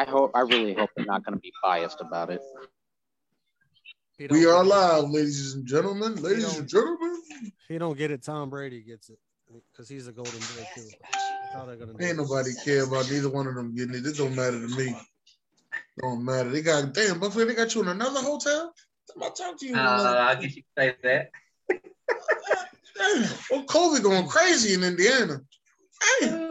I 0.00 0.04
hope. 0.08 0.30
I 0.34 0.40
really 0.40 0.72
hope 0.72 0.88
they're 0.96 1.04
not 1.04 1.24
going 1.26 1.34
to 1.34 1.40
be 1.40 1.52
biased 1.62 2.00
about 2.00 2.30
it. 2.30 2.40
We 4.30 4.46
are 4.46 4.64
live, 4.64 5.10
ladies 5.10 5.52
and 5.54 5.66
gentlemen. 5.66 6.14
Ladies 6.16 6.58
and 6.58 6.66
gentlemen. 6.66 7.20
He 7.68 7.76
don't 7.76 7.96
get 7.98 8.10
it. 8.10 8.22
Tom 8.22 8.48
Brady 8.48 8.80
gets 8.80 9.10
it 9.10 9.18
because 9.70 9.90
he's 9.90 10.08
a 10.08 10.12
golden 10.12 10.32
boy 10.32 10.64
too. 10.74 10.88
That's 11.02 11.52
how 11.54 11.66
they're 11.66 11.76
gonna 11.76 11.92
Ain't 12.00 12.02
it. 12.12 12.16
nobody 12.16 12.50
care 12.64 12.84
about 12.84 13.10
neither 13.10 13.28
one 13.28 13.46
of 13.46 13.54
them 13.54 13.74
getting 13.74 13.94
it. 13.94 14.06
It 14.06 14.16
don't 14.16 14.34
matter 14.34 14.58
to 14.60 14.68
me. 14.74 14.96
Don't 16.00 16.24
matter. 16.24 16.48
They 16.48 16.62
got 16.62 16.94
damn 16.94 17.18
Buffalo. 17.20 17.44
They 17.44 17.54
got 17.54 17.74
you 17.74 17.82
in 17.82 17.88
another 17.88 18.20
hotel. 18.20 18.72
I'm 19.14 19.20
about 19.22 19.36
to 19.36 19.42
talk 19.42 19.58
to 19.60 19.66
you. 19.66 19.72
in 19.72 19.78
Uh, 19.78 19.82
another- 19.82 20.18
I 20.18 20.34
guess 20.36 20.56
you 20.56 20.62
could 20.62 20.82
say 20.82 20.96
that. 21.02 21.30
Damn. 22.96 23.30
Well, 23.50 23.64
COVID 23.64 24.02
going 24.02 24.28
crazy 24.28 24.72
in 24.74 24.82
Indiana. 24.84 25.40
Damn. 26.20 26.49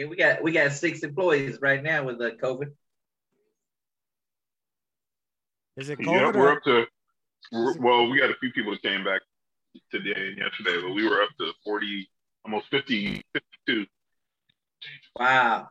Yeah, 0.00 0.06
we 0.06 0.16
got 0.16 0.42
we 0.42 0.52
got 0.52 0.72
six 0.72 1.00
employees 1.00 1.58
right 1.60 1.82
now 1.82 2.04
with 2.04 2.16
the 2.16 2.30
COVID. 2.30 2.72
Is 5.76 5.90
it 5.90 5.98
COVID? 5.98 6.06
Yeah, 6.06 6.22
COVID? 6.22 6.36
we're 6.36 6.48
or- 6.48 6.52
up 6.52 6.62
to. 6.64 6.84
We're, 7.52 7.78
well, 7.78 8.08
we 8.08 8.18
got 8.18 8.30
a 8.30 8.34
few 8.40 8.50
people 8.52 8.72
that 8.72 8.80
came 8.80 9.04
back 9.04 9.20
today 9.90 10.14
and 10.16 10.38
yesterday, 10.38 10.80
but 10.82 10.94
we 10.94 11.06
were 11.06 11.20
up 11.20 11.28
to 11.38 11.52
40, 11.64 12.08
almost 12.46 12.68
50, 12.70 13.22
52. 13.66 13.86
Wow. 15.18 15.68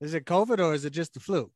Is 0.00 0.14
it 0.14 0.24
COVID 0.24 0.58
or 0.58 0.74
is 0.74 0.84
it 0.84 0.92
just 0.92 1.14
the 1.14 1.20
flu? 1.20 1.48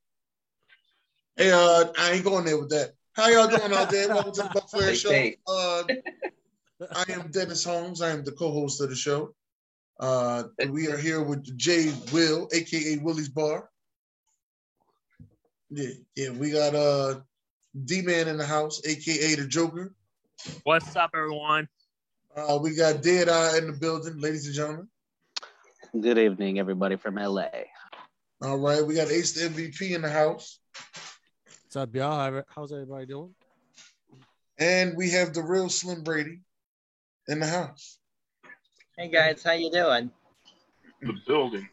Hey, 1.36 1.50
uh, 1.50 1.86
I 1.98 2.12
ain't 2.12 2.24
going 2.24 2.44
there 2.44 2.58
with 2.58 2.70
that. 2.70 2.92
How 3.14 3.28
y'all 3.28 3.48
doing 3.48 3.72
out 3.72 3.90
there? 3.90 4.08
Welcome 4.14 4.34
to 4.34 4.42
the 4.42 4.48
Buc 4.48 4.70
Flair 4.70 4.94
Show. 4.94 5.30
Uh, 5.48 5.84
I 6.90 7.04
am 7.12 7.30
Dennis 7.30 7.64
Holmes. 7.64 8.00
I 8.02 8.10
am 8.10 8.24
the 8.24 8.32
co-host 8.32 8.80
of 8.80 8.88
the 8.90 8.96
show. 8.96 9.34
Uh, 10.00 10.44
we 10.68 10.88
are 10.88 10.96
here 10.96 11.22
with 11.22 11.56
Jay 11.56 11.92
Will, 12.12 12.48
aka 12.52 12.96
Willie's 12.98 13.28
Bar. 13.28 13.68
Yeah, 15.70 15.90
yeah. 16.16 16.30
We 16.30 16.50
got 16.50 16.74
uh 16.74 17.20
D 17.84 18.02
Man 18.02 18.28
in 18.28 18.36
the 18.36 18.46
house, 18.46 18.80
aka 18.84 19.34
the 19.34 19.46
Joker. 19.46 19.94
What's 20.64 20.96
up, 20.96 21.10
everyone? 21.14 21.68
Uh, 22.34 22.58
we 22.60 22.74
got 22.74 23.02
Dead 23.02 23.28
Eye 23.28 23.58
in 23.58 23.66
the 23.66 23.74
building, 23.74 24.18
ladies 24.18 24.46
and 24.46 24.54
gentlemen. 24.54 24.88
Good 26.00 26.18
evening, 26.18 26.58
everybody 26.58 26.96
from 26.96 27.16
LA. 27.16 27.48
All 28.42 28.58
right, 28.58 28.84
we 28.84 28.94
got 28.94 29.10
Ace 29.10 29.32
the 29.34 29.48
MVP 29.48 29.94
in 29.94 30.02
the 30.02 30.10
house, 30.10 30.58
What's 31.64 31.76
up, 31.76 31.94
y'all? 31.94 32.42
How's 32.48 32.72
everybody 32.72 33.06
doing? 33.06 33.34
and 34.58 34.96
we 34.96 35.10
have 35.10 35.32
the 35.32 35.42
real 35.42 35.68
Slim 35.68 36.02
Brady 36.02 36.40
in 37.28 37.40
the 37.40 37.46
house. 37.46 37.98
Hey 38.96 39.08
guys, 39.08 39.42
how 39.42 39.52
you 39.52 39.70
doing? 39.70 40.10
The 41.00 41.12
building. 41.26 41.68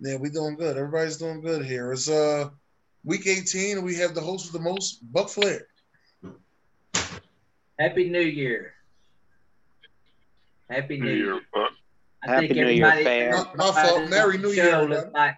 Yeah, 0.00 0.16
we 0.16 0.30
doing 0.30 0.56
good. 0.56 0.76
Everybody's 0.76 1.16
doing 1.18 1.40
good 1.40 1.64
here. 1.64 1.92
It's 1.92 2.08
uh 2.10 2.50
week 3.04 3.26
18, 3.26 3.78
and 3.78 3.86
we 3.86 3.94
have 3.96 4.14
the 4.14 4.20
host 4.20 4.52
with 4.52 4.60
the 4.62 4.68
most, 4.68 5.00
Buc 5.12 5.30
Flair. 5.30 5.66
Happy 7.78 8.08
New 8.08 8.20
Year. 8.20 8.74
Happy 10.68 10.98
New, 10.98 11.04
New 11.04 11.12
Year. 11.12 11.24
Year, 11.34 11.40
Buck. 11.52 11.70
I 12.24 12.30
Happy 12.30 12.48
think 12.48 12.60
New 12.60 12.68
Year, 12.68 12.86
everybody, 12.86 13.04
fam. 13.04 13.32
My- 13.32 13.54
my 13.72 13.82
fault. 13.82 14.02
on 14.02 14.10
Merry 14.10 14.36
the 14.36 14.42
New 14.42 14.54
show 14.54 14.62
Year, 14.80 14.88
looks 14.88 15.12
like 15.12 15.36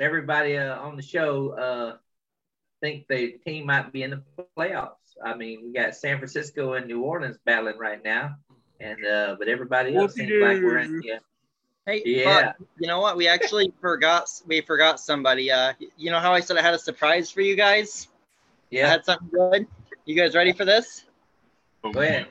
everybody 0.00 0.56
uh, 0.56 0.78
on 0.78 0.96
the 0.96 1.02
show 1.02 1.50
uh, 1.50 1.96
think 2.80 3.06
the 3.08 3.38
team 3.46 3.66
might 3.66 3.92
be 3.92 4.02
in 4.02 4.10
the 4.10 4.22
playoffs. 4.58 4.96
I 5.24 5.34
mean, 5.34 5.60
we 5.64 5.72
got 5.72 5.94
San 5.94 6.18
Francisco 6.18 6.74
and 6.74 6.86
New 6.86 7.02
Orleans 7.02 7.38
battling 7.44 7.78
right 7.78 8.02
now, 8.02 8.36
and 8.80 9.04
uh, 9.04 9.36
but 9.38 9.48
everybody 9.48 9.96
else 9.96 10.14
seems 10.14 10.30
like 10.30 10.62
we're 10.62 10.78
in. 10.78 11.02
Yeah, 11.04 11.18
Hey, 11.86 12.02
Yeah. 12.04 12.42
Buck, 12.42 12.56
you 12.78 12.86
know 12.86 13.00
what? 13.00 13.16
We 13.16 13.26
actually 13.26 13.72
forgot. 13.80 14.30
We 14.46 14.60
forgot 14.60 15.00
somebody. 15.00 15.50
Uh, 15.50 15.72
you 15.96 16.10
know 16.10 16.20
how 16.20 16.32
I 16.32 16.40
said 16.40 16.56
I 16.56 16.62
had 16.62 16.74
a 16.74 16.78
surprise 16.78 17.30
for 17.30 17.40
you 17.40 17.56
guys? 17.56 18.08
I 18.10 18.76
yeah. 18.76 18.88
had 18.88 19.04
something 19.04 19.28
good. 19.28 19.66
You 20.04 20.14
guys 20.14 20.34
ready 20.34 20.52
for 20.52 20.64
this? 20.64 21.04
Oh, 21.82 21.92
Go 21.92 22.00
ahead. 22.00 22.28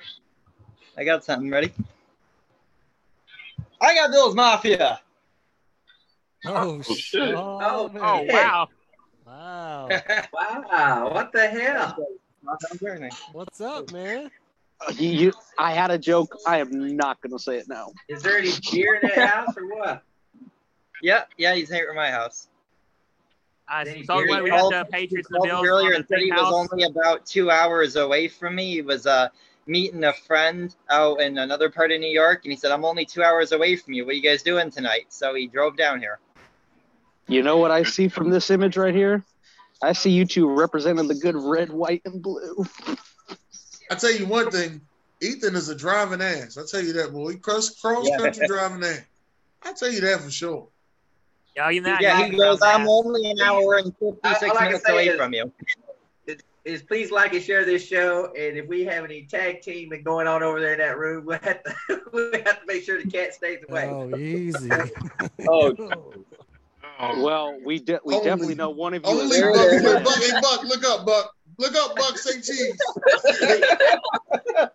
I 0.98 1.04
got 1.04 1.26
something 1.26 1.50
ready. 1.50 1.74
I 3.82 3.96
got 3.96 4.12
Bill's 4.12 4.36
Mafia. 4.36 5.02
Oh, 6.46 6.82
Oh, 6.88 6.94
shit. 6.96 7.36
Oh, 7.36 7.90
man. 7.90 8.02
Oh, 8.04 8.24
wow. 8.34 8.68
Wow. 9.26 9.90
Wow, 10.34 11.12
what 11.14 11.32
the 11.32 11.48
hell? 11.48 11.98
What's 12.44 13.62
up, 13.62 13.92
man? 13.92 14.32
Uh, 14.86 14.92
You, 14.98 15.10
you- 15.10 15.34
I 15.58 15.74
had 15.74 15.92
a 15.92 15.98
joke. 15.98 16.36
I 16.48 16.58
am 16.60 16.96
not 16.98 17.22
going 17.22 17.32
to 17.32 17.40
say 17.40 17.58
it 17.58 17.68
now. 17.68 17.92
Is 18.10 18.24
there 18.24 18.38
any 18.38 18.52
beer 18.72 18.96
in 18.96 19.10
that 19.10 19.30
house 19.30 19.56
or 19.58 19.68
what? 19.68 20.04
yeah, 21.04 21.24
yeah, 21.38 21.54
he's 21.56 21.70
here 21.70 21.88
at 21.90 21.96
my 21.96 22.10
house. 22.10 22.48
I 23.68 23.84
Then 23.84 23.98
he 23.98 24.04
so 24.06 24.16
carried 24.16 24.30
we 24.30 24.36
it. 24.38 24.50
got 24.50 24.60
Called- 24.60 24.74
the 24.74 24.86
Patriots 24.92 25.30
he 25.30 25.36
and 25.36 25.44
the 25.44 25.48
Bills 25.48 25.66
earlier 25.68 25.94
and 25.94 26.06
said 26.08 26.20
he 26.20 26.30
same 26.30 26.36
was 26.38 26.70
only 26.72 26.84
about 26.84 27.26
two 27.26 27.50
hours 27.52 27.96
away 27.96 28.28
from 28.28 28.56
me. 28.56 28.72
He 28.72 28.82
was 28.82 29.06
uh 29.06 29.30
meeting 29.68 30.04
a 30.04 30.12
friend 30.14 30.76
out 30.90 31.22
in 31.22 31.38
another 31.38 31.70
part 31.70 31.92
of 31.92 32.00
New 32.02 32.10
York, 32.10 32.42
and 32.44 32.52
he 32.52 32.58
said, 32.58 32.72
"I'm 32.72 32.84
only 32.84 33.06
two 33.06 33.24
hours 33.24 33.52
away 33.52 33.76
from 33.76 33.94
you. 33.94 34.04
What 34.06 34.12
are 34.12 34.16
you 34.16 34.24
guys 34.24 34.42
doing 34.44 34.72
tonight?" 34.72 35.06
So 35.10 35.36
he 35.36 35.48
drove 35.48 35.78
down 35.78 36.00
here. 36.00 36.20
You 37.28 37.44
know 37.44 37.58
what 37.58 37.72
I 37.72 37.84
see 37.84 38.08
from 38.10 38.30
this 38.30 38.50
image 38.50 38.76
right 38.78 38.96
here? 38.96 39.24
I 39.84 39.94
see 39.94 40.12
you 40.12 40.26
two 40.26 40.50
representing 40.50 41.08
the 41.08 41.16
good 41.16 41.36
red, 41.36 41.72
white, 41.72 42.02
and 42.06 42.22
blue. 42.22 42.66
I 43.90 43.96
tell 43.96 44.12
you 44.14 44.26
one 44.28 44.52
thing, 44.52 44.82
Ethan 45.22 45.56
is 45.56 45.70
a 45.70 45.76
driving 45.76 46.22
ass. 46.22 46.58
I 46.58 46.64
tell 46.70 46.84
you 46.84 46.94
that, 46.94 47.12
boy. 47.12 47.32
He 47.32 47.38
cross 47.38 47.80
cross 47.80 48.08
Yeah. 48.08 48.18
country 48.18 48.48
driving 48.48 48.84
ass. 48.84 49.02
I 49.64 49.74
tell 49.74 49.92
you 49.92 50.02
that 50.02 50.22
for 50.22 50.32
sure. 50.32 50.68
Yeah, 51.56 51.70
you 51.70 51.82
know, 51.82 51.98
yeah, 52.00 52.26
he 52.26 52.36
goes, 52.38 52.62
"I'm 52.62 52.88
only 52.88 53.30
an 53.30 53.40
hour 53.42 53.76
and 53.76 53.94
56 53.98 54.44
all 54.44 54.58
I 54.58 54.60
can 54.62 54.66
minutes 54.68 54.90
away 54.90 55.08
is- 55.10 55.18
from 55.18 55.34
you." 55.34 55.52
Is 56.64 56.84
please 56.84 57.10
like 57.10 57.34
and 57.34 57.42
share 57.42 57.66
this 57.66 57.84
show, 57.84 58.28
and 58.38 58.56
if 58.56 58.68
we 58.68 58.84
have 58.84 59.04
any 59.04 59.24
tag 59.24 59.62
teaming 59.62 60.04
going 60.04 60.28
on 60.28 60.44
over 60.44 60.60
there 60.60 60.74
in 60.74 60.78
that 60.78 60.96
room, 61.00 61.26
we 61.26 61.34
have 61.42 61.64
to 61.64 62.02
we 62.14 62.32
have 62.46 62.60
to 62.62 62.66
make 62.68 62.84
sure 62.84 63.02
the 63.02 63.10
cat 63.10 63.34
stays 63.34 63.58
away. 63.68 63.86
Oh, 63.90 64.16
easy. 64.16 64.70
Oh, 65.50 65.74
Oh, 67.04 67.24
Well, 67.24 67.58
we 67.66 67.80
de- 67.80 68.00
we 68.06 68.14
Only- 68.16 68.26
definitely 68.26 68.56
know 68.56 68.70
one 68.70 68.94
of 68.94 69.04
you. 69.04 69.10
Only 69.10 69.28
There 69.40 69.52
Buck, 69.52 69.68
it 69.68 69.74
is. 69.74 70.04
Buck, 70.04 70.16
hey 70.18 70.32
Buck, 70.42 70.64
look 70.64 70.84
up, 70.86 71.06
Buck. 71.06 71.36
Look 71.58 71.76
up, 71.76 71.96
Buck, 71.96 72.18
say 72.18 72.42
cheese. 72.42 72.78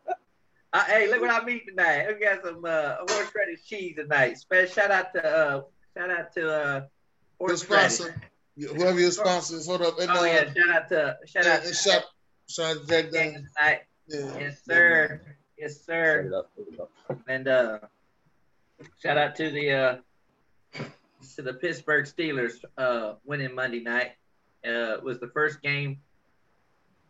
Uh, 0.72 0.84
hey, 0.84 1.08
look 1.08 1.22
what 1.22 1.30
I 1.30 1.42
meet 1.42 1.66
tonight. 1.66 2.06
We 2.08 2.22
got 2.22 2.42
some 2.44 2.62
uh, 2.62 2.96
horseradish 3.08 3.64
cheese 3.64 3.94
tonight. 3.96 4.36
Special 4.36 4.70
shout 4.74 4.90
out 4.90 5.06
to 5.14 5.24
uh, 5.24 5.62
shout 5.96 6.10
out 6.10 6.34
to 6.34 6.52
uh, 6.52 6.80
Your 7.40 7.48
horseradish. 7.48 7.92
sponsor, 7.92 8.22
whoever 8.58 9.00
your 9.00 9.10
sponsor 9.10 9.56
is, 9.56 9.66
hold 9.66 9.80
up. 9.80 9.98
And, 9.98 10.10
Oh 10.10 10.20
uh, 10.20 10.24
yeah, 10.24 10.44
shout 10.52 10.68
out 10.74 10.88
to 10.90 11.16
shout 11.26 11.44
yeah, 11.46 11.52
out 11.52 11.58
and 11.60 11.68
to 11.68 11.74
shout, 11.74 12.02
shout 12.50 12.76
out 12.76 12.82
to 12.82 12.86
Jack 12.88 13.04
Jack 13.04 13.12
Daniels. 13.12 13.44
tonight. 13.56 13.80
Yeah. 14.08 14.38
Yes, 14.38 14.60
sir. 14.66 15.20
Yes, 15.56 15.80
sir. 15.86 16.42
And 17.26 17.48
uh, 17.48 17.78
shout 19.02 19.16
out 19.16 19.34
to 19.36 19.50
the 19.50 19.72
uh, 19.72 19.96
to 21.36 21.42
the 21.42 21.54
Pittsburgh 21.54 22.06
Steelers 22.06 22.64
uh, 22.78 23.14
winning 23.24 23.54
Monday 23.54 23.80
night. 23.80 24.12
Uh, 24.66 24.96
was 25.02 25.20
the 25.20 25.28
first 25.28 25.62
game 25.62 26.00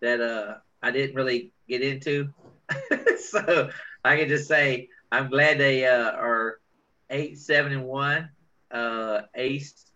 that 0.01 0.21
uh, 0.21 0.57
I 0.83 0.91
didn't 0.91 1.17
really 1.17 1.53
get 1.69 1.81
into, 1.81 2.29
so 3.19 3.71
I 4.05 4.17
can 4.17 4.29
just 4.29 4.47
say 4.47 4.89
I'm 5.11 5.31
glad 5.31 5.59
they 5.59 5.87
uh, 5.87 6.11
are 6.13 6.61
eight, 7.09 7.39
seven, 7.39 7.73
and 7.73 7.85
one. 7.85 8.29
Uh, 8.71 9.23
Ace 9.37 9.87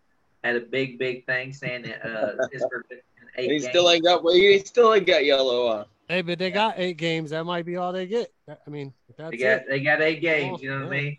had 0.43 0.57
a 0.57 0.61
big, 0.61 0.99
big 0.99 1.27
thing 1.27 1.53
saying 1.53 1.83
that 1.83 2.07
uh, 2.07 2.49
Pittsburgh 2.51 2.87
in 2.91 2.99
eight 3.37 3.51
he 3.51 3.59
games. 3.59 3.69
still 3.69 3.91
ain't 3.91 4.05
got. 4.05 4.23
He 4.33 4.59
still 4.61 4.95
ain't 4.95 5.07
got 5.07 5.25
yellow 5.25 5.67
on. 5.67 5.85
hey, 6.09 6.23
but 6.23 6.39
they 6.39 6.51
got 6.51 6.75
eight 6.79 6.97
games. 6.97 7.31
That 7.31 7.45
might 7.45 7.67
be 7.67 7.77
all 7.77 7.93
they 7.93 8.07
get. 8.07 8.33
I 8.49 8.71
mean, 8.71 8.95
that's 9.19 9.33
they 9.33 9.37
got 9.37 9.45
it. 9.59 9.65
they 9.69 9.81
got 9.81 10.01
eight 10.01 10.23
games. 10.23 10.63
You 10.63 10.71
know 10.71 10.87
what 10.87 10.95
I 10.95 11.01
mean? 11.01 11.19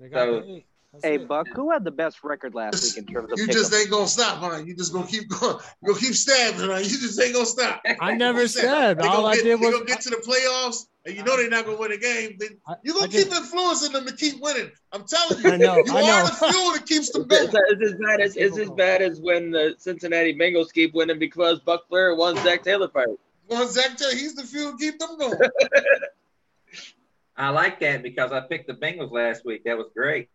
They 0.00 0.08
got 0.08 0.24
so- 0.24 0.44
eight. 0.46 0.66
That's 1.02 1.04
Hey, 1.04 1.14
it. 1.16 1.28
Buck, 1.28 1.46
who 1.54 1.70
had 1.70 1.84
the 1.84 1.90
best 1.90 2.24
record 2.24 2.54
last 2.54 2.82
week 2.82 2.96
in 2.96 3.12
terms 3.12 3.30
of 3.32 3.38
You 3.38 3.46
just 3.46 3.72
ain't 3.74 3.90
gonna 3.90 4.06
stop, 4.08 4.38
huh? 4.38 4.62
You 4.64 4.74
just 4.74 4.92
gonna 4.92 5.06
keep 5.06 5.28
going. 5.28 5.56
You 5.82 5.88
gonna 5.92 6.00
keep 6.00 6.14
stabbing, 6.14 6.60
huh? 6.70 6.76
You 6.78 6.84
just 6.84 7.20
ain't 7.20 7.34
gonna 7.34 7.44
stop. 7.46 7.82
I 8.00 8.14
never 8.14 8.48
said. 8.48 8.98
They 8.98 9.06
All 9.06 9.16
gonna 9.16 9.26
I 9.28 9.34
get, 9.36 9.44
did 9.44 9.60
they 9.60 9.66
was 9.66 9.74
gonna 9.74 9.84
get 9.84 10.00
to 10.02 10.10
the 10.10 10.16
playoffs, 10.16 10.86
and 11.04 11.14
you 11.16 11.22
know 11.22 11.36
they're 11.36 11.50
not 11.50 11.66
gonna 11.66 11.78
win 11.78 11.92
a 11.92 11.96
game. 11.98 12.36
Then 12.38 12.56
I- 12.66 12.74
you 12.82 12.94
gonna 12.94 13.04
I 13.04 13.08
keep 13.08 13.28
just- 13.28 13.36
influencing 13.52 13.92
them 13.92 14.06
to 14.06 14.14
keep 14.16 14.40
winning. 14.40 14.70
I'm 14.92 15.04
telling 15.04 15.42
you. 15.44 15.50
I 15.50 15.56
know, 15.56 15.76
You 15.76 15.84
I 15.94 16.00
are 16.02 16.22
know. 16.22 16.28
the 16.28 16.52
fuel 16.52 16.72
that 16.72 16.86
keeps 16.86 17.10
them 17.10 17.26
It's, 17.30 17.52
going. 17.52 17.64
it's 17.68 17.82
as 17.92 17.94
bad 17.98 18.20
as 18.20 18.36
it's 18.36 18.58
as 18.58 18.70
bad 18.70 19.02
as 19.02 19.20
when 19.20 19.50
the 19.50 19.74
Cincinnati 19.78 20.34
Bengals 20.34 20.72
keep 20.72 20.94
winning 20.94 21.18
because 21.18 21.60
Buc 21.60 21.80
Flair 21.88 22.14
won 22.14 22.36
Zac 22.36 22.62
Taylor 22.62 22.88
fight. 22.88 23.08
One 23.48 23.68
Zac 23.68 23.96
Taylor, 23.96 24.12
he's 24.14 24.34
the 24.34 24.42
fuel 24.44 24.72
to 24.72 24.78
keep 24.78 24.98
them 24.98 25.18
going. 25.18 25.38
I 27.36 27.50
like 27.50 27.80
that 27.80 28.02
because 28.02 28.32
I 28.32 28.40
picked 28.40 28.66
the 28.66 28.72
Bengals 28.74 29.12
last 29.12 29.44
week. 29.44 29.64
That 29.64 29.76
was 29.76 29.88
great. 29.94 30.28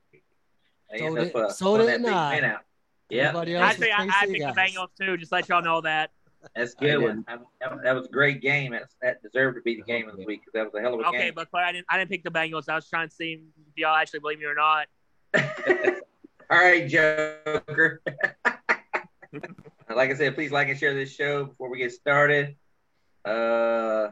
They 0.92 1.00
So 1.00 1.06
ended 1.06 1.34
did- 1.34 1.36
up, 1.42 1.52
so 1.52 1.66
pulling 1.66 1.88
did 1.88 2.04
that 2.06 2.14
I. 2.14 2.40
win. 2.42 2.56
Yeah, 3.10 3.28
Everybody 3.30 3.56
else 3.56 3.72
Actually, 3.72 3.92
I, 3.92 4.04
I 4.04 4.08
KC 4.26 4.32
picked 4.32 4.56
the. 4.56 4.62
Bengals 4.62 4.88
too. 5.00 5.18
Just 5.18 5.32
let 5.32 5.50
y'all 5.50 5.62
know 5.62 5.82
that. 5.82 6.12
that's 6.56 6.74
a 6.76 6.78
I 6.78 6.88
good 6.88 6.98
one. 7.02 7.26
That, 7.28 7.40
that- 7.60 7.84
that 7.84 7.96
was 7.96 8.06
a 8.08 8.10
great 8.10 8.42
game. 8.42 8.72
That, 8.72 8.84
that 9.02 9.22
deserved 9.22 9.56
to 9.58 9.62
be 9.62 9.76
the 9.76 9.82
game 9.84 10.08
of 10.10 10.16
the 10.18 10.24
week 10.26 10.42
because 10.42 10.54
that 10.54 10.66
was 10.66 10.74
a 10.76 10.82
hell 10.82 10.94
of 10.94 11.02
a 11.02 11.04
Okay, 11.08 11.12
game. 11.12 11.22
Okay, 11.22 11.32
but 11.32 11.50
Claire, 11.52 11.66
I 11.66 11.72
didn't 11.74 11.86
I 11.90 11.98
didn't 11.98 12.10
pick 12.10 12.24
the 12.24 12.32
Bengals. 12.32 12.70
I 12.70 12.76
was 12.76 12.88
trying 12.90 13.10
to 13.10 13.14
see 13.14 13.34
if 13.34 13.78
y'all 13.78 13.96
actually 13.96 14.20
believe 14.22 14.40
me 14.40 14.46
or 14.46 14.56
not. 14.56 14.88
All 16.50 16.58
right, 16.58 16.88
Joker. 16.88 18.02
like 19.96 20.10
I 20.10 20.14
said, 20.16 20.36
please 20.36 20.52
like 20.52 20.70
and 20.70 20.78
share 20.80 20.94
this 20.94 21.14
show 21.14 21.46
before 21.46 21.70
we 21.70 21.78
get 21.78 21.92
started. 21.92 22.56
Uh, 23.26 24.10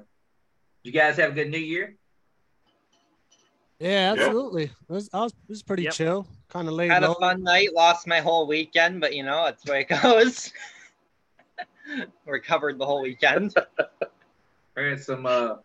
you 0.83 0.91
guys 0.91 1.17
have 1.17 1.31
a 1.31 1.35
good 1.35 1.49
New 1.49 1.57
Year? 1.57 1.95
Yeah, 3.79 3.89
Yeah. 3.89 4.11
absolutely. 4.13 4.63
It 4.65 4.71
was, 4.89 5.09
I 5.13 5.21
was, 5.21 5.31
it 5.31 5.49
was 5.49 5.63
pretty 5.63 5.83
Yep. 5.83 5.93
chill, 5.93 6.27
kind 6.49 6.67
of 6.67 6.73
laid 6.73 6.91
Had 6.91 7.03
a 7.03 7.15
fun 7.15 7.43
night, 7.43 7.73
lost 7.73 8.07
my 8.07 8.19
whole 8.19 8.45
weekend, 8.45 8.99
but 8.99 9.15
you 9.15 9.23
know, 9.23 9.45
that's 9.45 9.63
the 9.63 9.71
way 9.71 9.81
it 9.89 10.01
goes. 10.01 10.51
Recovered 12.25 12.77
the 12.77 12.85
whole 12.85 13.01
weekend. 13.01 13.55
I 14.77 14.81
had 14.81 15.01
some, 15.01 15.25
uh, 15.25 15.55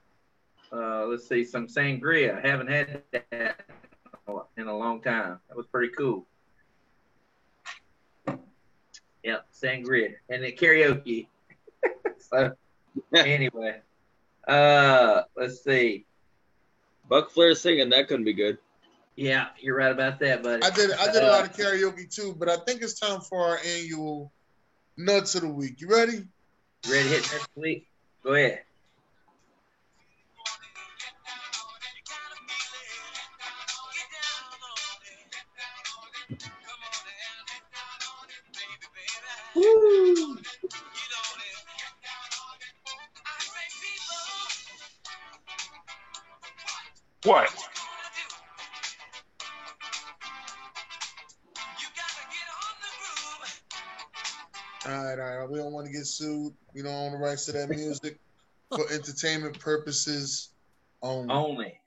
uh, 0.73 1.07
let's 1.07 1.29
see, 1.29 1.45
some 1.45 1.67
sangria. 1.67 2.43
I 2.43 2.49
haven't 2.49 2.69
had 2.69 3.03
that 3.13 3.61
in 4.57 4.67
a 4.69 4.77
long 4.77 5.03
time. 5.03 5.39
That 5.49 5.57
was 5.57 5.67
pretty 5.67 5.93
cool. 5.97 6.27
Yep, 9.25 9.47
sangria 9.53 10.15
and 10.29 10.45
the 10.45 10.53
karaoke. 10.53 11.29
so 12.19 12.55
anyway, 13.15 13.81
uh, 14.47 15.23
let's 15.37 15.65
see. 15.65 16.07
Buc 17.11 17.31
Flair 17.31 17.55
singing, 17.55 17.91
that 17.91 18.09
couldn't 18.09 18.25
be 18.25 18.33
good. 18.33 18.59
Yeah, 19.17 19.49
you're 19.61 19.77
right 19.77 19.93
about 19.93 20.19
that, 20.21 20.43
buddy. 20.43 20.63
I 20.63 20.71
did 20.71 20.91
I 20.93 21.07
did 21.13 21.23
a 21.23 21.29
uh, 21.29 21.31
lot 21.31 21.45
of 21.45 21.57
karaoke 21.57 22.13
too, 22.13 22.35
but 22.37 22.49
I 22.49 22.57
think 22.57 22.83
it's 22.83 22.99
time 22.99 23.21
for 23.21 23.41
our 23.41 23.59
annual 23.65 24.33
nuts 24.97 25.35
of 25.37 25.43
the 25.43 25.49
week. 25.49 25.81
You 25.81 25.89
ready? 25.89 26.27
You 26.85 26.93
ready 26.93 27.05
to 27.05 27.15
hit 27.15 27.33
next 27.33 27.49
week? 27.55 27.87
Go 28.25 28.35
ahead. 28.35 28.63
Woo! 39.55 40.37
What? 47.25 47.49
All 54.87 54.93
right, 54.93 55.19
all 55.19 55.39
right. 55.39 55.51
We 55.51 55.59
don't 55.59 55.73
want 55.73 55.87
to 55.87 55.93
get 55.93 56.05
sued. 56.05 56.53
We 56.75 56.83
don't 56.83 56.93
own 56.93 57.13
the 57.13 57.19
rights 57.19 57.47
to 57.47 57.53
that 57.53 57.71
music 57.71 58.19
for 58.77 58.85
entertainment 58.93 59.59
purposes 59.59 60.51
only. 61.01 61.35
Only. 61.35 61.81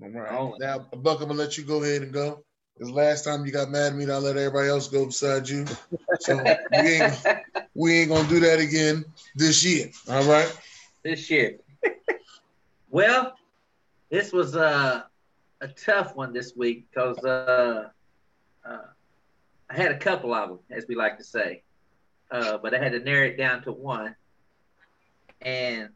All 0.00 0.10
right. 0.10 0.32
only. 0.32 0.58
Now, 0.60 0.78
Buck, 0.78 1.20
I'm 1.20 1.26
gonna 1.26 1.40
let 1.40 1.58
you 1.58 1.64
go 1.64 1.82
ahead 1.82 2.02
and 2.02 2.12
go. 2.12 2.44
Because 2.78 2.92
last 2.92 3.24
time 3.24 3.44
you 3.44 3.50
got 3.50 3.70
mad 3.70 3.92
at 3.92 3.96
me, 3.96 4.04
I 4.04 4.18
let 4.18 4.36
everybody 4.36 4.68
else 4.68 4.86
go 4.86 5.06
beside 5.06 5.48
you. 5.48 5.66
So 6.20 6.56
we 6.70 6.78
ain't 6.78 7.26
we 7.74 7.98
ain't 7.98 8.10
gonna 8.10 8.28
do 8.28 8.38
that 8.38 8.60
again 8.60 9.04
this 9.34 9.64
year. 9.64 9.90
All 10.08 10.24
right. 10.24 10.56
this 11.02 11.28
year. 11.28 11.58
well, 12.88 13.34
this 14.10 14.32
was 14.32 14.56
uh, 14.56 15.02
a 15.60 15.68
tough 15.68 16.16
one 16.16 16.32
this 16.32 16.54
week 16.56 16.86
because 16.90 17.18
uh, 17.24 17.88
uh, 18.64 18.78
I 19.70 19.74
had 19.74 19.92
a 19.92 19.98
couple 19.98 20.34
of 20.34 20.48
them, 20.48 20.58
as 20.70 20.84
we 20.88 20.96
like 20.96 21.18
to 21.18 21.24
say, 21.24 21.62
uh, 22.30 22.58
but 22.58 22.74
I 22.74 22.78
had 22.78 22.92
to 22.92 23.00
narrow 23.00 23.26
it 23.26 23.38
down 23.38 23.62
to 23.62 23.72
one, 23.72 24.16
and 25.40 25.90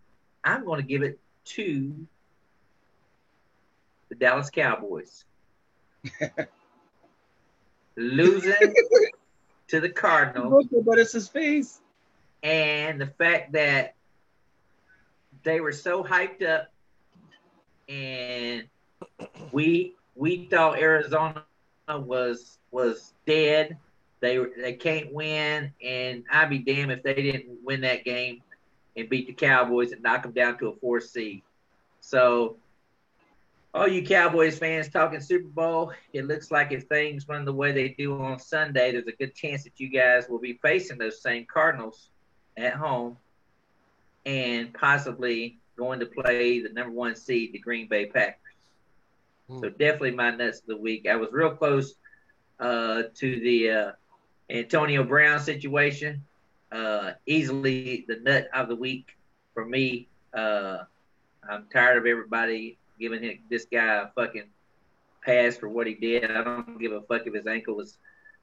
I'm 0.44 0.64
going 0.64 0.80
to 0.80 0.86
give 0.86 1.02
it 1.02 1.18
to 1.46 2.06
the 4.08 4.14
Dallas 4.14 4.50
Cowboys. 4.50 5.24
Losing 7.96 8.74
to 9.68 9.80
the 9.80 9.88
Cardinals. 9.88 10.66
But 10.84 10.98
it's 10.98 11.12
his 11.12 11.28
face. 11.28 11.80
and 12.42 13.00
the 13.00 13.06
fact 13.06 13.52
that 13.52 13.94
they 15.42 15.60
were 15.60 15.72
so 15.72 16.02
hyped 16.02 16.46
up 16.46 16.73
and 17.88 18.64
we 19.52 19.94
we 20.14 20.46
thought 20.46 20.78
Arizona 20.78 21.44
was 21.88 22.58
was 22.70 23.12
dead. 23.26 23.76
They 24.20 24.38
they 24.56 24.74
can't 24.74 25.12
win, 25.12 25.72
and 25.84 26.24
I'd 26.30 26.50
be 26.50 26.58
damned 26.58 26.92
if 26.92 27.02
they 27.02 27.14
didn't 27.14 27.58
win 27.62 27.82
that 27.82 28.04
game 28.04 28.42
and 28.96 29.08
beat 29.08 29.26
the 29.26 29.32
Cowboys 29.32 29.92
and 29.92 30.02
knock 30.02 30.22
them 30.22 30.32
down 30.32 30.58
to 30.58 30.68
a 30.68 30.76
four 30.76 31.00
seed. 31.00 31.42
So, 32.00 32.56
all 33.72 33.88
you 33.88 34.04
Cowboys 34.04 34.58
fans 34.58 34.88
talking 34.88 35.20
Super 35.20 35.48
Bowl, 35.48 35.92
it 36.12 36.26
looks 36.26 36.50
like 36.50 36.72
if 36.72 36.84
things 36.84 37.28
run 37.28 37.44
the 37.44 37.52
way 37.52 37.72
they 37.72 37.88
do 37.88 38.20
on 38.20 38.38
Sunday, 38.38 38.92
there's 38.92 39.06
a 39.06 39.12
good 39.12 39.34
chance 39.34 39.64
that 39.64 39.78
you 39.78 39.88
guys 39.88 40.28
will 40.28 40.38
be 40.38 40.58
facing 40.62 40.98
those 40.98 41.20
same 41.20 41.44
Cardinals 41.52 42.08
at 42.56 42.74
home 42.74 43.16
and 44.24 44.72
possibly 44.72 45.58
going 45.76 46.00
to 46.00 46.06
play 46.06 46.60
the 46.60 46.68
number 46.70 46.92
one 46.92 47.16
seed, 47.16 47.52
the 47.52 47.58
Green 47.58 47.88
Bay 47.88 48.06
Packers. 48.06 48.38
Hmm. 49.48 49.60
So 49.60 49.70
definitely 49.70 50.12
my 50.12 50.30
nuts 50.30 50.60
of 50.60 50.66
the 50.66 50.76
week. 50.76 51.06
I 51.08 51.16
was 51.16 51.30
real 51.32 51.50
close 51.50 51.94
uh, 52.60 53.02
to 53.14 53.40
the 53.40 53.70
uh, 53.70 53.92
Antonio 54.50 55.04
Brown 55.04 55.40
situation. 55.40 56.22
Uh, 56.72 57.12
easily 57.26 58.04
the 58.08 58.16
nut 58.16 58.48
of 58.52 58.68
the 58.68 58.76
week 58.76 59.16
for 59.52 59.64
me. 59.64 60.08
Uh, 60.32 60.78
I'm 61.48 61.66
tired 61.72 61.98
of 61.98 62.06
everybody 62.06 62.78
giving 62.98 63.22
him, 63.22 63.38
this 63.50 63.66
guy 63.66 64.02
a 64.02 64.08
fucking 64.14 64.48
pass 65.24 65.56
for 65.56 65.68
what 65.68 65.86
he 65.86 65.94
did. 65.94 66.30
I 66.30 66.42
don't 66.42 66.78
give 66.78 66.92
a 66.92 67.02
fuck 67.02 67.26
if 67.26 67.34
his 67.34 67.46
ankle 67.46 67.76
was 67.76 67.98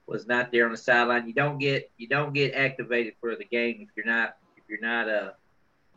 was 0.07 0.27
not 0.27 0.51
there 0.51 0.65
on 0.65 0.71
the 0.71 0.77
sideline. 0.77 1.27
You 1.27 1.33
don't 1.33 1.57
get 1.57 1.89
you 1.97 2.07
don't 2.07 2.33
get 2.33 2.53
activated 2.53 3.13
for 3.19 3.35
the 3.35 3.45
game 3.45 3.77
if 3.81 3.89
you're 3.95 4.05
not 4.05 4.37
if 4.57 4.63
you're 4.67 4.81
not 4.81 5.09
uh 5.09 5.31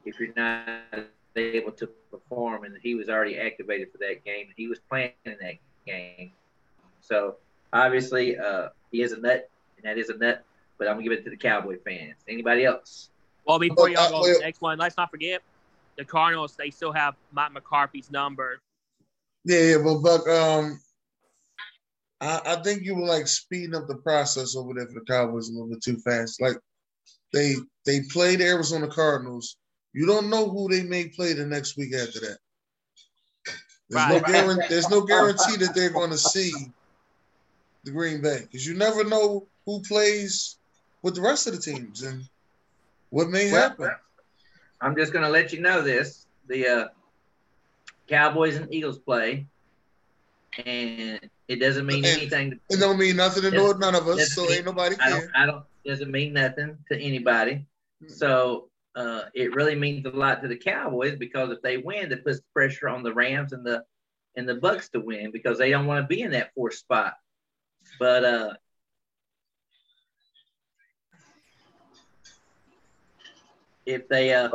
if 0.04 0.18
you're 0.18 0.34
not 0.36 1.06
able 1.36 1.72
to 1.72 1.88
perform. 2.10 2.64
And 2.64 2.76
he 2.82 2.94
was 2.94 3.08
already 3.08 3.38
activated 3.38 3.92
for 3.92 3.98
that 3.98 4.24
game. 4.24 4.48
He 4.56 4.68
was 4.68 4.78
playing 4.78 5.12
in 5.24 5.36
that 5.40 5.54
game. 5.86 6.32
So 7.00 7.36
obviously, 7.72 8.38
uh, 8.38 8.68
he 8.90 9.02
is 9.02 9.12
a 9.12 9.20
nut, 9.20 9.48
and 9.76 9.84
that 9.84 9.98
is 9.98 10.08
a 10.08 10.16
nut. 10.16 10.44
But 10.78 10.88
I'm 10.88 10.94
gonna 10.94 11.04
give 11.04 11.12
it 11.12 11.24
to 11.24 11.30
the 11.30 11.36
Cowboy 11.36 11.78
fans. 11.84 12.16
Anybody 12.28 12.64
else? 12.64 13.10
Well, 13.46 13.58
before 13.58 13.88
y'all 13.88 14.10
go 14.10 14.26
to 14.26 14.34
the 14.34 14.40
next 14.40 14.60
one, 14.60 14.78
let's 14.78 14.96
not 14.96 15.10
forget 15.10 15.42
the 15.96 16.04
Cardinals. 16.04 16.56
They 16.56 16.70
still 16.70 16.92
have 16.92 17.14
Mike 17.32 17.52
McCarthy's 17.52 18.10
number. 18.10 18.58
Yeah, 19.44 19.60
yeah, 19.60 19.78
but 19.84 19.98
Buck, 19.98 20.26
um, 20.26 20.80
I, 22.20 22.40
I 22.46 22.56
think 22.62 22.82
you 22.82 22.94
were 22.94 23.06
like 23.06 23.26
speeding 23.26 23.74
up 23.74 23.86
the 23.86 23.96
process 23.96 24.56
over 24.56 24.72
there 24.74 24.86
for 24.86 24.94
the 24.94 25.04
Cowboys 25.04 25.48
a 25.48 25.52
little 25.52 25.68
bit 25.68 25.82
too 25.82 25.98
fast. 25.98 26.40
Like 26.40 26.56
they 27.32 27.54
they 27.84 28.00
played 28.10 28.40
the 28.40 28.46
Arizona 28.46 28.88
Cardinals. 28.88 29.56
You 29.94 30.06
don't 30.06 30.28
know 30.28 30.50
who 30.50 30.68
they 30.68 30.82
may 30.82 31.08
play 31.08 31.32
the 31.32 31.46
next 31.46 31.76
week 31.76 31.94
after 31.94 32.20
that. 32.20 32.38
There's 33.88 34.08
no 34.08 34.18
Right. 34.18 34.26
guarantee. 34.26 34.66
There's 34.68 34.88
no 34.90 35.00
guarantee 35.02 35.56
that 35.58 35.74
they're 35.74 35.90
going 35.90 36.10
to 36.10 36.18
see 36.18 36.52
the 37.84 37.90
Green 37.92 38.20
Bay 38.20 38.40
because 38.42 38.66
you 38.66 38.74
never 38.74 39.04
know 39.04 39.46
who 39.66 39.80
plays 39.82 40.56
with 41.02 41.14
the 41.14 41.20
rest 41.20 41.46
of 41.46 41.54
the 41.54 41.60
teams 41.60 42.02
and 42.02 42.24
what 43.10 43.28
may 43.28 43.52
Well, 43.52 43.60
happen. 43.68 43.90
I'm 44.80 44.96
just 44.96 45.12
gonna 45.12 45.28
let 45.28 45.52
you 45.52 45.60
know 45.60 45.80
this: 45.82 46.26
the 46.48 46.66
uh, 46.66 46.88
Cowboys 48.08 48.56
and 48.56 48.72
Eagles 48.74 48.98
play, 48.98 49.46
and 50.66 51.20
it 51.48 51.56
doesn't 51.56 51.86
mean 51.86 52.04
And- 52.04 52.18
anything. 52.18 52.50
To, 52.52 52.60
It 52.70 52.80
don't 52.80 52.98
mean 52.98 53.16
nothing 53.16 53.42
to 53.42 53.50
no, 53.50 53.72
none 53.72 53.94
of 53.94 54.08
us, 54.08 54.18
Yes, 54.18 54.32
so 54.34 54.50
ain't 54.50 54.64
nobody 54.64 54.96
I 54.98 55.10
don't. 55.10 55.30
I 55.36 55.46
don't. 55.46 55.64
Doesn't 55.86 56.10
mean 56.10 56.32
nothing 56.32 56.78
to 56.90 56.98
anybody. 56.98 57.66
So 58.08 58.70
uh, 58.96 59.22
it 59.34 59.54
really 59.54 59.74
means 59.74 60.06
a 60.06 60.10
lot 60.10 60.42
to 60.42 60.48
the 60.48 60.56
Cowboys 60.56 61.16
because 61.18 61.50
if 61.50 61.62
they 61.62 61.78
win, 61.78 62.12
it 62.12 62.24
puts 62.24 62.40
pressure 62.52 62.88
on 62.88 63.02
the 63.02 63.12
Rams 63.12 63.52
and 63.52 63.64
the 63.64 63.82
and 64.36 64.48
the 64.48 64.56
Bucs 64.56 64.90
to 64.90 65.00
win 65.00 65.30
because 65.30 65.58
they 65.58 65.70
don't 65.70 65.86
want 65.86 66.02
to 66.02 66.08
be 66.08 66.22
in 66.22 66.32
that 66.32 66.52
fourth 66.54 66.74
spot. 66.74 67.14
But 67.98 68.24
uh, 68.24 68.54
if 73.86 74.08
they 74.08 74.34
uh, 74.34 74.48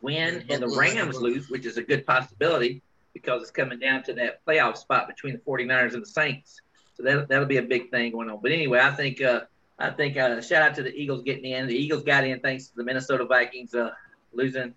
win 0.00 0.44
and 0.48 0.62
the 0.62 0.68
Rams 0.68 1.20
lose, 1.20 1.50
which 1.50 1.66
is 1.66 1.76
a 1.76 1.82
good 1.82 2.06
possibility 2.06 2.82
because 3.12 3.42
it's 3.42 3.50
coming 3.50 3.78
down 3.78 4.02
to 4.04 4.14
that 4.14 4.44
playoff 4.46 4.76
spot 4.76 5.06
between 5.06 5.34
the 5.34 5.40
49ers 5.40 5.94
and 5.94 6.02
the 6.02 6.06
Saints. 6.06 6.60
So 6.94 7.02
that, 7.02 7.28
that'll 7.28 7.46
be 7.46 7.58
a 7.58 7.62
big 7.62 7.90
thing 7.90 8.12
going 8.12 8.30
on. 8.30 8.40
But 8.42 8.52
anyway, 8.52 8.80
I 8.80 8.90
think 8.92 9.20
uh, 9.20 9.42
I 9.78 9.90
think 9.90 10.16
uh, 10.16 10.40
shout 10.40 10.62
out 10.62 10.74
to 10.76 10.82
the 10.82 10.94
Eagles 10.94 11.22
getting 11.22 11.44
in. 11.44 11.66
The 11.66 11.74
Eagles 11.74 12.04
got 12.04 12.24
in 12.24 12.40
thanks 12.40 12.68
to 12.68 12.76
the 12.76 12.84
Minnesota 12.84 13.24
Vikings 13.24 13.74
uh, 13.74 13.90
losing 14.32 14.74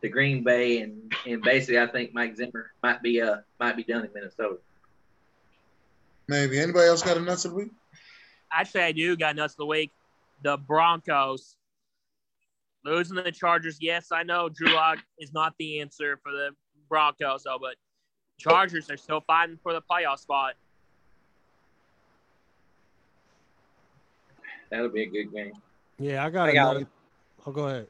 to 0.00 0.08
Green 0.08 0.42
Bay, 0.42 0.80
and, 0.80 1.14
and 1.26 1.42
basically 1.42 1.78
I 1.78 1.86
think 1.86 2.12
Mike 2.14 2.36
Zimmer 2.36 2.72
might 2.82 3.02
be 3.02 3.20
uh 3.20 3.38
might 3.60 3.76
be 3.76 3.84
done 3.84 4.04
in 4.04 4.10
Minnesota. 4.14 4.56
Maybe 6.28 6.58
anybody 6.58 6.86
else 6.86 7.02
got 7.02 7.16
a 7.16 7.20
nuts 7.20 7.44
of 7.44 7.52
the 7.52 7.58
week? 7.58 7.70
Actually, 8.52 8.82
I 8.82 8.92
do 8.92 9.16
got 9.16 9.36
nuts 9.36 9.54
of 9.54 9.58
the 9.58 9.66
week. 9.66 9.90
The 10.42 10.56
Broncos 10.56 11.56
losing 12.84 13.16
to 13.16 13.22
the 13.22 13.32
Chargers. 13.32 13.78
Yes, 13.80 14.12
I 14.12 14.22
know 14.22 14.48
Drew 14.48 14.72
Lock 14.74 14.98
is 15.18 15.32
not 15.32 15.54
the 15.58 15.80
answer 15.80 16.18
for 16.22 16.32
the 16.32 16.50
Broncos, 16.88 17.44
though, 17.44 17.58
but 17.60 17.76
Chargers 18.38 18.90
are 18.90 18.96
still 18.96 19.20
fighting 19.20 19.58
for 19.62 19.72
the 19.72 19.82
playoff 19.82 20.18
spot. 20.18 20.54
That'll 24.72 24.88
be 24.88 25.02
a 25.02 25.06
good 25.06 25.30
game. 25.34 25.52
Yeah, 25.98 26.24
I 26.24 26.30
got 26.30 26.48
it. 26.48 26.52
I 26.52 26.54
got 26.54 26.70
another. 26.76 26.88
Oh, 27.46 27.52
go 27.52 27.68
ahead. 27.68 27.86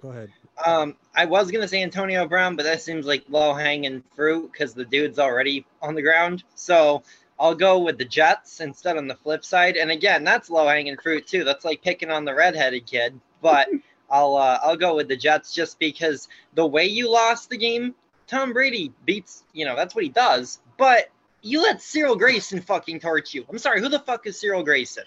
Go 0.00 0.10
ahead. 0.10 0.30
Um, 0.64 0.94
I 1.12 1.24
was 1.24 1.50
gonna 1.50 1.66
say 1.66 1.82
Antonio 1.82 2.24
Brown, 2.28 2.54
but 2.54 2.62
that 2.62 2.80
seems 2.80 3.04
like 3.04 3.24
low 3.28 3.52
hanging 3.52 4.04
fruit 4.14 4.52
because 4.52 4.74
the 4.74 4.84
dude's 4.84 5.18
already 5.18 5.66
on 5.82 5.96
the 5.96 6.02
ground. 6.02 6.44
So 6.54 7.02
I'll 7.36 7.56
go 7.56 7.80
with 7.80 7.98
the 7.98 8.04
Jets 8.04 8.60
instead 8.60 8.96
on 8.96 9.08
the 9.08 9.16
flip 9.16 9.44
side. 9.44 9.76
And 9.76 9.90
again, 9.90 10.22
that's 10.22 10.48
low 10.48 10.68
hanging 10.68 10.96
fruit 10.98 11.26
too. 11.26 11.42
That's 11.42 11.64
like 11.64 11.82
picking 11.82 12.12
on 12.12 12.24
the 12.24 12.34
redheaded 12.34 12.86
kid. 12.86 13.18
But 13.42 13.66
I'll 14.10 14.36
uh, 14.36 14.60
I'll 14.62 14.76
go 14.76 14.94
with 14.94 15.08
the 15.08 15.16
Jets 15.16 15.52
just 15.52 15.80
because 15.80 16.28
the 16.54 16.64
way 16.64 16.86
you 16.86 17.10
lost 17.10 17.50
the 17.50 17.58
game, 17.58 17.96
Tom 18.28 18.52
Brady 18.52 18.92
beats. 19.04 19.42
You 19.52 19.64
know 19.64 19.74
that's 19.74 19.96
what 19.96 20.04
he 20.04 20.10
does. 20.10 20.60
But 20.76 21.10
you 21.42 21.60
let 21.60 21.82
Cyril 21.82 22.14
Grayson 22.14 22.60
fucking 22.60 23.00
torch 23.00 23.34
you. 23.34 23.44
I'm 23.50 23.58
sorry, 23.58 23.80
who 23.80 23.88
the 23.88 23.98
fuck 23.98 24.28
is 24.28 24.38
Cyril 24.38 24.62
Grayson? 24.62 25.04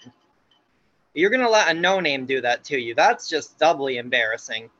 You're 1.14 1.30
gonna 1.30 1.50
let 1.50 1.68
a 1.68 1.74
no 1.74 2.00
name 2.00 2.26
do 2.26 2.40
that 2.40 2.64
to 2.64 2.78
you. 2.78 2.94
That's 2.94 3.28
just 3.28 3.58
doubly 3.58 3.98
embarrassing. 3.98 4.70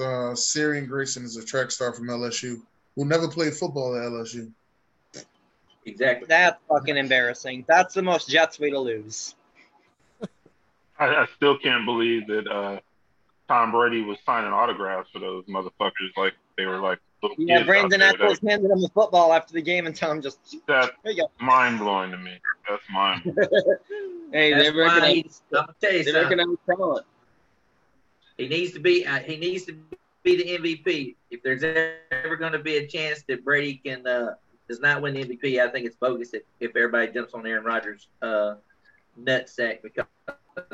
Uh, 0.00 0.34
Cyril 0.34 0.86
Grayson 0.86 1.24
is 1.24 1.36
a 1.36 1.44
track 1.44 1.70
star 1.70 1.92
from 1.92 2.06
LSU 2.06 2.60
who 2.96 3.04
never 3.04 3.28
played 3.28 3.54
football 3.54 3.96
at 3.96 4.02
LSU. 4.02 4.50
Exactly. 5.86 6.26
That's 6.28 6.58
fucking 6.68 6.96
embarrassing. 6.96 7.64
That's 7.68 7.94
the 7.94 8.02
most 8.02 8.28
Jets 8.28 8.58
way 8.58 8.70
to 8.70 8.78
lose. 8.78 9.34
I, 10.98 11.06
I 11.06 11.26
still 11.36 11.58
can't 11.58 11.84
believe 11.84 12.26
that 12.28 12.46
uh, 12.48 12.80
Tom 13.48 13.72
Brady 13.72 14.02
was 14.02 14.18
signing 14.24 14.52
autographs 14.52 15.10
for 15.12 15.18
those 15.18 15.44
motherfuckers 15.44 16.16
like 16.16 16.34
they 16.56 16.66
were 16.66 16.78
like 16.78 16.98
little 17.04 17.13
Yeah, 17.38 17.58
kids 17.58 17.66
Brandon 17.66 18.02
out 18.02 18.18
there. 18.18 18.26
Eccles 18.26 18.40
handed 18.46 18.70
him 18.70 18.80
the 18.80 18.88
football 18.94 19.32
after 19.32 19.52
the 19.52 19.62
game, 19.62 19.86
and 19.86 19.94
Tom 19.94 20.20
just 20.22 20.38
That, 20.66 20.92
there 21.02 21.12
you 21.12 21.22
go. 21.22 21.28
that's 21.38 21.42
mind 21.46 21.78
blowing 21.78 22.10
to 22.10 22.18
me. 22.18 22.38
That's 22.68 22.82
mind. 22.90 23.22
Hey, 24.32 24.52
That's 24.52 24.64
they 24.64 24.70
why 24.72 24.86
recognize, 24.86 25.14
he's, 25.14 25.42
gonna 25.52 25.74
tell 25.80 25.92
you 25.92 26.02
they 26.04 26.10
something. 26.10 26.38
recognize 26.38 26.56
talent. 26.66 27.06
He 28.36 28.48
needs 28.48 28.72
to 28.72 28.80
be. 28.80 29.06
Uh, 29.06 29.20
he 29.20 29.36
needs 29.36 29.64
to 29.66 29.76
be 30.24 30.36
the 30.36 30.58
MVP. 30.58 31.14
If 31.30 31.42
there's 31.44 31.62
ever 31.62 32.34
going 32.36 32.50
to 32.50 32.58
be 32.58 32.78
a 32.78 32.86
chance 32.88 33.22
that 33.28 33.44
Brady 33.44 33.80
can 33.84 34.04
uh, 34.04 34.34
does 34.68 34.80
not 34.80 35.02
win 35.02 35.14
the 35.14 35.24
MVP, 35.24 35.60
I 35.60 35.70
think 35.70 35.86
it's 35.86 35.94
bogus 35.94 36.34
if, 36.34 36.42
if 36.58 36.74
everybody 36.74 37.12
jumps 37.12 37.32
on 37.34 37.46
Aaron 37.46 37.62
Rodgers' 37.64 38.08
uh, 38.22 38.54
nutsack 39.22 39.82
because 39.82 40.06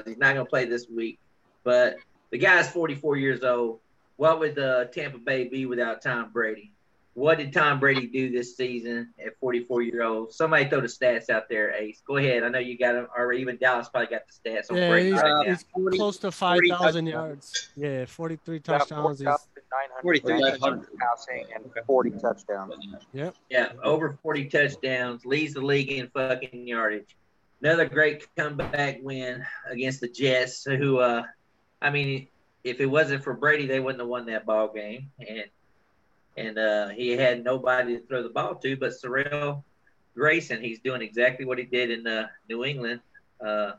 he's 0.07 0.17
not 0.17 0.33
going 0.35 0.47
to 0.47 0.51
play 0.51 0.65
this 0.65 0.89
week. 0.89 1.19
But 1.63 1.97
the 2.31 2.39
guy's 2.39 2.71
44 2.71 3.19
years 3.19 3.45
old. 3.45 3.81
What 4.21 4.39
would 4.39 4.59
uh, 4.59 4.85
Tampa 4.85 5.17
Bay 5.17 5.49
be 5.49 5.65
without 5.65 6.03
Tom 6.03 6.29
Brady? 6.31 6.73
What 7.15 7.39
did 7.39 7.55
Tom 7.55 7.81
Brady 7.81 8.07
do 8.07 8.31
this 8.31 8.55
season 8.55 9.15
at 9.19 9.39
44 9.41 9.81
year 9.81 10.03
old? 10.03 10.35
Somebody 10.35 10.69
throw 10.69 10.83
the 10.83 10.89
stats 10.89 11.31
out 11.31 11.49
there, 11.49 11.73
Ace. 11.73 12.03
Go 12.07 12.19
ahead. 12.19 12.43
I 12.43 12.51
know 12.51 12.59
you 12.59 12.77
got 12.77 12.93
them, 12.93 13.07
or 13.17 13.33
even 13.33 13.57
Dallas 13.57 13.89
probably 13.89 14.09
got 14.15 14.25
the 14.27 14.51
stats 14.51 14.71
on 14.71 14.77
Yeah, 14.77 14.91
Brady 14.91 15.13
he's, 15.13 15.23
right 15.23 15.47
now. 15.47 15.51
he's 15.51 15.65
40 15.75 15.97
close 15.97 16.19
to 16.19 16.31
5,000 16.31 17.07
yards. 17.07 17.71
Yeah, 17.77 18.05
43 18.05 18.61
touchdowns. 18.61 19.21
He's, 19.21 19.25
4,900 19.25 20.23
4,900. 20.23 20.89
passing 20.99 21.47
and 21.55 21.65
40 21.87 22.11
touchdowns. 22.11 22.75
Yeah, 23.15 23.31
Yeah. 23.49 23.73
over 23.83 24.19
40 24.23 24.45
touchdowns, 24.51 25.25
leads 25.25 25.55
the 25.55 25.63
league 25.63 25.91
in 25.91 26.09
fucking 26.09 26.67
yardage. 26.69 27.17
Another 27.63 27.87
great 27.89 28.29
comeback 28.37 28.99
win 29.01 29.47
against 29.71 30.03
the 30.03 30.09
Jets, 30.09 30.63
who, 30.65 30.99
uh, 30.99 31.23
I 31.81 31.89
mean, 31.89 32.29
if 32.65 32.81
it 32.81 32.87
wasn't 32.87 33.25
for 33.25 33.35
Brady, 33.35 33.67
they 33.67 33.81
wouldn't 33.81 34.01
have 34.01 34.09
won 34.09 34.27
that 34.27 34.47
ball 34.47 34.69
game. 34.69 35.11
And 35.27 35.45
and 36.37 36.59
uh, 36.59 36.89
he 36.89 37.11
had 37.11 37.45
nobody 37.45 37.99
to 37.99 38.07
throw 38.07 38.23
the 38.23 38.29
ball 38.29 38.55
to 38.57 38.77
but 38.77 38.95
Cyril 38.95 39.65
Grayson. 40.15 40.63
He's 40.63 40.81
doing 40.81 41.03
exactly 41.03 41.45
what 41.45 41.59
he 41.59 41.65
did 41.65 41.91
in 41.91 42.07
uh, 42.07 42.29
New 42.49 42.65
England, 42.65 43.01
uh, 43.45 43.73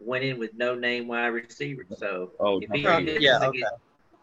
in 0.00 0.38
with 0.38 0.54
no 0.54 0.74
name 0.74 1.06
wide 1.06 1.28
receiver. 1.28 1.86
So 1.96 2.32
Oh, 2.40 2.60
if 2.60 2.70
he 2.70 2.82
did 2.82 3.22
yeah, 3.22 3.38
okay. 3.46 3.62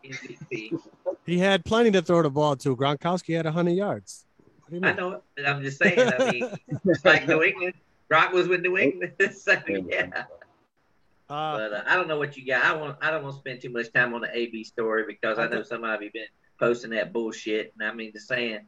MVP, 0.05 0.79
he 1.25 1.37
had 1.37 1.63
plenty 1.65 1.91
to 1.91 2.01
throw 2.01 2.21
the 2.23 2.29
ball 2.29 2.55
to. 2.57 2.75
Gronkowski 2.75 3.35
had 3.35 3.45
100 3.45 3.71
yards. 3.71 4.25
What 4.61 4.69
do 4.71 4.75
you 4.77 4.93
I 4.93 4.95
know 4.95 5.21
but 5.35 5.47
I'm 5.47 5.61
just 5.61 5.77
saying. 5.77 5.99
I 5.99 6.31
mean, 6.31 6.49
it's 6.85 7.05
like 7.05 7.27
New 7.27 7.43
England. 7.43 7.73
Gronk 8.11 8.31
was 8.31 8.47
with 8.47 8.61
New 8.61 8.77
England, 8.77 9.13
so 9.35 9.55
yeah. 9.67 10.23
Uh, 11.29 11.57
But 11.57 11.73
uh, 11.73 11.83
I 11.85 11.95
don't 11.95 12.07
know 12.07 12.17
what 12.17 12.35
you 12.37 12.45
got. 12.45 12.63
I 12.65 12.75
want. 12.75 12.97
I 13.01 13.11
don't 13.11 13.23
want 13.23 13.35
to 13.35 13.39
spend 13.39 13.61
too 13.61 13.69
much 13.69 13.91
time 13.93 14.13
on 14.13 14.21
the 14.21 14.35
AB 14.35 14.63
story 14.63 15.03
because 15.07 15.37
I 15.37 15.47
know 15.47 15.63
some 15.63 15.83
of 15.83 16.01
you 16.01 16.09
been 16.11 16.25
posting 16.59 16.91
that 16.91 17.13
bullshit. 17.13 17.73
And 17.79 17.87
I 17.87 17.93
mean, 17.93 18.11
just 18.11 18.27
saying. 18.27 18.61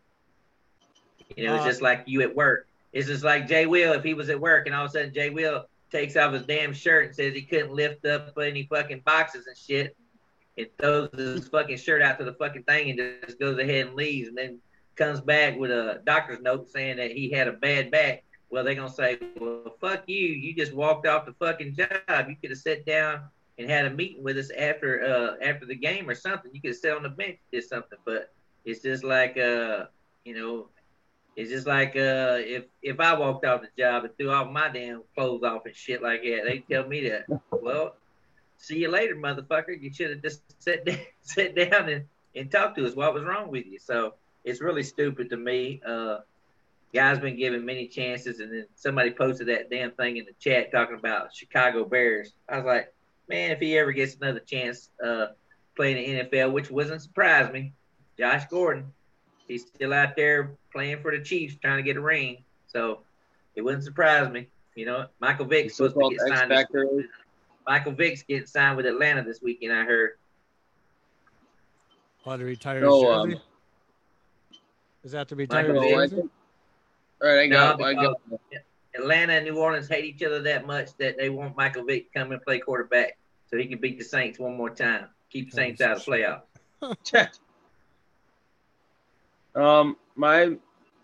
You 1.37 1.47
know, 1.47 1.55
it's 1.55 1.63
Uh, 1.63 1.67
just 1.69 1.81
like 1.81 2.03
you 2.07 2.21
at 2.21 2.35
work. 2.35 2.67
It's 2.91 3.07
just 3.07 3.23
like 3.23 3.47
Jay 3.47 3.65
Will 3.65 3.93
if 3.93 4.03
he 4.03 4.13
was 4.13 4.29
at 4.29 4.39
work 4.39 4.65
and 4.67 4.75
all 4.75 4.83
of 4.83 4.89
a 4.89 4.93
sudden 4.93 5.13
Jay 5.13 5.29
Will 5.29 5.65
takes 5.91 6.17
off 6.17 6.33
his 6.33 6.45
damn 6.45 6.73
shirt 6.73 7.07
and 7.07 7.15
says 7.15 7.33
he 7.33 7.41
couldn't 7.41 7.71
lift 7.71 8.05
up 8.05 8.37
any 8.37 8.67
fucking 8.69 9.01
boxes 9.05 9.47
and 9.47 9.57
shit, 9.57 9.95
and 10.57 10.67
throws 10.77 11.09
his 11.15 11.47
fucking 11.47 11.77
shirt 11.77 12.01
out 12.01 12.19
to 12.19 12.25
the 12.25 12.33
fucking 12.33 12.63
thing 12.63 12.89
and 12.89 12.99
just 13.25 13.39
goes 13.39 13.57
ahead 13.57 13.87
and 13.87 13.95
leaves, 13.95 14.27
and 14.27 14.37
then 14.37 14.59
comes 14.97 15.21
back 15.21 15.57
with 15.57 15.71
a 15.71 16.01
doctor's 16.05 16.41
note 16.41 16.69
saying 16.69 16.97
that 16.97 17.11
he 17.11 17.31
had 17.31 17.47
a 17.47 17.53
bad 17.53 17.91
back. 17.91 18.23
Well, 18.51 18.65
they're 18.65 18.75
gonna 18.75 18.89
say, 18.89 19.17
"Well, 19.39 19.75
fuck 19.79 20.03
you! 20.07 20.27
You 20.27 20.53
just 20.53 20.73
walked 20.73 21.07
off 21.07 21.25
the 21.25 21.33
fucking 21.33 21.75
job. 21.75 22.29
You 22.29 22.35
could 22.35 22.51
have 22.51 22.59
sat 22.59 22.85
down 22.85 23.29
and 23.57 23.69
had 23.69 23.85
a 23.85 23.89
meeting 23.89 24.23
with 24.23 24.37
us 24.37 24.51
after 24.51 25.03
uh 25.03 25.43
after 25.43 25.65
the 25.65 25.75
game 25.75 26.09
or 26.09 26.15
something. 26.15 26.51
You 26.53 26.61
could 26.61 26.71
have 26.71 26.77
sat 26.77 26.97
on 26.97 27.03
the 27.03 27.09
bench, 27.09 27.39
did 27.51 27.63
something." 27.63 27.97
But 28.03 28.33
it's 28.65 28.81
just 28.81 29.05
like 29.05 29.37
uh, 29.37 29.85
you 30.25 30.35
know, 30.35 30.67
it's 31.35 31.49
just 31.49 31.65
like 31.65 31.95
uh, 31.95 32.37
if 32.39 32.65
if 32.81 32.99
I 32.99 33.13
walked 33.17 33.45
off 33.45 33.61
the 33.61 33.69
job 33.81 34.03
and 34.03 34.17
threw 34.17 34.31
all 34.31 34.45
my 34.45 34.67
damn 34.67 35.03
clothes 35.15 35.43
off 35.43 35.65
and 35.65 35.75
shit 35.75 36.01
like 36.01 36.21
that, 36.23 36.41
they 36.45 36.63
tell 36.69 36.85
me 36.87 37.09
that. 37.09 37.25
Well, 37.51 37.95
see 38.57 38.79
you 38.79 38.89
later, 38.89 39.15
motherfucker. 39.15 39.79
You 39.79 39.93
should 39.93 40.09
have 40.09 40.21
just 40.21 40.41
sat 40.61 40.85
down, 40.85 40.99
sat 41.21 41.55
down 41.55 41.89
and 41.89 42.05
and 42.35 42.51
talked 42.51 42.77
to 42.77 42.85
us. 42.85 42.95
What 42.95 43.13
was 43.13 43.23
wrong 43.23 43.49
with 43.49 43.65
you? 43.65 43.79
So 43.79 44.15
it's 44.43 44.59
really 44.59 44.83
stupid 44.83 45.29
to 45.29 45.37
me. 45.37 45.81
Uh, 45.87 46.17
guys 46.93 47.19
been 47.19 47.37
given 47.37 47.65
many 47.65 47.87
chances, 47.87 48.39
and 48.39 48.51
then 48.51 48.67
somebody 48.75 49.11
posted 49.11 49.47
that 49.47 49.69
damn 49.69 49.91
thing 49.91 50.17
in 50.17 50.25
the 50.25 50.33
chat 50.39 50.71
talking 50.71 50.95
about 50.97 51.33
Chicago 51.33 51.85
Bears. 51.85 52.33
I 52.49 52.57
was 52.57 52.65
like, 52.65 52.93
man, 53.29 53.51
if 53.51 53.59
he 53.59 53.77
ever 53.77 53.91
gets 53.91 54.15
another 54.15 54.39
chance 54.39 54.89
uh, 55.03 55.27
playing 55.75 55.95
the 55.97 56.23
NFL, 56.23 56.51
which 56.51 56.69
wouldn't 56.69 57.01
surprise 57.01 57.51
me, 57.51 57.73
Josh 58.17 58.45
Gordon, 58.49 58.91
he's 59.47 59.65
still 59.67 59.93
out 59.93 60.15
there 60.15 60.55
playing 60.71 61.01
for 61.01 61.15
the 61.15 61.23
Chiefs, 61.23 61.55
trying 61.61 61.77
to 61.77 61.83
get 61.83 61.97
a 61.97 62.01
ring. 62.01 62.43
So 62.67 63.01
it 63.55 63.61
wouldn't 63.61 63.83
surprise 63.83 64.29
me. 64.29 64.47
You 64.75 64.85
know, 64.85 65.07
Michael 65.19 65.45
Vick's 65.45 65.75
supposed 65.75 65.95
to 65.95 66.09
get 66.09 66.21
X 66.29 66.39
signed. 66.39 66.51
This 66.51 66.59
Factor. 66.59 66.87
Michael 67.67 67.91
Vick's 67.93 68.23
getting 68.23 68.47
signed 68.47 68.77
with 68.77 68.85
Atlanta 68.85 69.23
this 69.23 69.41
weekend. 69.41 69.73
I 69.73 69.83
heard. 69.83 70.11
oh, 72.25 72.37
to 72.37 72.43
retire 72.43 72.81
No, 72.81 73.11
um, 73.11 73.29
jersey? 73.29 73.41
Is 75.03 75.11
that 75.13 75.27
to 75.29 75.35
retire 75.35 75.67
Michael 75.67 75.81
his 75.81 75.91
No, 75.91 75.97
I 75.97 76.01
jersey? 76.03 76.15
think. 76.17 76.31
All 77.21 77.29
right, 77.29 77.41
I 77.41 77.47
got. 77.47 77.79
No, 77.79 77.85
I 77.85 77.93
got. 77.93 78.15
Atlanta 78.95 79.33
and 79.33 79.45
New 79.45 79.57
Orleans 79.57 79.87
hate 79.87 80.05
each 80.05 80.23
other 80.23 80.41
that 80.41 80.67
much 80.67 80.95
that 80.97 81.17
they 81.17 81.29
want 81.29 81.55
Michael 81.55 81.85
Vick 81.85 82.11
to 82.11 82.19
come 82.19 82.31
and 82.31 82.41
play 82.41 82.59
quarterback 82.59 83.17
so 83.49 83.57
he 83.57 83.65
can 83.65 83.79
beat 83.79 83.97
the 83.97 84.03
Saints 84.03 84.37
one 84.37 84.57
more 84.57 84.69
time. 84.69 85.07
Keep 85.29 85.51
the 85.51 85.55
Saints 85.55 85.81
out 85.81 85.97
of 85.97 86.05
the 86.05 86.11
playoff. 86.11 86.41
Um, 89.53 89.97
my, 90.15 90.55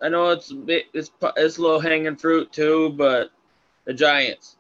I 0.01 0.07
know 0.07 0.29
it's 0.29 0.53
a 0.53 0.97
it's 0.97 1.12
it's 1.36 1.59
low 1.59 1.79
hanging 1.79 2.15
fruit 2.15 2.51
too, 2.53 2.91
but 2.91 3.31
the 3.86 3.93
Giants. 3.93 4.55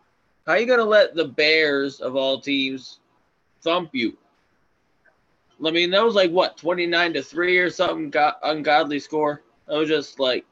How 0.45 0.55
you 0.55 0.65
gonna 0.65 0.83
let 0.83 1.15
the 1.15 1.25
Bears 1.25 2.01
of 2.01 2.17
all 2.17 2.41
teams 2.41 2.99
thump 3.61 3.91
you? 3.93 4.17
I 5.65 5.71
mean, 5.71 5.89
that 5.91 6.03
was 6.03 6.15
like 6.15 6.31
what 6.31 6.57
twenty 6.57 6.85
nine 6.85 7.13
to 7.13 7.23
three 7.23 7.57
or 7.59 7.69
something, 7.69 8.09
got 8.09 8.39
ungodly 8.43 8.99
score. 8.99 9.43
That 9.67 9.77
was 9.77 9.87
just 9.87 10.19
like 10.19 10.45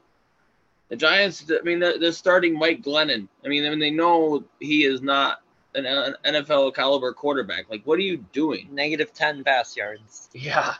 the 0.88 0.96
Giants. 0.96 1.44
I 1.50 1.62
mean, 1.62 1.78
they're, 1.80 1.98
they're 1.98 2.12
starting 2.12 2.58
Mike 2.58 2.82
Glennon. 2.82 3.28
I 3.44 3.48
mean, 3.48 3.66
I 3.66 3.70
mean, 3.70 3.78
they 3.78 3.90
know 3.90 4.44
he 4.60 4.84
is 4.84 5.02
not 5.02 5.42
an 5.74 5.86
an 5.86 6.14
NFL 6.24 6.74
caliber 6.74 7.12
quarterback. 7.12 7.68
Like, 7.70 7.82
what 7.84 7.98
are 7.98 8.02
you 8.02 8.18
doing? 8.32 8.68
Negative 8.72 9.12
10 9.12 9.44
pass 9.44 9.76
yards. 9.76 10.28
Yeah. 10.32 10.74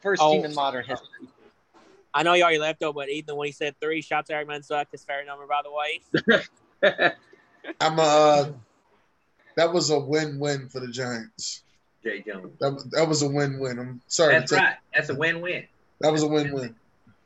First 0.00 0.22
Oh. 0.22 0.32
team 0.32 0.44
in 0.44 0.54
modern 0.54 0.84
history. 0.84 1.28
I 2.12 2.22
know 2.24 2.32
you 2.34 2.42
already 2.42 2.58
left 2.58 2.80
though, 2.80 2.92
but 2.92 3.08
Ethan, 3.08 3.36
when 3.36 3.46
he 3.46 3.52
said 3.52 3.76
three, 3.80 4.02
shots 4.02 4.30
Eric 4.30 4.48
Mensuck, 4.48 4.86
his 4.90 5.04
favorite 5.04 5.26
number, 5.26 5.46
by 5.46 5.60
the 5.62 5.70
way. 5.70 7.12
I'm 7.80 7.98
uh, 8.00 8.46
that 9.56 9.72
was 9.72 9.90
a 9.90 9.98
win-win 9.98 10.68
for 10.70 10.80
the 10.80 10.88
Giants. 10.88 11.62
Jay 12.02 12.22
Jones. 12.26 12.56
That 12.60 12.72
was, 12.72 12.84
that 12.90 13.08
was 13.08 13.22
a 13.22 13.28
win-win. 13.28 13.78
I'm 13.78 14.00
sorry. 14.08 14.32
That's 14.32 14.50
right. 14.52 14.76
That's 14.94 15.10
a 15.10 15.14
win-win. 15.14 15.66
That 16.00 16.10
was 16.10 16.22
a 16.22 16.26
win-win. 16.26 16.74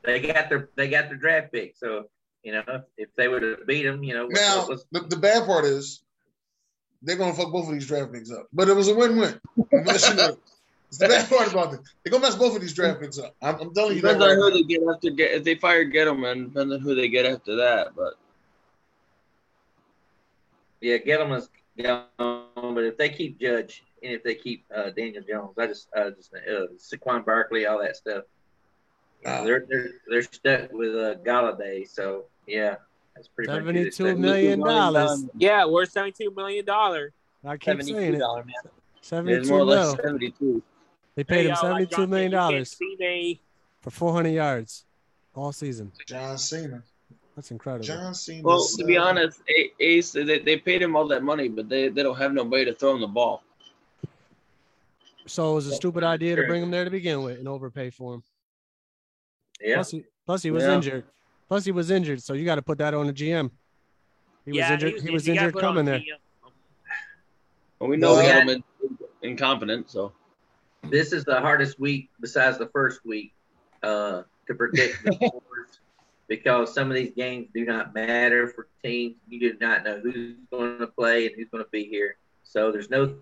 They 0.05 0.21
got 0.21 0.49
their 0.49 0.69
they 0.77 0.89
got 0.89 1.09
their 1.09 1.17
draft 1.17 1.53
pick. 1.53 1.75
So 1.77 2.05
you 2.43 2.53
know 2.53 2.83
if 2.99 3.09
they 3.17 3.29
would 3.29 3.43
have 3.43 3.67
beat 3.67 3.85
them, 3.85 4.03
you 4.03 4.15
know. 4.15 4.27
Now, 4.29 4.59
what 4.61 4.69
was- 4.69 4.87
the, 4.93 5.01
the 5.01 5.17
bad 5.17 5.47
part 5.47 5.65
is 5.65 6.03
they're 7.03 7.17
gonna 7.17 7.35
fuck 7.35 7.53
both 7.53 7.69
of 7.69 7.73
these 7.75 7.87
draft 7.87 8.13
picks 8.13 8.31
up. 8.31 8.47
But 8.53 8.69
it 8.69 8.75
was 8.75 8.89
a 8.89 8.95
win-win. 8.95 9.39
I'm 9.59 9.67
gonna 9.71 9.87
let 9.87 10.09
you 10.09 10.15
know. 10.15 10.37
It's 10.89 11.01
the 11.01 11.09
bad 11.09 11.29
part 11.29 11.51
about 11.51 11.75
it. 11.75 11.81
They're 12.05 12.13
gonna 12.13 12.23
mess 12.23 12.37
both 12.37 12.55
of 12.55 12.61
these 12.61 12.73
draft 12.73 13.01
picks 13.01 13.19
up. 13.19 13.35
I'm, 13.43 13.57
I'm 13.57 13.75
telling 13.75 13.97
you 13.97 14.03
that. 14.03 14.13
Depends 14.17 14.23
on 14.23 14.29
Right 14.29 14.37
who 14.37 14.49
now. 14.51 14.55
they 14.55 14.63
get 14.63 14.81
after. 14.95 15.11
Get 15.11 15.31
if 15.33 15.43
they 15.43 15.57
fire 15.57 15.85
Gettleman, 15.91 16.45
depends 16.53 16.73
on 16.73 16.79
who 16.81 16.95
they 16.95 17.09
get 17.09 17.27
after 17.27 17.57
that. 17.57 17.97
But 17.97 18.15
Yeah, 20.81 20.99
Gettleman's 20.99 21.49
gone, 21.83 22.05
but 22.75 22.85
if 22.85 22.97
they 22.97 23.09
keep 23.09 23.41
Judge 23.41 23.83
and 24.05 24.13
if 24.13 24.23
they 24.23 24.37
keep 24.37 24.67
uh, 24.73 24.91
Daniel 24.91 25.25
Jones, 25.29 25.59
I 25.59 25.67
just, 25.67 25.89
uh, 25.97 26.11
just 26.11 26.33
uh, 26.35 26.67
Saquon 26.79 27.25
Barkley, 27.25 27.67
all 27.67 27.81
that 27.83 27.97
stuff, 27.97 28.25
you 29.23 29.29
know, 29.29 29.39
Ah. 29.41 29.45
they're 29.45 29.65
they're 29.69 29.91
they're 30.09 30.23
stuck 30.23 30.73
with 30.73 30.95
uh, 30.95 31.15
Golladay. 31.25 31.89
So 31.89 32.25
yeah, 32.47 32.77
that's 33.15 33.29
pretty 33.29 33.51
much 33.51 33.61
who 33.63 33.65
they're 33.73 33.91
Seventy-two 33.91 34.05
stuck 34.09 34.19
million 34.19 34.61
dollars. 34.61 35.25
Yeah, 35.39 35.65
we're 35.67 35.87
seventy-two 35.87 36.33
million 36.35 36.65
dollar. 36.65 37.13
I 37.47 37.57
keep 37.57 37.83
saying 37.83 37.87
Seventy-two 37.87 38.17
it. 38.17 38.47
man. 38.47 38.55
Seventy-two 39.01 39.49
more 39.49 39.65
like 39.65 39.79
mil. 39.79 39.97
seventy-two. 39.97 40.63
They 41.17 41.25
paid 41.25 41.37
him 41.37 41.43
Hey, 41.43 41.47
yo, 41.47 41.51
like 41.53 41.61
seventy-two 41.61 41.97
John 41.97 42.11
million 42.11 42.31
said, 42.33 42.51
you 42.81 42.97
can't 42.99 43.01
dollars 43.01 43.39
for 43.81 43.91
four 43.91 44.13
hundred 44.13 44.31
yards 44.31 44.85
all 45.35 45.53
season. 45.53 45.93
John 46.07 46.39
Cena. 46.39 46.83
That's 47.37 47.51
incredible. 47.51 47.85
John 47.85 48.15
Cena. 48.15 48.43
Well, 48.43 48.65
to 48.79 48.85
be 48.85 48.97
honest, 48.97 49.41
Ace 49.81 50.13
they, 50.13 50.39
they 50.39 50.57
paid 50.57 50.81
him 50.83 50.95
all 50.97 51.07
that 51.09 51.23
money, 51.23 51.49
but 51.49 51.69
they, 51.69 51.89
they 51.89 52.03
don't 52.03 52.17
have 52.17 52.33
nobody 52.33 52.65
to 52.67 52.75
throw 52.75 52.95
him 52.95 53.01
the 53.01 53.07
ball. 53.09 53.43
So 55.27 55.53
it 55.53 55.55
was 55.55 55.67
a 55.67 55.73
stupid 55.75 56.05
idea 56.05 56.37
to 56.37 56.47
bring 56.47 56.63
him 56.63 56.71
there 56.71 56.85
to 56.85 56.91
begin 56.91 57.23
with 57.23 57.39
and 57.39 57.49
overpay 57.49 57.91
for 57.91 58.15
him. 58.15 58.23
Yeah, 59.61 59.77
Plus, 59.77 59.91
he, 59.91 60.05
plus 60.27 60.43
he 60.43 60.51
was 60.51 60.65
Yeah. 60.65 60.75
injured. 60.75 61.05
Plus 61.49 61.65
he 61.65 61.73
was 61.73 61.91
injured, 61.91 62.23
so 62.23 62.33
you 62.35 62.45
got 62.45 62.57
to 62.57 62.63
put 62.63 62.79
that 62.79 62.95
on 62.95 63.07
the 63.07 63.13
GM. 63.13 63.51
He 64.45 64.53
was 64.53 64.71
injured. 64.71 65.01
He 65.01 65.11
was 65.11 65.27
you 65.27 65.35
gotta 65.35 65.47
injured 65.49 65.61
coming 65.61 65.85
there. 65.85 65.99
the, 65.99 66.51
Well, 67.79 67.91
we 67.91 67.97
know 67.97 68.15
Well, 68.15 68.23
yeah. 68.23 68.41
Gettleman's 68.43 68.63
incompetent, 69.23 69.91
so 69.91 70.13
this 70.91 71.13
is 71.13 71.25
the 71.25 71.41
hardest 71.41 71.79
week 71.81 72.11
besides 72.21 72.59
the 72.59 72.67
first 72.69 73.05
week 73.05 73.33
uh, 73.83 74.23
to 74.47 74.55
predict 74.55 75.03
the 75.05 75.13
scores 75.15 75.81
because 76.29 76.75
some 76.75 76.91
of 76.91 76.95
these 76.95 77.13
games 77.15 77.49
do 77.55 77.65
not 77.65 77.95
matter 77.95 78.49
for 78.49 78.69
teams. 78.83 79.17
You 79.29 79.41
do 79.53 79.59
not 79.61 79.85
know 79.85 80.01
who's 80.01 80.37
going 80.51 80.79
to 80.79 80.87
play 80.87 81.27
and 81.27 81.35
who's 81.37 81.49
going 81.51 81.65
to 81.65 81.71
be 81.71 81.85
here. 81.85 82.17
So 82.43 82.71
there's 82.73 82.91
no 82.91 83.17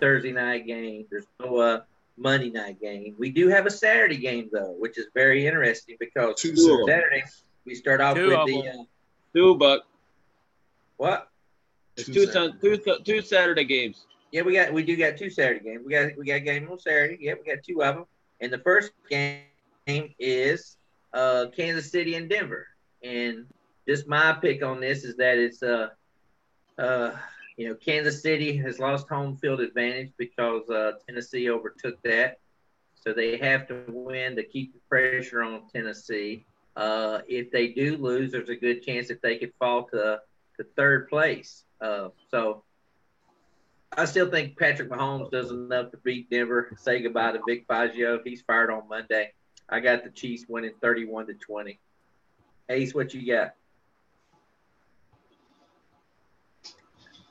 Thursday 0.00 0.32
night 0.32 0.66
game. 0.66 1.06
There's 1.10 1.26
no 1.40 1.56
uh, 1.58 1.80
Monday 2.16 2.50
night 2.50 2.80
game. 2.80 3.14
We 3.18 3.30
do 3.30 3.48
have 3.48 3.66
a 3.66 3.70
Saturday 3.70 4.18
game 4.18 4.50
though, 4.52 4.74
which 4.78 4.98
is 4.98 5.06
very 5.14 5.46
interesting 5.46 5.96
because 5.98 6.34
Two 6.36 6.56
Saturday 6.56 7.24
we 7.64 7.74
start 7.74 8.00
off 8.00 8.16
Two 8.16 8.28
with 8.28 8.38
of 8.38 8.46
the 8.46 8.68
uh, 8.68 8.84
two 9.34 9.56
buck. 9.56 9.82
What? 10.96 11.28
It's 11.96 12.06
two, 12.06 12.26
Saturdays. 12.26 12.84
Sun- 12.84 12.96
two 12.96 12.96
two 13.04 13.22
Saturday 13.22 13.64
games. 13.64 14.06
Yeah, 14.30 14.42
we 14.42 14.54
got 14.54 14.72
we 14.72 14.82
do 14.82 14.96
got 14.96 15.16
two 15.16 15.30
Saturday 15.30 15.60
games. 15.60 15.82
We 15.84 15.92
got 15.92 16.16
we 16.16 16.26
got 16.26 16.34
a 16.34 16.40
game 16.40 16.68
on 16.70 16.78
Saturday. 16.78 17.18
Yeah, 17.20 17.34
we 17.34 17.50
got 17.50 17.62
two 17.62 17.82
of 17.82 17.94
them. 17.94 18.04
And 18.40 18.52
the 18.52 18.58
first 18.58 18.92
game 19.08 19.44
is 20.18 20.76
uh, 21.12 21.46
Kansas 21.54 21.90
City 21.90 22.14
and 22.14 22.28
Denver. 22.28 22.66
And 23.02 23.46
just 23.86 24.08
my 24.08 24.32
pick 24.40 24.62
on 24.64 24.80
this 24.80 25.04
is 25.04 25.16
that 25.16 25.38
it's 25.38 25.62
uh 25.62 25.88
uh 26.78 27.12
you 27.62 27.68
know 27.68 27.76
Kansas 27.76 28.20
City 28.20 28.56
has 28.56 28.80
lost 28.80 29.08
home 29.08 29.36
field 29.36 29.60
advantage 29.60 30.10
because 30.16 30.68
uh, 30.68 30.94
Tennessee 31.06 31.48
overtook 31.48 32.02
that. 32.02 32.40
So 32.94 33.12
they 33.12 33.36
have 33.36 33.68
to 33.68 33.84
win 33.86 34.34
to 34.34 34.42
keep 34.42 34.72
the 34.72 34.80
pressure 34.88 35.44
on 35.44 35.68
Tennessee. 35.72 36.44
Uh, 36.74 37.20
if 37.28 37.52
they 37.52 37.68
do 37.68 37.96
lose, 37.98 38.32
there's 38.32 38.48
a 38.48 38.56
good 38.56 38.82
chance 38.82 39.06
that 39.08 39.22
they 39.22 39.36
could 39.36 39.52
fall 39.60 39.84
to 39.90 40.20
to 40.56 40.66
third 40.76 41.08
place. 41.08 41.62
Uh, 41.80 42.08
so 42.32 42.64
I 43.96 44.06
still 44.06 44.28
think 44.28 44.58
Patrick 44.58 44.90
Mahomes 44.90 45.30
does 45.30 45.52
enough 45.52 45.92
to 45.92 45.98
beat 45.98 46.30
Denver. 46.30 46.76
Say 46.80 47.00
goodbye 47.00 47.30
to 47.30 47.40
Vic 47.46 47.68
Fangio. 47.68 48.18
He's 48.24 48.42
fired 48.42 48.72
on 48.72 48.88
Monday. 48.88 49.34
I 49.68 49.78
got 49.78 50.02
the 50.02 50.10
Chiefs 50.10 50.46
winning 50.48 50.74
31 50.80 51.28
to 51.28 51.34
20. 51.34 51.78
Ace, 52.70 52.92
what 52.92 53.14
you 53.14 53.32
got? 53.32 53.54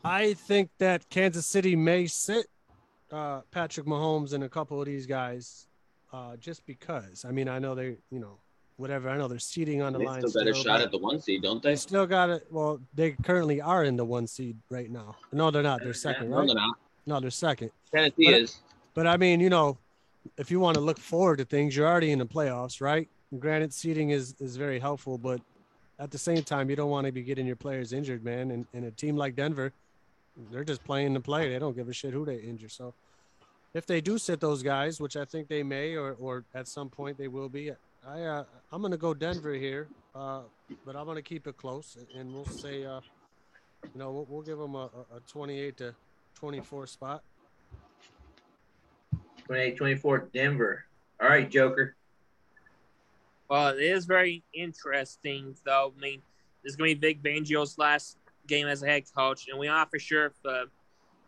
I 0.03 0.33
think 0.33 0.69
that 0.79 1.07
Kansas 1.09 1.45
City 1.45 1.75
may 1.75 2.07
sit 2.07 2.47
uh, 3.11 3.41
Patrick 3.51 3.85
Mahomes 3.85 4.33
and 4.33 4.43
a 4.43 4.49
couple 4.49 4.79
of 4.79 4.85
these 4.85 5.05
guys, 5.05 5.67
uh, 6.13 6.35
just 6.37 6.65
because. 6.65 7.25
I 7.27 7.31
mean, 7.31 7.47
I 7.49 7.59
know 7.59 7.75
they, 7.75 7.97
you 8.09 8.19
know, 8.19 8.37
whatever. 8.77 9.09
I 9.09 9.17
know 9.17 9.27
they're 9.27 9.37
seating 9.39 9.81
on 9.81 9.93
the 9.93 9.99
They 9.99 10.05
line. 10.05 10.19
still 10.27 10.31
got 10.43 10.47
a 10.49 10.53
still, 10.53 10.63
shot 10.63 10.81
at 10.81 10.91
the 10.91 10.97
one 10.97 11.19
seed, 11.21 11.43
don't 11.43 11.61
They 11.61 11.71
they? 11.71 11.75
still 11.75 12.07
got 12.07 12.29
it. 12.29 12.47
Well, 12.49 12.79
they 12.95 13.11
currently 13.23 13.61
are 13.61 13.83
in 13.83 13.95
the 13.95 14.05
one 14.05 14.27
seed 14.27 14.57
right 14.69 14.89
now. 14.89 15.15
No, 15.31 15.51
they're 15.51 15.61
not. 15.61 15.81
They're 15.83 15.93
second, 15.93 16.29
No, 16.29 16.37
right? 16.37 16.47
they're 16.47 16.55
not. 16.55 16.77
No, 17.05 17.19
they're 17.19 17.29
second. 17.29 17.71
Tennessee 17.93 18.25
But- 18.25 18.33
is. 18.33 18.57
But 18.93 19.07
I 19.07 19.15
mean, 19.17 19.39
you 19.39 19.49
know, 19.49 19.77
if 20.37 20.51
you 20.51 20.59
want 20.59 20.75
to 20.75 20.81
look 20.81 20.99
forward 20.99 21.37
to 21.37 21.45
things, 21.45 21.75
you're 21.75 21.87
already 21.87 22.11
in 22.11 22.19
the 22.19 22.25
playoffs, 22.25 22.81
right? 22.81 23.07
Granted, 23.39 23.73
seeding 23.73 24.09
is 24.09 24.35
is 24.39 24.57
very 24.57 24.79
helpful, 24.79 25.17
but 25.17 25.39
at 25.97 26.11
the 26.11 26.17
same 26.17 26.43
time, 26.43 26.69
you 26.69 26.75
don't 26.75 26.89
want 26.89 27.05
to 27.07 27.11
be 27.13 27.23
getting 27.23 27.47
your 27.47 27.55
players 27.55 27.93
injured, 27.93 28.21
man. 28.23 28.51
And, 28.51 28.65
and 28.73 28.83
a 28.85 28.91
team 28.91 29.15
like 29.15 29.35
Denver, 29.37 29.71
they're 30.51 30.63
just 30.63 30.83
playing 30.83 31.13
to 31.13 31.19
play. 31.19 31.49
They 31.49 31.59
don't 31.59 31.75
give 31.75 31.89
a 31.89 31.93
shit 31.93 32.13
who 32.13 32.25
they 32.25 32.37
injure. 32.37 32.69
So 32.69 32.93
if 33.73 33.85
they 33.85 34.01
do 34.01 34.17
sit 34.17 34.39
those 34.39 34.63
guys, 34.63 34.99
which 34.99 35.15
I 35.15 35.25
think 35.25 35.47
they 35.47 35.63
may, 35.63 35.95
or 35.95 36.15
or 36.19 36.45
at 36.53 36.67
some 36.67 36.89
point 36.89 37.17
they 37.17 37.27
will 37.27 37.49
be, 37.49 37.71
I 38.05 38.21
uh, 38.21 38.43
I'm 38.71 38.81
gonna 38.81 38.97
go 38.97 39.13
Denver 39.13 39.53
here, 39.53 39.87
uh, 40.15 40.41
but 40.85 40.95
I'm 40.95 41.05
gonna 41.05 41.21
keep 41.21 41.47
it 41.47 41.57
close, 41.57 41.97
and 42.15 42.33
we'll 42.33 42.45
say, 42.45 42.85
uh, 42.85 43.01
you 43.93 43.99
know, 43.99 44.11
we'll, 44.11 44.27
we'll 44.29 44.41
give 44.41 44.57
them 44.57 44.75
a, 44.75 44.89
a 45.11 45.17
a 45.17 45.19
28 45.27 45.77
to 45.77 45.95
24 46.35 46.87
spot. 46.87 47.23
28 49.45 49.77
24 49.77 50.29
Denver. 50.33 50.85
All 51.21 51.29
right, 51.29 51.49
Joker. 51.49 51.95
Well, 53.49 53.69
it 53.69 53.81
is 53.81 54.05
very 54.05 54.43
interesting, 54.53 55.55
though. 55.65 55.93
I 55.95 55.99
mean, 55.99 56.21
this 56.63 56.71
is 56.71 56.75
going 56.77 56.95
to 56.95 56.99
be 56.99 57.15
Vic 57.15 57.21
Fangio's 57.21 57.77
last 57.77 58.17
game 58.47 58.67
as 58.67 58.83
a 58.83 58.87
head 58.87 59.03
coach, 59.15 59.47
and 59.49 59.59
we 59.59 59.67
are 59.67 59.77
not 59.77 59.89
for 59.89 59.99
sure 59.99 60.27
if 60.27 60.33
uh, 60.45 60.65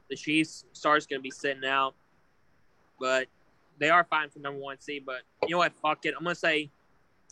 the 0.09 0.15
Chiefs 0.15 0.65
star's 0.73 1.05
going 1.07 1.19
to 1.19 1.23
be 1.23 1.31
sitting 1.31 1.65
out. 1.65 1.95
But 2.99 3.27
they 3.79 3.89
are 3.89 4.03
fine 4.03 4.29
for 4.29 4.39
number 4.39 4.59
one 4.59 4.79
seed. 4.79 5.03
But 5.05 5.21
you 5.43 5.49
know 5.49 5.57
what? 5.57 5.73
Fuck 5.81 6.05
it. 6.05 6.13
I'm 6.17 6.23
going 6.23 6.35
to 6.35 6.39
say 6.39 6.69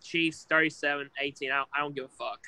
Chiefs 0.04 0.46
37 0.50 1.10
18. 1.20 1.52
I 1.52 1.56
don't, 1.56 1.70
I 1.76 1.80
don't 1.80 1.96
give 1.96 2.06
a 2.06 2.10
fuck. 2.10 2.40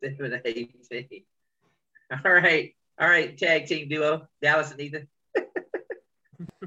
7 0.00 0.40
18. 0.44 1.22
All 2.24 2.32
right. 2.32 2.74
All 2.98 3.08
right, 3.08 3.36
tag 3.36 3.66
team 3.66 3.88
duo. 3.88 4.26
Dallas 4.40 4.70
and 4.70 4.80
Ethan. 4.80 5.06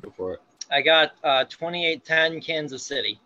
Go 0.01 0.13
for 0.15 0.33
it. 0.33 0.41
I 0.71 0.81
got 0.81 1.13
uh, 1.23 1.45
28-10 1.45 2.45
Kansas 2.45 2.83
City. 2.83 3.19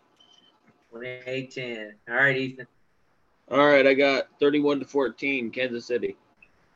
28 0.94 1.52
10. 1.52 1.94
All 2.08 2.16
right, 2.16 2.38
Ethan. 2.38 2.68
All 3.50 3.66
right, 3.66 3.86
I 3.88 3.96
got 3.96 4.28
31 4.40 4.80
to 4.82 4.86
14, 4.86 5.50
Kansas 5.50 5.88
City. 5.88 6.16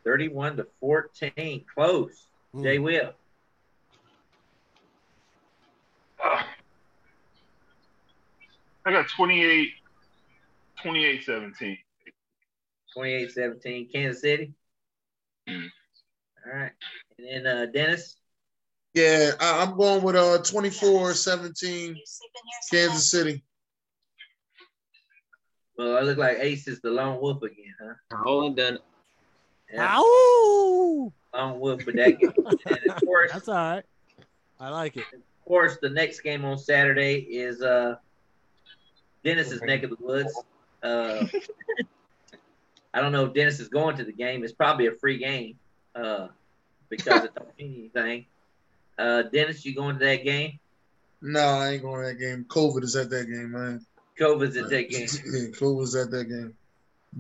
31 0.03 0.57
to 0.57 0.67
14. 0.79 1.63
Close. 1.73 2.27
Mm. 2.55 2.63
Jay 2.63 2.79
Will. 2.79 3.13
Uh, 6.23 6.41
I 8.85 8.91
got 8.91 9.07
28, 9.09 9.69
28 10.81 11.23
17. 11.23 11.77
28 12.95 13.31
17. 13.31 13.89
Kansas 13.93 14.21
City. 14.21 14.53
Mm. 15.47 15.67
All 16.47 16.59
right. 16.59 16.71
And 17.19 17.45
then 17.45 17.57
uh, 17.57 17.65
Dennis. 17.67 18.15
Yeah, 18.95 19.33
I, 19.39 19.61
I'm 19.61 19.77
going 19.77 20.01
with 20.01 20.15
uh 20.15 20.39
24-17 20.39 21.97
Kansas 22.71 23.11
City. 23.11 23.43
Well, 25.77 25.97
I 25.97 26.01
look 26.01 26.17
like 26.17 26.37
Ace 26.39 26.67
is 26.67 26.79
the 26.81 26.89
lone 26.89 27.21
wolf 27.21 27.41
again, 27.43 27.75
huh? 27.81 28.17
Hold 28.23 28.45
on, 28.45 28.55
then. 28.55 28.77
Yeah, 29.73 29.97
Ow! 29.97 31.13
lone 31.33 31.59
wolf 31.59 31.83
for 31.83 31.91
that 31.91 32.19
game. 32.19 32.33
and 32.37 32.79
of 32.89 33.01
course, 33.05 33.31
That's 33.31 33.47
all 33.47 33.55
right. 33.55 33.83
I 34.59 34.69
like 34.69 34.97
it. 34.97 35.05
of 35.13 35.45
course, 35.45 35.77
the 35.81 35.89
next 35.89 36.21
game 36.21 36.43
on 36.45 36.57
Saturday 36.57 37.17
is 37.19 37.61
uh 37.61 37.97
Dennis's 39.23 39.61
neck 39.61 39.83
of 39.83 39.91
the 39.91 39.97
woods. 39.99 40.33
Uh, 40.81 41.25
I 42.93 43.01
don't 43.01 43.11
know 43.11 43.25
if 43.25 43.33
Dennis 43.33 43.59
is 43.59 43.67
going 43.67 43.97
to 43.97 44.03
the 44.03 44.11
game. 44.13 44.43
It's 44.43 44.53
probably 44.53 44.87
a 44.87 44.91
free 44.93 45.17
game 45.17 45.57
uh, 45.95 46.29
because 46.89 47.25
it 47.25 47.35
don't 47.35 47.49
mean 47.59 47.89
anything. 47.93 48.25
Uh, 48.97 49.23
Dennis, 49.23 49.65
you 49.65 49.75
going 49.75 49.99
to 49.99 50.05
that 50.05 50.23
game? 50.23 50.59
No, 51.21 51.41
I 51.41 51.71
ain't 51.73 51.81
going 51.83 52.01
to 52.01 52.07
that 52.07 52.19
game. 52.19 52.45
COVID 52.47 52.83
is 52.83 52.95
at 52.95 53.09
that 53.09 53.25
game, 53.25 53.51
man. 53.51 53.85
COVID's 54.19 54.57
at 54.57 54.69
that 54.69 54.89
game. 54.89 55.07
Yeah, 55.25 55.49
COVID's 55.57 55.95
at 55.95 56.11
that 56.11 56.25
game. 56.25 56.53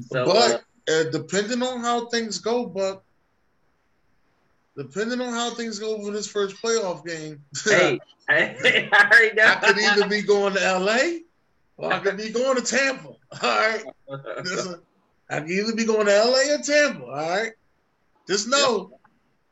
So, 0.09 0.25
but 0.25 0.63
uh, 0.91 1.09
depending 1.11 1.63
on 1.63 1.81
how 1.81 2.07
things 2.07 2.37
go, 2.39 2.65
Buck, 2.65 3.03
depending 4.75 5.21
on 5.21 5.33
how 5.33 5.51
things 5.51 5.79
go 5.79 6.01
for 6.03 6.11
this 6.11 6.27
first 6.27 6.61
playoff 6.61 7.05
game, 7.05 7.43
hey, 7.65 7.99
I, 8.29 8.33
I 8.91 9.09
already 9.11 9.35
know. 9.35 9.45
I 9.45 9.55
could 9.55 9.79
either 9.79 10.07
be 10.07 10.21
going 10.21 10.53
to 10.53 10.79
LA 10.79 11.19
or 11.77 11.93
I 11.93 11.99
could 11.99 12.17
be 12.17 12.29
going 12.29 12.57
to 12.57 12.63
Tampa. 12.63 13.07
All 13.07 13.17
right. 13.41 13.83
Listen, 14.43 14.81
I 15.29 15.39
could 15.41 15.51
either 15.51 15.75
be 15.75 15.85
going 15.85 16.05
to 16.07 16.23
LA 16.23 16.55
or 16.55 16.59
Tampa. 16.59 17.05
All 17.05 17.11
right. 17.11 17.51
Just 18.27 18.47
know 18.47 18.91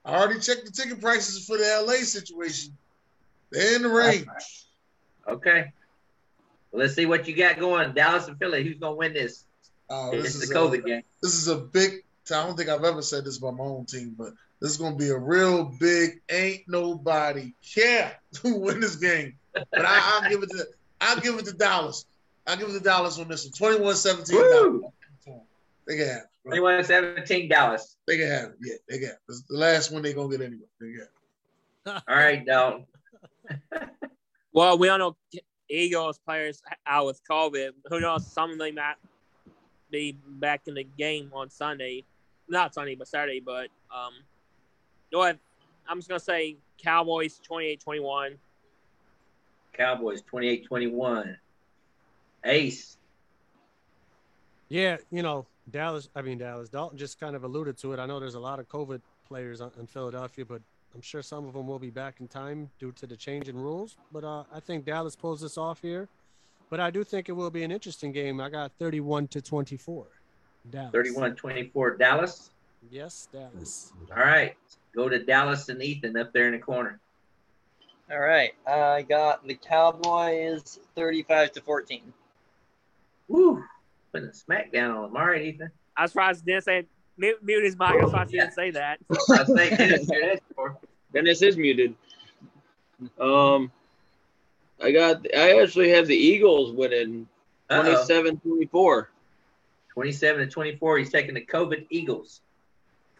I 0.03 0.15
already 0.15 0.39
checked 0.39 0.65
the 0.65 0.71
ticket 0.71 1.01
prices 1.01 1.45
for 1.45 1.57
the 1.57 1.83
LA 1.85 2.03
situation. 2.03 2.77
They're 3.51 3.75
in 3.75 3.83
the 3.83 3.89
range. 3.89 4.27
Okay. 5.27 5.71
Well, 6.75 6.83
let's 6.83 6.95
see 6.95 7.05
what 7.05 7.25
you 7.25 7.33
got 7.33 7.57
going. 7.57 7.93
Dallas 7.93 8.27
and 8.27 8.37
Philly. 8.37 8.61
Who's 8.61 8.77
gonna 8.77 8.95
win 8.95 9.13
this? 9.13 9.45
Oh, 9.89 10.11
it's 10.11 10.23
this 10.23 10.39
the 10.39 10.43
is 10.43 10.51
COVID 10.51 10.79
a, 10.79 10.81
game. 10.81 11.03
This 11.21 11.33
is 11.33 11.47
a 11.47 11.55
big. 11.55 12.03
I 12.29 12.45
don't 12.45 12.57
think 12.57 12.67
I've 12.67 12.83
ever 12.83 13.01
said 13.01 13.23
this 13.23 13.37
about 13.37 13.55
my 13.55 13.63
own 13.63 13.85
team, 13.85 14.13
but 14.17 14.33
this 14.59 14.71
is 14.71 14.77
gonna 14.77 14.97
be 14.97 15.07
a 15.07 15.17
real 15.17 15.71
big. 15.79 16.19
Ain't 16.29 16.63
nobody 16.67 17.53
care 17.63 18.19
to 18.33 18.55
win 18.57 18.81
this 18.81 18.97
game. 18.97 19.37
But 19.53 19.85
I, 19.85 20.19
will 20.21 20.29
give 20.29 20.43
it 20.43 20.49
to. 20.49 20.65
I'll 20.99 21.21
give 21.21 21.39
it 21.39 21.45
to 21.45 21.53
Dallas. 21.53 22.05
I'll 22.45 22.57
give 22.57 22.67
it 22.67 22.73
to 22.73 22.81
Dallas 22.81 23.17
on 23.19 23.29
this 23.29 23.49
one. 23.57 23.77
21-17 23.79 24.81
They 25.87 25.95
can 25.95 26.07
have. 26.07 26.17
it, 26.17 26.23
bro. 26.43 26.57
21 26.57 26.83
17 26.83 27.47
Dallas. 27.47 27.95
They 28.05 28.17
can 28.17 28.27
have. 28.27 28.49
it. 28.49 28.55
Yeah, 28.61 28.75
they 28.89 28.97
can. 28.97 29.07
have 29.07 29.15
it. 29.15 29.21
It's 29.29 29.43
the 29.43 29.57
last 29.57 29.93
one 29.93 30.01
they're 30.01 30.13
gonna 30.13 30.29
get 30.29 30.45
anyway. 30.45 30.65
They 30.81 30.87
can. 30.87 31.07
have. 31.85 32.03
All 32.05 32.17
right, 32.17 32.45
Dalton. 32.45 32.85
Well, 34.55 34.77
we 34.77 34.87
all 34.87 34.97
know 34.97 35.17
Eagles 35.69 36.19
players 36.19 36.61
out 36.85 37.05
with 37.05 37.21
COVID. 37.29 37.71
Who 37.87 37.99
knows? 37.99 38.25
Some 38.25 38.51
of 38.51 38.57
them 38.57 38.75
might 38.75 38.95
be 39.91 40.17
back 40.27 40.61
in 40.67 40.75
the 40.75 40.87
game 40.97 41.31
on 41.33 41.49
Sunday. 41.49 42.03
Not 42.47 42.73
Sunday, 42.73 42.95
but 42.95 43.07
Saturday. 43.07 43.39
But 43.39 43.69
um, 43.93 44.13
you 45.11 45.17
know 45.17 45.19
what? 45.19 45.37
I'm 45.87 45.97
just 45.97 46.09
gonna 46.09 46.19
say 46.19 46.57
Cowboys 46.81 47.39
28-21. 47.49 48.37
Cowboys 49.73 50.21
28 50.21 50.65
21. 50.65 51.37
Ace. 52.45 52.97
Yeah, 54.69 54.97
you 55.11 55.21
know, 55.21 55.45
Dallas, 55.69 56.09
I 56.15 56.21
mean, 56.21 56.37
Dallas, 56.37 56.69
Dalton 56.69 56.97
just 56.97 57.19
kind 57.19 57.35
of 57.35 57.43
alluded 57.43 57.77
to 57.79 57.93
it. 57.93 57.99
I 57.99 58.05
know 58.05 58.19
there's 58.19 58.35
a 58.35 58.39
lot 58.39 58.59
of 58.59 58.67
COVID 58.67 59.01
players 59.27 59.61
in 59.61 59.87
Philadelphia, 59.87 60.45
but 60.45 60.61
I'm 60.95 61.01
sure 61.01 61.21
some 61.21 61.45
of 61.45 61.53
them 61.53 61.67
will 61.67 61.77
be 61.77 61.89
back 61.89 62.21
in 62.21 62.27
time 62.29 62.69
due 62.79 62.93
to 62.93 63.05
the 63.05 63.17
change 63.17 63.49
in 63.49 63.57
rules. 63.57 63.97
But 64.13 64.23
uh, 64.23 64.43
I 64.53 64.61
think 64.61 64.85
Dallas 64.85 65.15
pulls 65.15 65.41
this 65.41 65.57
off 65.57 65.81
here. 65.81 66.07
But 66.69 66.79
I 66.79 66.89
do 66.89 67.03
think 67.03 67.27
it 67.27 67.33
will 67.33 67.51
be 67.51 67.63
an 67.63 67.71
interesting 67.71 68.13
game. 68.13 68.39
I 68.39 68.49
got 68.49 68.71
31 68.79 69.27
to 69.27 69.41
24. 69.41 70.07
Dallas. 70.71 70.91
31 70.93 71.35
24 71.35 71.97
Dallas. 71.97 72.49
Yes, 72.89 73.27
Dallas. 73.31 73.91
All 74.09 74.23
right. 74.23 74.55
Go 74.95 75.09
to 75.09 75.19
Dallas 75.19 75.67
and 75.67 75.83
Ethan 75.83 76.15
up 76.17 76.31
there 76.31 76.47
in 76.47 76.53
the 76.53 76.59
corner. 76.59 76.99
All 78.09 78.19
right. 78.19 78.53
I 78.65 79.01
got 79.01 79.45
the 79.45 79.55
Cowboys 79.55 80.79
35 80.95 81.51
to 81.53 81.61
14. 81.61 82.13
Woo. 83.27 83.63
Putting 84.13 84.29
a 84.29 84.31
smackdown 84.31 84.95
on 84.95 85.03
them. 85.03 85.17
All 85.17 85.25
right, 85.27 85.41
Ethan. 85.41 85.71
I 85.97 86.03
was 86.03 86.11
surprised 86.11 86.45
Dennis 86.45 86.65
said 86.65 86.85
mute, 87.17 87.43
mute 87.43 87.63
his 87.63 87.77
mic. 87.77 87.89
I 87.89 87.95
was 87.95 88.11
surprised 88.11 88.31
he 88.31 88.39
didn't 88.39 88.53
say 88.53 88.71
that. 88.71 88.99
I 89.29 89.43
think 89.43 89.77
Dennis 89.77 90.09
hear 90.09 90.21
that 90.27 90.41
score. 90.51 90.77
Dennis 91.15 91.41
is 91.41 91.55
muted. 91.57 91.95
Um, 93.19 93.71
I 94.83 94.91
got. 94.91 95.25
I 95.33 95.61
actually 95.61 95.89
have 95.91 96.07
the 96.07 96.15
Eagles 96.15 96.73
winning 96.73 97.27
Uh-oh. 97.69 98.05
27-24. 98.07 99.07
27 99.93 100.45
to 100.45 100.51
24. 100.51 100.97
He's 100.97 101.09
taking 101.09 101.33
the 101.33 101.45
COVID 101.45 101.87
Eagles. 101.89 102.41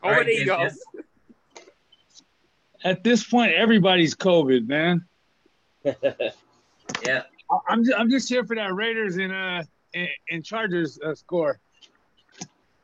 All 0.04 0.12
Over 0.12 0.20
right. 0.20 0.30
Eagles. 0.30 0.78
At 2.84 3.02
this 3.04 3.24
point, 3.24 3.54
everybody's 3.54 4.14
COVID, 4.16 4.68
man. 4.68 5.06
Yeah. 7.04 7.24
I- 7.50 7.58
I'm 7.70 7.84
just, 7.84 7.98
I'm 7.98 8.12
just 8.12 8.30
here 8.30 8.44
for 8.46 8.56
that 8.56 8.74
Raiders 8.74 9.18
and 9.18 9.34
uh 9.34 9.64
and, 9.96 10.08
and 10.30 10.46
Chargers 10.46 11.00
uh, 11.04 11.16
score. 11.16 11.60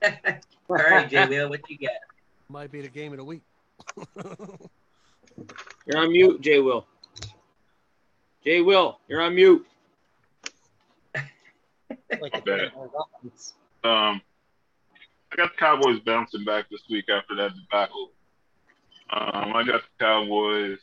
All 0.03 0.11
right, 0.69 1.07
J. 1.07 1.27
Will, 1.27 1.49
what 1.49 1.61
you 1.69 1.77
got? 1.77 1.91
Might 2.49 2.71
be 2.71 2.81
the 2.81 2.87
game 2.87 3.11
of 3.11 3.17
the 3.19 3.23
week. 3.23 3.41
You're 5.85 5.97
on 5.97 6.11
mute, 6.11 6.41
Jay 6.41 6.59
Will. 6.59 6.87
Jay 8.43 8.61
Will, 8.61 8.99
you're 9.07 9.21
on 9.21 9.35
mute. 9.35 9.65
Like 11.15 12.35
a 12.35 12.41
Bet. 12.41 12.71
offense. 12.75 13.53
Um, 13.83 14.21
I 15.31 15.35
got 15.37 15.51
the 15.51 15.57
Cowboys 15.57 15.99
bouncing 15.99 16.43
back 16.43 16.65
this 16.69 16.81
week 16.89 17.05
after 17.09 17.35
that 17.35 17.51
debacle. 17.55 18.11
Um, 19.09 19.53
I 19.55 19.63
got 19.63 19.81
the 19.81 20.05
Cowboys 20.05 20.79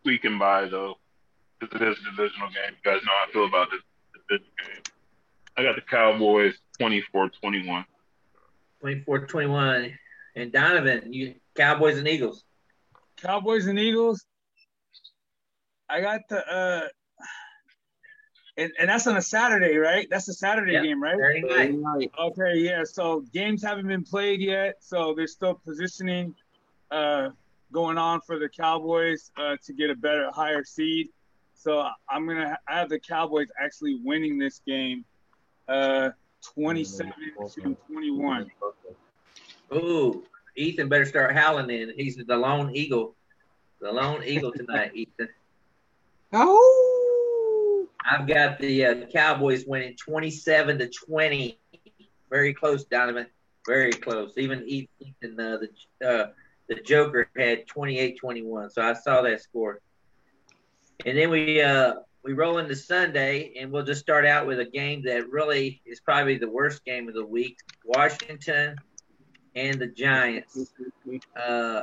squeaking 0.00 0.38
by 0.38 0.66
though. 0.66 0.96
This 1.60 1.68
is 1.70 1.76
a 1.76 2.10
divisional 2.10 2.48
game. 2.48 2.74
You 2.82 2.90
guys 2.90 3.02
know 3.04 3.12
how 3.12 3.28
I 3.28 3.32
feel 3.32 3.44
about 3.44 3.68
this 3.70 3.80
division 4.28 4.52
game. 4.64 4.82
I 5.56 5.62
got 5.62 5.76
the 5.76 5.82
Cowboys 5.82 6.54
24-21. 6.80 7.84
24 8.80 9.26
21. 9.26 9.98
And 10.36 10.52
Donovan, 10.52 11.12
you 11.12 11.34
Cowboys 11.54 11.98
and 11.98 12.08
Eagles. 12.08 12.44
Cowboys 13.22 13.66
and 13.66 13.78
Eagles. 13.78 14.24
I 15.88 16.00
got 16.00 16.20
the 16.28 16.46
uh 16.46 16.88
and, 18.56 18.72
and 18.78 18.90
that's 18.90 19.06
on 19.06 19.16
a 19.16 19.22
Saturday, 19.22 19.76
right? 19.76 20.06
That's 20.10 20.28
a 20.28 20.34
Saturday 20.34 20.74
Yeah, 20.74 20.82
game, 20.82 21.02
right? 21.02 21.18
Saturday 21.18 21.76
night. 21.76 22.10
Okay, 22.18 22.58
yeah. 22.58 22.82
So 22.84 23.24
games 23.32 23.62
haven't 23.62 23.86
been 23.86 24.04
played 24.04 24.40
yet, 24.40 24.76
so 24.80 25.14
there's 25.14 25.32
still 25.32 25.54
positioning 25.54 26.34
uh, 26.90 27.30
going 27.72 27.96
on 27.96 28.20
for 28.20 28.38
the 28.38 28.48
Cowboys 28.48 29.30
uh, 29.38 29.56
to 29.64 29.72
get 29.72 29.90
a 29.90 29.94
better, 29.94 30.30
higher 30.32 30.64
seed. 30.64 31.08
So 31.54 31.86
I'm 32.08 32.26
gonna 32.26 32.58
I 32.68 32.78
have 32.78 32.88
the 32.88 32.98
Cowboys 32.98 33.48
actually 33.58 33.98
winning 34.02 34.38
this 34.38 34.60
game, 34.66 35.04
uh, 35.68 36.10
27 36.54 37.12
to 37.54 37.76
21. 37.86 38.50
Ooh, 39.72 40.24
Ethan 40.60 40.88
better 40.88 41.06
start 41.06 41.34
howling 41.34 41.70
in. 41.70 41.92
He's 41.96 42.16
the 42.16 42.36
lone 42.36 42.74
eagle. 42.74 43.14
The 43.80 43.90
lone 43.90 44.22
eagle 44.24 44.52
tonight, 44.52 44.92
Ethan. 44.94 45.28
Oh. 46.32 47.88
I've 48.08 48.24
got 48.28 48.60
the 48.60 48.84
uh, 48.84 49.06
Cowboys 49.06 49.64
winning 49.66 49.96
27 49.96 50.78
to 50.78 50.88
20. 50.88 51.58
Very 52.30 52.54
close, 52.54 52.84
Donovan. 52.84 53.26
Very 53.66 53.90
close. 53.90 54.34
Even 54.36 54.62
Ethan, 54.64 55.40
uh, 55.40 55.58
the 55.58 56.08
uh, 56.08 56.26
the 56.68 56.76
Joker 56.76 57.28
had 57.36 57.66
28-21. 57.66 58.70
So 58.70 58.80
I 58.80 58.92
saw 58.92 59.22
that 59.22 59.42
score. 59.42 59.80
And 61.04 61.18
then 61.18 61.30
we 61.30 61.60
uh, 61.60 61.94
we 62.22 62.32
roll 62.32 62.58
into 62.58 62.76
Sunday, 62.76 63.52
and 63.58 63.72
we'll 63.72 63.84
just 63.84 64.00
start 64.00 64.24
out 64.24 64.46
with 64.46 64.60
a 64.60 64.66
game 64.66 65.02
that 65.06 65.28
really 65.28 65.82
is 65.84 65.98
probably 65.98 66.38
the 66.38 66.48
worst 66.48 66.84
game 66.84 67.08
of 67.08 67.14
the 67.14 67.26
week: 67.26 67.58
Washington 67.84 68.76
and 69.54 69.80
the 69.80 69.86
Giants. 69.86 70.72
Uh, 71.36 71.82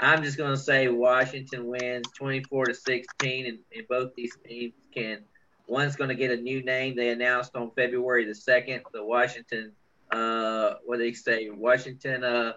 I'm 0.00 0.22
just 0.22 0.36
going 0.36 0.50
to 0.50 0.60
say 0.60 0.88
Washington 0.88 1.66
wins 1.66 2.06
24 2.16 2.66
to 2.66 2.74
16, 2.74 3.46
and, 3.46 3.58
and 3.74 3.88
both 3.88 4.14
these 4.14 4.36
teams 4.46 4.74
can. 4.94 5.20
One's 5.66 5.96
going 5.96 6.08
to 6.08 6.14
get 6.14 6.30
a 6.30 6.36
new 6.36 6.62
name 6.62 6.94
they 6.94 7.10
announced 7.10 7.56
on 7.56 7.70
February 7.70 8.26
the 8.26 8.32
2nd. 8.32 8.82
The 8.92 9.04
Washington, 9.04 9.72
uh, 10.10 10.74
what 10.84 10.98
do 10.98 11.04
they 11.04 11.12
say? 11.12 11.48
Washington, 11.48 12.22
uh, 12.22 12.52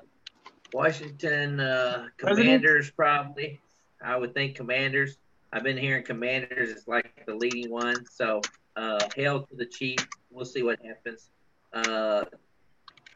Washington 0.73 1.59
uh, 1.59 2.07
Commanders, 2.17 2.91
probably. 2.91 3.61
I 4.03 4.17
would 4.17 4.33
think 4.33 4.55
Commanders. 4.55 5.17
I've 5.53 5.63
been 5.63 5.77
hearing 5.77 6.03
Commanders 6.03 6.69
is 6.69 6.87
like 6.87 7.23
the 7.25 7.35
leading 7.35 7.71
one. 7.71 8.05
So, 8.05 8.41
uh, 8.75 8.99
hail 9.15 9.43
to 9.43 9.55
the 9.55 9.65
Chief. 9.65 9.99
We'll 10.29 10.45
see 10.45 10.63
what 10.63 10.79
happens. 10.85 11.29
Uh, 11.71 12.25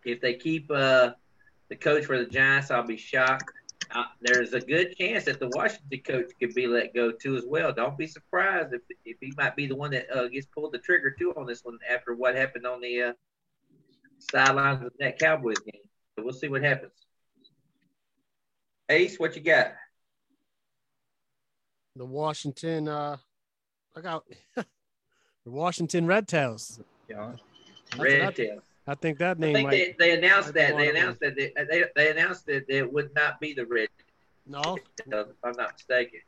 if 0.06 0.22
they 0.22 0.36
keep 0.36 0.70
uh, 0.72 1.12
the 1.70 1.76
coach 1.76 2.06
for 2.06 2.18
the 2.18 2.26
Giants, 2.26 2.72
I'll 2.72 2.86
be 2.86 2.98
shocked. 2.98 3.52
Uh, 3.94 4.04
there's 4.22 4.54
a 4.54 4.60
good 4.60 4.96
chance 4.98 5.26
that 5.26 5.40
the 5.40 5.50
Washington 5.50 6.00
coach 6.00 6.32
could 6.40 6.54
be 6.54 6.66
let 6.66 6.94
go 6.94 7.12
too 7.12 7.36
as 7.36 7.44
well. 7.46 7.74
Don't 7.74 7.98
be 7.98 8.08
surprised 8.08 8.74
if, 8.74 8.82
if 9.04 9.18
he 9.20 9.34
might 9.36 9.56
be 9.56 9.68
the 9.68 9.76
one 9.76 9.92
that 9.92 10.10
uh, 10.16 10.28
gets 10.30 10.48
pulled 10.48 10.72
the 10.72 10.78
trigger 10.80 11.12
too 11.12 11.34
on 11.36 11.46
this 11.46 11.64
one 11.66 11.78
after 11.90 12.16
what 12.16 12.36
happened 12.36 12.66
on 12.66 12.80
the 12.80 13.02
uh, 13.02 13.14
sidelines 14.32 14.86
of 14.86 14.94
that 15.00 15.20
Cowboys 15.20 15.60
game. 15.60 15.82
So 16.16 16.24
we'll 16.24 16.34
see 16.34 16.48
what 16.48 16.64
happens. 16.64 16.94
Ace, 18.90 19.20
what 19.20 19.36
you 19.36 19.42
got? 19.42 19.74
The 21.96 22.06
Washington, 22.06 22.88
uh, 22.88 23.18
I 23.96 24.02
got 24.02 24.24
the 24.56 24.66
Washington 25.46 26.08
Red 26.08 26.28
Tails. 26.28 26.80
Yeah. 27.10 27.34
Red 27.98 28.22
I- 28.22 28.32
Tail. 28.32 28.62
I 28.88 28.96
think 28.96 29.20
that 29.20 29.38
I 29.38 29.40
name 29.40 29.54
think 29.54 29.68
might. 29.70 29.98
they, 30.00 30.12
they 30.12 30.18
announced 30.18 30.54
that 30.54 30.76
they 30.76 30.90
announced 30.90 31.20
that 31.22 31.36
they, 31.36 31.52
they, 31.70 31.86
they 31.96 32.12
announced 32.12 32.46
that 32.48 32.66
it 32.68 32.92
would 32.92 33.14
not 33.16 33.40
be 33.40 33.54
the 33.54 33.66
Red 33.66 33.90
No. 34.48 34.78
If 35.06 35.28
I'm 35.44 35.54
not 35.56 35.74
mistaken. 35.74 36.20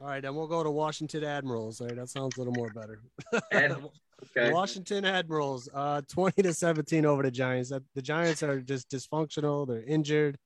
All 0.00 0.08
right, 0.08 0.20
then 0.22 0.34
we'll 0.34 0.48
go 0.48 0.64
to 0.64 0.70
Washington 0.70 1.22
Admirals. 1.22 1.80
All 1.80 1.86
right, 1.86 1.96
that 1.96 2.08
sounds 2.08 2.36
a 2.36 2.40
little 2.40 2.54
more 2.54 2.70
better. 2.70 3.00
Okay. 4.36 4.52
Washington 4.52 5.04
Admirals, 5.04 5.68
uh, 5.74 6.00
20 6.08 6.42
to 6.42 6.54
17 6.54 7.04
over 7.04 7.22
the 7.24 7.30
Giants. 7.30 7.72
The 7.94 8.02
Giants 8.02 8.42
are 8.44 8.60
just 8.60 8.88
dysfunctional. 8.88 9.66
They're 9.66 9.82
injured. 9.82 10.38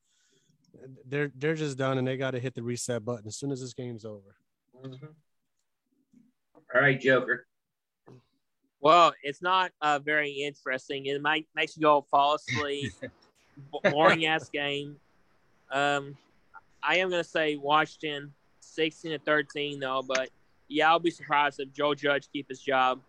They're 1.07 1.31
they're 1.37 1.55
just 1.55 1.77
done, 1.77 1.99
and 1.99 2.07
they 2.07 2.17
got 2.17 2.31
to 2.33 2.41
hit 2.41 2.55
the 2.55 2.63
reset 2.63 3.05
button 3.05 3.27
as 3.27 3.37
soon 3.37 3.51
as 3.51 3.61
this 3.61 3.75
game's 3.75 4.05
over. 4.05 4.37
Mhm. 4.83 5.09
All 6.75 6.81
right, 6.81 6.99
Joker. 7.01 7.47
Well, 8.87 9.15
it's 9.21 9.43
not 9.43 9.73
uh, 9.83 9.99
very 9.99 10.31
interesting. 10.31 11.07
It 11.07 11.21
might 11.21 11.49
makes 11.57 11.77
you 11.77 11.83
go 11.83 12.07
fall 12.09 12.37
asleep. 12.37 12.93
Boring 13.83 14.27
ass 14.27 14.49
game. 14.49 14.95
Um, 15.73 16.17
I 16.85 16.99
am 16.99 17.11
gonna 17.11 17.25
say 17.25 17.57
Washington 17.57 18.33
16 18.61 19.11
to 19.11 19.19
13 19.19 19.81
though, 19.81 20.05
but 20.07 20.31
yeah, 20.69 20.89
I'll 20.89 21.01
be 21.01 21.11
surprised 21.11 21.59
if 21.59 21.73
Joe 21.73 21.97
Judge 21.97 22.29
keep 22.33 22.49
his 22.49 22.61
job. 22.61 23.01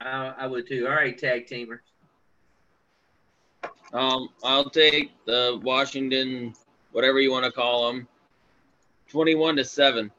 I, 0.00 0.34
I 0.38 0.46
would 0.46 0.68
too. 0.68 0.86
All 0.86 0.94
right, 0.94 1.18
tag 1.18 1.48
teamers. 1.48 1.80
Um, 3.92 4.28
I'll 4.44 4.70
take 4.70 5.10
the 5.26 5.60
Washington, 5.64 6.54
whatever 6.92 7.18
you 7.18 7.32
want 7.32 7.44
to 7.46 7.50
call 7.50 7.88
them, 7.88 8.06
twenty-one 9.08 9.56
to 9.56 9.64
seven. 9.64 10.12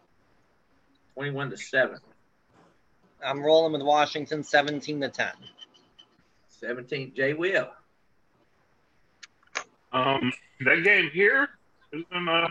21 1.14 1.52
to 1.52 1.58
7. 1.58 2.00
I'm 3.26 3.42
rolling 3.44 3.74
with 3.74 3.82
Washington 3.82 4.44
17 4.44 5.02
to 5.02 5.10
10. 5.10 5.28
17, 6.50 7.14
Jay 7.16 7.34
Will. 7.34 7.68
Um, 9.92 10.32
that 10.62 10.84
game 10.84 11.10
here 11.12 11.50
is 11.92 12.04
in 12.12 12.28
uh, 12.28 12.50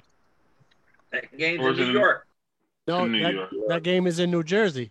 That 1.12 1.36
game's 1.36 1.60
Or 1.62 1.68
in 1.70 1.74
is 1.74 1.80
it 1.80 1.82
New 1.84 1.88
in- 1.90 1.94
York. 1.96 2.26
No, 2.88 3.06
New 3.06 3.22
that, 3.22 3.32
York. 3.32 3.50
that 3.68 3.82
game 3.82 4.06
is 4.06 4.18
in 4.18 4.30
New 4.30 4.42
Jersey. 4.42 4.90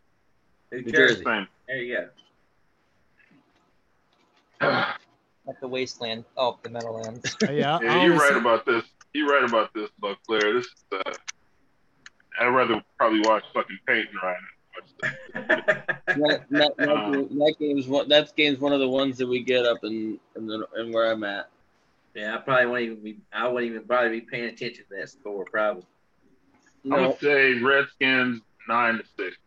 New, 0.71 0.81
New 0.81 0.91
Jersey. 0.91 1.15
Jersey. 1.15 1.23
same. 1.25 1.47
There 1.67 1.77
you 1.77 1.97
go. 4.61 4.67
At 5.47 5.59
the 5.59 5.67
wasteland. 5.67 6.23
Oh, 6.37 6.57
the 6.63 6.69
Meadowlands. 6.69 7.35
Yeah, 7.49 7.79
Yeah, 7.81 8.05
you're 8.05 8.15
right 8.17 8.37
about 8.37 8.65
this. 8.65 8.83
You're 9.13 9.27
right 9.27 9.43
about 9.43 9.73
this, 9.73 9.89
Buc 10.01 10.15
Flair. 10.25 10.53
This 10.53 10.65
is, 10.67 10.73
uh, 10.93 11.11
I'd 12.39 12.47
rather 12.47 12.81
probably 12.97 13.19
watch 13.21 13.43
fucking 13.53 13.79
Peyton 13.85 14.15
right 14.23 14.37
now. 15.01 15.11
That, 16.07 16.45
that, 16.49 16.75
that, 16.77 17.27
that 17.29 17.55
game's 17.57 17.87
one. 17.87 18.09
That 18.09 18.35
game's 18.35 18.59
one 18.59 18.73
of 18.73 18.81
the 18.81 18.89
ones 18.89 19.17
that 19.19 19.27
we 19.27 19.43
get 19.43 19.65
up 19.65 19.77
in 19.83 20.19
in, 20.35 20.45
the, 20.45 20.67
in 20.77 20.91
where 20.91 21.09
I'm 21.09 21.23
at. 21.23 21.49
Yeah, 22.13 22.35
I 22.35 22.39
probably 22.39 22.65
won't 22.65 22.81
even 22.81 23.03
be. 23.03 23.17
I 23.31 23.47
wouldn't 23.47 23.71
even 23.71 23.87
probably 23.87 24.19
be 24.19 24.25
paying 24.25 24.45
attention 24.45 24.83
to 24.89 24.95
that 24.99 25.09
score. 25.09 25.45
Probably. 25.45 25.83
I 26.91 27.07
would 27.07 27.19
say 27.19 27.53
Redskins 27.59 28.41
nine 28.67 28.97
to 28.97 29.03
six. 29.17 29.37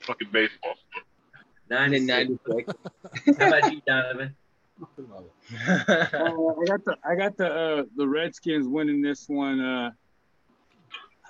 Fucking 0.00 0.28
baseball. 0.30 0.74
Nine 1.70 1.90
to 1.90 1.96
in 1.96 2.06
six. 2.06 2.30
'96. 2.46 3.38
How 3.40 3.48
about 3.48 3.72
you, 3.72 3.80
Donovan? 3.86 4.36
Uh, 5.58 5.94
I 6.12 6.64
got 6.66 6.84
the 6.84 6.96
I 7.08 7.14
got 7.14 7.36
the 7.36 7.50
uh, 7.50 7.82
the 7.96 8.06
Redskins 8.06 8.68
winning 8.68 9.00
this 9.00 9.26
one. 9.28 9.60
Uh, 9.60 9.90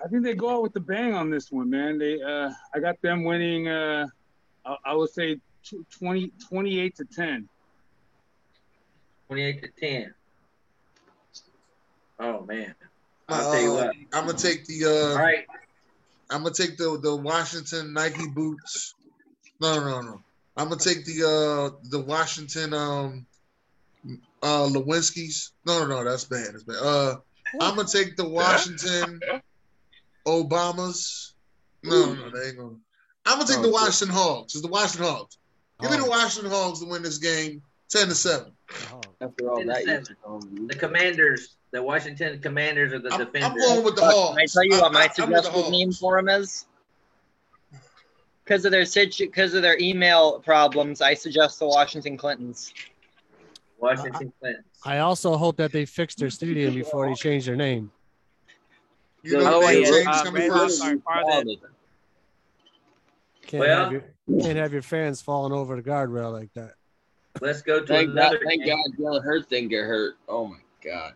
I 0.05 0.09
think 0.09 0.23
they 0.25 0.35
go 0.35 0.51
out 0.51 0.63
with 0.63 0.73
the 0.73 0.81
bang 0.81 1.15
on 1.15 1.31
this 1.31 1.51
one, 1.51 1.71
man. 1.71 1.99
They 1.99 2.21
uh, 2.23 2.51
I 2.75 2.81
got 2.81 3.01
them 3.03 3.25
winning. 3.25 3.69
Uh, 3.69 4.07
I, 4.65 4.77
I 4.87 4.95
would 4.95 5.11
say 5.11 5.37
tw- 5.65 5.89
20, 5.99 6.33
28 6.49 6.97
to 6.97 7.05
ten. 7.05 7.49
28 9.29 9.63
to 9.63 9.69
10. 9.81 10.15
Oh 12.19 12.45
man. 12.45 12.75
I'll 13.29 13.53
tell 13.53 13.61
you 13.61 13.73
Uh, 13.73 13.87
what. 13.87 13.97
I'm 14.13 14.27
gonna 14.27 14.39
take 14.39 14.67
the. 14.67 14.85
Uh, 14.85 15.11
All 15.11 15.17
right. 15.17 15.45
I'm 16.31 16.43
gonna 16.43 16.55
take 16.55 16.77
the 16.77 16.99
the 17.03 17.15
Washington 17.17 17.93
Nike 17.93 18.29
boots. 18.29 18.95
No, 19.61 19.81
no, 19.81 20.01
no. 20.01 20.23
I'm 20.57 20.69
gonna 20.69 20.81
take 20.81 21.05
the 21.05 21.23
uh 21.25 21.77
the 21.91 22.01
Washington 22.01 22.73
um 22.75 23.27
uh 24.43 24.67
Lewinsky's. 24.69 25.53
No, 25.67 25.81
no, 25.81 25.89
no, 25.89 26.05
that's 26.11 26.25
bad. 26.25 26.49
That's 26.53 26.65
bad. 26.65 26.77
Uh, 26.77 27.17
I'm 27.61 27.77
gonna 27.77 27.89
take 27.89 28.17
the 28.17 28.29
Washington 28.29 29.21
Obamas. 30.27 31.33
No, 31.83 32.15
no, 32.15 32.31
they 32.31 32.49
ain't 32.49 32.59
gonna. 32.59 32.77
I'm 33.25 33.39
gonna 33.39 33.49
take 33.49 33.59
oh, 33.59 33.63
the 33.63 33.71
Washington 33.71 34.15
Hogs. 34.17 34.55
It's 34.55 34.63
the 34.63 34.69
Washington 34.69 35.07
Hogs. 35.11 35.39
Give 35.81 35.91
me 35.91 35.97
the 35.99 36.05
oh. 36.05 36.09
Washington 36.09 36.51
Hogs 36.51 36.81
to 36.81 36.87
win 36.87 37.03
this 37.03 37.19
game, 37.19 37.63
ten 37.89 38.09
to 38.09 38.15
seven. 38.15 38.53
Oh, 38.93 39.01
After 39.21 39.51
all 39.51 39.65
that, 39.65 39.85
the 39.85 39.93
you 39.93 40.01
took 40.01 40.21
home. 40.23 40.67
The 40.67 40.75
Commanders, 40.75 41.57
the 41.71 41.83
Washington 41.83 42.41
Commanders 42.41 42.93
are 42.93 42.99
the 42.99 43.13
I'm, 43.13 43.21
I'm 43.45 43.57
going 43.57 43.85
with 43.85 43.95
the 43.97 44.03
But 44.03 44.15
Hogs. 44.15 44.37
Can 44.37 44.39
I 44.39 44.47
tell 44.47 44.65
you 44.65 44.81
what 44.83 44.93
my 44.93 45.01
I- 45.01 45.03
I- 45.03 45.05
I'm 45.05 45.09
with 45.09 45.17
the 45.17 45.43
suggested 45.43 45.53
Hogs. 45.53 45.71
name 45.71 45.93
for 45.93 46.17
them 46.17 46.29
is? 46.29 46.67
Because 48.45 48.65
of 48.65 48.71
their 48.71 48.85
situ- 48.85 49.27
because 49.27 49.55
of 49.55 49.63
their 49.63 49.79
email 49.79 50.41
problems, 50.41 51.01
I 51.01 51.15
suggest 51.15 51.59
the 51.59 51.67
Washington 51.67 52.17
Clintons. 52.17 52.73
Washington 53.79 54.33
Clintons. 54.41 54.65
I 54.85 54.99
also 54.99 55.37
hope 55.37 55.57
that 55.57 55.73
they 55.73 55.85
fix 55.85 56.15
their 56.15 56.31
stadium 56.31 56.75
before 56.75 57.09
they 57.09 57.15
change 57.15 57.47
their 57.47 57.57
name. 57.57 57.91
You 59.27 59.39
know, 59.39 59.57
Oh, 59.57 59.61
the 59.67 59.73
name 59.73 59.85
yeah. 60.05 60.11
Uh, 60.11 60.25
coming 60.25 60.43
Red 60.43 60.51
first. 60.53 60.83
Rock 60.83 60.93
are 60.93 60.99
part 60.99 61.25
of 61.25 61.45
that. 61.45 61.57
Can't 63.47 63.61
Well- 63.61 63.85
have 63.85 63.93
your 63.93 64.03
can't 64.41 64.57
have 64.59 64.73
your 64.73 64.83
fans 64.83 65.23
falling 65.23 65.53
over 65.53 65.77
the 65.77 65.83
guardrail 65.83 66.33
like 66.33 66.53
that. 66.55 66.75
Let's 67.41 67.63
go 67.63 67.81
to 67.81 67.87
Thank 67.87 68.09
God, 68.09 68.13
another 68.17 68.41
thank 68.45 68.65
game. 68.65 68.77
God 68.77 68.99
Jalen 68.99 69.23
Hurts 69.25 69.47
didn't 69.47 69.69
get 69.69 69.85
hurt. 69.85 70.15
Oh 70.29 70.47
my 70.47 70.57
God. 70.83 71.15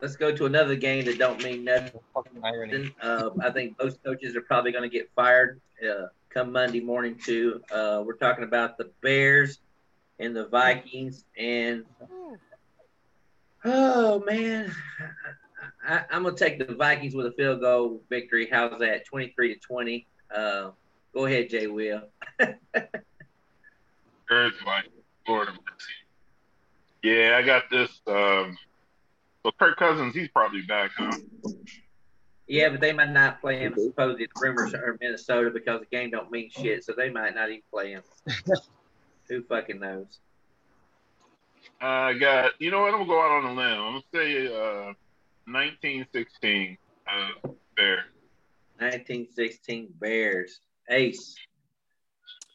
Let's 0.00 0.16
go 0.16 0.34
to 0.34 0.46
another 0.46 0.74
game 0.74 1.04
that 1.04 1.18
don't 1.18 1.40
mean 1.44 1.62
nothing. 1.64 2.00
Fucking 2.14 2.40
irony. 2.42 2.92
Uh, 3.00 3.30
I 3.40 3.50
think 3.50 3.76
most 3.80 4.02
coaches 4.02 4.34
are 4.34 4.40
probably 4.40 4.72
going 4.72 4.82
to 4.82 4.88
get 4.88 5.08
fired 5.14 5.60
uh, 5.88 6.06
come 6.30 6.50
Monday 6.50 6.80
morning 6.80 7.14
too. 7.16 7.62
Uh, 7.70 8.02
we're 8.04 8.16
talking 8.16 8.42
about 8.42 8.76
the 8.78 8.90
Bears 9.00 9.60
and 10.18 10.34
the 10.34 10.46
Vikings, 10.46 11.24
and 11.38 11.84
oh 13.64 14.20
man, 14.26 14.74
I, 15.86 16.04
I'm 16.10 16.22
going 16.22 16.34
to 16.36 16.44
take 16.44 16.58
the 16.58 16.74
Vikings 16.74 17.14
with 17.14 17.26
a 17.26 17.32
field 17.32 17.60
goal 17.60 18.00
victory. 18.08 18.48
How's 18.50 18.80
that? 18.80 19.04
Twenty 19.04 19.34
three 19.34 19.54
to 19.54 19.60
twenty. 19.60 20.06
Uh, 20.34 20.70
go 21.14 21.26
ahead, 21.26 21.50
Jay 21.50 21.66
Will. 21.66 22.02
There's 22.38 22.54
my 24.64 24.82
Florida 25.26 25.52
mercy. 25.52 25.92
Yeah, 27.02 27.36
I 27.36 27.42
got 27.42 27.64
this. 27.70 28.00
Um, 28.06 28.56
so 29.42 29.50
Kirk 29.58 29.76
Cousins, 29.76 30.14
he's 30.14 30.28
probably 30.28 30.62
back. 30.62 30.92
Huh? 30.96 31.10
Yeah, 32.46 32.68
but 32.68 32.80
they 32.80 32.92
might 32.92 33.10
not 33.10 33.40
play 33.40 33.58
him. 33.58 33.74
Supposedly, 33.76 34.26
the 34.26 34.40
rumors 34.40 34.72
are 34.74 34.96
Minnesota 35.00 35.50
because 35.50 35.80
the 35.80 35.86
game 35.86 36.10
don't 36.10 36.30
mean 36.30 36.48
shit, 36.50 36.84
so 36.84 36.92
they 36.96 37.10
might 37.10 37.34
not 37.34 37.48
even 37.48 37.62
play 37.70 37.90
him. 37.92 38.02
Who 39.28 39.42
fucking 39.42 39.80
knows? 39.80 40.20
I 41.80 42.12
got. 42.14 42.52
You 42.60 42.70
know 42.70 42.82
what? 42.82 42.94
I'm 42.94 43.00
gonna 43.00 43.06
go 43.06 43.20
out 43.20 43.44
on 43.44 43.44
a 43.44 43.54
limb. 43.54 43.80
I'm 43.80 43.92
gonna 43.92 44.02
say 44.12 44.46
uh, 44.46 44.92
1916 45.46 46.76
uh, 47.06 47.48
Bears. 47.76 48.04
1916 48.78 49.88
Bears. 50.00 50.60
Ace. 50.90 51.36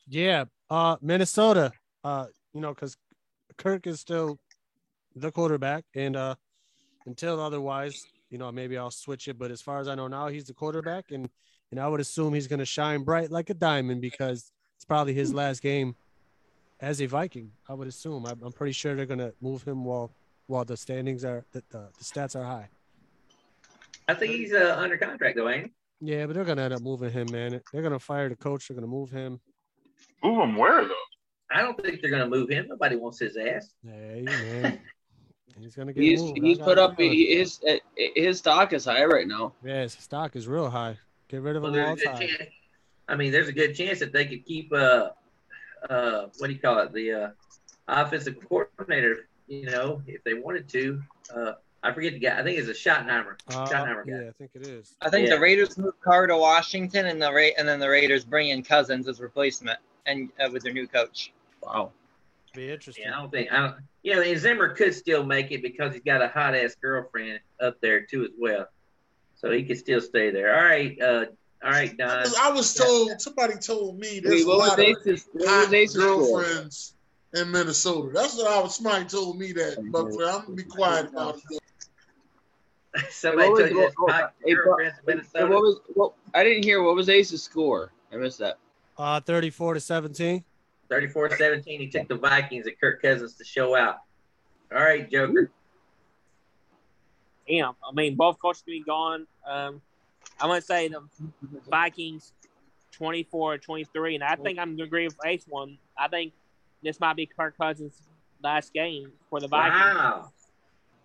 Yeah, 0.07 0.45
uh, 0.69 0.97
Minnesota. 1.01 1.71
Uh, 2.03 2.25
you 2.53 2.61
know, 2.61 2.73
because 2.73 2.97
Kirk 3.57 3.87
is 3.87 3.99
still 3.99 4.39
the 5.15 5.31
quarterback, 5.31 5.83
and 5.95 6.15
uh, 6.15 6.35
until 7.05 7.39
otherwise, 7.41 8.05
you 8.29 8.37
know, 8.37 8.51
maybe 8.51 8.77
I'll 8.77 8.91
switch 8.91 9.27
it. 9.27 9.37
But 9.37 9.51
as 9.51 9.61
far 9.61 9.79
as 9.79 9.87
I 9.87 9.95
know 9.95 10.07
now, 10.07 10.27
he's 10.27 10.45
the 10.45 10.53
quarterback, 10.53 11.11
and 11.11 11.29
and 11.71 11.79
I 11.79 11.87
would 11.87 11.99
assume 11.99 12.33
he's 12.33 12.47
going 12.47 12.59
to 12.59 12.65
shine 12.65 13.03
bright 13.03 13.31
like 13.31 13.49
a 13.49 13.53
diamond 13.53 14.01
because 14.01 14.51
it's 14.75 14.85
probably 14.85 15.13
his 15.13 15.33
last 15.33 15.61
game 15.61 15.95
as 16.79 17.01
a 17.01 17.07
Viking. 17.07 17.51
I 17.67 17.73
would 17.73 17.87
assume. 17.87 18.25
I'm, 18.25 18.41
I'm 18.41 18.53
pretty 18.53 18.73
sure 18.73 18.95
they're 18.95 19.05
going 19.05 19.19
to 19.19 19.33
move 19.41 19.63
him 19.63 19.83
while 19.83 20.11
while 20.45 20.63
the 20.63 20.77
standings 20.77 21.25
are 21.25 21.43
the, 21.51 21.61
the, 21.69 21.89
the 21.97 22.03
stats 22.03 22.35
are 22.35 22.43
high. 22.43 22.69
I 24.07 24.13
think 24.13 24.33
he's 24.33 24.53
uh, 24.53 24.75
under 24.77 24.97
contract 24.97 25.35
though, 25.37 25.49
ain't 25.49 25.65
he? 25.99 26.11
Yeah, 26.13 26.25
but 26.27 26.35
they're 26.35 26.45
going 26.45 26.57
to 26.57 26.63
end 26.63 26.73
up 26.73 26.81
moving 26.81 27.11
him, 27.11 27.27
man. 27.31 27.59
They're 27.73 27.81
going 27.81 27.91
to 27.93 27.99
fire 27.99 28.29
the 28.29 28.35
coach. 28.35 28.67
They're 28.67 28.75
going 28.75 28.87
to 28.87 28.91
move 28.91 29.09
him. 29.09 29.39
Move 30.23 30.43
him 30.43 30.55
where 30.55 30.85
though? 30.87 30.93
I 31.49 31.61
don't 31.61 31.81
think 31.81 32.01
they're 32.01 32.11
gonna 32.11 32.27
move 32.27 32.49
him. 32.49 32.67
Nobody 32.67 32.97
wants 32.97 33.19
his 33.19 33.37
ass. 33.37 33.71
Hey, 33.81 34.21
man. 34.23 34.79
He's 35.59 35.75
gonna 35.75 35.93
get 35.93 36.03
He's 36.03 36.19
moved. 36.21 36.61
I 36.61 36.65
put 36.65 36.77
up 36.77 36.97
feeling. 36.97 37.17
his 37.17 37.61
his 37.95 38.39
stock 38.39 38.73
is 38.73 38.83
high 38.85 39.05
right 39.05 39.27
now. 39.27 39.53
Yeah, 39.63 39.83
his 39.83 39.93
stock 39.93 40.35
is 40.35 40.47
real 40.47 40.69
high. 40.69 40.97
Get 41.29 41.41
rid 41.41 41.55
of 41.55 41.63
Well, 41.63 41.73
him 41.73 41.79
all 41.85 41.95
there's 41.95 42.01
a 42.01 42.05
good 42.05 42.11
time. 42.11 42.27
chance. 42.27 42.49
I 43.07 43.15
mean, 43.15 43.31
there's 43.31 43.47
a 43.47 43.53
good 43.53 43.75
chance 43.75 43.99
that 43.99 44.11
they 44.11 44.25
could 44.25 44.45
keep 44.45 44.73
uh 44.73 45.11
uh 45.89 46.25
what 46.37 46.47
do 46.47 46.53
you 46.53 46.59
call 46.59 46.79
it 46.79 46.91
the 46.93 47.13
uh 47.13 47.29
offensive 47.87 48.35
coordinator. 48.47 49.29
You 49.47 49.67
know, 49.67 50.01
if 50.05 50.23
they 50.25 50.33
wanted 50.33 50.67
to. 50.69 51.01
Uh, 51.33 51.53
I 51.87 51.93
forget 51.93 52.13
the 52.13 52.19
guy. 52.19 52.37
I 52.39 52.43
think 52.43 52.59
it's 52.59 52.67
a 52.67 52.73
Schottenheimer. 52.73 53.35
Uh, 53.47 53.65
Schottenheimer 53.65 54.05
guy. 54.05 54.23
yeah, 54.23 54.29
I 54.29 54.31
think 54.37 54.51
it 54.55 54.67
is. 54.67 54.95
I 55.01 55.09
think 55.09 55.27
Yeah. 55.29 55.35
the 55.35 55.41
Raiders 55.41 55.77
move 55.77 55.93
Carr 56.01 56.27
to 56.27 56.37
Washington, 56.37 57.05
and 57.05 57.21
the 57.21 57.31
Ra- 57.31 57.53
and 57.57 57.67
then 57.67 57.79
the 57.79 57.89
Raiders 57.89 58.25
bring 58.25 58.49
in 58.49 58.61
Cousins 58.63 59.07
as 59.07 59.21
replacement, 59.21 59.79
and 60.05 60.29
uh, 60.43 60.49
with 60.51 60.63
their 60.63 60.73
new 60.73 60.87
coach. 60.87 61.31
Wow. 61.63 61.91
Be 62.53 62.71
interesting. 62.71 63.05
Yeah, 63.05 63.15
I 63.17 63.21
don't 63.21 63.31
think 63.31 63.51
I 63.51 63.57
don't. 63.57 63.75
You 64.03 64.15
know, 64.15 64.21
and 64.21 64.39
Zimmer 64.39 64.69
could 64.69 64.93
still 64.95 65.23
make 65.23 65.51
it 65.51 65.61
because 65.61 65.93
he's 65.93 66.01
got 66.03 66.21
a 66.21 66.27
hot 66.27 66.55
ass 66.55 66.75
girlfriend 66.81 67.39
up 67.61 67.79
there 67.81 68.01
too 68.01 68.23
as 68.23 68.31
well, 68.37 68.67
so 69.35 69.51
he 69.51 69.63
could 69.63 69.77
still 69.77 70.01
stay 70.01 70.29
there. 70.31 70.55
All 70.57 70.65
right, 70.65 70.99
uh, 71.01 71.25
all 71.63 71.71
right, 71.71 71.95
Don. 71.97 72.25
I 72.41 72.49
was 72.51 72.73
told 72.73 73.21
somebody 73.21 73.55
told 73.55 73.99
me 73.99 74.19
there's 74.19 74.33
Wait, 74.35 74.43
a 74.45 74.47
what 74.47 74.57
was 74.59 74.69
lot 74.69 74.79
of 74.79 75.23
what 75.33 75.47
hot 75.49 75.65
was 75.65 75.73
Ace's 75.73 75.93
score? 75.93 76.03
girlfriends 76.17 76.93
in 77.35 77.51
Minnesota. 77.51 78.09
That's 78.13 78.35
what 78.37 78.47
I 78.47 78.59
was. 78.61 78.75
Somebody 78.75 79.05
told 79.05 79.37
me 79.37 79.51
that, 79.53 79.75
but 79.91 80.05
I'm 80.07 80.17
gonna 80.45 80.55
be 80.55 80.63
quiet 80.63 81.09
about 81.09 81.37
it. 81.37 81.59
Somebody 83.09 83.49
What 83.49 83.61
was- 83.63 83.69
told 83.69 83.71
you 83.71 83.85
this 83.87 83.93
what- 83.97 84.11
hot 84.13 84.33
hey, 84.45 84.53
bro- 84.53 84.63
girlfriends 84.63 84.97
in 84.99 85.03
Hey, 85.07 85.15
Minnesota. 85.15 85.47
what 85.47 85.61
was 85.61 85.79
what? 85.93 86.13
I 86.33 86.43
didn't 86.43 86.63
hear. 86.63 86.81
What 86.83 86.95
was 86.95 87.09
Ace's 87.09 87.43
score? 87.43 87.91
I 88.11 88.15
missed 88.17 88.39
that. 88.39 88.57
Uh, 88.97 89.19
34 89.21 89.75
to 89.75 89.79
17. 89.79 90.43
34-17. 90.89 91.63
He 91.79 91.87
took 91.89 92.07
the 92.07 92.15
Vikings 92.15 92.65
and 92.65 92.79
Kirk 92.79 93.01
Cousins 93.01 93.33
to 93.35 93.43
show 93.43 93.75
out. 93.75 93.97
All 94.73 94.79
right, 94.79 95.09
Joker. 95.09 95.51
damn. 97.47 97.73
I 97.87 97.91
mean, 97.93 98.15
both 98.15 98.39
coaches 98.41 98.63
be 98.65 98.81
gone. 98.83 99.27
Um, 99.45 99.81
I'm 100.39 100.49
gonna 100.49 100.61
say 100.61 100.87
the 100.87 101.01
Vikings 101.69 102.33
24 102.93 103.57
23, 103.59 104.15
and 104.15 104.23
I 104.23 104.35
think 104.35 104.59
I'm 104.59 104.75
gonna 104.75 104.83
agree 104.85 105.05
with 105.05 105.17
Ace 105.25 105.45
one. 105.47 105.77
I 105.97 106.07
think 106.07 106.33
this 106.83 106.99
might 106.99 107.15
be 107.15 107.25
Kirk 107.25 107.57
Cousins' 107.57 108.01
last 108.43 108.73
game 108.73 109.11
for 109.29 109.39
the 109.39 109.47
Vikings. 109.47 109.95
Wow. 109.95 110.31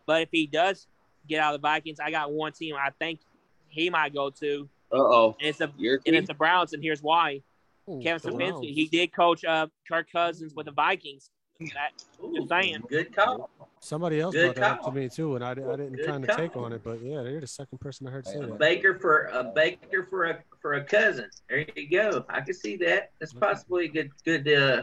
But 0.07 0.23
if 0.23 0.29
he 0.33 0.47
does 0.47 0.87
get 1.29 1.41
out 1.41 1.55
of 1.55 1.61
the 1.61 1.67
Vikings, 1.67 2.01
I 2.01 2.11
got 2.11 2.33
one 2.33 2.53
team 2.53 2.75
I 2.77 2.91
think 2.99 3.21
he 3.69 3.91
might 3.91 4.15
go 4.15 4.31
to. 4.31 4.69
Uh 4.93 4.97
oh. 4.97 5.37
And 5.41 5.49
it's 5.49 5.59
the 5.59 5.71
Your 5.77 5.97
and 5.97 6.05
team? 6.05 6.15
it's 6.15 6.29
the 6.29 6.35
Browns, 6.35 6.73
and 6.73 6.83
here's 6.83 7.03
why. 7.03 7.43
Ooh, 7.89 8.01
Kevin 8.03 8.21
the 8.23 8.45
Stefanski, 8.45 8.73
he 8.73 8.87
did 8.87 9.13
coach 9.13 9.45
uh, 9.45 9.67
Kirk 9.89 10.07
Cousins 10.13 10.55
with 10.55 10.67
the 10.67 10.73
Vikings. 10.73 11.31
That, 11.61 11.91
just 12.35 12.49
saying. 12.49 12.83
Good 12.89 13.15
call. 13.15 13.49
Somebody 13.79 14.21
else 14.21 14.35
Good 14.35 14.55
brought 14.55 14.79
that 14.79 14.81
up 14.81 14.85
to 14.87 14.93
me 14.93 15.09
too, 15.09 15.37
and 15.37 15.45
I, 15.45 15.51
I 15.51 15.55
didn't 15.55 15.93
Good 15.93 16.07
kind 16.07 16.29
of 16.29 16.37
take 16.37 16.57
on 16.57 16.73
it, 16.73 16.83
but 16.85 17.01
yeah, 17.03 17.23
you're 17.23 17.41
the 17.41 17.47
second 17.47 17.79
person 17.79 18.07
I 18.07 18.11
heard 18.11 18.27
say 18.27 18.39
A 18.39 18.47
that. 18.47 18.59
baker 18.59 18.99
for 18.99 19.25
a 19.27 19.45
baker 19.45 20.07
for 20.11 20.25
a 20.27 20.39
for 20.61 20.75
a 20.75 20.85
cousin. 20.85 21.31
There 21.49 21.65
you 21.77 21.89
go. 21.89 22.25
I 22.29 22.41
can 22.41 22.55
see 22.55 22.77
that. 22.79 23.11
That's 23.21 23.33
possibly 23.33 23.87
a 23.87 23.89
good 23.89 24.11
good 24.25 24.49
uh, 24.53 24.83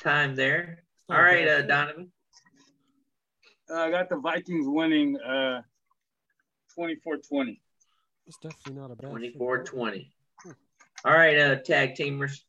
time 0.00 0.34
there. 0.34 0.82
All 1.08 1.22
right, 1.22 1.46
uh, 1.46 1.62
Donovan. 1.62 2.10
Uh, 3.70 3.74
I 3.74 3.90
got 3.90 4.08
the 4.08 4.16
Vikings 4.16 4.66
winning 4.66 5.18
uh 5.20 5.62
24-20. 6.78 7.58
It's 8.26 8.36
definitely 8.38 8.80
not 8.80 8.90
a 8.90 8.96
bad. 8.96 9.10
24-20. 9.10 10.10
All 11.04 11.12
right, 11.12 11.38
uh, 11.38 11.56
tag 11.56 11.94
teamers. 11.94 12.40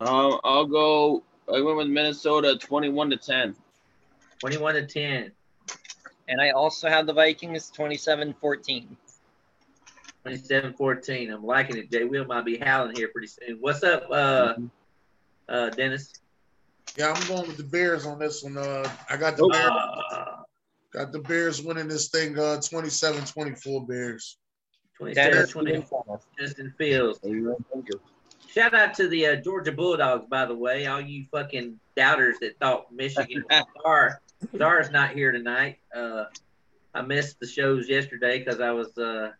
Um, 0.00 0.40
I'll 0.44 0.66
go. 0.66 1.22
I 1.48 1.60
went 1.60 1.76
with 1.76 1.88
Minnesota, 1.88 2.56
twenty-one 2.58 3.10
to 3.10 3.16
ten. 3.16 3.54
21 4.42 4.74
to 4.74 4.84
10. 4.84 5.30
And 6.26 6.40
I 6.40 6.50
also 6.50 6.88
have 6.88 7.06
the 7.06 7.12
Vikings 7.12 7.70
27-14. 7.76 8.88
27-14. 10.26 11.32
I'm 11.32 11.46
liking 11.46 11.76
it. 11.76 11.92
Jay 11.92 12.02
Will 12.02 12.24
might 12.24 12.44
be 12.44 12.56
howling 12.56 12.96
here 12.96 13.06
pretty 13.06 13.28
soon. 13.28 13.58
What's 13.60 13.84
up, 13.84 14.08
uh, 14.10 14.54
uh, 15.48 15.70
Dennis? 15.70 16.12
Yeah, 16.96 17.12
I'm 17.12 17.28
going 17.28 17.46
with 17.46 17.56
the 17.56 17.64
Bears 17.64 18.06
on 18.06 18.18
this 18.18 18.42
one. 18.42 18.58
Uh, 18.58 18.88
I 19.08 19.16
got 19.16 19.36
the 19.36 19.48
Bears, 19.48 19.70
Uh, 20.12 20.42
got 20.92 21.12
the 21.12 21.20
Bears 21.20 21.62
winning 21.62 21.88
this 21.88 22.08
thing. 22.08 22.38
Uh, 22.38 22.58
27-24 22.60 23.88
Bears. 23.88 24.36
27 24.98 25.48
20 25.48 25.84
Justin 26.38 26.74
Fields. 26.76 27.18
Shout 28.48 28.74
out 28.74 28.92
to 28.94 29.08
the 29.08 29.26
uh, 29.26 29.36
Georgia 29.36 29.72
Bulldogs, 29.72 30.26
by 30.28 30.44
the 30.44 30.54
way. 30.54 30.86
All 30.86 31.00
you 31.00 31.24
fucking 31.32 31.80
doubters 31.96 32.36
that 32.40 32.58
thought 32.58 32.92
Michigan 32.92 33.44
Czar 33.82 34.20
Czar's 34.58 34.90
not 34.90 35.10
here 35.12 35.32
tonight. 35.32 35.78
Uh, 35.94 36.24
I 36.94 37.00
missed 37.00 37.40
the 37.40 37.46
shows 37.46 37.88
yesterday 37.88 38.38
because 38.38 38.60
I 38.60 38.70
was 38.70 38.96
uh, 38.98 39.30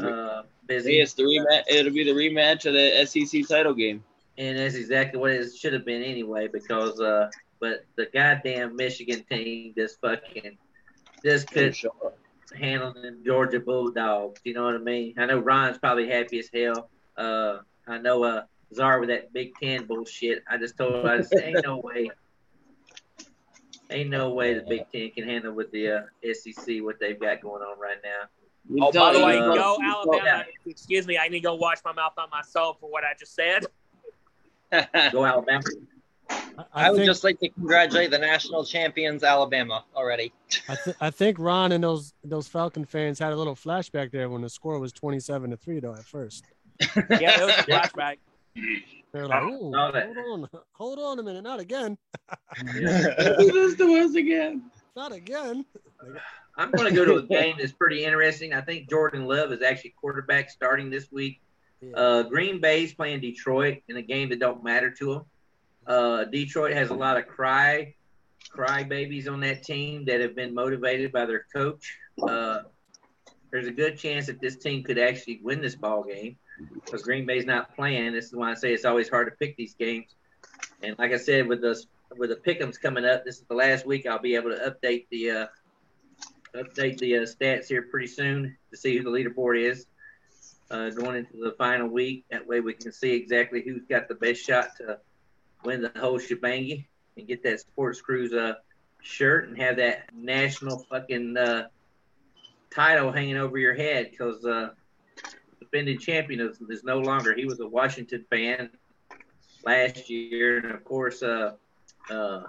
uh, 0.00 0.42
busy. 0.66 0.96
Hey, 0.96 1.00
it's 1.00 1.14
the 1.14 1.22
rematch. 1.22 1.62
It'll 1.68 1.92
be 1.92 2.04
the 2.04 2.12
rematch 2.12 2.66
of 2.66 2.74
the 2.74 3.06
SEC 3.06 3.48
title 3.48 3.72
game. 3.72 4.04
And 4.38 4.58
that's 4.58 4.74
exactly 4.74 5.20
what 5.20 5.30
it 5.30 5.54
should 5.54 5.72
have 5.72 5.84
been 5.84 6.02
anyway. 6.02 6.48
Because 6.48 7.00
uh, 7.00 7.30
but 7.60 7.86
the 7.96 8.06
goddamn 8.12 8.76
Michigan 8.76 9.24
team 9.30 9.72
just 9.76 10.00
fucking 10.00 10.58
just 11.24 11.50
couldn't 11.50 11.76
handle 12.58 12.92
the 12.92 13.16
Georgia 13.24 13.60
Bulldogs. 13.60 14.40
You 14.44 14.54
know 14.54 14.64
what 14.64 14.74
I 14.74 14.78
mean? 14.78 15.14
I 15.18 15.26
know 15.26 15.38
Ron's 15.38 15.78
probably 15.78 16.08
happy 16.08 16.38
as 16.38 16.50
hell. 16.52 16.90
Uh, 17.16 17.58
I 17.86 17.98
know 17.98 18.24
uh, 18.24 18.42
Czar 18.74 19.00
with 19.00 19.08
that 19.08 19.32
Big 19.32 19.54
Ten 19.60 19.86
bullshit. 19.86 20.42
I 20.48 20.58
just 20.58 20.76
told 20.76 20.94
him 20.94 21.06
I 21.06 21.18
just 21.18 21.34
ain't 21.34 21.64
no 21.64 21.78
way. 21.78 22.10
Ain't 23.90 24.10
no 24.10 24.30
way 24.30 24.54
the 24.54 24.64
Big 24.68 24.90
Ten 24.92 25.10
can 25.10 25.28
handle 25.28 25.52
with 25.52 25.70
the 25.70 25.88
uh, 25.90 26.32
SEC 26.32 26.78
what 26.80 26.98
they've 27.00 27.18
got 27.18 27.40
going 27.40 27.62
on 27.62 27.78
right 27.78 27.98
now. 28.02 28.28
Oh, 28.80 28.90
by 28.90 29.12
the 29.12 29.24
way, 29.24 29.38
go 29.38 29.78
Alabama. 29.82 30.44
Excuse 30.66 31.06
me, 31.06 31.18
I 31.18 31.28
need 31.28 31.40
to 31.40 31.44
go 31.44 31.54
wash 31.54 31.78
my 31.84 31.92
mouth 31.92 32.14
on 32.18 32.28
myself 32.30 32.78
for 32.80 32.90
what 32.90 33.04
I 33.04 33.14
just 33.18 33.34
said. 33.34 33.64
Go 35.12 35.24
Alabama. 35.24 35.62
I, 36.72 36.90
would 36.90 37.04
just 37.04 37.22
like 37.22 37.38
to 37.40 37.48
congratulate 37.48 38.10
the 38.10 38.18
national 38.18 38.64
champions, 38.64 39.22
Alabama, 39.22 39.84
already. 39.94 40.32
I, 40.68 40.76
th- 40.82 40.96
I 41.00 41.10
think 41.10 41.38
Ron 41.38 41.72
and 41.72 41.84
those 41.84 42.14
those 42.24 42.48
Falcon 42.48 42.84
fans 42.84 43.18
had 43.18 43.32
a 43.32 43.36
little 43.36 43.54
flashback 43.54 44.10
there 44.10 44.28
when 44.28 44.42
the 44.42 44.48
score 44.48 44.78
was 44.78 44.92
twenty 44.92 45.20
seven 45.20 45.50
to 45.50 45.56
three 45.56 45.80
though 45.80 45.94
at 45.94 46.04
first. 46.04 46.44
Yeah, 47.20 47.40
it 47.40 47.46
was 47.46 47.54
a 47.54 47.62
flashback. 47.62 48.16
They're 49.12 49.28
like, 49.28 49.42
"Ooh, 49.44 49.70
Saw 49.72 49.90
that. 49.92 50.12
hold 50.14 50.42
on, 50.52 50.60
hold 50.72 50.98
on 50.98 51.18
a 51.18 51.22
minute, 51.22 51.42
not 51.42 51.60
again, 51.60 51.96
this 52.64 53.76
to 53.76 53.84
us 53.96 54.14
again. 54.14 54.62
not 54.96 55.12
again." 55.12 55.64
I'm 56.58 56.70
going 56.70 56.88
to 56.88 56.94
go 56.94 57.04
to 57.04 57.16
a 57.16 57.22
game 57.22 57.56
that's 57.58 57.72
pretty 57.72 58.04
interesting. 58.04 58.52
I 58.54 58.62
think 58.62 58.88
Jordan 58.88 59.26
Love 59.26 59.52
is 59.52 59.62
actually 59.62 59.94
quarterback 60.00 60.48
starting 60.50 60.88
this 60.90 61.12
week. 61.12 61.40
Uh, 61.94 62.22
Green 62.22 62.60
Bay's 62.60 62.94
playing 62.94 63.20
Detroit 63.20 63.82
in 63.88 63.96
a 63.96 64.02
game 64.02 64.28
that 64.30 64.40
don't 64.40 64.64
matter 64.64 64.90
to 64.90 65.14
them. 65.14 65.24
Uh, 65.86 66.24
Detroit 66.24 66.72
has 66.72 66.90
a 66.90 66.94
lot 66.94 67.16
of 67.16 67.26
cry, 67.26 67.94
cry 68.50 68.82
babies 68.82 69.28
on 69.28 69.40
that 69.40 69.62
team 69.62 70.04
that 70.06 70.20
have 70.20 70.34
been 70.34 70.54
motivated 70.54 71.12
by 71.12 71.26
their 71.26 71.46
coach. 71.52 71.96
Uh, 72.22 72.60
there's 73.50 73.68
a 73.68 73.72
good 73.72 73.98
chance 73.98 74.26
that 74.26 74.40
this 74.40 74.56
team 74.56 74.82
could 74.82 74.98
actually 74.98 75.40
win 75.42 75.60
this 75.60 75.76
ball 75.76 76.02
game 76.02 76.36
because 76.74 77.02
Green 77.02 77.26
Bay's 77.26 77.46
not 77.46 77.74
playing. 77.76 78.12
This 78.12 78.26
is 78.26 78.34
why 78.34 78.50
I 78.50 78.54
say 78.54 78.72
it's 78.72 78.84
always 78.84 79.08
hard 79.08 79.28
to 79.28 79.36
pick 79.36 79.56
these 79.56 79.74
games. 79.74 80.14
And 80.82 80.98
like 80.98 81.12
I 81.12 81.16
said, 81.16 81.46
with 81.46 81.60
the 81.60 81.80
with 82.16 82.30
the 82.30 82.36
pick'ems 82.36 82.80
coming 82.80 83.04
up, 83.04 83.24
this 83.24 83.36
is 83.36 83.44
the 83.48 83.54
last 83.54 83.86
week 83.86 84.06
I'll 84.06 84.18
be 84.18 84.34
able 84.34 84.50
to 84.50 84.56
update 84.56 85.06
the 85.10 85.30
uh, 85.30 85.46
update 86.54 86.98
the 86.98 87.18
uh, 87.18 87.20
stats 87.20 87.68
here 87.68 87.82
pretty 87.82 88.06
soon 88.06 88.56
to 88.70 88.76
see 88.76 88.96
who 88.96 89.04
the 89.04 89.10
leaderboard 89.10 89.60
is 89.60 89.86
uh, 90.70 90.90
going 90.90 91.16
into 91.16 91.36
the 91.36 91.54
final 91.58 91.88
week. 91.88 92.24
That 92.30 92.46
way 92.46 92.60
we 92.60 92.74
can 92.74 92.92
see 92.92 93.12
exactly 93.12 93.62
who's 93.62 93.84
got 93.88 94.08
the 94.08 94.14
best 94.14 94.44
shot 94.44 94.76
to 94.78 94.98
win 95.64 95.82
the 95.82 95.92
whole 95.96 96.18
shebang 96.18 96.84
and 97.16 97.26
get 97.26 97.42
that 97.44 97.60
Sports 97.60 98.00
Cruise 98.00 98.32
uh, 98.32 98.54
shirt 99.02 99.48
and 99.48 99.58
have 99.58 99.76
that 99.76 100.10
national 100.14 100.78
fucking 100.90 101.36
uh, 101.36 101.68
title 102.70 103.12
hanging 103.12 103.36
over 103.36 103.58
your 103.58 103.74
head 103.74 104.10
because 104.10 104.44
uh, 104.44 104.70
defending 105.60 105.98
champion 105.98 106.40
is, 106.40 106.60
is 106.68 106.84
no 106.84 106.98
longer. 106.98 107.34
He 107.34 107.46
was 107.46 107.60
a 107.60 107.66
Washington 107.66 108.24
fan 108.30 108.70
last 109.64 110.10
year, 110.10 110.58
and 110.58 110.72
of 110.72 110.84
course, 110.84 111.22
uh, 111.22 111.52
uh, 112.10 112.42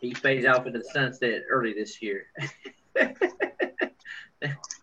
he 0.00 0.14
fades 0.14 0.46
off 0.46 0.66
into 0.66 0.80
the 0.80 0.84
sunset 0.84 1.42
early 1.48 1.72
this 1.72 2.02
year. 2.02 2.26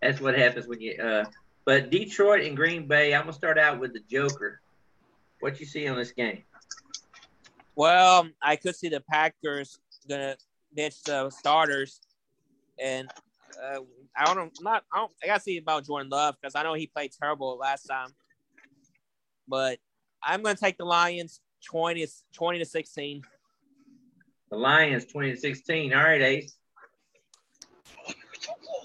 That's 0.02 0.22
what 0.22 0.38
happens 0.38 0.68
when 0.68 0.82
you. 0.82 0.96
Uh, 1.02 1.26
but 1.66 1.90
Detroit 1.90 2.46
and 2.46 2.56
Green 2.56 2.88
Bay, 2.88 3.14
I'm 3.14 3.22
gonna 3.22 3.34
start 3.34 3.58
out 3.58 3.80
with 3.80 3.94
the 3.94 4.02
Joker. 4.10 4.62
What 5.40 5.60
you 5.60 5.66
see 5.66 5.88
on 5.88 5.98
this 5.98 6.12
game? 6.12 6.44
Well, 7.76 8.28
I 8.42 8.56
could 8.56 8.76
see 8.76 8.90
the 8.90 9.02
Packers 9.02 9.80
gonna 10.08 10.36
ditch 10.76 11.02
the 11.04 11.30
starters, 11.30 12.02
and 12.82 13.10
uh, 13.64 13.80
I 14.18 14.26
don't 14.26 14.36
know. 14.36 14.50
Not 14.62 14.84
I 14.94 15.00
don't. 15.00 15.12
I 15.24 15.28
gotta 15.28 15.42
see 15.42 15.58
about 15.58 15.86
Jordan 15.86 16.10
Love 16.10 16.36
because 16.42 16.56
I 16.56 16.64
know 16.64 16.74
he 16.74 16.88
played 16.88 17.12
terrible 17.12 17.58
last 17.58 17.84
time. 17.84 18.10
But 19.48 19.80
I'm 20.24 20.44
gonna 20.44 20.56
take 20.56 20.78
the 20.78 20.86
Lions 20.86 21.42
20, 21.66 22.06
20 22.34 22.60
to 22.60 22.66
sixteen. 22.66 23.22
The 24.52 24.58
Lions, 24.58 25.06
20 25.06 25.32
to 25.32 25.38
16. 25.38 25.94
All 25.94 26.02
right, 26.02 26.22
Ace. 26.22 26.56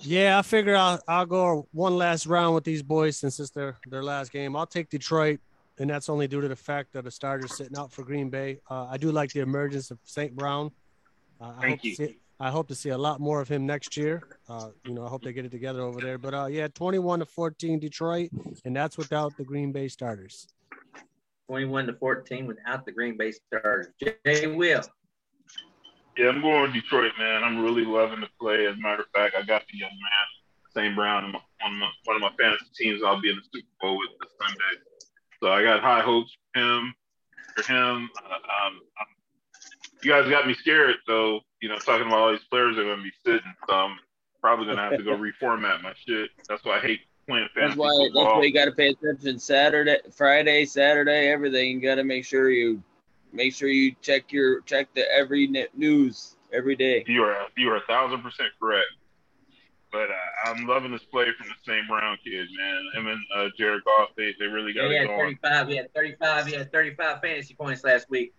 Yeah, 0.05 0.39
I 0.39 0.43
figure 0.43 0.77
I'll 0.77 1.01
I'll 1.09 1.27
go 1.27 1.67
one 1.73 1.97
last 1.97 2.27
round 2.27 2.55
with 2.55 2.65
these 2.65 2.83
boys 2.83 3.17
since 3.17 3.41
it's 3.41 3.51
their 3.51 3.77
their 3.87 4.03
last 4.03 4.33
game. 4.33 4.55
I'll 4.55 4.67
take 4.67 4.91
Detroit, 4.91 5.41
and 5.79 5.89
that's 5.89 6.09
only 6.09 6.29
due 6.29 6.43
to 6.43 6.49
the 6.49 6.57
fact 6.57 6.93
that 6.93 7.05
the 7.05 7.11
starter's 7.11 7.57
sitting 7.57 7.77
out 7.77 7.91
for 7.91 8.05
Green 8.05 8.29
Bay. 8.29 8.61
Uh, 8.71 8.87
I 8.91 8.99
do 8.99 9.11
like 9.11 9.33
the 9.33 9.41
emergence 9.41 9.91
of 9.91 9.99
St. 10.05 10.35
Brown. 10.37 10.71
Uh, 11.41 11.53
I 11.57 11.61
Thank 11.61 11.81
hope 11.81 11.85
you. 11.85 11.97
To 11.97 12.07
see, 12.09 12.19
I 12.39 12.51
hope 12.51 12.69
to 12.69 12.75
see 12.75 12.91
a 12.91 12.99
lot 12.99 13.21
more 13.21 13.41
of 13.41 13.49
him 13.49 13.65
next 13.65 13.97
year. 13.97 14.23
Uh, 14.49 14.69
you 14.85 14.93
know, 14.93 15.07
I 15.07 15.09
hope 15.09 15.23
they 15.23 15.33
get 15.33 15.47
it 15.47 15.51
together 15.51 15.81
over 15.81 16.01
there. 16.01 16.19
But 16.19 16.35
uh, 16.35 16.47
yeah, 16.47 16.69
21 16.69 17.21
to 17.21 17.27
14 17.27 17.79
Detroit, 17.79 18.31
and 18.65 18.77
that's 18.77 18.99
without 18.99 19.37
the 19.39 19.45
Green 19.45 19.73
Bay 19.73 19.89
starters. 19.89 20.49
21 21.49 21.87
to 21.87 21.93
14 21.95 22.47
without 22.47 22.85
the 22.85 22.93
Green 22.93 23.17
Bay 23.17 23.33
starters. 23.33 23.89
Jay 24.03 24.47
Will. 24.47 24.83
Yeah, 26.17 26.29
I'm 26.29 26.43
going 26.43 26.63
with 26.63 26.75
Detroit, 26.75 27.13
man. 27.19 27.43
I'm 27.43 27.63
really 27.63 27.85
loving 27.85 28.21
the 28.21 28.29
play. 28.41 28.67
As 28.67 28.77
a 28.77 28.81
matter 28.81 29.03
of 29.03 29.09
fact, 29.15 29.35
I 29.37 29.43
got 29.43 29.63
the 29.71 29.79
young 29.79 29.91
man, 29.91 30.27
St. 30.73 30.95
Brown, 30.95 31.25
on, 31.25 31.33
my, 31.33 31.41
on 31.65 31.75
my, 31.79 31.89
one 32.05 32.17
of 32.17 32.23
my 32.23 32.31
fantasy 32.39 32.67
teams 32.77 33.03
I'll 33.03 33.21
be 33.21 33.31
in 33.31 33.37
the 33.37 33.43
Super 33.53 33.67
Bowl 33.81 33.99
with 33.99 34.11
this 34.21 34.31
Sunday. 34.41 34.81
So 35.43 35.53
I 35.53 35.63
got 35.63 35.83
high 35.83 36.03
hopes 36.03 36.37
for 36.53 36.61
him. 36.61 36.95
For 37.57 37.73
him, 37.73 38.11
uh, 38.19 38.67
um, 38.67 38.81
um, 39.01 39.07
you 40.03 40.11
guys 40.11 40.29
got 40.29 40.47
me 40.47 40.55
scared, 40.55 40.97
though. 41.07 41.41
You 41.61 41.69
know, 41.69 41.77
talking 41.77 42.07
about 42.07 42.19
all 42.19 42.31
these 42.31 42.45
players 42.51 42.77
that 42.77 42.83
are 42.83 42.85
going 42.85 42.99
to 42.99 43.03
be 43.03 43.13
sitting. 43.25 43.55
So 43.69 43.75
I'm 43.75 43.97
probably 44.41 44.67
going 44.67 44.77
to 44.77 44.83
have 44.83 44.97
to 44.97 45.03
go 45.03 45.17
reformat 45.43 45.83
my 45.83 45.95
shit. 46.07 46.31
That's 46.49 46.65
why 46.65 46.79
I 46.79 46.81
hate 46.81 47.01
playing 47.29 47.49
That's 47.57 47.75
fantasy 47.75 47.79
why. 47.79 48.11
That's 48.13 48.37
why 48.37 48.43
you 48.43 48.53
got 48.53 48.67
to 48.67 48.73
pay 48.73 48.89
attention. 48.89 49.39
Saturday, 49.39 49.99
Friday, 50.13 50.65
Saturday, 50.65 51.29
everything. 51.29 51.73
You 51.73 51.81
got 51.81 51.97
to 51.97 52.05
make 52.05 52.25
sure 52.25 52.51
you 52.51 52.83
make 53.35 53.55
sure 53.55 53.69
you 53.69 53.95
check 54.01 54.33
your 54.33 54.61
check 54.63 54.89
the 54.95 55.05
every 55.13 55.47
net 55.47 55.77
news 55.77 56.37
every 56.53 56.77
day. 56.77 57.05
You 57.07 57.23
are 57.25 57.37
you 57.57 57.69
are 57.71 57.77
a 57.77 57.83
thousand 57.89 58.23
percent 58.23 58.51
correct. 58.61 58.87
but 59.93 60.09
uh, 60.11 60.51
I'm 60.51 60.67
loving 60.67 60.93
this 60.93 61.05
play 61.05 61.27
from 61.37 61.49
the 61.49 61.55
St. 61.71 61.87
Brown 61.89 62.17
kid, 62.25 62.49
man. 62.57 62.83
Him 62.95 63.07
and 63.09 63.21
uh, 63.37 63.49
Jared 63.59 63.85
Goff, 63.85 64.11
they, 64.17 64.35
they 64.39 64.47
really 64.47 64.73
got 64.73 64.85
Yeah, 64.85 64.89
he 64.89 64.95
it 64.97 65.01
had 65.01 65.09
going. 65.09 65.39
35. 65.43 65.69
He 65.69 65.77
had 65.77 65.95
35. 65.95 66.47
He 66.47 66.55
had 66.55 66.73
35 66.73 67.21
fantasy 67.21 67.55
points 67.55 67.85
last 67.85 68.09
week. 68.11 68.33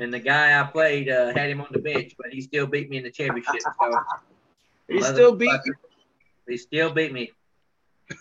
And 0.00 0.12
the 0.12 0.18
guy 0.18 0.60
I 0.60 0.64
played 0.64 1.08
uh, 1.08 1.32
had 1.34 1.50
him 1.50 1.60
on 1.60 1.68
the 1.70 1.78
bench, 1.78 2.14
but 2.18 2.32
he 2.32 2.40
still 2.42 2.66
beat 2.66 2.90
me 2.90 2.98
in 2.98 3.04
the 3.04 3.10
championship. 3.10 3.62
So 3.62 4.00
He 4.88 5.00
still 5.02 5.34
beat 5.34 5.50
Motherfucker. 5.50 5.74
He 6.48 6.56
still 6.58 6.92
beat 6.92 7.12
me. 7.12 7.32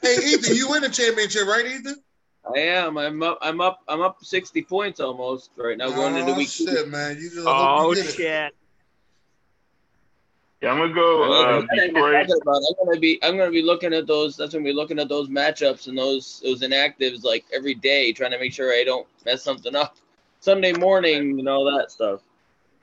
Hey, 0.01 0.17
Ethan, 0.23 0.55
you 0.55 0.69
win 0.69 0.81
the 0.81 0.89
championship, 0.89 1.45
right, 1.47 1.65
Ethan? 1.65 1.95
I 2.55 2.59
am. 2.59 2.97
I'm 2.97 3.21
up. 3.23 3.37
I'm 3.41 3.61
up. 3.61 3.81
I'm 3.87 4.01
up 4.01 4.23
60 4.23 4.61
points 4.63 4.99
almost 4.99 5.51
right 5.57 5.77
now 5.77 5.89
going 5.89 6.15
into 6.15 6.31
oh, 6.31 6.37
week 6.37 6.49
two. 6.49 6.65
shit, 6.65 6.87
man. 6.87 7.17
You 7.17 7.29
just 7.29 7.47
Oh 7.47 7.89
you 7.89 7.95
did 7.95 8.05
it. 8.05 8.13
shit! 8.13 8.55
Yeah, 10.61 10.71
I'm 10.71 10.79
gonna 10.79 10.93
go 10.93 11.33
uh, 11.33 11.59
I'm 11.59 11.67
Detroit. 11.67 12.27
talking 12.27 12.41
I'm 12.47 12.85
gonna 12.85 12.99
be. 12.99 13.19
I'm 13.21 13.37
gonna 13.37 13.51
be 13.51 13.61
looking 13.61 13.93
at 13.93 14.07
those. 14.07 14.35
That's 14.35 14.53
gonna 14.53 14.63
be 14.63 14.73
looking 14.73 14.97
at 14.99 15.09
those 15.09 15.29
matchups 15.29 15.87
and 15.87 15.97
those 15.97 16.41
those 16.43 16.61
inactives 16.61 17.23
like 17.23 17.45
every 17.53 17.75
day, 17.75 18.11
trying 18.11 18.31
to 18.31 18.39
make 18.39 18.53
sure 18.53 18.71
I 18.71 18.83
don't 18.83 19.07
mess 19.25 19.43
something 19.43 19.75
up. 19.75 19.97
Sunday 20.39 20.73
morning, 20.73 21.37
you 21.37 21.43
know 21.43 21.77
that 21.77 21.91
stuff. 21.91 22.21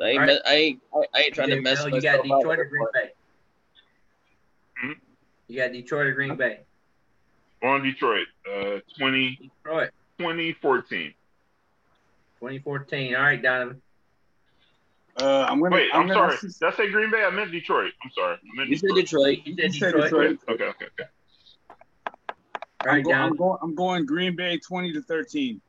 I 0.01 0.05
ain't. 0.05 0.21
All 0.21 0.27
right. 0.27 0.29
me- 0.29 0.41
I 0.47 0.55
ain't. 0.55 0.83
I, 0.95 0.99
I 1.15 1.23
ain't 1.23 1.35
trying 1.35 1.49
to 1.51 1.57
Dude, 1.57 1.65
mess. 1.65 1.85
Bill, 1.85 1.95
you 1.95 2.03
got. 2.03 2.23
Detroit 2.23 2.59
or 2.59 2.65
Green 2.67 2.87
Bay? 2.93 3.11
Hmm? 4.79 4.93
You 5.49 5.57
got 5.57 5.73
Detroit 5.73 6.07
or 6.07 6.12
Green 6.12 6.37
Bay? 6.37 6.61
On 7.65 7.83
Detroit, 7.83 8.27
uh, 8.47 8.81
20, 8.99 9.51
Detroit, 9.65 9.91
2014. 10.19 11.15
2014. 12.41 13.15
All 13.15 13.23
right, 13.23 13.43
Donovan. 13.43 13.81
Uh, 15.19 15.47
I'm 15.49 15.61
gonna. 15.62 15.75
Wait, 15.75 15.89
I'm, 15.95 16.07
gonna 16.07 16.37
sorry. 16.37 16.37
Did 16.41 16.62
I 16.62 16.77
say 16.77 16.91
Green 16.91 17.11
Bay? 17.11 17.25
I 17.25 17.31
meant 17.31 17.51
Detroit. 17.53 17.93
I'm 18.03 18.11
sorry. 18.11 18.35
I 18.35 18.57
meant 18.57 18.69
You 18.69 18.77
said 18.77 18.91
Detroit. 18.95 19.39
Detroit. 19.45 19.47
You 19.47 19.55
said 19.57 19.75
You 19.75 19.81
said 19.81 19.95
Detroit. 19.95 20.11
Detroit. 20.11 20.39
Okay, 20.49 20.65
okay, 20.65 20.85
okay. 20.87 21.11
All 22.07 22.91
I'm, 22.91 22.97
right, 22.97 23.05
go, 23.05 23.12
I'm 23.12 23.17
Donovan. 23.19 23.37
going. 23.37 23.59
I'm 23.62 23.75
going 23.75 24.07
Green 24.07 24.37
Bay 24.37 24.59
20 24.59 24.93
to 24.93 25.03
13. 25.03 25.61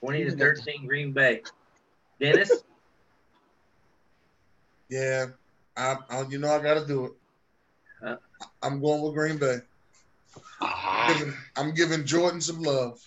20 0.00 0.24
to 0.24 0.30
13, 0.36 0.86
Green 0.86 1.12
Bay. 1.12 1.42
Dennis? 2.20 2.52
Yeah, 4.88 5.26
I, 5.76 5.96
I, 6.08 6.22
you 6.28 6.38
know 6.38 6.50
I 6.50 6.62
got 6.62 6.74
to 6.74 6.86
do 6.86 7.06
it. 7.06 7.12
Uh. 8.02 8.16
I'm 8.62 8.80
going 8.80 9.02
with 9.02 9.14
Green 9.14 9.38
Bay. 9.38 9.58
I'm 10.60 11.18
giving, 11.18 11.34
I'm 11.56 11.74
giving 11.74 12.04
Jordan 12.04 12.40
some 12.40 12.62
love. 12.62 13.00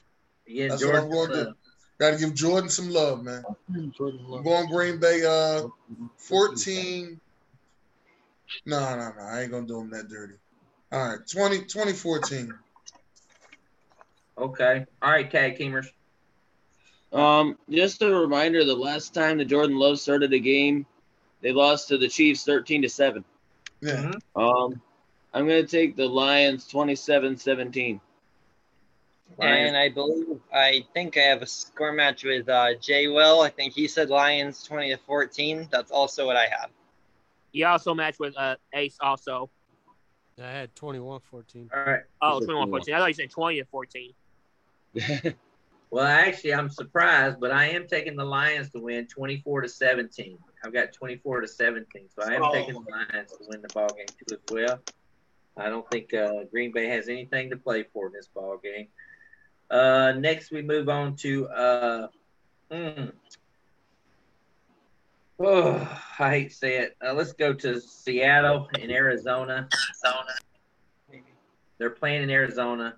Yeah, 0.46 0.70
That's 0.70 0.86
what 0.86 0.96
I'm 0.96 1.10
going 1.10 1.32
to 1.32 1.44
do. 1.46 1.54
Got 2.00 2.12
to 2.12 2.18
give 2.18 2.34
Jordan 2.34 2.70
some 2.70 2.90
love, 2.90 3.24
man. 3.24 3.44
I'm 3.70 4.44
going 4.44 4.70
Green 4.70 5.00
Bay 5.00 5.24
uh 5.26 5.68
14. 6.18 7.20
No, 8.66 8.80
no, 8.80 8.96
no. 8.96 9.24
I 9.24 9.42
ain't 9.42 9.52
going 9.52 9.68
to 9.68 9.74
do 9.74 9.80
them 9.80 9.90
that 9.92 10.08
dirty. 10.10 10.34
All 10.92 11.10
right, 11.10 11.20
20, 11.32 11.60
2014. 11.60 12.54
Okay. 14.38 14.86
All 15.02 15.12
right, 15.12 15.30
tag 15.30 15.58
teamers. 15.58 15.88
Um, 17.14 17.58
just 17.70 18.02
a 18.02 18.14
reminder: 18.14 18.64
the 18.64 18.76
last 18.76 19.14
time 19.14 19.38
the 19.38 19.46
Jordan 19.46 19.78
Love 19.78 20.00
started 20.00 20.34
a 20.34 20.40
game, 20.40 20.86
they 21.42 21.52
lost 21.52 21.90
to 21.90 21.98
the 21.98 22.08
Chiefs 22.08 22.44
13 22.46 22.82
to 22.84 22.90
seven. 22.90 23.26
Yeah. 23.82 24.14
Um, 24.36 24.82
I'm 25.34 25.48
gonna 25.48 25.66
take 25.66 25.96
the 25.96 26.08
Lions 26.08 26.68
27-17. 26.72 28.00
And 29.40 29.78
I 29.78 29.90
believe 29.90 30.40
I 30.54 30.84
think 30.94 31.18
I 31.18 31.22
have 31.22 31.42
a 31.42 31.46
score 31.48 31.94
match 31.94 32.24
with 32.24 32.50
uh, 32.50 32.76
Jay 32.82 33.08
Will. 33.08 33.42
I 33.42 33.50
think 33.50 33.74
he 33.74 33.88
said 33.88 34.10
Lions 34.10 34.64
twenty 34.64 34.90
to 34.92 34.98
fourteen. 34.98 35.68
That's 35.72 35.90
also 35.90 36.26
what 36.26 36.36
I 36.36 36.48
have. 36.48 36.70
You 37.54 37.66
also 37.68 37.94
match 37.96 38.20
with 38.20 38.38
uh, 38.38 38.58
Ace 38.74 38.98
also. 39.00 39.50
I 40.42 40.48
had 40.52 40.76
21 40.76 41.20
14. 41.30 41.70
All 41.74 41.84
right. 41.84 42.02
Oh, 42.22 42.40
21 42.40 42.70
14. 42.70 42.94
I 42.96 43.00
thought 43.00 43.08
you 43.08 43.14
said 43.14 43.30
20 43.30 43.60
to 43.60 43.66
14. 43.66 44.14
Well, 45.92 46.06
actually, 46.08 46.54
I'm 46.54 46.70
surprised, 46.70 47.42
but 47.42 47.52
I 47.52 47.68
am 47.72 47.86
taking 47.86 48.16
the 48.16 48.24
Lions 48.24 48.70
to 48.72 48.80
win 48.80 49.08
24 49.08 49.64
to 49.64 49.68
17. 49.70 50.38
I've 50.64 50.72
got 50.74 50.94
24 50.94 51.42
to 51.42 51.48
17, 51.50 52.08
so 52.18 52.24
I 52.26 52.36
am 52.36 52.44
Oh. 52.44 52.54
taking 52.54 52.76
the 52.76 52.90
Lions 52.90 53.32
to 53.34 53.44
win 53.50 53.62
the 53.62 53.68
ball 53.74 53.90
game 53.90 54.06
too 54.08 54.36
as 54.36 54.40
well. 54.50 54.80
I 55.58 55.70
don't 55.70 55.90
think 55.90 56.14
uh, 56.14 56.44
Green 56.52 56.72
Bay 56.72 56.88
has 56.88 57.10
anything 57.10 57.50
to 57.50 57.58
play 57.58 57.84
for 57.94 58.08
in 58.08 58.14
this 58.14 58.28
ball 58.28 58.58
game. 58.58 58.88
Uh, 59.70 60.14
next, 60.14 60.52
we 60.52 60.62
move 60.62 60.90
on 60.90 61.16
to. 61.18 61.48
Uh, 61.48 62.08
mm, 62.72 63.12
oh, 65.40 66.02
I 66.20 66.30
hate 66.30 66.50
to 66.50 66.56
say 66.56 66.78
it. 66.80 66.98
Uh, 67.06 67.14
let's 67.14 67.34
go 67.34 67.54
to 67.54 67.80
Seattle 67.80 68.70
in 68.80 68.92
Arizona. 68.92 69.68
Arizona. 70.06 71.24
They're 71.78 71.90
playing 71.90 72.24
in 72.24 72.30
Arizona. 72.30 72.96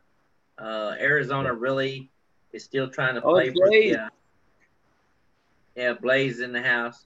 Uh, 0.58 0.95
Arizona 0.99 1.54
really 1.54 2.12
is 2.51 2.64
still 2.64 2.89
trying 2.89 3.16
to 3.16 3.22
Oh, 3.24 3.34
play 3.34 3.49
the. 3.49 3.97
Uh, 4.04 4.10
yeah, 5.76 5.93
Blaze 5.93 6.39
in 6.39 6.51
the 6.51 6.62
house. 6.62 7.06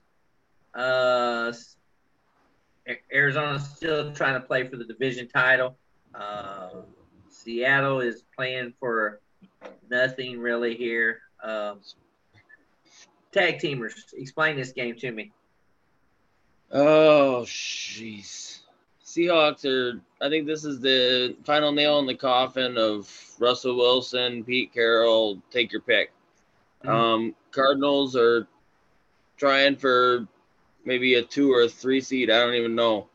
Arizona's 3.13 3.69
still 3.69 4.13
trying 4.13 4.33
to 4.33 4.45
play 4.45 4.67
for 4.67 4.77
the 4.77 4.85
division 4.85 5.27
title. 5.27 5.77
Uh, 6.15 6.69
Seattle 7.29 8.01
is 8.01 8.23
playing 8.35 8.73
for 8.79 9.21
nothing 9.89 10.39
really 10.39 10.75
here. 10.75 11.21
Um, 11.43 11.79
tag 13.31 13.59
teamers, 13.59 13.93
explain 14.13 14.55
this 14.55 14.71
game 14.71 14.95
to 14.97 15.11
me. 15.11 15.31
Oh, 16.71 17.43
jeez. 17.45 18.59
Seahawks 19.05 19.65
are. 19.65 20.01
I 20.21 20.29
think 20.29 20.45
this 20.45 20.65
is 20.65 20.79
the 20.79 21.35
final 21.45 21.71
nail 21.71 21.99
in 21.99 22.05
the 22.05 22.15
coffin 22.15 22.77
of 22.77 23.09
Russell 23.39 23.77
Wilson, 23.77 24.43
Pete 24.43 24.73
Carroll. 24.73 25.41
Take 25.49 25.71
your 25.71 25.81
pick. 25.81 26.11
Mhm. 26.83 26.89
Um, 26.89 27.35
Cardinals 27.51 28.15
are 28.15 28.47
trying 29.37 29.75
for 29.77 30.27
maybe 30.85 31.15
a 31.15 31.23
two 31.23 31.51
or 31.51 31.61
a 31.61 31.69
three 31.69 32.01
seed. 32.01 32.29
I 32.29 32.39
don't 32.39 32.55
even 32.55 32.75
know. 32.75 33.07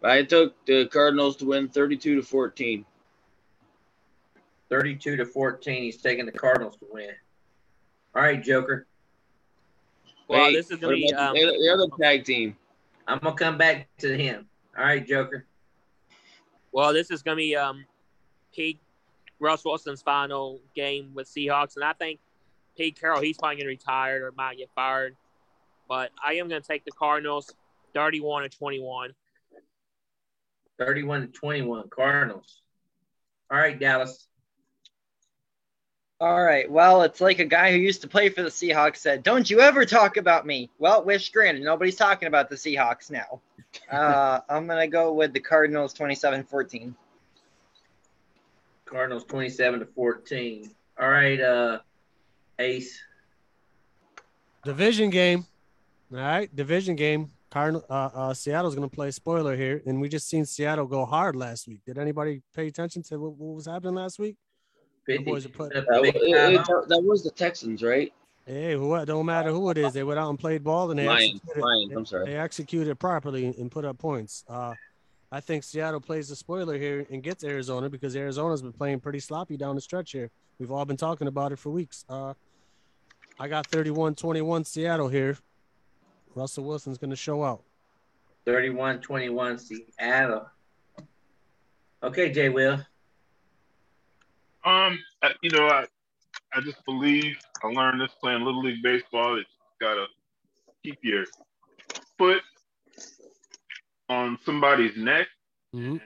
But 0.00 0.12
I 0.12 0.22
took 0.22 0.64
the 0.64 0.86
Cardinals 0.86 1.36
to 1.36 1.46
win 1.46 1.68
32 1.68 2.16
to 2.16 2.22
14. 2.22 2.84
32 4.70 5.16
to 5.16 5.26
14. 5.26 5.82
He's 5.82 5.96
taking 5.98 6.26
the 6.26 6.32
Cardinals 6.32 6.76
to 6.76 6.86
win. 6.90 7.10
All 8.14 8.22
right, 8.22 8.42
Joker. 8.42 8.86
Well, 10.28 10.44
Wait, 10.44 10.54
this 10.54 10.70
is 10.70 10.78
going 10.78 10.96
to 10.96 11.06
be. 11.08 11.14
Um, 11.14 11.34
the, 11.34 11.42
other- 11.42 11.58
the 11.58 11.70
other 11.72 11.86
tag 12.00 12.24
team. 12.24 12.56
I'm 13.06 13.18
going 13.18 13.36
to 13.36 13.44
come 13.44 13.58
back 13.58 13.88
to 13.98 14.16
him. 14.16 14.46
All 14.78 14.84
right, 14.84 15.04
Joker. 15.04 15.44
well, 16.70 16.92
this 16.92 17.10
is 17.10 17.22
going 17.22 17.36
to 17.36 17.40
be 17.40 17.56
um, 17.56 17.84
Pete 18.54 18.78
Russ 19.40 19.64
Wilson's 19.64 20.02
final 20.02 20.60
game 20.76 21.10
with 21.14 21.26
Seahawks. 21.28 21.74
And 21.74 21.84
I 21.84 21.92
think 21.94 22.20
Pete 22.76 23.00
Carroll, 23.00 23.20
he's 23.20 23.36
probably 23.36 23.56
going 23.56 23.64
to 23.64 23.70
retire 23.70 24.26
or 24.26 24.32
might 24.32 24.58
get 24.58 24.70
fired. 24.74 25.16
But 25.90 26.12
I 26.24 26.34
am 26.34 26.48
going 26.48 26.62
to 26.62 26.66
take 26.66 26.84
the 26.84 26.92
Cardinals 26.92 27.52
31 27.94 28.44
to 28.44 28.48
21. 28.48 29.10
31 30.78 31.20
to 31.22 31.26
21, 31.26 31.88
Cardinals. 31.90 32.62
All 33.50 33.58
right, 33.58 33.76
Dallas. 33.76 34.28
All 36.20 36.40
right. 36.40 36.70
Well, 36.70 37.02
it's 37.02 37.20
like 37.20 37.40
a 37.40 37.44
guy 37.44 37.72
who 37.72 37.78
used 37.78 38.02
to 38.02 38.08
play 38.08 38.28
for 38.28 38.42
the 38.42 38.50
Seahawks 38.50 38.98
said, 38.98 39.24
"Don't 39.24 39.50
you 39.50 39.60
ever 39.60 39.84
talk 39.84 40.16
about 40.16 40.46
me." 40.46 40.70
Well, 40.78 41.02
wish 41.02 41.30
granted. 41.30 41.64
Nobody's 41.64 41.96
talking 41.96 42.28
about 42.28 42.48
the 42.48 42.56
Seahawks 42.56 43.10
now. 43.10 43.40
Uh, 43.88 44.40
I'm 44.48 44.66
gonna 44.66 44.88
go 44.88 45.12
with 45.12 45.32
the 45.32 45.38
Cardinals 45.38 45.94
27-14. 45.94 46.92
Cardinals 48.84 49.24
27 49.24 49.78
to 49.78 49.86
14. 49.86 50.72
All 51.00 51.08
right, 51.08 51.40
uh, 51.40 51.78
Ace. 52.58 53.00
Division 54.64 55.10
game. 55.10 55.46
All 56.12 56.18
right, 56.18 56.54
division 56.54 56.96
game. 56.96 57.30
Cardinal, 57.50 57.84
uh, 57.90 58.10
uh, 58.14 58.34
Seattle's 58.34 58.76
going 58.76 58.88
to 58.88 58.94
play 58.94 59.10
spoiler 59.10 59.56
here, 59.56 59.82
and 59.84 60.00
we 60.00 60.08
just 60.08 60.28
seen 60.28 60.44
Seattle 60.44 60.86
go 60.86 61.04
hard 61.04 61.34
last 61.34 61.66
week. 61.66 61.80
Did 61.84 61.98
anybody 61.98 62.42
pay 62.54 62.68
attention 62.68 63.02
to 63.04 63.18
what, 63.18 63.32
what 63.32 63.56
was 63.56 63.66
happening 63.66 63.94
last 63.96 64.18
week? 64.20 64.36
The 65.06 65.18
boys 65.18 65.46
are 65.46 65.48
put, 65.48 65.74
Up 65.74 65.84
That, 65.88 66.02
big 66.02 66.14
it- 66.16 66.32
time 66.36 66.54
it- 66.54 66.88
that 66.88 67.02
was 67.02 67.24
the 67.24 67.30
Texans, 67.30 67.82
right? 67.82 68.12
hey, 68.46 68.74
who, 68.74 69.04
don't 69.04 69.26
matter 69.26 69.50
who 69.50 69.70
it 69.70 69.78
is, 69.78 69.92
they 69.92 70.02
went 70.04 70.18
out 70.18 70.30
and 70.30 70.38
played 70.38 70.62
ball, 70.64 70.90
and 70.90 70.98
they 70.98 71.06
Lions. 71.06 71.34
executed, 71.40 71.60
Lions. 71.62 71.92
I'm 71.96 72.06
sorry. 72.06 72.26
they 72.26 72.36
executed 72.36 72.98
properly 72.98 73.46
and 73.46 73.70
put 73.70 73.84
up 73.84 73.98
points. 73.98 74.44
Uh, 74.48 74.74
I 75.32 75.40
think 75.40 75.62
Seattle 75.64 76.00
plays 76.00 76.28
the 76.28 76.36
spoiler 76.36 76.76
here 76.76 77.06
and 77.10 77.22
gets 77.22 77.42
Arizona 77.44 77.88
because 77.88 78.14
Arizona's 78.16 78.62
been 78.62 78.72
playing 78.72 79.00
pretty 79.00 79.20
sloppy 79.20 79.56
down 79.56 79.74
the 79.76 79.80
stretch 79.80 80.12
here. 80.12 80.30
We've 80.58 80.70
all 80.72 80.84
been 80.84 80.96
talking 80.96 81.26
about 81.28 81.52
it 81.52 81.58
for 81.60 81.70
weeks. 81.70 82.04
Uh, 82.08 82.34
I 83.38 83.46
got 83.48 83.68
31-21 83.70 84.66
Seattle 84.66 85.08
here. 85.08 85.36
Russell 86.34 86.64
Wilson's 86.64 86.98
going 86.98 87.10
to 87.10 87.16
show 87.16 87.42
out. 87.42 87.62
31 88.46 89.00
21 89.00 89.58
Seattle. 89.58 90.46
Okay, 92.02 92.32
Jay 92.32 92.48
Will. 92.48 92.80
Um, 94.64 94.98
you 95.42 95.50
know, 95.50 95.66
I 95.66 95.86
I 96.54 96.60
just 96.62 96.84
believe 96.84 97.36
I 97.62 97.68
learned 97.68 98.00
this 98.00 98.10
playing 98.20 98.42
little 98.42 98.62
league 98.62 98.82
baseball. 98.82 99.34
That 99.36 99.40
you 99.40 99.44
gotta 99.80 100.06
keep 100.82 100.98
your 101.02 101.24
foot 102.18 102.42
on 104.08 104.38
somebody's 104.44 104.96
neck. 104.96 105.28
Mhm. 105.74 106.00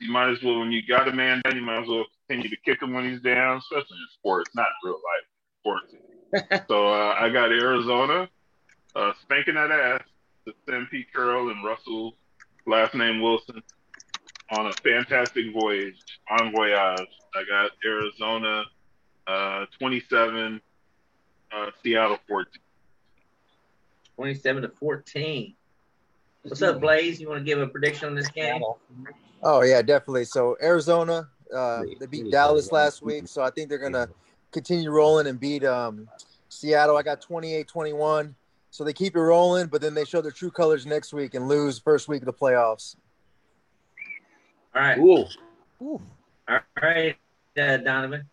You 0.00 0.12
might 0.12 0.30
as 0.30 0.42
well 0.42 0.60
when 0.60 0.70
you 0.72 0.82
got 0.86 1.08
a 1.08 1.12
man 1.12 1.40
down, 1.44 1.56
you 1.56 1.62
might 1.62 1.82
as 1.82 1.88
well 1.88 2.06
continue 2.28 2.48
to 2.48 2.56
kick 2.64 2.82
him 2.82 2.92
when 2.92 3.10
he's 3.10 3.20
down, 3.20 3.58
especially 3.58 3.96
in 3.96 4.06
sports, 4.12 4.50
not 4.54 4.66
real 4.84 4.94
life 4.94 5.26
sports. 5.60 6.64
so 6.68 6.88
uh, 6.88 7.16
I 7.18 7.28
got 7.28 7.50
Arizona 7.50 8.28
uh, 8.96 9.12
spanking 9.22 9.54
that 9.54 9.70
ass 9.70 10.02
to 10.46 10.54
send 10.68 10.90
Pete 10.90 11.12
Carroll 11.14 11.50
and 11.50 11.62
Russell, 11.64 12.14
last 12.66 12.94
name 12.94 13.20
Wilson, 13.20 13.62
on 14.50 14.66
a 14.66 14.72
fantastic 14.72 15.52
voyage, 15.52 15.96
on 16.30 16.50
voyage. 16.52 17.08
I 17.34 17.44
got 17.48 17.70
Arizona 17.84 18.64
uh, 19.26 19.66
27, 19.78 20.60
uh, 21.52 21.66
Seattle 21.82 22.18
14. 22.26 22.52
27 24.16 24.62
to 24.62 24.68
14. 24.68 25.54
What's 26.42 26.62
up, 26.62 26.80
Blaze? 26.80 27.20
You 27.20 27.28
want 27.28 27.40
to 27.40 27.44
give 27.44 27.60
a 27.60 27.66
prediction 27.66 28.08
on 28.08 28.14
this 28.14 28.28
game? 28.28 28.62
Oh 29.42 29.62
yeah, 29.62 29.82
definitely. 29.82 30.24
So 30.24 30.56
Arizona, 30.62 31.28
uh, 31.54 31.82
they 31.98 32.06
beat 32.06 32.30
Dallas 32.30 32.72
last 32.72 33.02
week, 33.02 33.26
so 33.26 33.42
I 33.42 33.50
think 33.50 33.68
they're 33.68 33.78
gonna 33.78 34.08
continue 34.52 34.90
rolling 34.90 35.26
and 35.26 35.38
beat 35.38 35.64
um, 35.64 36.08
Seattle. 36.48 36.96
I 36.96 37.02
got 37.02 37.20
28-21. 37.20 38.32
So 38.76 38.84
they 38.84 38.92
keep 38.92 39.16
it 39.16 39.20
rolling, 39.20 39.68
but 39.68 39.80
then 39.80 39.94
they 39.94 40.04
show 40.04 40.20
their 40.20 40.30
true 40.30 40.50
colors 40.50 40.84
next 40.84 41.14
week 41.14 41.32
and 41.32 41.48
lose 41.48 41.78
first 41.78 42.08
week 42.08 42.20
of 42.20 42.26
the 42.26 42.32
playoffs. 42.34 42.94
All 44.74 44.82
right. 44.82 44.98
Ooh. 44.98 45.24
All 46.46 46.60
right, 46.82 47.16
uh, 47.58 47.78
Donovan. 47.78 48.28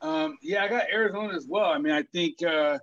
Um, 0.00 0.38
yeah, 0.40 0.64
I 0.64 0.68
got 0.68 0.84
Arizona 0.90 1.34
as 1.36 1.46
well. 1.46 1.66
I 1.66 1.76
mean, 1.76 1.92
I 1.92 2.02
think 2.14 2.42
uh, 2.42 2.78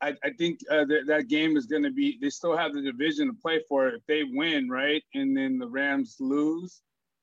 I, 0.00 0.14
I 0.24 0.30
think 0.38 0.60
uh, 0.70 0.86
that 0.86 1.02
that 1.06 1.28
game 1.28 1.58
is 1.58 1.66
going 1.66 1.82
to 1.82 1.90
be. 1.90 2.18
They 2.18 2.30
still 2.30 2.56
have 2.56 2.72
the 2.72 2.80
division 2.80 3.26
to 3.26 3.34
play 3.34 3.60
for. 3.68 3.88
If 3.88 4.00
they 4.06 4.24
win, 4.24 4.70
right, 4.70 5.02
and 5.14 5.36
then 5.36 5.58
the 5.58 5.68
Rams 5.68 6.16
lose, 6.18 6.80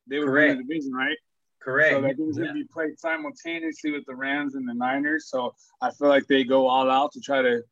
they 0.07 0.19
would 0.19 0.29
win 0.29 0.57
the 0.57 0.63
division, 0.63 0.93
right? 0.93 1.17
Correct. 1.59 1.95
So 1.95 2.01
that 2.01 2.15
game's 2.15 2.37
Yeah. 2.37 2.43
going 2.43 2.55
to 2.55 2.61
be 2.61 2.69
played 2.71 2.99
simultaneously 2.99 3.91
with 3.91 4.05
the 4.05 4.15
Rams 4.15 4.53
and 4.53 4.69
the 4.69 4.75
Niners. 4.75 5.29
So 5.29 5.55
I 5.81 5.89
feel 5.89 6.09
like 6.09 6.27
they 6.27 6.43
go 6.43 6.67
all 6.67 6.91
out 6.91 7.11
to 7.13 7.19
try 7.19 7.41
to 7.41 7.63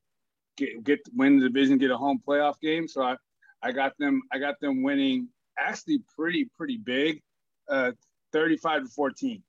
get 0.58 0.84
get 0.84 1.00
win 1.16 1.40
the 1.40 1.48
division, 1.48 1.78
get 1.78 1.92
a 1.92 1.98
home 1.98 2.22
playoff 2.26 2.60
game. 2.62 2.88
So 2.88 3.04
I, 3.04 3.16
I 3.62 3.72
got 3.72 3.98
them. 3.98 4.22
I 4.32 4.40
got 4.40 4.60
them 4.60 4.84
winning 4.84 5.30
actually 5.58 6.02
pretty 6.16 6.50
pretty 6.58 6.78
big, 6.78 7.22
uh, 7.70 7.92
thirty-five 8.32 8.84
to 8.84 8.90
fourteen. 8.90 9.44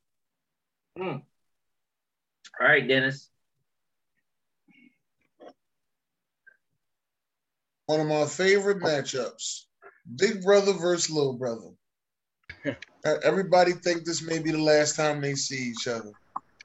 Hmm. 0.97 1.19
All 2.61 2.69
right, 2.69 2.87
Dennis. 2.87 3.31
One 7.87 8.01
of 8.01 8.07
my 8.07 8.25
favorite 8.27 8.81
matchups: 8.81 9.65
Big 10.17 10.43
Brother 10.43 10.73
versus 10.73 11.11
Little 11.11 11.37
Brother. 11.37 11.71
Everybody 13.23 13.73
think 13.73 14.05
this 14.05 14.23
may 14.23 14.39
be 14.39 14.51
the 14.51 14.63
last 14.63 14.97
time 14.97 15.21
they 15.21 15.35
see 15.35 15.71
each 15.71 15.87
other. 15.87 16.11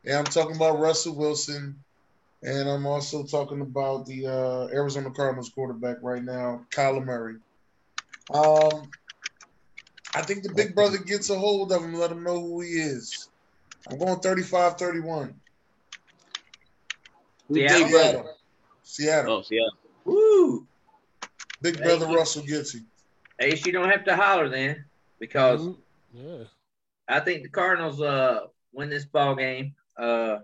Yeah, 0.03 0.19
I'm 0.19 0.25
talking 0.25 0.55
about 0.55 0.79
Russell 0.79 1.15
Wilson, 1.15 1.83
and 2.43 2.69
I'm 2.69 2.85
also 2.85 3.23
talking 3.23 3.61
about 3.61 4.05
the 4.05 4.27
uh, 4.27 4.67
Arizona 4.73 5.11
Cardinals 5.11 5.49
quarterback 5.49 5.97
right 6.01 6.23
now, 6.23 6.65
Kyler 6.71 7.03
Murray. 7.03 7.35
Um, 8.33 8.89
I 10.15 10.21
think 10.21 10.43
the 10.43 10.53
Big 10.53 10.73
Brother 10.75 10.97
gets 10.97 11.29
a 11.29 11.37
hold 11.37 11.71
of 11.71 11.83
him, 11.83 11.93
let 11.93 12.11
him 12.11 12.23
know 12.23 12.39
who 12.39 12.61
he 12.61 12.69
is. 12.69 13.29
I'm 13.89 13.97
going 13.97 14.19
35-31. 14.19 15.33
Seattle. 17.51 17.87
Seattle. 17.87 18.35
Seattle. 18.83 19.33
Oh, 19.33 19.41
Seattle. 19.41 19.77
Woo! 20.05 20.67
Big 21.61 21.77
Brother 21.81 22.07
Russell 22.07 22.43
gets 22.43 22.73
him. 22.73 22.85
Ace, 23.39 23.65
you 23.65 23.71
don't 23.71 23.89
have 23.89 24.05
to 24.05 24.15
holler 24.15 24.49
then, 24.49 24.85
because 25.19 25.61
Mm, 25.61 25.77
Yeah. 26.13 26.43
I 27.07 27.19
think 27.19 27.43
the 27.43 27.49
Cardinals 27.49 28.01
uh 28.01 28.47
win 28.71 28.89
this 28.89 29.05
ball 29.05 29.35
game. 29.35 29.75
Uh, 29.97 30.39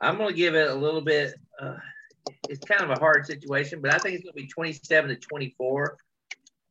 I'm 0.00 0.18
gonna 0.18 0.32
give 0.32 0.54
it 0.54 0.70
a 0.70 0.74
little 0.74 1.00
bit. 1.00 1.34
Uh, 1.60 1.76
it's 2.48 2.64
kind 2.64 2.82
of 2.82 2.90
a 2.90 3.00
hard 3.00 3.26
situation, 3.26 3.80
but 3.80 3.94
I 3.94 3.98
think 3.98 4.16
it's 4.16 4.24
gonna 4.24 4.34
be 4.34 4.46
27 4.46 5.10
to 5.10 5.16
24. 5.16 5.96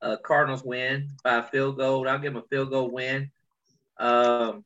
Uh, 0.01 0.17
Cardinals 0.17 0.63
win 0.63 1.09
by 1.23 1.41
field 1.41 1.78
goal. 1.78 2.07
I'll 2.07 2.19
give 2.19 2.34
them 2.34 2.43
a 2.43 2.47
field 2.47 2.69
goal 2.69 2.91
win. 2.91 3.32
Um, 3.97 4.63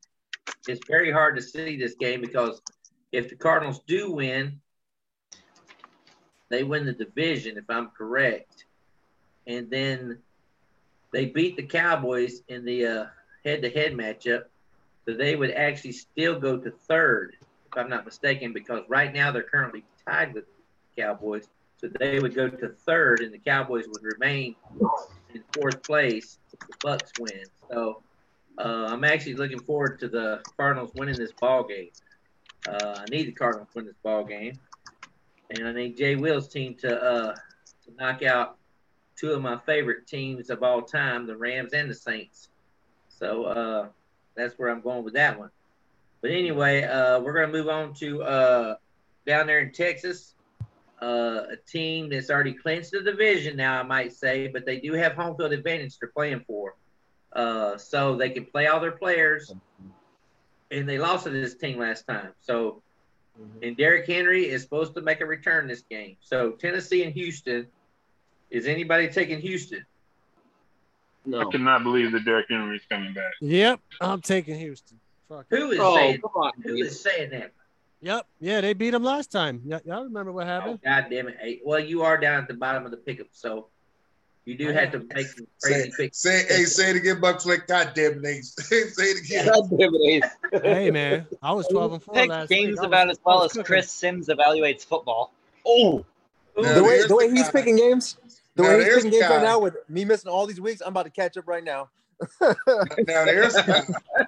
it's 0.68 0.86
very 0.88 1.12
hard 1.12 1.36
to 1.38 1.41
see 1.41 1.78
this 1.78 1.95
game 1.95 2.22
because 2.22 2.62
if 3.12 3.30
the 3.30 3.36
Cardinals 3.36 3.82
do 3.88 4.12
win, 4.12 4.60
they 6.49 6.64
win 6.64 6.86
the 6.86 6.93
division, 6.93 7.57
if 7.57 7.66
I'm 7.70 7.89
correct, 7.89 8.66
and 9.47 9.70
then 9.70 10.20
they 11.14 11.28
beat 11.28 11.55
the 11.55 11.64
Cowboys 11.64 12.41
in 12.47 12.66
the 12.66 12.86
uh, 12.86 13.05
head-to-head 13.45 13.93
matchup, 13.93 14.43
so 15.05 15.14
they 15.14 15.36
would 15.36 15.51
actually 15.51 15.91
still 15.91 16.39
go 16.39 16.57
to 16.57 16.72
third, 16.72 17.36
if 17.72 17.78
I'm 17.78 17.89
not 17.89 18.05
mistaken, 18.05 18.53
because 18.53 18.84
right 18.88 19.13
now 19.13 19.32
they're 19.32 19.43
currently 19.43 19.84
tied 20.07 20.34
with 20.34 20.45
the 20.45 21.01
Cowboys. 21.01 21.47
So 21.78 21.88
they 21.99 22.20
would 22.20 22.36
go 22.36 22.49
to 22.49 22.70
third, 22.70 23.22
and 23.22 23.34
the 23.34 23.38
Cowboys 23.38 23.86
would 23.88 24.03
remain 24.03 24.55
in 25.34 25.43
fourth 25.53 25.82
place 25.84 26.39
if 26.51 26.59
the 26.59 26.74
Bucs 26.86 27.11
win. 27.20 27.45
So 27.70 28.01
uh, 28.57 28.88
I'm 28.89 29.03
actually 29.03 29.36
looking 29.36 29.59
forward 29.59 29.99
to 29.99 30.09
the 30.09 30.41
Cardinals 30.57 30.91
winning 30.95 31.15
this 31.15 31.32
ball 31.32 31.63
game. 31.63 31.89
Uh, 32.67 32.95
I 32.97 33.05
need 33.09 33.28
the 33.28 33.32
Cardinals 33.32 33.70
to 33.74 33.80
win 33.80 33.86
this 33.86 33.95
ball 34.03 34.26
game, 34.26 34.59
and 35.51 35.67
I 35.67 35.72
need 35.72 35.95
Jay 35.95 36.15
Will's 36.15 36.49
team 36.49 36.76
to 36.82 37.01
uh, 37.01 37.34
to 37.34 37.93
knock 37.97 38.24
out 38.24 38.57
two 39.15 39.32
of 39.32 39.41
my 39.41 39.57
favorite 39.65 40.07
teams 40.07 40.49
of 40.49 40.63
all 40.63 40.82
time, 40.82 41.28
the 41.28 41.38
Rams 41.38 41.74
and 41.74 41.89
the 41.89 41.95
Saints. 41.95 42.49
So 43.07 43.43
uh, 43.45 43.88
that's 44.36 44.57
where 44.59 44.70
I'm 44.70 44.82
going 44.82 45.03
with 45.03 45.13
that 45.13 45.39
one. 45.39 45.49
But 46.22 46.32
anyway, 46.32 46.84
uh, 46.84 47.20
we're 47.20 47.34
going 47.34 47.51
to 47.51 47.57
move 47.57 47.70
on 47.70 47.93
to 47.95 48.24
uh, 48.24 48.76
down 49.26 49.47
there 49.47 49.59
in 49.59 49.72
Texas, 49.72 50.36
uh, 51.01 51.43
a 51.51 51.55
team 51.67 52.09
that's 52.09 52.30
already 52.30 52.53
clinched 52.53 52.91
the 52.91 53.01
division 53.01 53.55
now, 53.55 53.80
I 53.80 53.84
might 53.84 54.13
say, 54.13 54.47
but 54.47 54.65
they 54.65 54.80
do 54.80 54.93
have 54.93 55.13
home 55.13 55.38
field 55.38 55.53
advantage 55.53 55.97
they're 55.99 56.09
playing 56.09 56.43
for. 56.45 56.76
Uh, 57.32 57.78
so 57.78 58.15
they 58.15 58.32
can 58.32 58.45
play 58.45 58.67
all 58.67 58.80
their 58.80 58.91
players, 58.91 59.53
and 60.72 60.89
they 60.89 60.97
lost 60.97 61.26
to 61.26 61.30
this 61.30 61.55
team 61.55 61.78
last 61.78 62.07
time. 62.07 62.32
So, 62.41 62.82
and 63.61 63.78
Derrick 63.78 64.07
Henry 64.07 64.49
is 64.49 64.63
supposed 64.63 64.95
to 64.95 65.01
make 65.01 65.22
a 65.22 65.26
return 65.26 65.67
this 65.67 65.82
game. 65.82 66.17
So 66.22 66.51
Tennessee 66.51 67.03
and 67.03 67.13
Houston. 67.13 67.67
Is 68.49 68.65
anybody 68.65 69.07
taking 69.07 69.39
Houston? 69.39 69.86
No. 71.24 71.41
I 71.41 71.51
cannot 71.51 71.84
believe 71.84 72.11
that 72.13 72.26
Derrick 72.26 72.47
Henry's 72.49 72.82
coming 72.89 73.13
back. 73.13 73.34
Yep, 73.41 73.80
I'm 74.01 74.22
taking 74.22 74.57
Houston. 74.57 74.99
Fuck. 75.30 75.45
Who 75.51 75.71
is 75.71 75.80
Oh, 75.80 75.95
saying? 75.95 76.21
come 76.21 76.32
on, 76.36 76.51
Who 76.63 76.75
dude. 76.75 76.88
is 76.88 76.99
saying 76.99 77.30
that? 77.30 77.51
Yep. 78.01 78.25
Yeah, 78.39 78.61
they 78.61 78.73
beat 78.73 78.89
them 78.91 79.03
last 79.03 79.32
time. 79.32 79.61
Y- 79.63 79.80
y'all 79.86 80.03
remember 80.03 80.32
what 80.32 80.45
Oh, 80.45 80.47
happened? 80.47 80.80
God 80.84 81.05
damn 81.11 81.27
it! 81.27 81.38
Hey, 81.39 81.61
well, 81.63 81.80
you 81.80 82.01
are 82.01 82.17
down 82.17 82.41
at 82.41 82.47
the 82.47 82.53
bottom 82.55 82.84
of 82.86 82.91
the 82.91 82.97
pickup, 82.97 83.27
so 83.32 83.67
you 84.45 84.57
do 84.57 84.69
have 84.71 84.91
to 84.93 84.99
make 85.13 85.27
some 85.27 85.45
Say, 85.59 85.71
crazy 85.73 85.91
picks. 85.95 86.17
say, 86.19 86.45
hey, 86.47 86.63
say 86.63 86.89
it 86.91 86.95
again, 86.95 87.21
Buc 87.21 87.41
Flick. 87.43 87.67
God 87.67 87.91
damn 87.93 88.23
it, 88.23 88.27
Ace. 88.27 88.55
say 88.57 89.03
it 89.03 89.23
again. 89.23 89.45
God 89.45 89.69
damn 89.77 89.91
it, 89.93 90.25
hey 90.63 90.89
man, 90.89 91.27
I 91.43 91.51
was 91.51 91.67
12 91.67 91.93
and 91.93 92.03
4 92.03 92.13
Pick 92.15 92.30
last 92.30 92.49
games 92.49 92.71
week. 92.71 92.80
I 92.82 92.86
about 92.88 93.07
was- 93.09 93.17
as 93.17 93.23
well 93.23 93.43
as 93.43 93.51
cooking. 93.51 93.65
Chris 93.65 93.91
Simms 93.91 94.30
evaluates 94.30 94.84
football. 94.86 95.32
Oh, 95.65 96.03
Now, 96.57 96.73
The 96.73 96.84
way 96.84 97.05
the 97.05 97.15
way 97.15 97.30
he's 97.30 97.43
guy. 97.49 97.59
picking 97.59 97.75
games, 97.75 98.17
the 98.55 98.63
Now, 98.63 98.69
way 98.69 98.77
he's 98.86 98.93
picking 98.95 99.11
the 99.11 99.17
games 99.19 99.30
right 99.30 99.43
now 99.43 99.59
with 99.59 99.75
me 99.89 100.05
missing 100.05 100.32
all 100.32 100.47
these 100.47 100.59
weeks, 100.61 100.82
I'm 100.82 100.88
about 100.89 101.03
to 101.03 101.11
catch 101.11 101.38
up 101.38 101.47
right 101.47 101.63
now. 101.63 101.89
Now 102.41 102.55
there's 103.25 103.53
the 103.53 103.63
guy. 104.17 104.25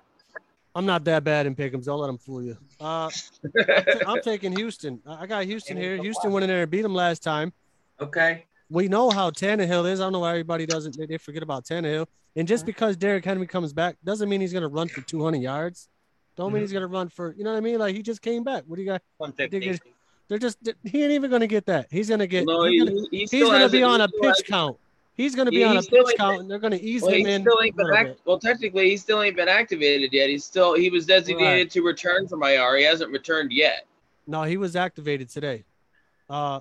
I'm 0.74 0.86
not 0.86 1.04
that 1.06 1.24
bad 1.24 1.46
in 1.46 1.56
pick'ems. 1.56 1.86
Don't 1.86 2.00
let 2.00 2.08
them 2.08 2.18
fool 2.18 2.44
you. 2.44 2.58
Uh, 2.80 3.10
I'm, 3.44 3.52
ta- 3.52 3.84
I'm 4.08 4.22
taking 4.22 4.56
Houston. 4.56 5.02
I 5.06 5.26
got 5.26 5.44
Houston 5.46 5.76
here. 5.76 5.98
Houston 5.98 6.32
went 6.32 6.44
in 6.44 6.50
there 6.50 6.62
and 6.62 6.72
beat 6.72 6.82
them 6.82 6.96
last 6.96 7.22
time. 7.22 7.52
Okay. 8.00 8.46
We 8.70 8.88
know 8.88 9.10
how 9.10 9.32
Tannehill 9.32 9.90
is. 9.92 10.00
I 10.00 10.04
don't 10.04 10.14
know 10.14 10.20
why 10.20 10.30
everybody 10.32 10.66
doesn't. 10.66 10.98
They, 10.98 11.18
forget 11.18 11.44
about 11.44 11.66
Tannehill. 11.66 12.08
And 12.38 12.48
just 12.48 12.66
because 12.66 12.96
Derrick 12.96 13.26
Henry 13.26 13.46
comes 13.48 13.74
back 13.74 13.98
doesn't 14.06 14.30
mean 14.30 14.40
he's 14.40 14.54
going 14.54 14.62
to 14.62 14.70
run 14.70 14.88
for 14.88 15.02
200 15.02 15.42
yards. 15.42 15.90
Don't 16.38 16.54
mean 16.54 16.62
he's 16.62 16.72
going 16.72 16.82
to 16.82 16.88
run 16.88 17.10
for. 17.10 17.36
You 17.38 17.44
know 17.44 17.52
what 17.52 17.58
I 17.58 17.62
mean? 17.62 17.78
Like 17.78 17.94
he 17.94 18.02
just 18.02 18.22
came 18.22 18.46
back. 18.46 18.64
What 18.66 18.78
do 18.78 18.82
you 18.82 18.88
got? 18.88 19.02
150. 19.18 19.80
They're 20.30 20.38
just. 20.38 20.58
He 20.86 21.04
ain't 21.04 21.12
even 21.12 21.30
going 21.30 21.42
to 21.42 21.48
get 21.48 21.66
that. 21.66 21.88
He's 21.92 22.08
going 22.08 22.20
to 22.22 22.28
get. 22.28 22.46
No, 22.46 22.64
he's 22.64 22.82
he- 22.82 22.88
gonna, 22.88 23.02
he 23.12 23.18
he's 23.30 23.44
gonna 23.44 23.68
be 23.68 23.84
on 23.84 24.00
a 24.00 24.08
pitch 24.08 24.44
count. 24.48 24.78
He's 25.22 25.36
going 25.36 25.46
to 25.46 25.52
be 25.52 25.58
He- 25.58 25.64
on 25.64 25.78
a 25.78 25.84
pitch 25.84 26.08
count, 26.18 26.42
and 26.42 26.50
they're 26.50 26.58
going 26.60 26.72
to 26.72 26.82
ease 26.82 27.04
well, 27.04 27.12
him 27.14 27.28
in. 27.28 27.42
still 27.44 27.60
ain't 27.64 27.76
been 27.76 27.94
act- 27.94 28.20
well. 28.26 28.40
Technically, 28.40 28.90
he 28.90 28.98
still 28.98 29.22
ain't 29.22 29.36
been 29.36 29.48
activated 29.48 30.12
yet. 30.12 30.30
He's 30.30 30.44
still 30.44 30.74
he 30.76 30.90
was 30.90 31.06
designated 31.06 31.70
to 31.72 31.82
return 31.82 32.28
from 32.28 32.42
IR. 32.44 32.78
He 32.78 32.84
hasn't 32.84 33.12
returned 33.12 33.52
yet. 33.52 33.86
No, 34.26 34.44
he 34.44 34.58
was 34.58 34.76
activated 34.76 35.30
today. 35.30 35.64
Uh, 36.30 36.60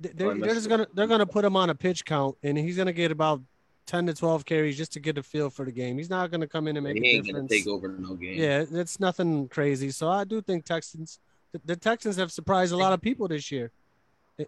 they're, 0.00 0.34
they're 0.34 0.54
just 0.54 0.68
gonna 0.68 0.86
they're 0.94 1.06
gonna 1.06 1.26
put 1.26 1.44
him 1.44 1.56
on 1.56 1.70
a 1.70 1.74
pitch 1.74 2.04
count, 2.04 2.36
and 2.42 2.58
he's 2.58 2.76
gonna 2.76 2.92
get 2.92 3.10
about 3.12 3.40
ten 3.86 4.04
to 4.06 4.14
twelve 4.14 4.44
carries 4.44 4.76
just 4.76 4.92
to 4.94 5.00
get 5.00 5.16
a 5.16 5.22
feel 5.22 5.48
for 5.48 5.64
the 5.64 5.72
game. 5.72 5.96
He's 5.96 6.10
not 6.10 6.30
gonna 6.30 6.46
come 6.46 6.66
in 6.68 6.76
and 6.76 6.84
make 6.84 6.96
he 7.02 7.12
a 7.12 7.16
ain't 7.16 7.32
gonna 7.32 7.46
take 7.48 7.66
over 7.66 7.88
no 7.88 8.14
game. 8.14 8.38
Yeah, 8.38 8.64
it's 8.70 8.98
nothing 9.00 9.48
crazy. 9.48 9.90
So 9.90 10.08
I 10.08 10.24
do 10.24 10.40
think 10.42 10.64
Texans, 10.64 11.18
the, 11.52 11.60
the 11.64 11.76
Texans 11.76 12.16
have 12.16 12.30
surprised 12.32 12.72
a 12.72 12.76
lot 12.76 12.92
of 12.92 13.00
people 13.00 13.26
this 13.28 13.50
year, 13.50 13.70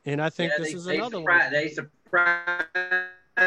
and 0.05 0.21
I 0.21 0.29
think 0.31 0.53
Yeah, 0.53 0.59
this 0.65 0.73
they, 0.73 0.79
is 0.79 0.85
they 0.85 0.97
another 0.97 1.19
surprised, 1.19 1.53
one. 1.53 1.63
They 1.63 1.69
surprised 1.71 2.67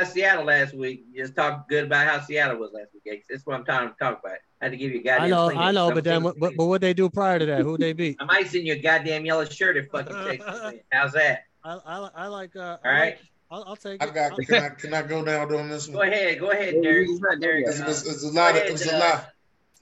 Seattle 0.05 0.45
last 0.45 0.73
week. 0.73 1.05
You 1.11 1.21
just 1.23 1.35
talked 1.35 1.69
good 1.69 1.85
about 1.85 2.07
how 2.07 2.21
Seattle 2.25 2.57
was 2.57 2.71
last 2.73 2.87
week. 2.93 3.03
Gates. 3.03 3.27
That's 3.29 3.45
what 3.45 3.55
I'm 3.55 3.65
trying 3.65 3.89
to 3.89 3.95
talk 3.99 4.19
about. 4.23 4.37
I 4.61 4.65
had 4.65 4.71
to 4.71 4.77
give 4.77 4.91
you 4.91 4.99
a 4.99 5.03
goddamn. 5.03 5.25
I 5.25 5.29
know, 5.29 5.49
I 5.51 5.71
know, 5.71 5.91
but 5.91 6.03
then 6.03 6.23
what, 6.23 6.39
but, 6.39 6.55
but 6.55 6.65
what 6.65 6.81
they 6.81 6.93
do 6.93 7.09
prior 7.09 7.39
to 7.39 7.45
that? 7.47 7.61
Who 7.61 7.77
they 7.77 7.93
beat? 7.93 8.17
I 8.19 8.25
might 8.25 8.47
send 8.47 8.65
you 8.65 8.73
a 8.73 8.79
goddamn 8.79 9.25
yellow 9.25 9.45
shirt 9.45 9.77
if 9.77 9.89
fucking 9.89 10.15
Texas. 10.15 10.73
How's 10.91 11.13
that? 11.13 11.45
I, 11.63 11.79
I, 11.85 12.09
I 12.15 12.27
like. 12.27 12.55
Uh, 12.55 12.77
All 12.83 12.91
right. 12.91 13.17
I'll, 13.49 13.63
I'll 13.67 13.75
take 13.75 14.01
I 14.01 14.07
it. 14.07 14.13
got. 14.13 14.31
I'll- 14.31 14.37
Can 14.37 14.63
I 14.63 14.69
can 14.69 14.93
I 14.93 15.01
go 15.01 15.23
down 15.25 15.53
on 15.53 15.69
this 15.69 15.87
one? 15.87 15.95
Go 15.97 16.01
ahead. 16.03 16.39
Go 16.39 16.51
ahead, 16.51 16.75
Derek. 16.81 17.07
Derek, 17.41 17.67
It's, 17.67 17.79
it's, 17.79 18.05
it's 18.07 18.23
a 18.23 18.27
lot 18.27 18.51
of 18.51 18.55
go 18.55 18.59
ahead, 18.59 18.71
it's 18.71 18.85
a 18.87 18.95
uh, 18.95 18.99
lot, 18.99 19.29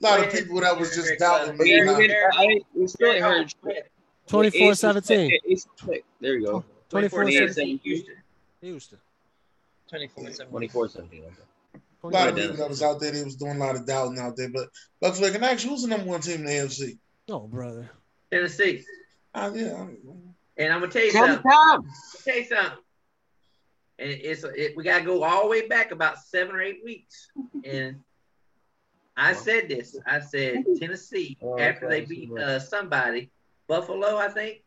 lot 0.00 0.26
of 0.26 0.32
people 0.32 0.60
that 0.60 0.78
was 0.78 0.94
just 0.94 1.18
doubting 1.18 1.50
uh, 1.54 1.62
me. 1.62 1.80
We, 1.82 2.08
didn't- 2.08 2.16
I, 2.34 2.60
we 2.74 2.86
still 2.88 3.20
heard. 3.20 3.52
Go 3.62 3.72
24-17. 4.28 5.30
Ace- 5.48 5.66
Ace- 5.88 6.00
There 6.20 6.34
you 6.38 6.46
go. 6.46 6.64
24 6.88 7.30
17 7.30 7.78
Houston. 7.84 8.14
Houston. 8.60 8.98
24 9.90 10.30
7. 10.30 10.46
24 10.50 10.88
17. 10.88 11.22
Okay. 11.24 11.34
A 12.02 12.06
lot 12.06 12.28
of 12.28 12.36
people 12.36 12.56
that 12.56 12.68
was 12.68 12.82
out 12.82 12.98
there, 13.00 13.10
they 13.10 13.22
was 13.22 13.36
doing 13.36 13.56
a 13.56 13.58
lot 13.58 13.76
of 13.76 13.84
doubting 13.86 14.18
out 14.18 14.34
there. 14.36 14.48
But 14.48 14.68
but 15.02 15.14
Flick, 15.16 15.34
can 15.34 15.44
I 15.44 15.50
ask 15.50 15.64
you, 15.64 15.70
who's 15.70 15.82
the 15.82 15.88
number 15.88 16.06
one 16.06 16.20
team 16.20 16.36
in 16.40 16.44
the 16.46 16.52
AFC? 16.52 16.98
Oh, 17.28 17.40
brother. 17.40 17.90
Tennessee. 18.30 18.84
Uh, 19.34 19.50
yeah, 19.54 19.86
And 20.56 20.72
I'm 20.72 20.80
gonna 20.80 20.90
tell 20.90 21.04
you 21.04 21.12
Come, 21.12 21.26
something. 21.28 21.50
come. 21.50 21.80
I'm 21.80 21.82
gonna 21.82 21.92
tell 22.24 22.36
you 22.36 22.44
something. 22.44 22.78
And 23.98 24.10
it's 24.10 24.44
it, 24.44 24.76
we 24.76 24.82
gotta 24.84 25.04
go 25.04 25.22
all 25.22 25.42
the 25.42 25.48
way 25.48 25.68
back 25.68 25.90
about 25.90 26.18
seven 26.18 26.54
or 26.54 26.62
eight 26.62 26.80
weeks. 26.82 27.28
And 27.64 28.00
I 29.16 29.34
said 29.34 29.68
this. 29.68 29.96
I 30.06 30.20
said 30.20 30.64
Tennessee 30.78 31.36
Oh, 31.42 31.58
after 31.58 31.86
they 31.88 32.06
beat 32.06 32.32
uh, 32.32 32.58
somebody, 32.58 33.30
Buffalo, 33.68 34.16
I 34.16 34.28
think, 34.28 34.62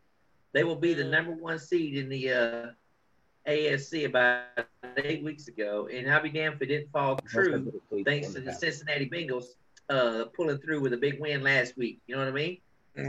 they 0.52 0.64
will 0.64 0.76
be 0.76 0.94
the 0.94 1.04
number 1.04 1.32
one 1.32 1.58
seed 1.58 1.98
in 1.98 2.10
the 2.10 2.32
uh, 2.32 2.66
AFC 3.48 4.06
about 4.06 4.46
eight 4.98 5.24
weeks 5.24 5.48
ago. 5.48 5.88
And 5.92 6.10
I'll 6.12 6.22
be 6.22 6.30
damned 6.30 6.56
if 6.56 6.62
it 6.62 6.66
didn't 6.68 6.92
fall 6.92 7.18
true 7.28 7.72
thanks 8.06 8.34
to 8.34 8.42
the 8.42 8.54
Cincinnati 8.54 9.10
Bengals 9.10 9.46
uh, 9.90 10.26
pulling 10.36 10.58
through 10.60 10.82
with 10.82 10.94
a 10.94 10.98
big 10.98 11.20
win 11.20 11.44
last 11.44 11.78
week. 11.78 12.00
You 12.08 12.16
know 12.16 12.22
what 12.22 12.30
I 12.30 12.32
mean? 12.32 12.58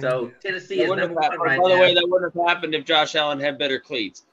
So 0.00 0.32
Tennessee 0.40 0.76
That 0.78 0.84
is 0.84 0.90
wouldn't 0.90 1.12
number 1.14 1.28
one 1.28 1.38
right 1.40 1.60
By 1.60 1.68
the 1.68 1.74
now. 1.74 1.80
way, 1.82 1.94
that 1.94 2.08
wouldn't 2.08 2.34
have 2.34 2.46
happened 2.48 2.74
if 2.74 2.84
Josh 2.84 3.14
Allen 3.14 3.38
had 3.38 3.58
better 3.58 3.78
cleats. 3.78 4.24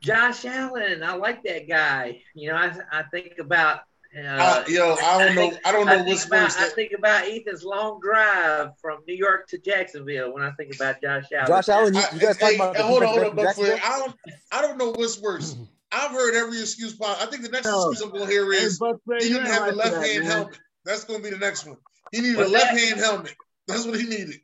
Josh 0.00 0.44
Allen, 0.44 1.02
I 1.02 1.14
like 1.14 1.42
that 1.44 1.68
guy. 1.68 2.22
You 2.34 2.50
know, 2.50 2.56
I 2.56 2.72
I 2.92 3.02
think 3.04 3.38
about. 3.38 3.80
Uh, 4.16 4.20
Uh, 4.22 4.64
yo, 4.68 4.96
I 5.00 5.18
don't 5.24 5.34
know. 5.36 5.50
think- 5.50 5.60
I 5.64 5.72
don't 5.72 5.86
know 5.86 5.94
think 5.96 6.08
what's 6.08 6.24
about, 6.26 6.42
worse. 6.42 6.56
I 6.58 6.68
think 6.70 6.92
about 6.92 7.28
Ethan's 7.28 7.62
long 7.62 8.00
drive 8.00 8.70
from 8.80 8.98
New 9.06 9.14
York 9.14 9.46
to 9.50 9.58
Jacksonville 9.58 10.32
when 10.34 10.42
I 10.42 10.50
think 10.52 10.74
about 10.74 11.00
Josh 11.00 11.26
Allen. 11.32 11.46
Josh 11.46 11.68
Allen, 11.68 11.94
you, 11.94 12.02
you 12.14 12.18
guys 12.20 12.36
hey, 12.38 12.56
about 12.56 12.74
the 12.74 12.82
hold 12.82 13.02
on, 13.04 13.08
hold 13.08 13.20
on, 13.24 13.36
back 13.36 13.44
but 13.46 13.54
Flick, 13.54 13.88
I 13.88 13.98
don't, 14.00 14.16
I 14.50 14.62
don't 14.62 14.78
know 14.78 14.90
what's 14.90 15.20
worse. 15.20 15.56
I've 15.92 16.10
heard 16.12 16.34
every 16.34 16.60
excuse 16.60 16.94
possible. 16.94 17.26
I 17.26 17.30
think 17.30 17.42
the 17.42 17.48
next 17.50 17.66
No. 17.66 17.90
excuse 17.90 18.00
I'm 18.00 18.10
gonna 18.16 18.30
hear 18.30 18.52
is 18.52 18.78
but 18.78 18.96
Fred, 19.04 19.22
he 19.22 19.28
didn't 19.28 19.46
have 19.46 19.62
a 19.62 19.64
right 19.66 19.70
for 19.70 19.76
left 19.76 20.06
hand 20.06 20.24
man. 20.24 20.30
helmet. 20.32 20.58
That's 20.84 21.04
gonna 21.04 21.18
be 21.22 21.30
the 21.30 21.38
next 21.38 21.66
one. 21.66 21.76
He 22.12 22.20
needed 22.20 22.38
a 22.40 22.48
left 22.48 22.78
hand 22.78 22.98
helmet. 23.00 23.34
That's 23.68 23.84
what 23.86 23.98
he 23.98 24.06
needed. 24.08 24.40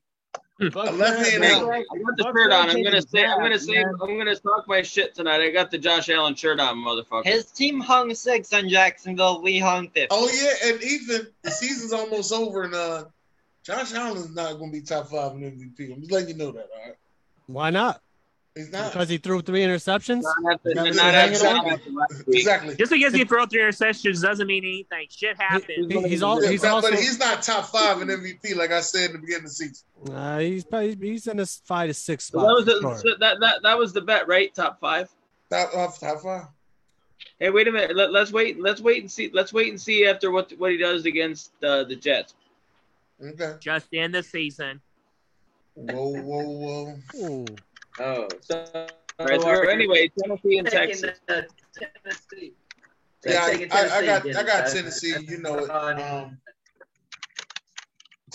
Buc 0.61 0.89
A 0.89 0.93
left-hand 0.93 1.45
Fred- 1.45 1.53
I 1.53 1.59
got 1.59 2.17
the 2.17 2.25
Buc 2.25 2.33
shirt 2.35 2.53
on. 2.53 2.71
I'm 2.71 2.83
gonna 2.83 2.85
taking 2.85 3.09
say. 3.09 3.25
I'm 3.27 3.41
gonna 3.41 3.59
say. 3.59 3.75
man. 3.75 3.95
I'm 4.01 4.17
gonna 4.17 4.37
talk 4.37 4.67
my 4.67 4.81
shit 4.83 5.15
tonight. 5.15 5.43
I 5.43 5.51
got 5.51 5.71
the 5.71 5.77
Josh 5.77 6.09
Allen 6.09 6.35
shirt 6.35 6.61
on, 6.61 6.77
motherfucker. 6.79 7.27
His 7.27 7.47
team 7.47 7.79
hung 7.79 8.15
six 8.15 8.53
on 8.55 8.69
Jacksonville. 8.69 9.43
We 9.43 9.59
hung 9.59 9.89
50. 9.91 10.09
Oh 10.11 10.31
yeah, 10.33 10.71
and 10.73 10.83
Ethan, 10.83 11.29
the 11.43 11.51
season's 11.51 11.93
almost 11.93 12.33
over, 12.33 12.63
and 12.63 12.75
uh, 12.75 13.05
Josh 13.65 13.93
Allen 13.93 14.17
is 14.17 14.35
not 14.35 14.59
gonna 14.59 14.73
be 14.73 14.81
top 14.81 15.09
five 15.09 15.33
in 15.33 15.41
MVP. 15.41 15.93
I'm 15.93 16.01
just 16.01 16.13
letting 16.13 16.29
you 16.31 16.37
know 16.37 16.53
that. 16.53 16.69
All 16.75 16.87
right, 16.87 16.97
Why 17.47 17.69
not? 17.71 18.01
He's 18.57 18.73
not. 18.73 18.93
Because 18.93 19.09
he 19.09 19.19
threw 19.19 19.41
three 19.43 19.61
interceptions. 19.61 20.23
Not 20.41 20.55
after, 20.55 20.71
Yeah, 20.71 20.83
not 20.91 21.29
exactly. 21.29 21.71
after 21.71 21.91
last 21.91 22.27
week. 22.27 22.37
Exactly. 22.39 22.75
Just 22.77 22.91
because 22.91 23.13
he 23.15 23.25
threw 23.25 23.47
three 23.47 23.61
interceptions 23.61 24.21
doesn't 24.23 24.47
mean 24.47 24.65
anything. 24.65 25.07
Shit 25.11 25.37
happens. 25.41 25.93
He- 25.93 26.09
he's 26.09 26.23
all, 26.23 26.41
he's 26.41 26.63
but, 26.63 26.71
also 26.71 26.91
but 26.91 26.99
he's 26.99 27.19
not 27.21 27.43
top 27.43 27.67
five 27.67 28.01
in 28.03 28.09
MVP, 28.09 28.57
like 28.57 28.73
I 28.73 28.81
said 28.81 29.11
in 29.11 29.13
the 29.13 29.19
beginning 29.21 29.45
of 29.45 29.51
the 29.51 29.51
season. 29.51 29.87
uh, 30.13 30.39
he's 30.41 30.65
probably 30.65 30.97
he's 31.01 31.27
in 31.29 31.37
this 31.37 31.61
five 31.65 31.89
to 31.89 31.95
six 31.95 32.25
So 32.25 32.39
spot. 32.41 32.47
that 32.49 32.55
was 32.55 32.65
for 32.65 32.89
the, 32.89 32.97
so 33.13 33.17
that, 33.21 33.41
that 33.41 33.63
that 33.63 33.79
was 33.79 33.93
the 33.93 34.01
bet, 34.01 34.27
right? 34.27 34.53
Top 34.55 34.81
five. 34.81 35.09
Top, 35.51 35.71
uh, 35.75 35.89
top 36.01 36.21
five. 36.23 36.47
Hey, 37.39 37.51
wait 37.51 37.69
a 37.69 37.73
minute. 37.73 37.95
Let, 37.97 38.13
let's 38.13 38.33
wait. 38.33 38.61
Let's 38.61 38.81
wait 38.81 39.01
and 39.03 39.11
see. 39.11 39.31
Let's 39.33 39.53
wait 39.53 39.69
and 39.71 39.81
see 39.81 40.07
after 40.07 40.31
what 40.31 40.53
what 40.59 40.71
he 40.73 40.79
does 40.79 41.05
against 41.07 41.53
uh, 41.63 41.85
the 41.85 41.95
Jets. 41.97 42.35
Okay. 43.23 43.55
Just 43.61 43.93
in 43.93 44.13
the 44.13 44.23
season. 44.23 44.81
Whoa, 45.75 46.21
whoa, 46.21 46.97
whoa. 47.15 47.47
Ooh. 48.01 48.05
Oh, 48.05 48.29
so 48.41 48.65
All 49.19 49.27
right. 49.27 49.41
So 49.41 49.69
anyway, 49.69 50.11
Tennessee 50.19 50.59
and 50.59 50.69
taking 50.69 51.03
Texas. 51.03 51.21
uh, 51.29 51.43
Tennessee. 51.75 52.55
Yeah, 53.25 53.45
I, 53.45 53.51
Taking 53.51 53.73
I, 53.73 53.77
I 53.77 53.89
Tennessee, 54.05 54.33
got 54.33 54.37
I 54.37 54.47
got 54.47 54.67
Tennessee. 54.69 55.17
You 55.27 55.39
know 55.39 55.59
it. 55.59 55.71
Uh, 55.71 56.31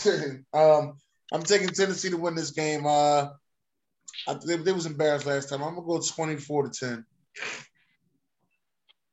Um, 0.04 0.44
um, 0.60 0.98
I'm 1.32 1.44
taking 1.44 1.70
Tennessee 1.70 2.10
to 2.10 2.18
win 2.18 2.36
this 2.36 2.52
game. 2.52 2.86
Uh, 2.86 3.30
I, 4.28 4.34
they, 4.46 4.58
they 4.58 4.72
was 4.72 4.86
embarrassed 4.86 5.26
last 5.26 5.50
time. 5.50 5.64
I'm 5.64 5.76
gonna 5.76 5.88
go 5.88 6.02
24 6.02 6.70
to 6.70 6.80
10. 6.88 7.06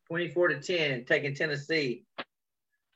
24 0.08 0.48
to 0.48 0.60
10, 0.60 1.04
taking 1.04 1.34
Tennessee. 1.34 2.04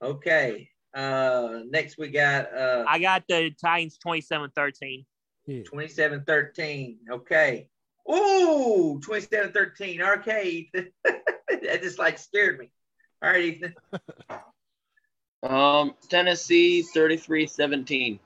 Okay. 0.02 0.68
Uh, 0.94 1.60
next 1.70 1.96
we 1.96 2.08
got 2.08 2.52
uh 2.54 2.84
I 2.86 2.98
got 2.98 3.22
the 3.28 3.50
Titans 3.50 3.98
27-13. 4.04 5.04
27 5.46 6.24
13. 6.24 6.98
Okay. 7.10 7.68
Ooh, 8.10 9.00
27 9.02 9.52
13. 9.52 10.02
Okay, 10.02 10.70
that 11.04 11.82
just 11.82 11.98
like 11.98 12.18
scared 12.18 12.58
me. 12.58 12.70
All 13.22 13.30
right, 13.30 13.44
Ethan. 13.44 13.74
Um, 15.44 15.94
Tennessee 16.08 16.84
33-17. 16.94 18.20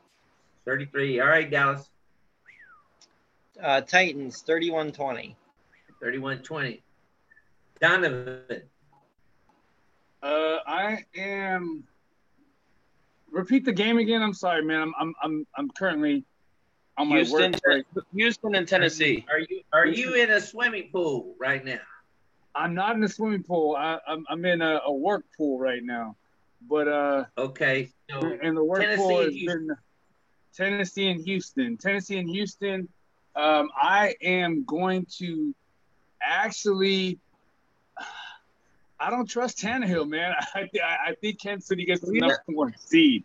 33. 0.67 1.21
All 1.21 1.27
right, 1.27 1.51
Dallas. 1.51 1.89
Uh, 3.63 3.81
Titans 3.81 4.43
31 4.43 4.93
20. 4.93 5.35
31 6.03 6.39
20. 6.41 6.83
Donovan. 7.81 8.63
Uh, 10.23 10.57
I 10.67 11.05
am. 11.17 11.85
Repeat 13.31 13.65
the 13.65 13.73
game 13.73 13.97
again. 13.97 14.23
I'm 14.23 14.35
sorry, 14.35 14.63
man. 14.63 14.83
I'm 14.83 14.95
I'm 15.01 15.15
I'm, 15.23 15.47
I'm 15.57 15.71
currently 15.71 16.25
on 16.99 17.09
my 17.09 17.17
Houston, 17.17 17.53
work 17.53 17.63
break. 17.63 17.87
Houston 18.15 18.55
and 18.55 18.67
Tennessee. 18.67 19.25
Are 19.31 19.39
you 19.41 19.61
are 19.73 19.87
you 19.87 20.15
in 20.15 20.31
a 20.31 20.41
swimming 20.41 20.89
pool 20.91 21.35
right 21.39 21.65
now? 21.65 21.81
I'm 22.55 22.75
not 22.75 22.97
in 22.97 23.05
a 23.05 23.09
swimming 23.09 23.43
pool. 23.43 23.77
I, 23.77 23.99
I'm 24.07 24.25
I'm 24.29 24.45
in 24.45 24.63
a, 24.63 24.81
a 24.87 24.93
work 24.93 25.25
pool 25.37 25.59
right 25.59 25.83
now. 25.83 26.17
But 26.69 26.89
uh, 26.89 27.25
Okay. 27.37 27.91
So 28.11 28.39
and 28.43 28.57
the 28.57 28.65
work 28.65 28.81
Tennessee 28.81 29.03
pool 29.03 29.19
and 29.21 29.27
has 29.27 29.35
Houston. 29.35 29.67
been 29.67 29.77
Tennessee 30.55 31.11
and 31.11 31.21
Houston. 31.25 31.77
Tennessee 31.77 32.19
and 32.19 32.29
Houston. 32.31 32.89
Um, 33.35 33.69
I 33.81 34.15
am 34.23 34.65
going 34.65 35.07
to 35.19 35.55
actually. 36.23 37.19
I 38.99 39.11
don't 39.11 39.27
trust 39.27 39.59
Tannehill, 39.59 40.09
man. 40.09 40.35
I, 40.55 40.69
I, 40.83 40.97
I 41.09 41.15
think 41.21 41.41
Kansas 41.41 41.69
City 41.69 41.85
gets 41.85 42.03
the 42.03 42.19
number 42.19 42.39
one 42.47 42.75
seed, 42.79 43.25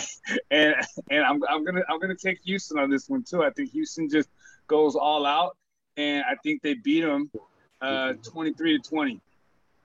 and 0.50 0.74
and 1.10 1.24
I'm, 1.24 1.42
I'm 1.48 1.64
gonna 1.64 1.82
I'm 1.88 2.00
gonna 2.00 2.14
take 2.16 2.40
Houston 2.44 2.78
on 2.78 2.90
this 2.90 3.08
one 3.08 3.22
too. 3.22 3.42
I 3.42 3.50
think 3.50 3.70
Houston 3.70 4.08
just 4.08 4.28
goes 4.66 4.96
all 4.96 5.24
out, 5.26 5.56
and 5.96 6.24
I 6.28 6.34
think 6.42 6.62
they 6.62 6.74
beat 6.74 7.02
them 7.02 7.30
uh, 7.80 8.14
23 8.22 8.78
to 8.78 8.88
20. 8.88 9.20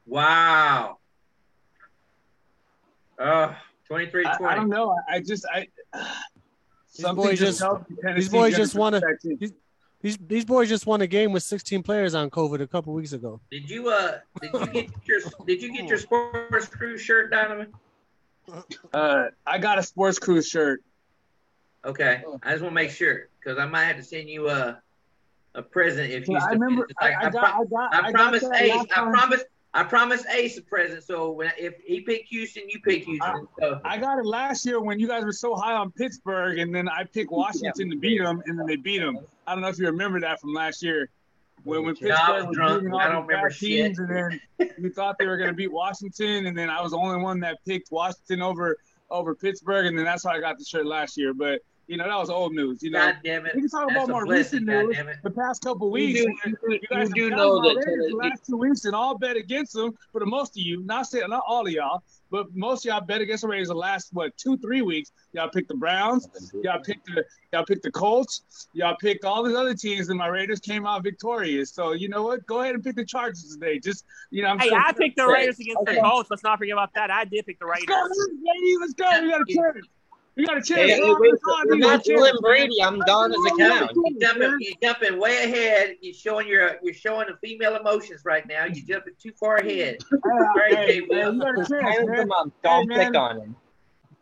Wow. 0.05 0.97
Uh 3.19 3.53
23 3.87 4.25
I, 4.25 4.37
20. 4.37 4.53
I 4.53 4.55
don't 4.55 4.69
know. 4.69 4.91
I, 4.91 5.15
I 5.15 5.19
just 5.21 5.45
I. 5.53 5.67
These 6.95 7.05
boys 7.13 7.37
just 7.37 7.59
tells 7.59 7.85
these 8.15 8.29
boys 8.29 8.55
just 8.55 8.73
won 8.73 8.95
a 8.95 9.01
protect 9.01 9.25
it. 9.25 9.53
These, 10.07 10.17
these 10.17 10.27
these 10.27 10.45
boys 10.45 10.69
just 10.69 10.85
won 10.85 11.01
a 11.01 11.07
game 11.07 11.31
with 11.33 11.43
16 11.43 11.83
players 11.83 12.15
on 12.15 12.29
COVID 12.29 12.61
a 12.61 12.67
couple 12.67 12.93
weeks 12.93 13.13
ago. 13.13 13.39
Did 13.51 13.69
you 13.69 13.89
uh 13.89 14.19
did 14.41 14.53
you 14.53 14.67
get 14.67 14.89
your 15.05 15.19
did 15.45 15.61
you 15.61 15.73
get 15.73 15.87
your 15.87 15.97
sports 15.97 16.67
crew 16.67 16.97
shirt, 16.97 17.31
Donovan? 17.31 17.73
Uh, 18.93 19.25
I 19.45 19.57
got 19.57 19.77
a 19.77 19.83
sports 19.83 20.19
crew 20.19 20.41
shirt. 20.41 20.81
Okay. 21.83 22.23
I 22.43 22.51
just 22.51 22.63
want 22.63 22.71
to 22.71 22.75
make 22.75 22.91
sure 22.91 23.27
because 23.39 23.57
I 23.57 23.65
might 23.65 23.85
have 23.85 23.97
to 23.97 24.03
send 24.03 24.29
you 24.29 24.49
a 24.49 24.81
a 25.55 25.61
present 25.61 26.11
if 26.11 26.27
you 26.27 26.35
Yeah, 26.35 26.45
I 26.45 26.51
remember. 26.51 26.85
it's 26.85 26.93
I, 26.99 27.05
like- 27.09 27.17
I 27.25 27.29
got. 27.29 27.43
I 27.43 27.63
got. 27.65 27.93
I 27.93 28.07
I 28.07 28.11
promised 28.11 28.45
Ace. 28.55 28.73
I 28.73 28.85
time. 28.85 29.11
promised. 29.13 29.45
I 29.73 29.83
promised 29.83 30.25
Ace 30.29 30.57
a 30.57 30.61
present. 30.61 31.03
So 31.03 31.31
when 31.31 31.51
if 31.57 31.73
he 31.85 31.99
picked 32.01 32.29
Houston, 32.29 32.69
you 32.69 32.79
pick 32.79 33.03
Houston. 33.03 33.47
So 33.59 33.81
I 33.83 33.97
got 33.97 34.17
it 34.19 34.25
last 34.25 34.65
year 34.65 34.79
when 34.81 34.99
you 34.99 35.07
guys 35.07 35.23
were 35.25 35.31
so 35.33 35.55
high 35.55 35.73
on 35.73 35.91
Pittsburgh, 35.91 36.59
and 36.59 36.73
then 36.73 36.87
I 36.87 37.03
picked 37.03 37.31
Washington 37.31 37.89
to 37.91 37.97
beat 37.97 38.19
them, 38.19 38.41
and 38.45 38.57
then 38.57 38.65
they 38.65 38.75
beat 38.77 38.99
them. 38.99 39.19
I 39.47 39.53
don't 39.53 39.61
know 39.61 39.69
if 39.69 39.79
you 39.79 39.85
remember 39.87 40.19
that 40.19 40.41
from 40.41 40.53
last 40.53 40.83
year, 40.83 41.09
when 41.63 41.83
when 41.83 41.95
I 41.95 41.99
Pittsburgh 41.99 42.47
was 42.47 42.57
was 42.57 42.77
beating 42.77 42.93
all 42.93 42.99
I 42.99 43.09
don't 43.09 43.27
bad 43.27 43.51
teams, 43.51 43.97
and 43.99 44.09
then 44.09 44.41
we 44.81 44.89
thought 44.89 45.17
they 45.17 45.25
were 45.25 45.37
going 45.37 45.49
to 45.49 45.55
beat 45.55 45.71
Washington, 45.71 46.45
and 46.45 46.57
then 46.57 46.69
I 46.69 46.81
was 46.81 46.91
the 46.91 46.97
only 46.97 47.21
one 47.21 47.39
that 47.39 47.57
picked 47.65 47.91
Washington 47.91 48.41
over 48.41 48.77
over 49.09 49.33
Pittsburgh, 49.33 49.87
and 49.87 49.97
then 49.97 50.05
that's 50.05 50.23
how 50.23 50.31
I 50.31 50.39
got 50.39 50.59
the 50.59 50.65
shirt 50.65 50.85
last 50.85 51.17
year. 51.17 51.33
But 51.33 51.61
you 51.87 51.95
know, 51.95 52.07
that 52.07 52.17
was 52.17 52.29
old 52.29 52.53
news. 52.53 52.83
You 52.83 52.91
know, 52.91 52.99
God 52.99 53.17
damn 53.23 53.45
it. 53.45 53.55
we 53.55 53.61
can 53.61 53.69
talk 53.69 53.87
That's 53.87 53.97
about 53.97 54.09
a 54.09 54.11
more 54.11 54.25
blessing, 54.25 54.65
recent 54.65 54.87
news. 54.87 55.15
The 55.23 55.31
past 55.31 55.63
couple 55.63 55.87
You 55.87 55.91
weeks, 55.93 56.19
do, 56.19 56.25
where 56.61 56.73
you, 56.73 56.79
you 56.81 56.87
guys 56.89 57.09
you 57.09 57.15
do 57.15 57.21
have 57.23 57.29
down 57.31 57.39
know 57.39 57.59
my 57.61 57.69
that 57.69 57.75
Raiders 57.77 58.09
the 58.09 58.15
last 58.15 58.45
two 58.45 58.57
weeks 58.57 58.85
and 58.85 58.93
all 58.93 59.17
bet 59.17 59.37
against 59.37 59.73
them 59.73 59.97
for 60.11 60.19
the 60.19 60.25
most 60.25 60.51
of 60.51 60.63
you. 60.63 60.83
Not 60.83 61.07
saying 61.07 61.29
not 61.29 61.43
all 61.47 61.65
of 61.65 61.71
y'all, 61.71 62.03
but 62.29 62.53
most 62.53 62.85
of 62.85 62.89
y'all 62.89 63.01
bet 63.01 63.21
against 63.21 63.43
the 63.43 63.47
Raiders 63.47 63.69
the 63.69 63.75
last 63.75 64.09
what 64.11 64.35
two 64.37 64.57
three 64.57 64.81
weeks. 64.81 65.11
Y'all 65.31 65.49
picked 65.49 65.69
the 65.69 65.75
Browns, 65.75 66.27
y'all 66.61 66.81
picked 66.83 67.05
the 67.05 67.23
y'all 67.53 67.63
picked 67.63 67.83
the 67.83 67.91
Colts, 67.91 68.67
y'all 68.73 68.97
picked 68.99 69.23
all 69.23 69.41
these 69.43 69.55
other 69.55 69.73
teams, 69.73 70.09
and 70.09 70.17
my 70.17 70.27
Raiders 70.27 70.59
came 70.59 70.85
out 70.85 71.03
victorious. 71.03 71.71
So 71.71 71.93
you 71.93 72.09
know 72.09 72.23
what? 72.23 72.45
Go 72.47 72.61
ahead 72.61 72.75
and 72.75 72.83
pick 72.83 72.95
the 72.95 73.05
Chargers 73.05 73.53
today. 73.53 73.79
Just 73.79 74.03
you 74.29 74.43
know, 74.43 74.49
I'm 74.49 74.59
Hey, 74.59 74.69
so 74.69 74.75
I 74.75 74.91
picked 74.91 75.15
the 75.15 75.27
Raiders 75.27 75.59
against 75.59 75.85
the. 75.85 76.01
Colts. 76.01 76.29
Let's 76.29 76.43
not 76.43 76.57
forget 76.57 76.73
about 76.73 76.93
that. 76.95 77.09
I 77.09 77.23
did 77.23 77.45
pick 77.45 77.59
the 77.59 77.65
Raiders. 77.65 77.85
Let's 77.87 78.17
go, 78.17 78.25
Raiders. 78.27 78.77
let's 78.81 78.93
go. 78.93 79.23
We 79.23 79.31
got 79.31 79.41
a 79.41 79.45
chance. 79.45 79.87
We 80.37 80.45
got 80.45 80.57
a 80.57 80.61
chance. 80.61 80.81
Hey, 80.81 80.89
hey, 80.91 81.01
We're 81.01 81.19
wait, 81.19 81.31
on 81.33 81.79
the 81.79 81.93
if 81.95 82.03
Slim 82.03 82.35
Brady, 82.41 82.81
I'm 82.83 82.99
gone 82.99 83.31
as 83.31 83.39
a 83.39 83.55
clown. 83.55 83.89
You 83.95 84.19
jumping, 84.21 84.55
you 84.59 84.73
jumping 84.83 85.19
way 85.19 85.43
ahead. 85.45 85.95
You're 85.99 86.13
showing 86.13 86.47
your 86.47 86.77
you're 86.83 86.93
showing 86.93 87.25
the 87.27 87.35
female 87.45 87.75
emotions 87.75 88.23
right 88.23 88.47
now. 88.47 88.65
You're 88.65 88.85
jumping 88.85 89.13
too 89.19 89.31
far 89.31 89.55
ahead. 89.57 89.97
All 90.13 90.31
right, 90.55 90.75
Hey, 90.77 90.85
Jay 90.85 90.93
hey, 90.93 91.01
Will. 91.09 91.33
you 91.33 91.39
got 91.41 91.53
a 91.59 91.65
chance, 91.65 91.71
Hands 91.97 92.07
man. 92.07 92.19
him 92.19 92.31
up. 92.31 92.45
Hey, 92.45 92.51
Don't 92.69 92.87
man. 92.87 93.05
pick 93.11 93.15
on 93.19 93.41
him. 93.41 93.55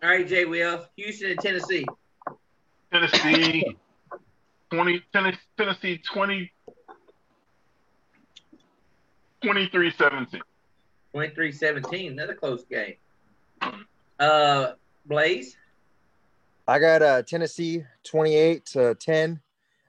All 0.03 0.09
right, 0.09 0.25
Jay 0.25 0.45
Will. 0.45 0.85
Houston 0.95 1.31
and 1.31 1.39
Tennessee. 1.39 1.85
Tennessee, 2.93 3.75
twenty 4.69 5.03
Tennessee, 5.11 5.37
Tennessee 5.57 5.97
20, 6.13 6.51
23-17. 9.43 10.39
23-17. 11.13 12.11
Another 12.11 12.33
close 12.35 12.63
game. 12.63 12.95
Uh, 14.19 14.71
Blaze. 15.05 15.57
I 16.67 16.79
got 16.79 17.01
uh, 17.01 17.21
Tennessee 17.21 17.83
28 18.03 18.65
to 18.67 18.95
10. 18.95 19.39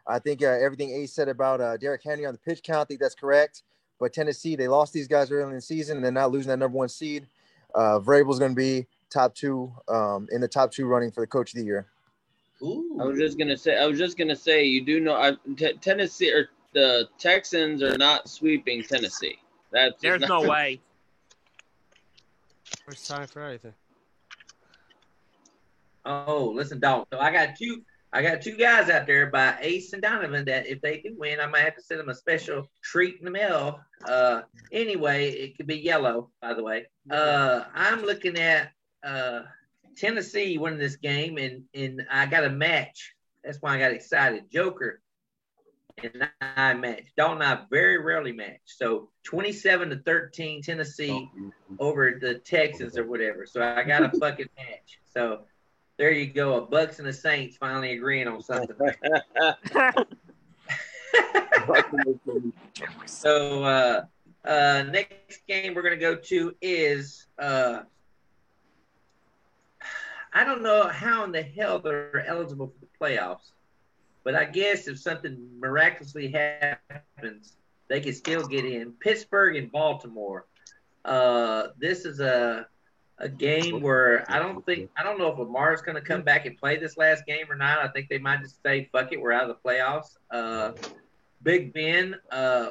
I 0.07 0.19
think 0.19 0.43
uh, 0.43 0.47
everything 0.47 0.91
Ace 0.91 1.15
said 1.15 1.29
about 1.29 1.61
uh, 1.61 1.77
Derrick 1.77 2.03
Henry 2.05 2.27
on 2.27 2.35
the 2.35 2.39
pitch 2.39 2.63
count, 2.63 2.83
I 2.83 2.85
think 2.85 3.01
that's 3.01 3.15
correct. 3.15 3.63
But 3.99 4.13
Tennessee, 4.13 4.57
they 4.57 4.69
lost 4.69 4.93
these 4.93 5.09
guys 5.09 5.31
early 5.31 5.49
in 5.49 5.55
the 5.55 5.61
season, 5.61 5.97
and 5.97 6.05
they're 6.05 6.13
not 6.13 6.31
losing 6.31 6.51
that 6.51 6.59
number 6.59 6.77
one 6.77 6.89
seed. 6.89 7.27
Uh, 7.75 7.99
Vrabel's 7.99 8.39
going 8.39 8.53
to 8.53 8.57
be 8.57 8.87
top 9.11 9.35
two 9.35 9.73
um, 9.89 10.29
in 10.31 10.41
the 10.41 10.49
top 10.49 10.71
two 10.71 10.87
running 10.87 11.11
for 11.11 11.23
the 11.23 11.27
coach 11.27 11.55
of 11.55 11.59
the 11.59 11.65
year. 11.65 11.87
Ooh. 12.63 12.99
I 13.01 13.05
was 13.05 13.19
just 13.19 13.39
gonna 13.39 13.57
say. 13.57 13.77
I 13.77 13.85
was 13.85 13.99
just 13.99 14.17
gonna 14.17 14.35
say. 14.35 14.65
You 14.65 14.83
do 14.83 14.99
know, 14.99 15.15
I, 15.15 15.33
t- 15.57 15.75
Tennessee 15.75 16.33
or 16.33 16.49
the 16.73 17.07
Texans 17.19 17.83
are 17.83 17.99
not 17.99 18.31
sweeping 18.31 18.83
Tennessee. 18.83 19.39
That's 19.73 20.01
There's 20.01 20.23
not, 20.23 20.29
no 20.29 20.49
way. 20.49 20.81
First 22.87 23.09
time 23.09 23.27
for 23.27 23.43
everything. 23.43 23.75
Oh, 26.07 26.53
listen, 26.55 26.79
dog. 26.81 27.07
So 27.13 27.19
I 27.19 27.31
got 27.31 27.57
two. 27.57 27.83
I 28.13 28.23
got 28.23 28.41
two 28.41 28.57
guys 28.57 28.89
out 28.89 29.07
there 29.07 29.27
by 29.27 29.57
Ace 29.61 29.93
and 29.93 30.01
Donovan 30.01 30.45
that 30.47 30.67
if 30.67 30.81
they 30.81 31.01
do 31.01 31.15
win, 31.19 31.41
I 31.41 31.47
might 31.47 31.65
have 31.65 31.75
to 31.75 31.83
send 31.83 32.01
them 32.01 32.09
a 32.09 32.15
special 32.15 32.71
treat 32.83 33.17
in 33.19 33.25
the 33.25 33.31
mail. 33.31 33.81
Uh, 34.09 34.43
anyway, 34.73 35.31
it 35.31 35.57
could 35.57 35.67
be 35.67 35.77
yellow, 35.77 36.31
by 36.41 36.55
the 36.55 36.63
way. 36.63 36.87
Uh, 37.11 37.65
I'm 37.75 38.03
looking 38.03 38.39
at 38.39 38.71
uh, 39.05 39.41
Tennessee 39.97 40.57
winning 40.57 40.79
this 40.79 40.97
game, 40.97 41.37
and 41.37 41.65
and 41.75 42.07
I 42.11 42.27
got 42.27 42.45
a 42.45 42.51
match. 42.51 43.13
That's 43.45 43.61
why 43.61 43.75
I 43.75 43.79
got 43.79 43.93
excited. 43.93 44.51
Joker 44.51 45.03
and 46.03 46.29
I 46.41 46.75
match. 46.75 47.07
Dalton 47.17 47.43
and 47.43 47.61
I 47.61 47.63
very 47.71 47.99
rarely 47.99 48.33
match. 48.33 48.61
So 48.65 49.11
27 49.25 49.91
to 49.91 49.97
13, 49.97 50.63
Tennessee 50.63 51.31
over 51.79 52.19
the 52.21 52.35
Texans 52.35 52.99
or 52.99 53.07
whatever. 53.07 53.47
So 53.47 53.63
I 53.63 53.83
got 53.85 54.03
a 54.03 54.19
fucking 54.19 54.49
match. 54.57 54.99
So 55.13 55.43
there 55.99 56.11
you 56.11 56.27
go. 56.27 56.57
A 56.57 56.67
Bucs 56.67 56.99
and 56.99 57.07
the 57.09 57.13
Saints 57.13 57.57
finally 57.57 57.93
agreeing 57.93 58.29
on 58.29 58.43
something. 58.43 58.77
so 63.07 63.65
uh, 63.65 64.05
uh, 64.45 64.85
next 64.91 65.47
game 65.47 65.75
we're 65.75 65.83
gonna 65.83 65.97
go 65.97 66.15
to 66.17 66.55
is 66.61 67.27
uh, 67.39 67.81
I 70.33 70.45
don't 70.45 70.63
know 70.63 70.89
how 70.89 71.25
in 71.25 71.33
the 71.33 71.43
hell 71.43 71.79
they're 71.79 72.25
eligible 72.27 72.67
for 72.69 72.81
the 72.81 72.89
playoffs, 73.01 73.53
but 74.23 74.35
I 74.35 74.45
guess 74.45 74.87
if 74.87 74.99
something 74.99 75.49
miraculously 75.59 76.29
happens, 76.29 77.57
they 77.89 78.01
can 78.01 78.13
still 78.13 78.47
get 78.47 78.65
in. 78.65 78.93
Pittsburgh 79.01 79.57
and 79.57 79.73
Baltimore. 79.73 80.45
Uh, 81.05 81.69
this 81.79 82.05
is 82.05 82.21
a 82.21 82.67
a 83.19 83.29
game 83.29 83.81
where 83.81 84.31
I 84.31 84.39
don't 84.39 84.65
think 84.67 84.91
I 84.97 85.03
don't 85.03 85.19
know 85.19 85.33
if 85.33 85.39
Lamar's 85.39 85.81
going 85.83 85.95
to 85.95 86.01
come 86.03 86.23
back 86.23 86.45
and 86.47 86.57
play 86.59 86.77
this 86.77 86.97
last 86.97 87.25
game 87.27 87.47
or 87.51 87.57
not. 87.57 87.79
I 87.79 87.89
think 87.89 88.09
they 88.09 88.19
might 88.19 88.43
just 88.43 88.63
say 88.63 88.89
fuck 88.93 89.13
it, 89.13 89.21
we're 89.21 89.33
out 89.33 89.49
of 89.49 89.57
the 89.57 89.69
playoffs. 89.69 90.17
Uh, 90.31 90.73
Big 91.43 91.73
Ben, 91.73 92.17
uh, 92.31 92.71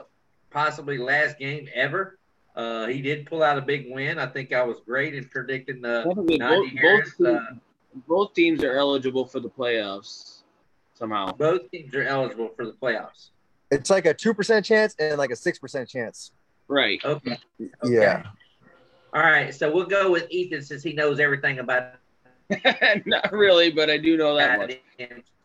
possibly 0.52 0.98
last 0.98 1.38
game 1.40 1.68
ever. 1.74 2.18
Uh, 2.56 2.88
he 2.88 3.02
did 3.02 3.26
pull 3.26 3.44
out 3.44 3.58
a 3.58 3.62
big 3.62 3.86
win. 3.90 4.18
I 4.18 4.26
think 4.28 4.54
I 4.54 4.64
was 4.64 4.80
great 4.86 5.14
in 5.16 5.26
predicting 5.26 5.82
the 5.82 6.02
Probably 6.04 6.38
both, 6.38 6.68
Najee 6.68 6.80
Harris. 6.80 7.14
both, 7.18 7.28
Uh, 7.28 7.40
teams, 7.40 7.60
both 8.08 8.34
teams 8.34 8.64
are 8.64 8.76
eligible 8.78 9.26
for 9.26 9.40
the 9.40 9.50
playoffs 9.50 10.40
somehow. 10.94 11.32
both 11.34 11.70
teams 11.72 11.94
are 11.96 12.04
eligible 12.04 12.50
for 12.56 12.66
the 12.66 12.72
playoffs. 12.74 13.30
It's 13.72 13.90
like 13.90 14.06
a 14.06 14.14
2% 14.14 14.64
chance 14.64 14.96
and 15.00 15.18
like 15.18 15.32
a 15.32 15.36
6% 15.36 15.88
chance. 15.88 16.32
Right. 16.68 17.04
Okay. 17.04 17.38
Yeah. 17.84 18.24
All 19.16 19.22
right. 19.22 19.56
So 19.56 19.74
we'll 19.74 19.86
go 19.86 20.12
with 20.12 20.28
Ethan 20.30 20.62
since 20.62 20.84
he 20.84 20.94
knows 20.94 21.20
everything 21.20 21.60
about 21.60 21.94
Not 23.06 23.32
really, 23.32 23.72
but 23.72 23.90
I 23.90 23.98
do 23.98 24.18
know 24.18 24.36
that 24.36 24.60
much. 24.60 24.80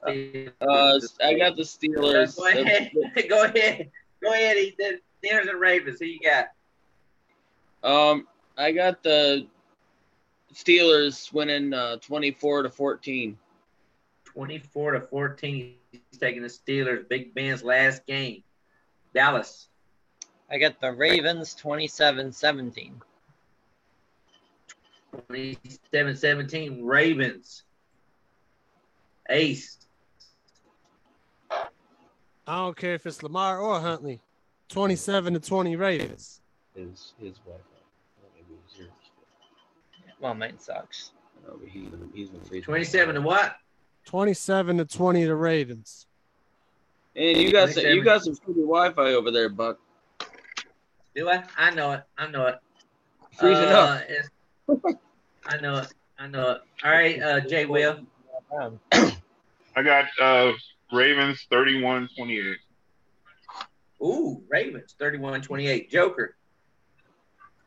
Uh, 0.03 0.99
I 1.23 1.35
got 1.35 1.57
the 1.57 1.63
Steelers. 1.63 2.37
Go 2.37 2.49
ahead. 2.49 2.91
go 3.29 3.45
ahead. 3.45 3.91
Go 4.23 4.33
ahead, 4.33 4.57
Ethan. 4.57 5.01
Steelers 5.23 5.49
and 5.49 5.61
Ravens. 5.61 5.99
Who 6.01 6.07
you 6.07 6.19
got? 6.21 6.49
Um, 7.83 8.27
I 8.59 8.73
got 8.73 9.03
the 9.03 9.47
Steelers 10.55 11.33
winning 11.33 11.73
uh, 11.73 11.97
24 11.97 12.65
to 12.65 12.71
14. 12.71 13.39
24 14.25 14.93
to 14.93 15.01
14. 15.01 15.75
He's 15.93 16.01
taking 16.19 16.43
the 16.43 16.49
Steelers. 16.49 17.09
Big 17.09 17.35
Ben's 17.35 17.63
last 17.63 18.07
game. 18.07 18.43
Dallas. 19.15 19.69
I 20.51 20.59
got 20.59 20.81
the 20.81 20.93
Ravens 20.93 21.55
27 21.55 22.33
17. 22.33 23.01
27 25.29 26.17
17. 26.17 26.85
Ravens. 26.85 27.63
Ace. 29.29 29.79
I 31.51 32.57
don't 32.57 32.77
care 32.77 32.95
if 32.95 33.07
it's 33.07 33.23
Lamar 33.23 33.61
or 33.61 33.81
Huntley. 33.81 34.21
27 34.69 35.35
to 35.35 35.41
20 35.41 35.77
Ravens. 35.77 36.41
His 36.75 37.13
his 37.21 37.35
wife. 37.47 37.61
Well, 40.21 40.35
mine 40.35 40.59
sucks. 40.59 41.13
No, 41.47 41.57
but 41.59 41.69
he's 41.69 41.87
in, 41.93 42.11
he's 42.15 42.29
in 42.29 42.41
Facebook. 42.41 42.65
27 42.65 43.15
to 43.15 43.21
what? 43.23 43.57
27 44.05 44.77
to 44.79 44.85
20 44.85 45.25
the 45.25 45.35
Ravens. 45.35 46.07
And 47.17 47.39
you 47.39 47.51
got 47.53 47.71
some, 47.71 47.85
you 47.87 48.05
got 48.05 48.23
some 48.23 48.35
free 48.35 48.55
Wi-Fi 48.55 49.15
over 49.15 49.31
there, 49.31 49.49
Buc. 49.49 49.77
Do 51.17 51.29
I? 51.31 51.43
I 51.57 51.71
know 51.75 51.93
it. 51.93 52.03
I 52.19 52.27
know 52.29 52.47
it. 52.47 52.59
Freezing 53.39 53.65
Uh, 53.65 54.03
up. 54.69 54.79
it's- 55.51 55.59
I 55.59 55.63
know 55.63 55.77
it. 55.79 55.93
I 56.19 56.27
know 56.27 56.51
it. 56.53 56.63
All 56.85 56.91
right, 56.91 57.21
uh, 57.23 57.41
Jay 57.41 57.67
Will. 57.67 58.01
I 58.93 59.83
got 59.83 60.07
uh, 60.21 60.53
Ravens 60.93 61.47
31-28. 61.51 62.55
Ooh, 64.03 64.43
Ravens 64.49 64.95
31 64.99 65.43
28. 65.43 65.91
Joker. 65.91 66.37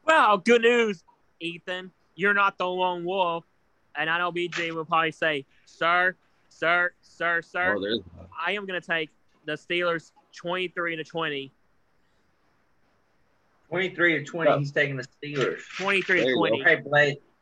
Well, 0.05 0.37
good 0.37 0.61
news, 0.61 1.03
Ethan. 1.39 1.91
You're 2.15 2.33
not 2.33 2.57
the 2.57 2.67
lone 2.67 3.05
wolf. 3.05 3.45
And 3.95 4.09
I 4.09 4.17
know 4.17 4.31
BJ 4.31 4.71
will 4.73 4.85
probably 4.85 5.11
say, 5.11 5.45
sir, 5.65 6.15
sir, 6.49 6.91
sir, 7.01 7.41
sir. 7.41 7.75
Oh, 7.79 8.03
I 8.39 8.51
am 8.53 8.65
going 8.65 8.79
to 8.79 8.85
take 8.85 9.09
the 9.45 9.53
Steelers 9.53 10.11
23 10.35 10.95
to 10.97 11.03
20. 11.03 11.51
23 13.69 14.19
to 14.19 14.25
20. 14.25 14.57
He's 14.59 14.71
taking 14.71 14.97
the 14.97 15.05
Steelers. 15.23 15.61
23 15.77 16.25
to 16.25 16.33
20. 16.33 16.57
All 16.59 16.65
right, 16.65 16.83
Blaze. 16.83 17.15
What's 17.15 17.32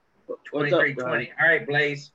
23 0.45 0.91
up, 0.93 0.97
20. 0.97 1.31
All 1.39 1.47
right, 1.47 1.67
Blaze. 1.67 2.11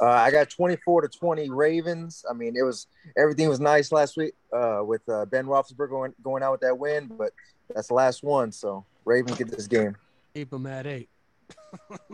Uh, 0.00 0.06
I 0.06 0.30
got 0.30 0.50
24 0.50 1.02
to 1.02 1.08
20 1.08 1.50
Ravens. 1.50 2.24
I 2.28 2.34
mean, 2.34 2.56
it 2.56 2.62
was 2.62 2.88
everything 3.16 3.48
was 3.48 3.60
nice 3.60 3.92
last 3.92 4.16
week 4.16 4.34
uh, 4.52 4.80
with 4.82 5.08
uh, 5.08 5.24
Ben 5.26 5.46
Roethlisberger 5.46 5.88
going, 5.88 6.14
going 6.22 6.42
out 6.42 6.52
with 6.52 6.60
that 6.62 6.76
win, 6.76 7.10
but 7.16 7.32
that's 7.72 7.88
the 7.88 7.94
last 7.94 8.22
one. 8.24 8.50
So 8.50 8.84
Ravens 9.04 9.38
get 9.38 9.50
this 9.50 9.66
game. 9.66 9.96
Keep 10.34 10.50
them 10.50 10.66
at 10.66 10.86
eight. 10.86 11.08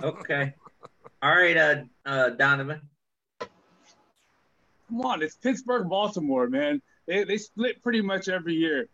Okay. 0.02 0.54
All 1.22 1.36
right, 1.36 1.56
uh, 1.56 1.82
uh, 2.06 2.30
Donovan. 2.30 2.80
Come 3.38 5.00
on, 5.02 5.22
it's 5.22 5.36
Pittsburgh, 5.36 5.86
Baltimore, 5.88 6.48
man. 6.48 6.80
They 7.06 7.24
they 7.24 7.36
split 7.36 7.82
pretty 7.82 8.00
much 8.00 8.28
every 8.28 8.54
year. 8.54 8.88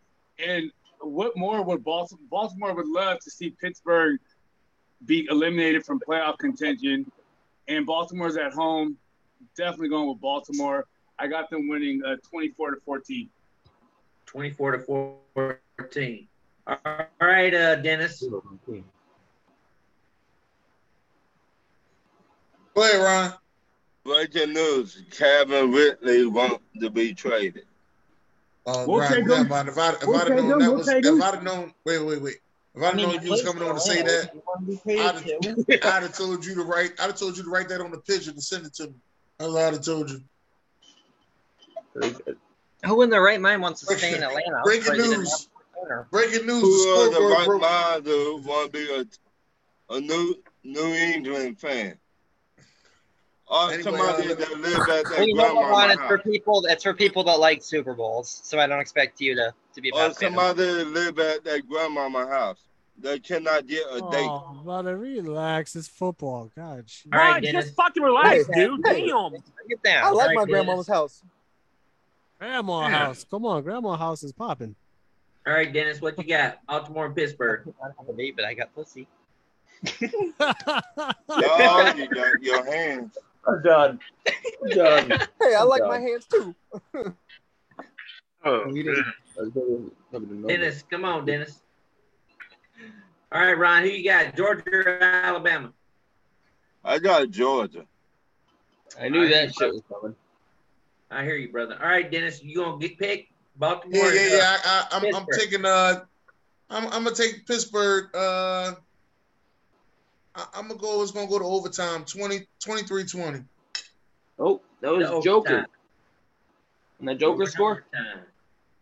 And 0.45 0.69
what 0.99 1.37
more 1.37 1.63
would 1.63 1.83
Baltimore 1.83 2.25
Baltimore 2.29 2.75
would 2.75 2.87
love 2.87 3.19
to 3.21 3.31
see 3.31 3.51
Pittsburgh 3.51 4.19
be 5.05 5.27
eliminated 5.29 5.85
from 5.85 5.99
playoff 5.99 6.37
contention, 6.37 7.09
and 7.67 7.85
Baltimore's 7.85 8.37
at 8.37 8.53
home. 8.53 8.97
definitely 9.55 9.89
going 9.89 10.09
with 10.09 10.19
Baltimore. 10.21 10.85
I 11.19 11.27
got 11.27 11.49
them 11.49 11.67
winning 11.67 12.01
uh, 12.05 12.15
24 12.29 12.71
to 12.71 12.81
14. 12.81 13.29
24 14.25 14.71
to 14.71 14.79
14. 15.35 16.27
All 16.67 16.77
right, 17.21 17.53
uh, 17.53 17.75
Dennis. 17.75 18.23
Go 22.75 22.83
ahead, 22.83 23.01
Ron. 23.01 23.33
Breaking 24.03 24.53
news: 24.53 25.03
Calvin 25.11 25.71
Ridley 25.71 26.25
wants 26.27 26.63
to 26.79 26.89
be 26.89 27.13
traded. 27.13 27.65
Uh, 28.65 28.85
We'll 28.87 28.99
Ron, 28.99 29.09
take 29.09 29.25
never 29.25 29.41
him. 29.41 29.47
mind. 29.49 29.69
If 29.69 29.77
I 29.77 29.89
if 29.93 30.05
We'll 30.07 30.17
I'd 30.17 30.27
take 30.27 30.37
known 30.37 30.59
that 30.59 30.71
was 30.73 30.87
if. 30.87 31.21
I'd 31.21 31.43
known 31.43 31.73
wait 31.85 31.99
wait 32.05 32.21
wait 32.21 32.35
if 32.77 32.83
I'd 32.83 32.93
I 32.93 32.95
mean, 32.95 33.09
known 33.09 33.23
you 33.23 33.31
was 33.31 33.43
coming 33.43 33.63
on 33.63 33.75
to 33.75 33.81
say 33.81 34.01
that 34.03 34.31
I'd 34.87 35.15
have, 35.15 35.23
I'd 35.95 36.03
have 36.03 36.15
told 36.15 36.45
you 36.45 36.55
to 36.55 36.63
write 36.63 36.91
I'd 36.99 37.07
have 37.07 37.17
told 37.17 37.37
you 37.37 37.43
to 37.43 37.49
write 37.49 37.69
that 37.69 37.81
on 37.81 37.91
the 37.91 37.97
pigeon 37.97 38.33
and 38.33 38.43
send 38.43 38.65
it 38.65 38.73
to 38.75 38.87
me. 38.87 38.93
That's 39.37 39.51
what 39.51 39.63
I'd 39.63 39.73
have 39.73 39.83
told 39.83 40.09
you. 40.11 40.23
Who 42.85 43.01
in 43.01 43.09
their 43.09 43.23
right 43.23 43.41
mind 43.41 43.61
wants 43.61 43.81
to 43.81 43.97
stay 43.97 44.15
in 44.15 44.23
Atlanta? 44.23 44.61
Breaking 44.63 44.89
But 44.89 44.97
they 44.97 45.03
didn't 45.03 45.19
news. 45.19 45.49
Breaking 46.11 46.45
news. 46.45 46.61
Who 46.61 47.11
the 47.11 47.17
are 47.17 47.21
the 47.21 47.35
right 47.35 47.45
broke. 47.47 47.61
mind 47.61 48.05
to 48.05 48.41
want 48.45 48.71
to 48.71 48.79
be 48.79 48.93
a, 48.93 49.95
a 49.95 49.99
New 49.99 50.35
New 50.63 50.93
England 50.93 51.59
fan? 51.59 51.97
Or 53.49 53.71
Anyway, 53.71 53.81
somebody 53.83 54.31
uh, 54.31 54.35
that 54.35 54.59
live 54.59 54.79
at 54.81 54.87
Well, 54.87 55.03
their 55.05 55.23
you 55.23 55.33
know 55.35 55.55
what, 55.55 55.69
Ron? 55.69 55.87
grandmama's 55.87 55.93
It's 55.99 56.07
for 56.07 56.17
people. 56.17 56.65
It's 56.65 56.83
for 56.83 56.93
people 56.93 57.23
that 57.25 57.39
like 57.39 57.63
Super 57.63 57.93
Bowls. 57.93 58.41
So 58.43 58.59
I 58.59 58.67
don't 58.67 58.81
expect 58.81 59.21
you 59.21 59.35
to 59.35 59.53
to 59.73 59.81
be 59.81 59.89
a 59.89 59.93
Or 59.93 60.07
Pats 60.07 60.19
fan. 60.19 60.29
somebody 60.33 60.63
that 60.65 60.87
live 60.87 61.17
at 61.19 61.43
their 61.45 61.61
grandmama's 61.61 62.27
house. 62.27 62.57
They 62.99 63.19
cannot 63.19 63.67
get 63.67 63.83
a 63.91 64.01
date. 64.01 64.27
Oh, 64.31 64.59
brother, 64.63 64.97
relax. 64.97 65.75
It's 65.75 65.87
football. 65.87 66.51
God. 66.57 66.87
jeez. 66.87 67.13
All 67.13 67.19
right, 67.19 67.41
Dennis. 67.41 67.65
just 67.65 67.75
fucking 67.75 68.01
relax, 68.03 68.47
Hey, 68.51 68.65
dude. 68.65 68.81
hey. 68.85 69.07
Damn. 69.07 69.31
Get 69.69 69.83
down. 69.83 70.03
I 70.03 70.09
like 70.09 70.27
Right, 70.29 70.35
my 70.35 70.41
Dennis. 70.41 70.51
grandmama's 70.51 70.87
house. 70.87 71.23
Grandma 72.39 72.81
Yeah. 72.81 72.89
house. 72.89 73.23
Come 73.29 73.45
on, 73.45 73.61
grandma 73.63 73.95
house 73.95 74.23
is 74.23 74.33
popping. 74.33 74.75
All 75.45 75.53
right, 75.53 75.71
Dennis, 75.71 76.01
what 76.01 76.17
you 76.17 76.25
got? 76.25 76.57
Baltimore 76.67 77.05
and 77.05 77.15
Pittsburgh. 77.15 77.73
I 77.81 77.87
don't 77.87 77.97
have 77.99 78.09
a 78.09 78.17
date, 78.17 78.35
but 78.35 78.43
I 78.45 78.53
got 78.55 78.73
pussy. 78.75 79.07
No, 81.29 81.93
you 81.95 82.07
got 82.09 82.41
your 82.41 82.65
hands. 82.65 83.17
I'm 83.47 83.61
done. 83.63 83.99
I'm 84.63 84.69
done. 84.69 85.09
Hey, 85.41 85.55
I 85.55 85.63
like 85.63 85.81
God. 85.81 85.89
my 85.89 85.99
hands 85.99 86.25
too. 86.25 86.55
Oh, 88.45 88.71
He 88.71 88.83
doesn't- 88.83 89.05
man. 89.35 90.45
Dennis, 90.47 90.83
come 90.89 91.03
on, 91.03 91.25
Dennis. 91.25 91.61
All 93.31 93.41
right, 93.41 93.57
Ron, 93.57 93.83
who 93.83 93.89
you 93.89 94.03
got? 94.09 94.35
Georgia 94.37 94.63
or 94.71 95.03
Alabama? 95.03 95.73
I 96.85 96.99
got 96.99 97.29
Georgia. 97.29 97.85
I 98.99 99.09
knew 99.09 99.27
that 99.27 99.53
shit 99.53 99.73
was 99.73 99.81
coming. 99.91 100.15
I 101.11 101.23
hear 101.23 101.35
you, 101.35 101.51
brother. 101.51 101.77
All 101.81 101.89
right, 101.89 102.09
Dennis, 102.09 102.41
you 102.43 102.55
gonna 102.57 102.77
get 102.77 102.97
picked? 102.97 103.33
Baltimore. 103.57 103.97
Yeah, 104.13 104.21
and, 104.21 104.31
yeah, 104.31 104.37
uh, 104.37 104.37
yeah. 104.37 104.57
I, 104.65 104.87
I, 104.91 104.97
I'm, 105.09 105.15
I'm 105.15 105.25
taking. 105.37 105.65
Uh, 105.65 106.01
I'm, 106.69 106.85
I'm 106.85 107.03
gonna 107.03 107.15
take 107.15 107.45
Pittsburgh. 107.47 108.15
Uh, 108.15 108.75
I, 110.37 110.45
I'm 110.53 110.67
gonna 110.67 110.79
go. 110.79 111.01
It's 111.01 111.11
gonna 111.11 111.27
go 111.27 111.39
to 111.39 111.45
overtime. 111.45 112.05
20, 112.05 112.47
23-20. 112.63 113.43
Oh, 114.39 114.61
that 114.81 114.91
was 114.91 115.09
The 115.09 115.21
Joker. 115.21 115.49
overtime. 115.49 115.65
And 116.99 117.07
the 117.09 117.15
Joker 117.15 117.45
score? 117.47 117.83
Overtime. 117.93 118.23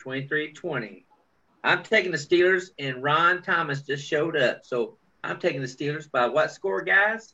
23-20. 0.04 1.04
I'm 1.64 1.82
taking 1.82 2.12
the 2.12 2.18
Steelers, 2.18 2.70
and 2.78 3.02
Ron 3.02 3.42
Thomas 3.42 3.82
just 3.82 4.06
showed 4.06 4.38
up. 4.38 4.66
So 4.66 4.98
I'm 5.24 5.40
taking 5.40 5.62
the 5.62 5.68
Steelers 5.68 6.12
by 6.12 6.28
what 6.28 6.52
score, 6.52 6.82
guys? 6.82 7.34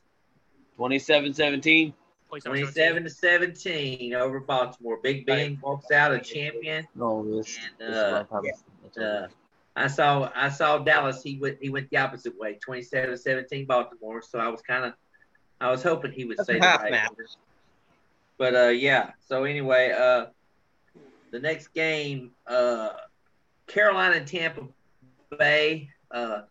27 0.76 1.34
17. 1.34 1.92
27 2.40 3.04
to 3.04 3.10
17 3.10 4.14
over 4.14 4.40
Baltimore. 4.40 4.98
Big 5.02 5.26
Ben 5.26 5.58
walks 5.62 5.90
out 5.90 6.14
a 6.14 6.18
champion. 6.18 6.88
No, 6.94 7.22
this, 7.22 7.58
And, 7.78 7.92
this 7.92 7.98
uh, 7.98 8.24
is 8.42 9.32
Ron 9.76 9.88
Thomas. 9.88 9.96
That's 9.96 9.98
all 9.98 10.20
right. 10.20 10.32
I 10.36 10.46
saw 10.46 10.46
I 10.46 10.48
saw 10.48 10.78
Dallas. 10.78 11.22
He 11.22 11.38
went 11.38 11.58
he 11.60 11.70
went 11.70 11.90
the 11.90 11.98
opposite 11.98 12.38
way, 12.38 12.58
27-17 12.66 13.66
Baltimore. 13.66 14.22
So 14.22 14.38
I 14.38 14.48
was 14.48 14.62
kind 14.62 14.84
of 14.84 14.94
I 15.60 15.70
was 15.70 15.82
hoping 15.82 16.12
he 16.12 16.24
would 16.24 16.38
That's 16.38 16.48
say 16.48 16.54
what 16.54 16.62
the 16.62 16.66
half 16.66 16.82
right 16.82 16.90
matters. 16.92 17.36
But 18.38 18.54
uh, 18.54 18.68
yeah. 18.68 19.10
So 19.28 19.44
anyway, 19.44 19.92
uh, 19.96 20.26
the 21.30 21.38
next 21.38 21.68
game, 21.68 22.32
uh, 22.46 22.90
Carolina 23.66 24.16
and 24.16 24.26
Tampa 24.26 24.62
Bay, 25.38 25.90
uh, 26.10 26.42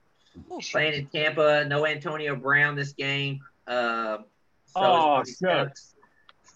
playing 0.71 0.93
in 0.93 1.07
Tampa. 1.07 1.65
No 1.65 1.85
Antonio 1.85 2.35
Brown 2.35 2.75
this 2.75 2.93
game. 2.93 3.41
Uh, 3.67 4.19
so 4.65 4.81
Oh, 4.83 5.19
it's 5.19 5.41
gonna 5.41 5.65
be 5.65 5.69
tough. 5.69 5.77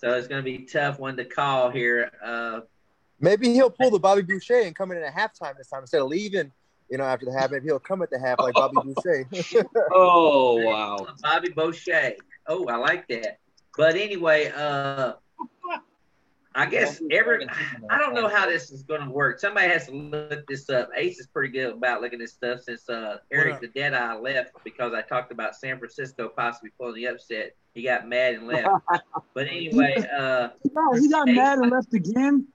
So 0.05 0.13
it's 0.13 0.27
going 0.27 0.43
to 0.43 0.43
be 0.43 0.63
a 0.63 0.67
tough 0.67 0.99
one 0.99 1.17
to 1.17 1.25
call 1.25 1.71
here. 1.71 2.11
Uh, 2.23 2.61
Maybe 3.19 3.53
he'll 3.53 3.69
pull 3.69 3.91
the 3.91 3.99
Bobby 3.99 4.21
Boucher 4.21 4.59
and 4.59 4.75
come 4.75 4.91
in 4.91 4.97
at 4.97 5.13
halftime 5.13 5.57
this 5.57 5.67
time 5.67 5.81
instead 5.81 6.01
of 6.01 6.07
leaving. 6.07 6.51
You 6.89 6.99
know, 6.99 7.05
after 7.05 7.25
the 7.25 7.33
half, 7.33 7.49
maybe 7.49 7.65
he'll 7.65 7.79
come 7.79 8.01
at 8.01 8.11
the 8.11 8.19
half 8.19 8.39
like 8.39 8.53
Bobby 8.53 8.77
Boucher. 8.83 9.27
Oh, 9.91 10.61
wow. 10.61 11.07
Bobby 11.21 11.49
Boucher. 11.49 12.13
Oh, 12.47 12.67
I 12.67 12.75
like 12.75 13.07
that. 13.07 13.39
But 13.77 13.95
anyway, 13.95 14.51
uh, 14.55 15.13
I 16.57 16.65
guess 16.67 17.01
every 17.11 17.45
I 17.89 17.97
don't 17.97 18.13
know 18.13 18.29
how 18.29 18.47
this 18.47 18.71
is 18.71 18.83
going 18.83 19.01
to 19.01 19.09
work. 19.09 19.39
Somebody 19.39 19.67
has 19.67 19.87
to 19.87 19.91
look 19.91 20.47
this 20.47 20.69
up. 20.69 20.89
Ace 20.95 21.19
is 21.19 21.27
pretty 21.27 21.51
good 21.51 21.73
about 21.73 22.01
looking 22.01 22.19
this 22.19 22.31
stuff 22.31 22.61
since 22.61 22.87
uh, 22.87 23.17
Eric 23.29 23.55
up? 23.55 23.61
the 23.61 23.67
Deadeye 23.67 24.13
left 24.13 24.53
because 24.63 24.93
I 24.93 25.01
talked 25.01 25.33
about 25.33 25.55
San 25.55 25.77
Francisco 25.77 26.29
possibly 26.29 26.71
pulling 26.79 26.95
the 26.95 27.07
upset. 27.07 27.55
He 27.73 27.83
got 27.83 28.07
mad 28.07 28.35
and 28.35 28.47
left. 28.47 28.69
but 29.33 29.47
anyway, 29.47 29.95
uh, 30.17 30.49
No, 30.71 30.93
he 30.93 31.09
got 31.09 31.27
Hey, 31.27 31.35
mad 31.35 31.59
and 31.59 31.71
left 31.71 31.93
again. 31.93 32.47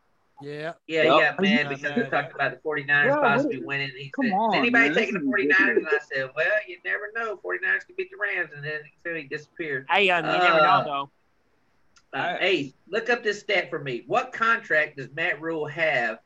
Yeah. 0.43 0.73
yeah, 0.87 1.03
Yep. 1.03 1.05
he 1.05 1.09
got 1.09 1.41
mad 1.41 1.63
Got 1.65 1.69
because 1.69 1.83
mad. 1.97 1.97
we 2.05 2.11
talked 2.11 2.35
about 2.35 2.51
the 2.53 2.57
49ers 2.69 3.05
Yeah, 3.07 3.13
what- 3.17 3.23
possibly 3.23 3.63
winning. 3.63 3.91
He 3.97 4.11
come 4.11 4.27
said, 4.27 4.33
on, 4.35 4.55
Is 4.55 4.59
anybody 4.59 4.85
man, 4.89 4.95
taking 4.95 5.15
the 5.15 5.21
this 5.21 5.29
is 5.29 5.57
49ers? 5.57 5.77
And 5.77 5.87
I 5.89 5.99
said, 6.15 6.31
Well, 6.35 6.47
you 6.67 6.79
never 6.85 7.11
know. 7.15 7.37
49ers 7.45 7.87
could 7.87 7.97
beat 7.97 8.11
the 8.11 8.17
Rams. 8.17 8.51
And 8.55 8.65
then 8.65 8.81
so 9.05 9.15
he 9.15 9.25
disappeared. 9.25 9.87
Hey, 9.91 10.11
um, 10.11 10.25
you 10.25 10.31
never 10.33 10.45
Uh, 10.61 10.83
know 10.83 10.85
though. 10.85 12.19
Uh, 12.19 12.23
I- 12.23 12.39
Ace, 12.45 12.73
look 12.89 13.09
up 13.11 13.23
this 13.23 13.41
stat 13.41 13.71
for 13.71 13.79
me. 13.79 14.05
What 14.07 14.33
contract 14.33 14.97
does 14.97 15.09
Matt 15.15 15.41
Rhule 15.41 15.67
have? 15.67 16.19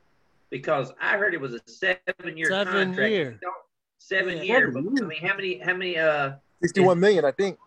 Because 0.50 0.92
I 1.00 1.16
heard 1.16 1.34
it 1.34 1.40
was 1.40 1.54
a 1.54 1.60
seven-year 1.66 2.46
Seven 2.48 2.72
contract. 2.72 3.10
year. 3.10 3.38
Seven 3.98 4.36
Yeah. 4.38 4.42
year. 4.44 4.70
But, 4.70 4.82
Seven 4.84 5.04
I 5.04 5.06
mean, 5.08 5.20
how 5.26 5.34
many? 5.34 5.58
How 5.58 5.74
many? 5.74 5.98
Uh, 5.98 6.32
61 6.62 7.00
million, 7.00 7.24
I 7.24 7.32
think. 7.32 7.58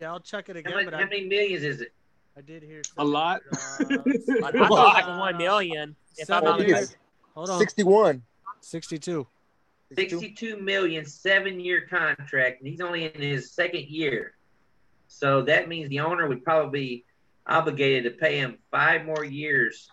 Yeah, 0.00 0.10
I'll 0.12 0.20
check 0.20 0.48
it 0.48 0.56
how 0.56 0.60
again, 0.60 0.74
many, 0.74 0.84
but 0.84 0.94
how 0.94 1.00
many 1.06 1.24
millions 1.26 1.64
is 1.64 1.80
it? 1.80 1.92
I 2.36 2.42
did 2.42 2.62
hear 2.62 2.82
A 2.98 3.04
lot. 3.04 3.40
Uh, 3.52 4.44
I 4.44 4.52
thought 4.52 4.54
it 4.54 4.70
like 4.70 5.06
one 5.06 5.36
million. 5.38 5.96
If 6.18 6.30
I'm 6.30 6.44
not 6.44 6.60
mistaken. 6.60 6.96
Hold 7.34 7.50
on. 7.50 7.58
61. 7.58 8.22
62. 8.60 9.26
62 9.94 10.56
million, 10.58 11.04
seven-year 11.06 11.86
contract, 11.88 12.60
and 12.60 12.68
he's 12.68 12.80
only 12.80 13.04
in 13.04 13.22
his 13.22 13.52
second 13.52 13.84
year. 13.84 14.34
So 15.08 15.42
that 15.42 15.68
means 15.68 15.88
the 15.88 16.00
owner 16.00 16.28
would 16.28 16.44
probably 16.44 16.80
be 16.80 17.04
obligated 17.46 18.04
to 18.04 18.18
pay 18.18 18.38
him 18.38 18.58
five 18.70 19.04
more 19.04 19.24
years 19.24 19.88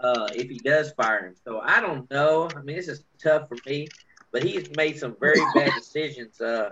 uh, 0.00 0.28
if 0.34 0.48
he 0.48 0.58
does 0.58 0.92
fire 0.92 1.26
him. 1.26 1.34
So 1.44 1.60
I 1.60 1.80
don't 1.80 2.10
know. 2.10 2.48
I 2.56 2.62
mean, 2.62 2.76
this 2.76 2.88
is 2.88 3.04
tough 3.22 3.48
for 3.48 3.58
me, 3.66 3.88
but 4.32 4.42
he's 4.42 4.74
made 4.76 4.98
some 4.98 5.16
very 5.20 5.40
bad 5.54 5.72
decisions 5.78 6.40
uh, 6.40 6.70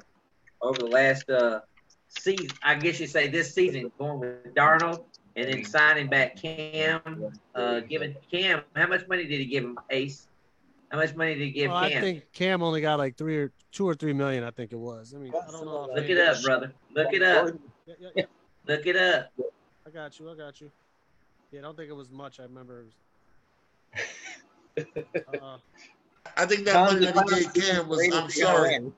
over 0.62 0.78
the 0.78 0.86
last 0.86 1.28
uh, 1.28 1.60
season. 2.18 2.48
I 2.62 2.74
guess 2.74 3.00
you 3.00 3.06
say 3.06 3.28
this 3.28 3.54
season, 3.54 3.90
going 3.98 4.20
with 4.20 4.54
Darnold 4.54 5.04
and 5.36 5.52
then 5.52 5.64
signing 5.64 6.08
back 6.08 6.36
Cam, 6.36 7.32
uh, 7.54 7.80
giving 7.80 8.14
Cam 8.30 8.62
how 8.74 8.86
much 8.86 9.06
money 9.08 9.24
did 9.26 9.40
he 9.40 9.46
give 9.46 9.64
him, 9.64 9.78
Ace? 9.90 10.28
How 10.90 10.98
much 10.98 11.14
money 11.14 11.34
did 11.34 11.44
he 11.44 11.50
give 11.50 11.70
Well, 11.70 11.78
I 11.78 12.00
think 12.00 12.24
Cam 12.32 12.62
only 12.62 12.80
got 12.80 12.98
like 12.98 13.16
three 13.16 13.36
or 13.36 13.52
two 13.72 13.88
or 13.88 13.94
three 13.94 14.12
million. 14.12 14.44
I 14.44 14.50
think 14.50 14.72
it 14.72 14.78
was. 14.78 15.12
I 15.14 15.18
mean, 15.18 15.32
I 15.34 15.50
don't 15.50 15.64
know. 15.64 15.88
Look 15.92 16.08
it 16.08 16.18
up, 16.18 16.42
brother. 16.42 16.72
Look 16.94 17.12
it 17.12 17.22
up. 17.22 17.48
Yeah, 17.86 17.94
yeah, 17.98 18.08
yeah. 18.14 18.24
Look 18.66 18.86
it 18.86 18.96
up. 18.96 19.32
I 19.86 19.90
got 19.90 20.18
you. 20.18 20.30
I 20.30 20.36
got 20.36 20.60
you. 20.60 20.70
Yeah, 21.50 21.60
I 21.60 21.62
don't 21.62 21.76
think 21.76 21.90
it 21.90 21.94
was 21.94 22.10
much. 22.10 22.40
I 22.40 22.44
remember. 22.44 22.84
It 24.76 24.86
was, 24.86 25.04
uh, 25.42 25.58
I 26.36 26.46
think 26.46 26.64
that 26.64 26.74
money 26.74 27.06
that 27.06 27.28
he 27.38 27.60
gave 27.60 27.74
Cam 27.74 27.88
was 27.88 27.98
Raiders 27.98 28.14
I'm 28.14 28.24
are 28.24 28.28
gonna 28.28 28.32
sorry. 28.32 28.92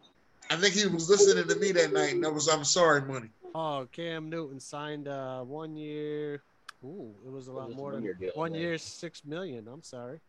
Win. 0.50 0.58
I 0.58 0.60
think 0.60 0.74
he 0.74 0.86
was 0.86 1.08
listening 1.08 1.46
to 1.48 1.56
me 1.56 1.72
that 1.72 1.92
night, 1.92 2.14
and 2.14 2.24
that 2.24 2.32
was 2.32 2.48
I'm 2.48 2.64
sorry 2.64 3.02
money. 3.02 3.28
oh, 3.54 3.86
Cam 3.92 4.28
Newton 4.28 4.60
signed 4.60 5.08
uh, 5.08 5.42
one 5.42 5.76
year. 5.76 6.42
Ooh, 6.84 7.14
it 7.24 7.30
was 7.32 7.48
a 7.48 7.52
lot 7.52 7.68
was 7.68 7.74
a 7.74 7.76
more 7.76 7.92
than 7.92 8.00
one-year 8.02 8.14
deal, 8.14 8.30
one 8.34 8.52
man. 8.52 8.60
year, 8.60 8.78
six 8.78 9.24
million. 9.24 9.66
I'm 9.66 9.82
sorry. 9.82 10.20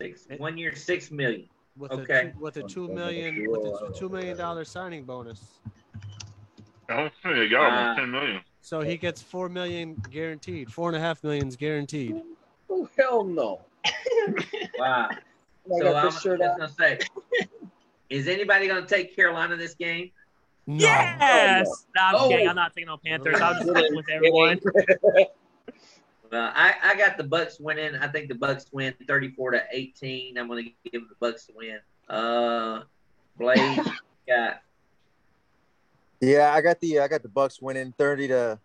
Six, 0.00 0.26
one 0.38 0.56
year, 0.56 0.74
six 0.74 1.10
million. 1.10 1.48
With 1.76 1.92
Okay. 1.92 2.28
a 2.28 2.32
two, 2.32 2.38
with 2.38 2.56
a 2.58 2.62
two 2.64 2.88
million 2.88 3.46
with 3.50 3.60
a 3.64 3.92
two 3.98 4.08
million 4.08 4.36
dollar 4.36 4.64
signing 4.64 5.04
bonus. 5.04 5.58
Oh, 6.90 7.08
yeah, 7.24 7.42
y'all 7.42 7.92
Uh, 7.92 7.94
10 7.94 8.10
million. 8.10 8.40
So 8.62 8.80
he 8.80 8.96
gets 8.96 9.22
four 9.22 9.48
million 9.48 9.94
guaranteed. 10.10 10.72
Four 10.72 10.88
and 10.88 10.96
a 10.96 11.00
half 11.00 11.22
millions 11.22 11.54
guaranteed. 11.56 12.20
Oh, 12.68 12.88
hell 12.98 13.24
no. 13.24 13.60
Wow. 14.78 15.08
So 15.78 15.94
I'm 15.96 16.04
this 16.06 16.14
just 16.22 16.24
gonna 16.26 16.68
say, 16.68 16.98
is 18.10 18.28
anybody 18.28 18.66
gonna 18.68 18.86
take 18.86 19.14
Carolina 19.16 19.56
this 19.56 19.74
game? 19.74 20.10
No. 20.66 20.84
Yes. 20.84 21.86
No, 21.96 22.02
I'm 22.02 22.14
Oh. 22.16 22.28
kidding. 22.28 22.48
I'm 22.48 22.56
not 22.56 22.74
taking 22.74 22.86
no 22.88 22.98
Panthers. 22.98 23.40
I'm 23.40 23.54
just 23.56 23.68
sticking 23.70 23.96
with 23.96 24.08
everyone. 24.12 24.60
Well, 26.30 26.52
I, 26.54 26.74
I 26.84 26.94
got 26.94 27.16
the 27.16 27.24
Bucs 27.24 27.60
winning. 27.60 27.96
I 27.96 28.06
think 28.06 28.28
the 28.28 28.36
Bucs 28.36 28.66
win 28.70 28.94
34 29.08 29.50
to 29.50 29.64
18. 29.72 30.38
I'm 30.38 30.46
going 30.46 30.64
to 30.84 30.90
give 30.92 31.02
the 31.08 31.16
Bucs 31.26 31.46
to 31.46 31.52
win. 31.56 31.80
Uh, 32.08 32.84
Blaze 33.36 33.76
got 34.28 34.60
Yeah, 36.20 36.52
I 36.54 36.60
got 36.60 36.78
the 36.78 37.00
I 37.00 37.08
got 37.08 37.24
the 37.24 37.28
Bucs 37.28 37.60
winning 37.60 37.92
thirty 37.98 38.28
to 38.28 38.60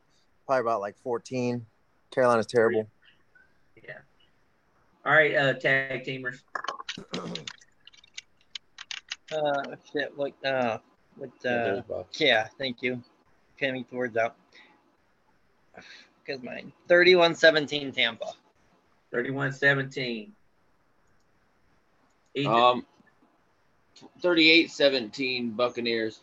probably 0.46 0.62
about 0.62 0.82
like 0.82 0.96
fourteen. 1.00 1.66
Carolina's 2.12 2.46
terrible. 2.46 2.88
yeah. 3.84 3.94
All 5.04 5.14
right, 5.14 5.34
uh, 5.36 5.54
tag 5.54 6.04
teamers. 6.06 6.42
Uh, 9.36 9.76
shit. 9.92 10.14
What? 10.16 10.34
Uh, 10.44 10.78
what? 11.18 11.46
Uh, 11.46 11.82
yeah. 12.14 12.48
Thank 12.58 12.82
you. 12.82 13.02
Can't 13.60 13.74
make 13.74 13.90
the 13.90 13.96
words 13.96 14.18
out. 14.18 14.36
Because 16.26 16.42
mine. 16.42 16.72
31-17 16.90 17.94
Tampa. 17.94 18.32
31-17. 19.14 20.30
Ethan. 22.36 22.52
Um, 22.52 22.86
38-17 24.22 25.56
Buccaneers. 25.56 26.20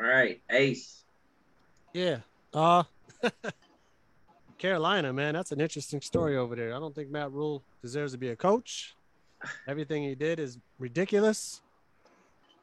All 0.00 0.08
right, 0.08 0.40
Ace. 0.50 1.04
Yeah. 1.92 2.18
Uh 2.54 2.84
Carolina, 4.58 5.12
man, 5.12 5.34
that's 5.34 5.52
an 5.52 5.60
interesting 5.60 6.00
story 6.00 6.36
over 6.36 6.54
there. 6.54 6.74
I 6.74 6.78
don't 6.78 6.94
think 6.94 7.10
Matt 7.10 7.32
Rhule 7.32 7.62
deserves 7.82 8.12
to 8.12 8.18
be 8.18 8.28
a 8.28 8.36
coach. 8.36 8.94
Everything 9.66 10.04
he 10.04 10.14
did 10.14 10.38
is 10.38 10.58
ridiculous. 10.78 11.60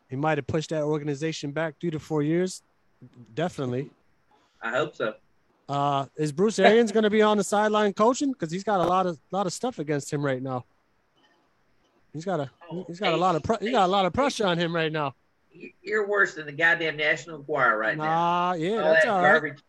He 0.09 0.15
might 0.15 0.37
have 0.37 0.47
pushed 0.47 0.71
that 0.71 0.81
organization 0.83 1.51
back 1.51 1.75
three 1.79 1.91
to 1.91 1.99
four 1.99 2.23
years. 2.23 2.63
Definitely. 3.35 3.89
I 4.61 4.71
hope 4.71 4.95
so. 4.95 5.13
Uh, 5.69 6.07
is 6.15 6.31
Bruce 6.31 6.57
Arians 6.57 6.91
going 6.91 7.03
to 7.03 7.11
be 7.11 7.21
on 7.21 7.37
the 7.37 7.43
sideline 7.43 7.93
coaching? 7.93 8.31
Because 8.31 8.51
he's 8.51 8.63
got 8.63 8.79
a 8.79 8.83
lot 8.87 9.05
of 9.05 9.19
lot 9.31 9.45
of 9.45 9.53
stuff 9.53 9.77
against 9.77 10.11
him 10.11 10.25
right 10.25 10.41
now. 10.41 10.65
He's 12.11 12.25
got 12.25 12.39
a 12.39 12.49
he's 12.87 12.99
got 12.99 13.13
a 13.13 13.17
lot 13.17 13.35
of 13.35 13.43
pre- 13.43 13.57
he 13.61 13.71
got 13.71 13.85
a 13.85 13.91
lot 13.91 14.05
of 14.07 14.13
pressure 14.13 14.47
on 14.47 14.57
him 14.57 14.75
right 14.75 14.91
now. 14.91 15.13
You- 15.51 15.71
You're 15.83 16.07
worse 16.07 16.33
than 16.33 16.47
the 16.47 16.51
goddamn 16.51 16.97
National 16.97 17.35
Enquirer 17.37 17.77
right 17.77 17.95
now. 17.95 18.03
Nah, 18.05 18.53
yeah, 18.53 18.69
All 18.71 18.77
that's 18.93 19.05
that 19.05 19.11
all 19.11 19.21
right. 19.21 19.31
garbage. 19.41 19.59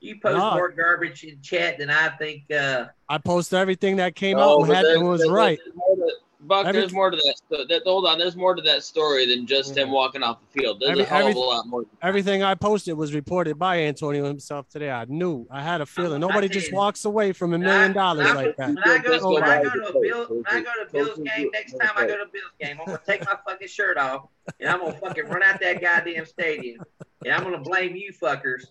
You 0.00 0.20
post 0.20 0.36
Nah. 0.36 0.54
more 0.56 0.68
garbage 0.68 1.24
in 1.24 1.40
chat 1.40 1.78
than 1.78 1.88
I 1.88 2.10
think. 2.10 2.50
Uh, 2.50 2.86
I 3.08 3.16
post 3.16 3.54
everything 3.54 3.96
that 3.96 4.14
came 4.14 4.36
No, 4.36 4.60
out 4.60 4.64
and 4.66 4.74
had, 4.74 4.84
there's- 4.84 4.98
and 4.98 5.08
was 5.08 5.26
right. 5.30 5.58
there's 5.64 5.74
more 5.74 5.96
to- 5.96 6.12
Buc, 6.46 6.64
Every- 6.66 6.80
there's 6.80 6.92
more 6.92 7.10
to 7.10 7.16
that, 7.16 7.66
that. 7.68 7.82
Hold 7.84 8.06
on, 8.06 8.18
there's 8.18 8.36
more 8.36 8.54
to 8.54 8.62
that 8.62 8.82
story 8.84 9.26
than 9.26 9.46
just 9.46 9.76
him 9.76 9.90
walking 9.90 10.22
off 10.22 10.38
the 10.52 10.60
field. 10.60 10.80
There's 10.80 10.90
Every- 10.92 11.02
a 11.02 11.06
hell 11.06 11.26
of 11.28 11.34
a 11.34 11.38
lot 11.38 11.66
more. 11.66 11.84
Everything 12.02 12.42
I 12.42 12.54
posted 12.54 12.94
was 12.96 13.14
reported 13.14 13.58
by 13.58 13.80
Antonio 13.82 14.24
himself 14.24 14.68
today. 14.68 14.90
I 14.90 15.04
knew. 15.06 15.46
I 15.50 15.62
had 15.62 15.80
a 15.80 15.86
feeling. 15.86 16.20
Nobody 16.20 16.48
just 16.48 16.72
walks 16.72 17.04
away 17.04 17.32
from 17.32 17.52
a 17.54 17.58
million 17.58 17.92
dollars 17.92 18.32
like 18.34 18.56
that. 18.56 18.68
when 18.68 18.78
I 18.78 18.98
go, 18.98 19.18
Oh, 19.22 19.34
when 19.34 19.42
I 19.44 19.62
go 19.62 19.70
to 19.70 19.86
a 19.88 20.00
Bill, 20.00 20.26
when 20.28 20.44
I 20.46 20.60
go 20.60 20.70
to 20.84 20.92
Bills 20.92 21.18
game 21.18 21.50
next 21.52 21.72
time 21.74 21.90
I 21.96 22.06
go 22.06 22.16
to 22.16 22.26
Bills 22.32 22.52
game, 22.60 22.78
I'm 22.80 22.86
gonna 22.86 23.00
take 23.06 23.24
my 23.24 23.36
fucking 23.46 23.68
shirt 23.68 23.96
off 23.98 24.28
and 24.60 24.68
I'm 24.68 24.80
gonna 24.80 24.92
fucking 25.00 25.26
run 25.26 25.42
out 25.42 25.60
that 25.60 25.80
goddamn 25.80 26.26
stadium 26.26 26.80
and 27.24 27.34
I'm 27.34 27.42
gonna 27.42 27.58
blame 27.60 27.96
you 27.96 28.12
fuckers 28.12 28.66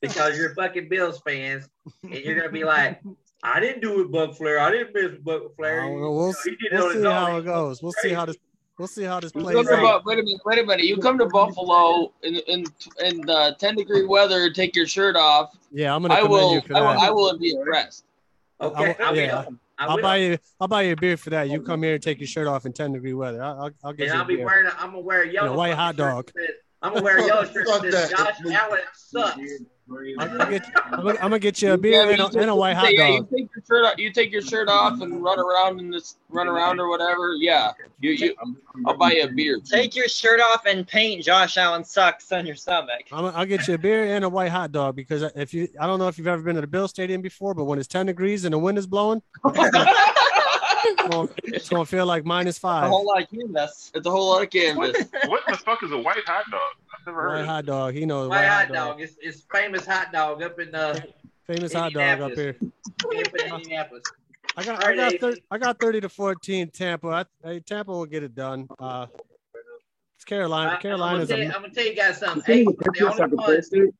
because 0.00 0.36
you're 0.38 0.54
fucking 0.54 0.88
Bills 0.88 1.20
fans 1.20 1.68
and 2.02 2.14
you're 2.14 2.36
gonna 2.36 2.52
be 2.52 2.64
like, 2.64 3.00
I 3.42 3.60
didn't 3.60 3.82
do 3.82 4.00
it, 4.02 4.10
Buc 4.10 4.36
Flair. 4.36 4.58
I 4.58 4.70
didn't 4.70 4.94
miss 4.94 5.20
Buc 5.20 5.54
Flair. 5.56 5.82
I 5.82 5.86
don't 5.88 6.00
know. 6.00 6.10
We'll, 6.12 6.26
know, 6.26 6.32
see, 6.32 6.50
he 6.50 6.56
did 6.56 6.72
it 6.72 6.76
we'll 6.76 6.86
on 6.86 6.92
see 6.92 6.98
own. 6.98 7.04
how 7.14 7.36
it 7.38 7.44
goes. 7.44 7.82
We'll 7.82 7.92
see 7.92 8.10
how 8.12 8.24
this. 8.26 8.36
We'll 8.78 8.86
see 8.88 9.02
how 9.04 9.18
this 9.18 9.32
plays 9.32 9.56
out. 9.68 10.04
Bu- 10.04 10.08
wait 10.08 10.18
a 10.20 10.22
minute, 10.22 10.40
wait 10.44 10.58
a 10.60 10.64
minute. 10.64 10.84
You 10.86 10.98
come 10.98 11.18
to 11.18 11.26
Buffalo 11.26 12.12
in 12.22 12.36
in 12.46 12.64
in 13.04 13.28
uh, 13.30 13.54
ten 13.56 13.74
degree 13.74 14.04
weather 14.06 14.50
take 14.50 14.76
your 14.76 14.86
shirt 14.86 15.16
off. 15.16 15.56
Yeah, 15.72 15.94
I'm 15.94 16.02
gonna 16.02 16.14
I 16.14 16.22
will. 16.22 16.54
you 16.54 16.60
for 16.60 16.76
I 16.76 16.80
will. 16.80 16.86
that. 16.88 16.98
I 17.00 17.10
will 17.10 17.38
be 17.38 17.50
impressed. 17.50 18.04
Okay, 18.60 18.94
I 19.00 19.10
will- 19.10 19.16
yeah, 19.16 19.44
I 19.78 19.86
I'll 19.86 20.00
buy 20.00 20.16
you. 20.16 20.38
I'll 20.60 20.68
buy 20.68 20.82
you 20.82 20.92
a 20.92 20.96
beer 20.96 21.16
for 21.16 21.30
that. 21.30 21.48
You 21.48 21.60
come 21.60 21.82
here 21.82 21.94
and 21.94 22.02
take 22.02 22.18
your 22.20 22.26
shirt 22.28 22.46
off 22.48 22.66
in 22.66 22.72
10 22.72 22.92
degree 22.92 23.14
weather. 23.14 23.40
I'll, 23.42 23.62
I'll, 23.62 23.70
I'll 23.84 23.92
get 23.92 24.08
And 24.08 24.14
you 24.14 24.18
a 24.18 24.22
I'll 24.22 24.24
be 24.24 24.36
beer. 24.36 24.44
wearing. 24.46 24.66
A, 24.66 24.70
I'm 24.78 24.90
gonna 24.90 25.00
wear 25.00 25.20
a 25.22 25.24
And 25.24 25.32
yellow 25.32 25.52
a 25.52 25.56
white 25.56 25.74
hot 25.74 25.96
fucking 25.96 26.04
shirt 26.04 26.26
dog. 26.26 26.32
says- 26.36 26.54
I'm 26.82 26.92
gonna 26.92 27.04
wear 27.04 27.18
a 27.18 27.26
yellow 27.26 27.44
shirt 27.44 27.66
Fuck 27.66 27.82
that. 27.82 28.10
Josh 28.10 28.52
Allen 28.52 28.80
sucks. 28.94 29.40
I'll, 29.90 30.42
I'll 30.42 30.50
get, 30.50 30.62
I'm, 30.84 31.02
gonna, 31.02 31.08
I'm 31.14 31.16
gonna 31.22 31.38
get 31.38 31.62
you 31.62 31.72
a 31.72 31.78
beer 31.78 32.04
Yeah, 32.04 32.10
and, 32.10 32.20
a, 32.20 32.30
you 32.30 32.40
and 32.40 32.50
a 32.50 32.54
white 32.54 32.76
hot 32.76 32.92
yeah, 32.92 33.08
you 33.08 33.18
dog. 33.20 33.30
take 33.30 33.48
your 33.54 33.64
shirt 33.66 33.84
off. 33.86 33.98
You 33.98 34.12
take 34.12 34.32
your 34.32 34.42
shirt 34.42 34.68
off 34.68 35.00
and 35.00 35.22
run 35.22 35.38
around 35.38 35.80
in 35.80 35.90
this, 35.90 36.16
run 36.28 36.46
around 36.46 36.78
or 36.78 36.90
whatever. 36.90 37.32
Yeah, 37.38 37.72
you, 37.98 38.10
you. 38.10 38.34
I'll 38.86 38.98
buy 38.98 39.12
you 39.12 39.22
a 39.24 39.28
beer. 39.28 39.60
Take 39.64 39.96
your 39.96 40.08
shirt 40.08 40.40
off 40.40 40.66
and 40.66 40.86
paint 40.86 41.24
Josh 41.24 41.56
Allen 41.56 41.84
sucks 41.84 42.30
on 42.32 42.44
your 42.44 42.54
stomach. 42.54 43.06
I'm, 43.10 43.24
I'll 43.34 43.46
get 43.46 43.66
you 43.66 43.74
a 43.74 43.78
beer 43.78 44.14
and 44.14 44.24
a 44.26 44.28
white 44.28 44.50
hot 44.50 44.72
dog 44.72 44.94
because 44.94 45.22
if 45.34 45.54
you, 45.54 45.68
I 45.80 45.86
don't 45.86 45.98
know 45.98 46.08
if 46.08 46.18
you've 46.18 46.26
ever 46.26 46.42
been 46.42 46.56
to 46.56 46.60
the 46.60 46.66
Bill 46.66 46.86
Stadium 46.86 47.22
before, 47.22 47.54
but 47.54 47.64
when 47.64 47.78
it's 47.78 47.88
10 47.88 48.06
degrees 48.06 48.44
and 48.44 48.52
the 48.52 48.58
wind 48.58 48.76
is 48.76 48.86
blowing, 48.86 49.22
it's 51.44 51.68
gonna, 51.68 51.84
feel 51.86 52.06
like 52.06 52.24
minus 52.24 52.56
A 52.58 52.60
five. 52.60 52.88
whole 52.88 53.06
lot 53.06 53.22
of 53.22 53.30
canvas. 53.30 53.90
It's 53.94 54.06
a 54.06 54.10
whole 54.10 54.28
lot 54.30 54.42
of 54.42 54.50
canvas. 54.50 54.96
What 55.26 55.42
the 55.48 55.56
fuck 55.56 55.82
is 55.82 55.92
a 55.92 55.98
white 55.98 56.24
hot 56.26 56.44
dog? 56.50 56.60
I've 56.98 57.06
never 57.06 57.22
heard 57.22 57.30
White 57.30 57.40
of 57.40 57.46
hot 57.46 57.66
dog. 57.66 57.94
He 57.94 58.04
knows. 58.06 58.28
White 58.28 58.46
hot 58.46 58.68
dog. 58.72 59.00
It's, 59.00 59.16
it's 59.20 59.42
famous 59.52 59.86
hot 59.86 60.12
dog 60.12 60.42
up 60.42 60.58
in 60.60 60.74
uh, 60.74 60.98
Famous 61.46 61.72
hot 61.72 61.92
dog 61.92 62.20
up 62.20 62.32
here. 62.32 62.56
Indianapolis. 63.12 64.02
I 64.56 64.64
got, 64.64 64.84
I 64.84 64.96
got, 64.96 65.12
Ace. 65.14 65.20
thir- 65.20 65.36
I 65.50 65.58
got 65.58 65.78
30 65.80 66.00
to 66.02 66.08
14 66.08 66.70
Tampa. 66.70 67.08
I, 67.08 67.24
hey, 67.44 67.60
Tampa 67.60 67.92
will 67.92 68.06
get 68.06 68.22
it 68.24 68.34
done. 68.34 68.66
Uh, 68.78 69.06
it's 70.16 70.24
Carolina. 70.24 70.72
I- 70.76 70.82
Carolina's 70.82 71.30
I'm 71.30 71.36
gonna, 71.38 71.44
tell 71.44 71.48
you, 71.48 71.54
I'm 71.54 71.62
gonna 71.62 71.74
tell 71.74 71.84
you 71.86 71.94
guys 71.94 72.18
something. 72.18 72.58
Ace 72.60 72.66
was 72.66 72.76
the 72.76 73.24
only 73.24 73.36
one. 73.36 73.92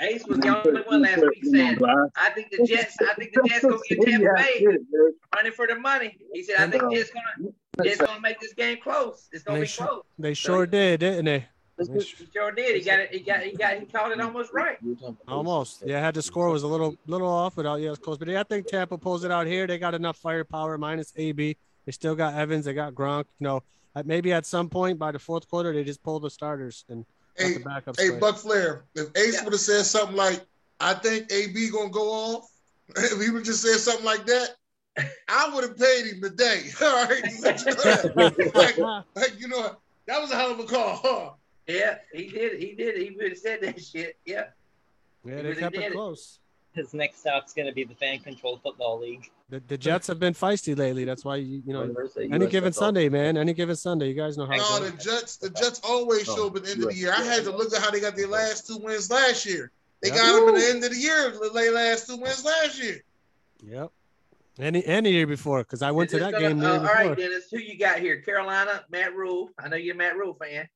Ace 0.00 0.26
was 0.26 0.38
the 0.38 0.66
only 0.66 0.82
one 0.82 1.02
last 1.02 1.22
week 1.22 1.44
saying, 1.44 1.78
"I 2.16 2.30
think 2.30 2.50
the 2.50 2.66
Jets. 2.66 2.96
I 3.00 3.14
think 3.14 3.32
the 3.32 3.48
Jets 3.48 3.64
gonna 3.64 3.78
get 3.88 4.02
Tampa 4.02 4.34
Bay 4.36 4.66
running 5.34 5.52
for 5.52 5.66
the 5.66 5.76
money." 5.76 6.16
He 6.32 6.42
said, 6.42 6.56
"I 6.58 6.70
think 6.70 6.92
Jets 6.92 7.10
gonna 7.10 7.52
Jets 7.82 8.00
gonna 8.00 8.20
make 8.20 8.38
this 8.40 8.52
game 8.52 8.78
close. 8.82 9.28
It's 9.32 9.42
gonna 9.42 9.58
they, 9.58 9.64
be 9.64 9.68
sh- 9.68 9.78
close." 9.78 10.02
they 10.18 10.34
sure 10.34 10.66
did, 10.66 11.00
didn't 11.00 11.24
they? 11.24 11.46
They 11.78 12.00
He 12.00 12.26
sure 12.32 12.52
did. 12.52 12.76
He 12.76 12.82
got 12.82 13.00
it. 13.00 13.12
He 13.12 13.20
got. 13.20 13.40
He 13.40 13.52
got. 13.52 13.78
He 13.78 13.86
called 13.86 14.12
it 14.12 14.20
almost 14.20 14.52
right. 14.52 14.78
Almost. 15.28 15.82
Yeah, 15.86 16.00
had 16.00 16.14
the 16.14 16.22
score 16.22 16.48
was 16.50 16.62
a 16.62 16.66
little 16.66 16.96
little 17.06 17.28
off, 17.28 17.54
but 17.56 17.66
uh, 17.66 17.74
yeah, 17.76 17.90
it's 17.90 17.98
close. 17.98 18.18
But 18.18 18.28
yeah, 18.28 18.40
I 18.40 18.44
think 18.44 18.66
Tampa 18.66 18.98
pulls 18.98 19.24
it 19.24 19.30
out 19.30 19.46
here. 19.46 19.66
They 19.66 19.78
got 19.78 19.94
enough 19.94 20.16
firepower 20.16 20.76
minus 20.78 21.12
AB. 21.16 21.56
They 21.84 21.92
still 21.92 22.14
got 22.14 22.34
Evans. 22.34 22.64
They 22.64 22.74
got 22.74 22.94
Gronk. 22.94 23.24
You 23.40 23.44
know, 23.44 23.62
uh, 23.94 24.02
maybe 24.04 24.32
at 24.32 24.44
some 24.44 24.68
point 24.68 24.98
by 24.98 25.12
the 25.12 25.18
fourth 25.18 25.48
quarter 25.48 25.72
they 25.72 25.84
just 25.84 26.02
pull 26.02 26.20
the 26.20 26.30
starters 26.30 26.84
and 26.88 26.98
let 26.98 27.06
Hey, 27.38 27.54
the 27.54 27.60
backups 27.60 28.00
hey, 28.00 28.10
play. 28.10 28.20
Buc 28.20 28.38
Flair. 28.38 28.84
If 28.94 29.08
Ace 29.16 29.42
would 29.42 29.52
have 29.52 29.60
said 29.60 29.84
something 29.84 30.16
like, 30.16 30.44
"I 30.80 30.94
think 30.94 31.30
AB 31.30 31.70
gonna 31.70 31.90
go 31.90 32.10
off," 32.10 32.50
if 32.96 33.20
he 33.20 33.30
would 33.30 33.44
just 33.44 33.62
said 33.62 33.78
something 33.78 34.04
like 34.04 34.26
that, 34.26 34.56
I 35.28 35.50
would 35.54 35.64
have 35.64 35.76
paid 35.76 36.06
him 36.06 36.22
today. 36.22 36.70
All 36.80 37.04
right, 37.06 37.22
Let 37.42 37.64
you 37.64 37.70
know 37.72 37.82
that. 37.82 38.52
like, 38.54 38.78
like, 39.14 39.40
you 39.40 39.48
know, 39.48 39.76
that 40.06 40.20
was 40.20 40.30
a 40.30 40.36
hell 40.36 40.52
of 40.52 40.60
a 40.60 40.64
call. 40.64 41.00
Huh? 41.02 41.30
Yeah, 41.66 41.98
he 42.12 42.28
did. 42.28 42.60
He 42.60 42.74
did. 42.74 42.96
He 42.96 43.10
would 43.10 43.30
have 43.30 43.38
said 43.38 43.60
that 43.62 43.82
shit. 43.82 44.16
Yeah. 44.24 44.44
Yeah, 45.24 45.36
He 45.36 45.42
they 45.42 45.42
really 45.42 45.60
kept 45.60 45.74
did 45.74 45.82
it 45.82 45.86
it. 45.88 45.92
close. 45.92 46.38
His 46.72 46.94
next 46.94 47.20
stop's 47.20 47.52
gonna 47.52 47.72
be 47.72 47.84
the 47.84 47.94
fan 47.94 48.20
controlled 48.20 48.62
football 48.62 49.00
league. 49.00 49.30
The, 49.48 49.60
the 49.60 49.78
Jets 49.78 50.08
have 50.08 50.18
been 50.18 50.34
feisty 50.34 50.76
lately. 50.76 51.04
That's 51.04 51.24
why 51.24 51.36
you 51.36 51.62
you 51.64 51.72
know 51.72 51.94
any 52.32 52.46
given 52.48 52.72
Sunday, 52.72 53.08
man. 53.08 53.36
Any 53.36 53.52
given 53.54 53.76
Sunday, 53.76 54.08
you 54.08 54.14
guys 54.14 54.36
know 54.36 54.46
how. 54.46 54.56
No, 54.56 54.80
the. 54.88 54.96
Jets, 54.96 55.36
the 55.36 55.50
Jets 55.50 55.80
always 55.84 56.24
show 56.24 56.48
up 56.48 56.56
at 56.56 56.64
the 56.64 56.70
end 56.72 56.82
of 56.82 56.88
the 56.88 56.96
year. 56.96 57.12
I 57.16 57.22
had 57.22 57.44
to 57.44 57.52
look 57.56 57.72
at 57.72 57.80
how 57.80 57.90
they 57.92 58.00
got 58.00 58.16
their 58.16 58.26
last 58.26 58.66
two 58.66 58.78
wins 58.78 59.08
last 59.10 59.46
year. 59.46 59.70
They 60.02 60.08
Yeah. 60.08 60.16
got 60.16 60.40
them 60.46 60.54
at 60.54 60.60
the 60.60 60.68
end 60.68 60.84
of 60.84 60.90
the 60.90 60.96
year, 60.98 61.30
the 61.30 61.50
late 61.52 61.72
last 61.72 62.08
two 62.08 62.16
wins 62.16 62.44
last 62.44 62.82
year. 62.82 63.04
Yep. 63.62 63.92
Any 64.58 64.84
any 64.84 65.12
year 65.12 65.28
before, 65.28 65.60
because 65.60 65.80
I 65.80 65.92
went 65.92 66.10
to 66.10 66.16
Is 66.16 66.22
that 66.22 66.32
this 66.32 66.40
game 66.40 66.58
the 66.58 66.64
gonna- 66.66 66.82
year 66.82 66.82
uh, 66.82 66.88
all 66.88 66.94
before. 66.98 67.08
right, 67.10 67.16
Dennis. 67.18 67.44
Who 67.52 67.58
you 67.58 67.78
got 67.78 68.00
here? 68.00 68.20
Carolina, 68.22 68.84
Matt 68.90 69.14
Rhule. 69.14 69.50
I 69.60 69.68
know 69.68 69.76
you're 69.76 69.94
a 69.94 69.98
Matt 69.98 70.16
Rhule 70.16 70.34
fan. 70.34 70.68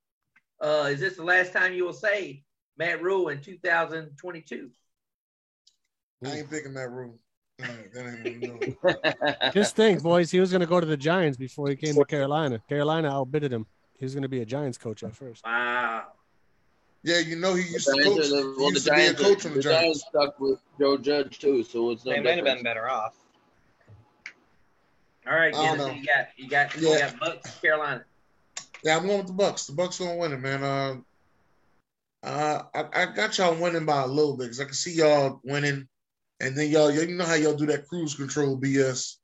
Uh, 0.60 0.90
is 0.92 1.00
this 1.00 1.16
the 1.16 1.24
last 1.24 1.52
time 1.52 1.72
you 1.72 1.84
will 1.86 1.92
say 1.92 2.44
Matt 2.76 3.02
Rhule 3.02 3.30
in 3.30 3.40
2022? 3.40 4.70
I 6.24 6.28
ain't 6.30 6.50
picking 6.50 6.74
Matt 6.74 6.90
room. 6.92 7.18
All 7.62 7.68
right, 7.76 7.92
that 7.92 8.26
ain't 8.26 8.40
no. 9.34 9.50
Just 9.52 9.76
think, 9.76 10.02
boys, 10.02 10.30
he 10.30 10.40
was 10.40 10.50
going 10.50 10.60
to 10.60 10.66
go 10.66 10.80
to 10.80 10.86
the 10.86 10.96
Giants 10.96 11.36
before 11.36 11.68
he 11.68 11.76
came 11.76 11.94
to 11.94 12.04
Carolina. 12.04 12.60
Carolina 12.68 13.08
outbidded 13.10 13.52
him. 13.52 13.66
He 13.98 14.04
was 14.04 14.14
going 14.14 14.22
to 14.22 14.28
be 14.28 14.40
a 14.40 14.46
Giants 14.46 14.78
coach 14.78 15.02
at 15.02 15.14
first. 15.14 15.44
Wow. 15.44 16.04
Yeah, 17.02 17.18
you 17.18 17.36
know 17.36 17.54
he 17.54 17.62
used 17.62 17.86
The 17.86 17.96
to 17.96 18.02
coach. 18.04 18.18
are 18.18 18.28
the, 18.28 18.54
He 18.56 18.62
well, 18.62 18.70
the 18.70 18.74
used 18.74 18.86
to 18.86 18.94
be 18.94 19.06
a 19.06 19.14
coach 19.14 19.44
are, 19.44 19.48
on 19.48 19.54
the 19.54 19.58
the 19.58 19.62
Giants. 19.62 19.80
Giants 19.82 20.04
stuck 20.08 20.40
with 20.40 20.58
Joe 20.78 20.96
Judge 20.98 21.38
too, 21.38 21.62
so 21.64 21.90
it's 21.90 22.04
no 22.04 22.12
They 22.12 22.20
might 22.20 22.36
have 22.36 22.44
been 22.44 22.62
better 22.62 22.88
off. 22.88 23.16
All 25.26 25.34
right, 25.34 25.54
I 25.54 25.76
don't 25.76 25.78
Dennis. 25.78 25.86
know. 25.86 25.92
who 25.92 26.00
You 26.00 26.06
got 26.06 26.26
you 26.36 26.48
got 26.48 26.76
you 26.76 26.88
Yeah. 26.88 27.10
got 27.10 27.20
Bucs, 27.20 27.60
Carolina. 27.62 28.04
Yeah, 28.84 28.96
I'm 28.96 29.06
going 29.06 29.18
with 29.18 29.26
the 29.28 29.32
Bucs. 29.34 29.66
The 29.66 29.72
Bucs 29.72 29.98
gonna 29.98 30.16
win 30.16 30.32
it, 30.32 30.40
man. 30.40 30.62
Uh, 30.62 30.96
uh, 32.22 32.62
I, 32.74 33.02
I 33.02 33.06
got 33.06 33.36
y'all 33.38 33.54
winning 33.60 33.86
by 33.86 34.02
a 34.02 34.06
little 34.06 34.36
bit 34.36 34.44
because 34.44 34.60
I 34.60 34.64
can 34.64 34.74
see 34.74 34.94
y'all 34.94 35.40
winning, 35.44 35.88
and 36.40 36.56
then 36.56 36.70
y'all, 36.70 36.90
you 36.90 37.06
know 37.16 37.24
how 37.24 37.34
y'all 37.34 37.54
do 37.54 37.66
that 37.66 37.86
cruise 37.86 38.14
control 38.14 38.58
BS. 38.58 39.16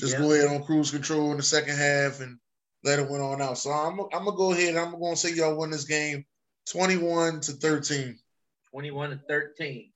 Just 0.00 0.14
Yeah. 0.14 0.18
go 0.18 0.32
ahead 0.32 0.46
on 0.46 0.64
cruise 0.64 0.90
control 0.90 1.30
in 1.30 1.36
the 1.36 1.42
second 1.42 1.76
half 1.76 2.20
and 2.20 2.38
let 2.82 2.98
it 2.98 3.08
win 3.08 3.20
on 3.20 3.40
out. 3.40 3.58
So 3.58 3.70
I'm, 3.70 4.00
I'm 4.12 4.24
gonna 4.24 4.36
go 4.36 4.52
ahead. 4.52 4.70
and 4.70 4.78
I'm 4.78 4.98
gonna 4.98 5.16
say 5.16 5.32
y'all 5.32 5.56
win 5.56 5.70
this 5.70 5.84
game, 5.84 6.24
21 6.70 7.40
to 7.42 7.52
13. 7.52 8.18
21 8.70 9.10
to 9.10 9.16
13. 9.28 9.92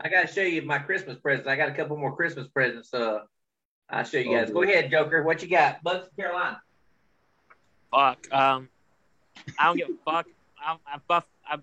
I 0.00 0.08
gotta 0.08 0.26
show 0.26 0.42
you 0.42 0.62
my 0.62 0.78
Christmas 0.78 1.18
presents. 1.18 1.48
I 1.48 1.56
got 1.56 1.68
a 1.68 1.72
couple 1.72 1.96
more 1.96 2.14
Christmas 2.14 2.48
presents. 2.48 2.92
Uh, 2.92 3.20
I'll 3.90 4.04
show 4.04 4.18
you 4.18 4.36
guys. 4.36 4.50
Go 4.50 4.62
ahead, 4.62 4.90
Joker. 4.90 5.22
What 5.22 5.42
you 5.42 5.48
got? 5.48 5.82
Bucs, 5.82 6.14
Carolina. 6.16 6.60
Fuck. 7.90 8.26
Um, 8.32 8.68
I 9.58 9.66
don't 9.66 9.76
give 9.76 9.88
a 9.88 10.10
fuck. 10.10 10.26
I, 10.60 10.76
I 10.86 10.98
buff. 11.06 11.26
I'm 11.48 11.62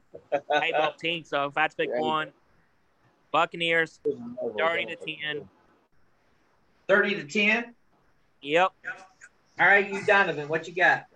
hate 0.62 0.74
both 0.74 0.98
teams. 0.98 1.30
So 1.30 1.46
if 1.46 1.58
I 1.58 1.64
had 1.64 1.72
to 1.72 1.78
pick 1.78 1.90
one, 1.96 2.30
Buccaneers, 3.36 4.00
thirty 4.58 4.86
to 4.86 4.96
ten. 4.96 5.50
Thirty 6.88 7.16
to 7.16 7.26
ten. 7.26 7.76
Yep. 8.42 8.72
All 9.60 9.68
right, 9.68 9.92
you 9.92 10.06
Donovan. 10.06 10.48
What 10.48 10.70
you 10.70 10.74
got? 10.74 11.08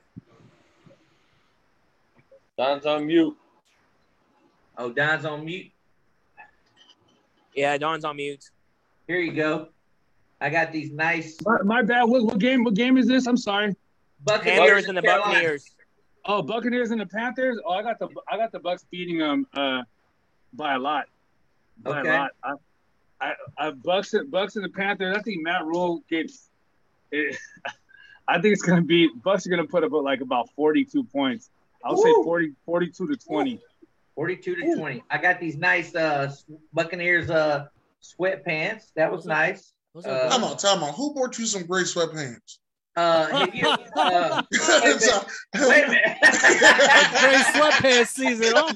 Don's 2.57 2.85
on 2.85 3.07
mute. 3.07 3.37
Oh, 4.77 4.91
Don's 4.91 5.23
on 5.23 5.45
mute. 5.45 5.71
Yeah, 7.55 7.77
Don's 7.77 8.03
on 8.03 8.17
mute. 8.17 8.49
Here 9.07 9.19
you 9.19 9.31
go. 9.31 9.69
I 10.41 10.49
got 10.49 10.73
these 10.73 10.91
nice 10.91 11.37
My, 11.45 11.61
my 11.63 11.81
bad. 11.83 12.03
What, 12.03 12.25
what 12.25 12.39
game? 12.39 12.65
What 12.65 12.73
game 12.73 12.97
is 12.97 13.07
this? 13.07 13.27
I'm 13.27 13.37
sorry. 13.37 13.77
Panthers 14.27 14.87
and 14.89 14.97
the 14.97 15.01
Buccaneers. 15.01 15.71
Oh, 16.25 16.41
Buccaneers 16.41 16.91
and 16.91 16.99
the 16.99 17.05
Panthers. 17.05 17.57
Oh, 17.65 17.71
I 17.71 17.81
got 17.81 17.97
the 17.97 18.09
I 18.29 18.35
got 18.35 18.51
the 18.51 18.59
Bucs 18.59 18.83
beating 18.91 19.19
them 19.19 19.47
uh, 19.53 19.83
by 20.51 20.73
a 20.73 20.79
lot. 20.79 21.05
By 21.83 21.99
Okay. 21.99 22.09
a 22.09 22.13
lot. 22.13 22.31
I, 22.43 22.53
I, 23.21 23.33
I 23.57 23.71
Bucs 23.71 24.13
Bucs 24.29 24.55
and 24.55 24.65
the 24.65 24.69
Panthers. 24.69 25.15
I 25.15 25.21
think 25.21 25.43
Matt 25.43 25.65
Rhule 25.65 26.03
gets. 26.09 26.49
It, 27.11 27.37
I 28.27 28.39
think 28.39 28.53
it's 28.53 28.61
gonna 28.61 28.81
be 28.81 29.09
Bucs 29.21 29.47
are 29.47 29.49
gonna 29.49 29.65
put 29.65 29.83
up 29.83 29.91
like 29.91 30.21
about 30.21 30.49
42 30.55 31.03
points. 31.05 31.49
I'll 31.83 31.97
say 31.97 32.11
Woo. 32.11 32.23
40, 32.23 32.51
42 32.65 33.07
to 33.07 33.15
20. 33.15 33.59
42 34.15 34.55
to 34.55 34.75
20. 34.75 35.03
I 35.09 35.17
got 35.17 35.39
these 35.39 35.55
nice 35.55 35.95
uh 35.95 36.33
Buccaneers 36.73 37.29
uh 37.29 37.67
sweatpants. 38.03 38.91
That 38.95 39.11
was 39.11 39.25
nice. 39.25 39.73
Uh, 39.95 40.29
Time 40.29 40.43
out, 40.43 40.59
time 40.59 40.83
out. 40.83 40.93
Who 40.95 41.13
bought 41.13 41.37
you 41.39 41.45
some 41.45 41.65
great 41.65 41.87
sweatpants? 41.87 42.59
Uh, 42.95 43.47
you, 43.53 43.67
uh, 43.95 44.41
wait 44.51 44.63
a 44.83 44.97
minute. 44.99 45.25
Wait 45.55 45.83
a 45.83 45.87
minute. 45.87 46.17
Gray 47.19 47.41
sweatpants 47.53 48.07
season. 48.07 48.53
Oh. 48.55 48.71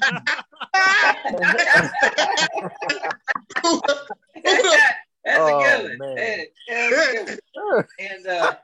That's 5.24 5.38
Oh, 5.40 5.58
a 5.58 5.62
good 5.62 5.98
one. 5.98 5.98
man. 5.98 6.16
Hey, 6.18 6.48
good 6.68 7.40
one. 7.54 7.84
And 7.98 8.26
uh, 8.26 8.54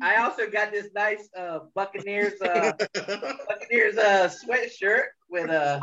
I 0.00 0.16
also 0.16 0.48
got 0.48 0.70
this 0.70 0.88
nice 0.94 1.28
uh, 1.36 1.60
Buccaneers 1.74 2.40
uh, 2.40 2.72
Buccaneers 3.48 3.96
uh, 3.98 4.28
sweatshirt 4.30 5.06
with 5.28 5.50
a. 5.50 5.80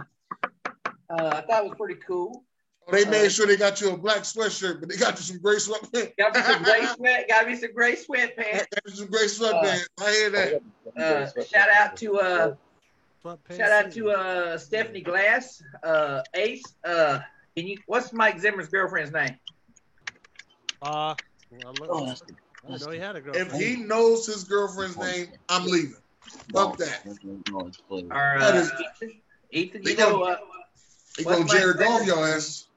Uh, 1.09 1.27
I 1.33 1.41
thought 1.41 1.65
it 1.65 1.69
was 1.69 1.73
pretty 1.77 1.99
cool. 2.07 2.45
They 2.89 3.05
made 3.05 3.31
sure 3.31 3.45
they 3.45 3.57
got 3.57 3.79
you 3.79 3.91
a 3.91 3.97
black 3.97 4.19
sweatshirt, 4.19 4.79
but 4.79 4.89
they 4.89 4.97
got 4.97 5.17
you 5.17 5.23
some 5.23 5.37
gray 5.39 5.55
sweatpants. 5.55 6.15
Got 6.17 6.35
me 6.35 6.41
some 6.41 6.63
gray 6.63 6.85
sweat. 6.95 7.27
Got 7.29 7.47
me 7.47 7.55
some 7.55 7.73
gray 7.73 7.95
sweatpants. 7.95 8.57
Got 8.57 8.67
you 8.85 8.91
some 8.95 9.07
gray 9.07 9.25
sweatpants. 9.25 9.85
I 9.99 10.11
hear 10.11 10.29
that. 10.31 10.61
Uh, 10.97 11.43
shout 11.43 11.69
out 11.69 11.95
to 11.97 12.19
uh, 12.19 12.55
shout 13.49 13.71
out 13.71 13.91
to 13.91 14.09
uh, 14.11 14.57
Stephanie 14.57 15.01
Glass, 15.01 15.61
uh, 15.83 16.21
Ace. 16.33 16.63
Uh, 16.83 17.19
can 17.55 17.67
you? 17.67 17.77
What's 17.85 18.11
Mike 18.11 18.39
Zimmer's 18.39 18.67
girlfriend's 18.67 19.13
name? 19.13 19.37
Uh, 20.81 21.15
well, 21.51 21.73
look, 21.73 22.17
I 22.67 22.71
didn't 22.71 22.85
know 22.85 22.91
he 22.91 22.99
had 22.99 23.15
a 23.15 23.21
If 23.39 23.53
he 23.53 23.75
knows 23.75 24.25
his 24.25 24.43
girlfriend's 24.43 24.97
name, 24.97 25.27
I'm 25.49 25.65
leaving. 25.65 25.95
Fuck 26.53 26.77
that. 26.77 27.05
Or 27.89 28.09
That 28.09 28.55
uh, 28.55 28.67
Ethan? 29.01 29.21
Ethan, 29.51 29.83
They 29.83 29.91
you 29.91 29.97
know, 29.97 30.19
gonna- 30.19 30.31
uh, 30.33 30.37
They 31.17 31.23
what's 31.23 31.39
gonna 31.39 31.59
Jared 31.59 31.77
Goff 31.79 32.05
your 32.05 32.27
ass. 32.27 32.67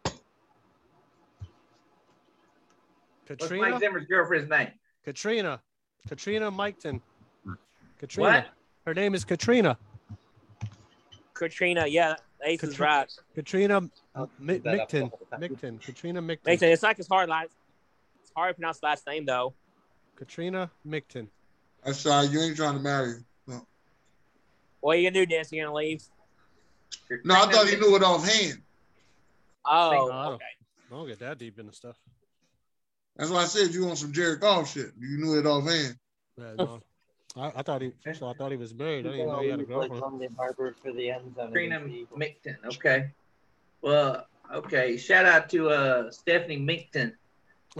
What's 3.28 3.42
Katrina. 3.42 3.70
Mike 3.70 3.80
Zimmer's 3.80 4.06
girlfriend's 4.06 4.50
name? 4.50 4.68
Katrina. 5.04 5.60
Katrina 6.08 6.50
Miketon. 6.52 7.00
Katrina. 7.98 8.28
What? 8.30 8.46
Her 8.86 8.94
name 8.94 9.14
is 9.14 9.24
Katrina. 9.24 9.78
Katrina. 11.32 11.86
Yeah, 11.86 12.16
Ace 12.44 12.62
is 12.62 12.70
Katrina- 12.70 12.90
right. 12.92 13.12
Katrina 13.34 13.76
uh, 13.78 13.80
I'll 14.14 14.30
Mi- 14.38 14.54
look 14.54 14.62
that 14.64 14.88
Micton. 14.88 15.06
a 15.06 15.10
couple 15.10 15.26
times. 15.30 15.42
Micton. 15.42 15.80
Katrina 15.80 16.22
Micton. 16.22 16.46
Mason, 16.46 16.68
it's 16.68 16.82
not 16.82 16.98
as 16.98 17.08
hard. 17.08 17.28
Last, 17.28 17.50
it's 18.20 18.30
hard 18.36 18.50
to 18.50 18.54
pronounce 18.54 18.80
the 18.80 18.86
last 18.86 19.06
name 19.06 19.24
though. 19.24 19.54
Katrina 20.16 20.70
Micton. 20.86 21.28
That's 21.84 22.00
shy. 22.00 22.22
You 22.24 22.40
ain't 22.40 22.56
trying 22.56 22.74
to 22.76 22.80
marry 22.82 23.10
him. 23.12 23.24
No, 23.46 23.66
What 24.80 24.96
are 24.96 25.00
you 25.00 25.10
gonna 25.10 25.26
do, 25.26 25.34
Dan? 25.34 25.44
You 25.50 25.62
gonna 25.64 25.74
leave? 25.74 26.02
no 27.24 27.34
I 27.34 27.50
thought 27.50 27.68
he 27.68 27.76
knew 27.76 27.96
it 27.96 28.02
offhand. 28.02 28.62
Oh, 29.66 29.90
I 29.90 29.94
don't, 29.94 30.34
okay. 30.34 30.44
I 30.92 30.94
don't 30.94 31.06
get 31.08 31.18
that 31.20 31.38
deep 31.38 31.58
into 31.58 31.72
stuff. 31.72 31.96
That's 33.16 33.30
why 33.30 33.42
I 33.42 33.44
said 33.46 33.72
you 33.74 33.84
want 33.86 33.98
some 33.98 34.12
Jared 34.12 34.40
Goff 34.40 34.72
shit. 34.72 34.90
You 34.98 35.18
knew 35.18 35.38
it 35.38 35.46
offhand. 35.46 35.96
Yeah, 36.36 36.54
no. 36.58 36.80
I, 37.36 37.52
I 37.56 37.62
thought 37.62 37.82
he. 37.82 37.92
First 38.02 38.18
of 38.18 38.24
all, 38.24 38.30
I 38.30 38.36
thought 38.36 38.50
he 38.50 38.56
was 38.56 38.74
married. 38.74 39.06
I 39.06 39.10
didn't 39.10 39.26
know 39.28 39.40
he 39.40 39.48
had 39.48 39.60
a 39.60 39.64
girlfriend. 39.64 40.34
Harvard 40.36 40.76
for 40.82 40.92
the 40.92 41.10
end 41.10 41.34
zone. 41.34 41.52
Trina 41.52 41.80
Minkton. 41.80 42.56
Okay. 42.74 43.10
Well, 43.82 44.26
okay. 44.52 44.96
Shout 44.96 45.26
out 45.26 45.48
to 45.50 45.68
uh, 45.70 46.10
Stephanie 46.10 46.58
Minkton 46.58 47.12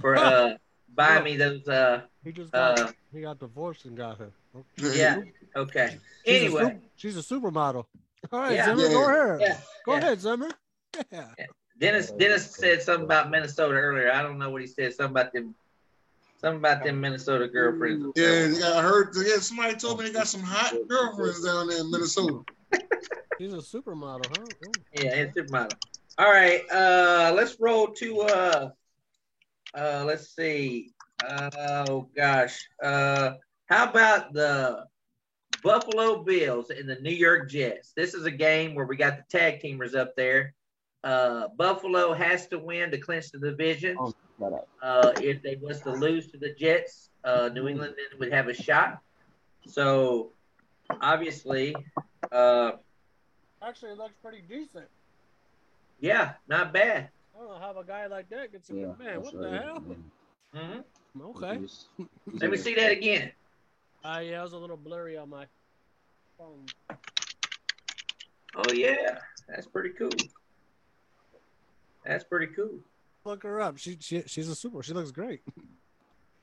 for 0.01 0.17
uh, 0.17 0.55
buying 0.95 1.25
me 1.25 1.37
those. 1.37 1.67
Uh, 1.69 2.03
He 2.25 2.33
just 2.33 2.53
got. 2.53 2.79
uh, 2.81 2.93
he 3.13 3.21
got 3.23 3.39
divorced 3.39 3.85
and 3.87 3.97
got 3.97 4.19
her. 4.19 4.31
Okay. 4.57 4.99
yeah. 4.99 5.21
Okay. 5.57 5.99
She's 6.27 6.35
a 6.43 6.45
Anyway, 6.47 6.63
sup- 6.63 6.81
she's 6.97 7.17
a 7.17 7.21
supermodel. 7.21 7.87
All 8.33 8.41
right, 8.41 8.53
Yeah. 8.55 8.67
Zimmer, 8.67 8.83
Yeah. 8.83 8.89
go 8.93 9.09
ahead. 9.09 9.41
yeah. 9.41 9.57
Go 9.85 9.93
yeah. 9.93 9.99
ahead, 9.99 10.21
Zimmer. 10.21 10.51
Yeah. 11.13 11.25
Dennis 11.79 12.13
Dennis 12.13 12.51
said 12.51 12.83
something 12.83 13.05
about 13.05 13.31
Minnesota 13.31 13.75
earlier. 13.75 14.13
I 14.13 14.23
don't 14.23 14.39
know 14.39 14.51
what 14.51 14.61
he 14.61 14.67
said. 14.67 14.95
Something 14.95 15.11
about 15.11 15.33
them. 15.33 15.55
Something 16.41 16.59
about 16.59 16.85
them 16.85 17.01
Minnesota 17.01 17.49
girlfriends. 17.49 18.13
Yeah, 18.17 18.75
I 18.75 18.83
heard. 18.83 19.15
Yeah, 19.17 19.37
somebody 19.39 19.75
told 19.77 19.99
me 19.99 20.07
they 20.07 20.13
got 20.13 20.29
some 20.29 20.43
hot 20.43 20.75
girlfriends 20.89 21.45
down 21.45 21.69
there 21.69 21.81
in 21.81 21.91
Minnesota. 21.91 22.41
She's 23.41 23.53
a 23.53 23.57
supermodel, 23.57 24.27
huh? 24.37 24.45
Oh. 24.67 24.71
Yeah, 24.93 25.15
it's 25.15 25.37
supermodel. 25.37 25.73
All 26.19 26.31
right, 26.31 26.63
uh, 26.71 27.33
let's 27.35 27.57
roll 27.59 27.89
to 27.89 28.21
uh, 28.21 28.71
uh, 29.77 30.05
let's 30.07 30.35
see. 30.37 30.93
oh 31.29 32.09
gosh, 32.15 32.69
uh, 32.83 33.33
how 33.67 33.89
about 33.89 34.33
the 34.33 34.85
Buffalo 35.65 36.23
Bills 36.23 36.71
and 36.71 36.89
the 36.89 36.97
New 36.97 37.11
York 37.11 37.51
Jets? 37.51 37.93
This 37.97 38.15
is 38.15 38.27
a 38.27 38.31
game 38.31 38.75
where 38.75 38.87
we 38.87 38.97
got 38.97 39.17
the 39.17 39.25
tag 39.39 39.61
teamers 39.61 39.97
up 39.97 40.15
there. 40.15 40.55
Uh, 41.05 41.49
Buffalo 41.49 42.15
has 42.15 42.47
to 42.49 42.59
win 42.59 42.91
to 42.91 42.99
clinch 42.99 43.31
the 43.31 43.39
division. 43.39 43.99
Uh, 44.83 45.13
if 45.19 45.43
they 45.43 45.59
was 45.61 45.83
to 45.83 45.93
lose 45.93 46.31
to 46.33 46.39
the 46.39 46.55
Jets, 46.59 47.11
uh, 47.25 47.51
New 47.53 47.69
England 47.69 47.95
then 47.97 48.19
would 48.19 48.33
have 48.33 48.49
a 48.49 48.55
shot. 48.55 49.01
So 49.67 50.33
obviously, 51.03 51.77
uh, 52.33 52.73
Actually, 53.63 53.93
it 53.93 53.99
looks 53.99 54.15
pretty 54.23 54.43
decent. 54.43 54.87
yeah, 56.01 56.33
not 56.49 56.73
bad. 56.73 57.11
I 57.35 57.39
don't 57.39 57.49
know 57.49 57.59
how 57.59 57.79
a 57.79 57.85
guy 57.85 58.07
like 58.07 58.29
that 58.31 58.53
gets 58.53 58.71
a 58.71 58.73
good 58.75 58.99
man. 58.99 59.23
What 59.23 59.41
the 59.41 59.51
hell? 59.51 59.85
hmm 60.55 60.81
Okay. 61.21 61.59
Let 62.33 62.51
me 62.51 62.57
see 62.57 62.75
that 62.75 62.93
again. 62.93 63.33
Uh, 64.05 64.21
yeah, 64.23 64.41
it 64.41 64.43
was 64.43 64.53
a 64.53 64.59
little 64.59 64.77
blurry 64.77 65.17
on 65.17 65.31
my 65.31 65.47
phone. 66.39 66.67
Oh 68.57 68.73
yeah, 68.73 69.19
that's 69.49 69.67
pretty 69.67 69.91
cool. 69.91 70.11
That's 72.05 72.25
pretty 72.25 72.53
cool. 72.55 72.79
Look 73.25 73.43
her 73.45 73.61
up. 73.61 73.79
She, 73.79 73.97
she 74.01 74.23
she's 74.27 74.49
a 74.49 74.55
super. 74.55 74.83
She 74.83 74.93
looks 74.93 75.11
great. 75.11 75.41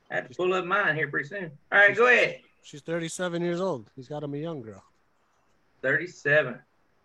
I 0.09 0.15
have 0.15 0.29
to 0.29 0.35
pull 0.35 0.53
up 0.53 0.65
mine 0.65 0.95
here 0.95 1.07
pretty 1.07 1.27
soon. 1.29 1.51
All 1.71 1.79
right, 1.79 1.95
go 1.95 2.07
ahead. 2.07 2.39
She's 2.63 2.81
37 2.81 3.41
years 3.41 3.61
old. 3.61 3.89
He's 3.95 4.07
got 4.07 4.23
him 4.23 4.33
a 4.33 4.38
young 4.38 4.61
girl. 4.61 4.83
Thirty-seven. 5.81 6.59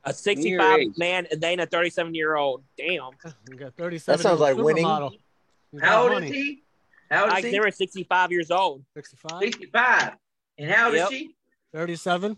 A 0.05 0.13
65 0.13 0.97
man 0.99 1.27
and 1.33 1.41
then 1.41 1.59
a 1.61 1.67
37 1.67 2.15
year 2.15 2.37
old. 2.37 2.63
Damn. 2.79 3.11
You 3.51 3.57
got 3.57 3.75
37. 3.75 4.17
That 4.19 4.23
sounds 4.23 4.41
like 4.41 4.57
winning. 4.57 4.85
supermodel. 4.85 5.19
How 5.81 6.03
old 6.03 6.13
money. 6.13 6.27
is 6.29 6.33
he? 6.33 6.63
How 7.11 7.25
old 7.25 7.33
I 7.33 7.39
is 7.39 7.45
he? 7.47 7.51
Zimmer 7.51 7.67
is 7.69 7.77
65 7.77 8.31
years 8.33 8.51
old. 8.51 8.85
65. 8.95 9.41
Sixty-five. 9.43 10.13
And 10.59 10.71
how 10.71 10.87
old 10.87 10.95
Yep. 10.95 11.13
is 11.13 11.19
she? 11.19 11.35
37. 11.73 12.37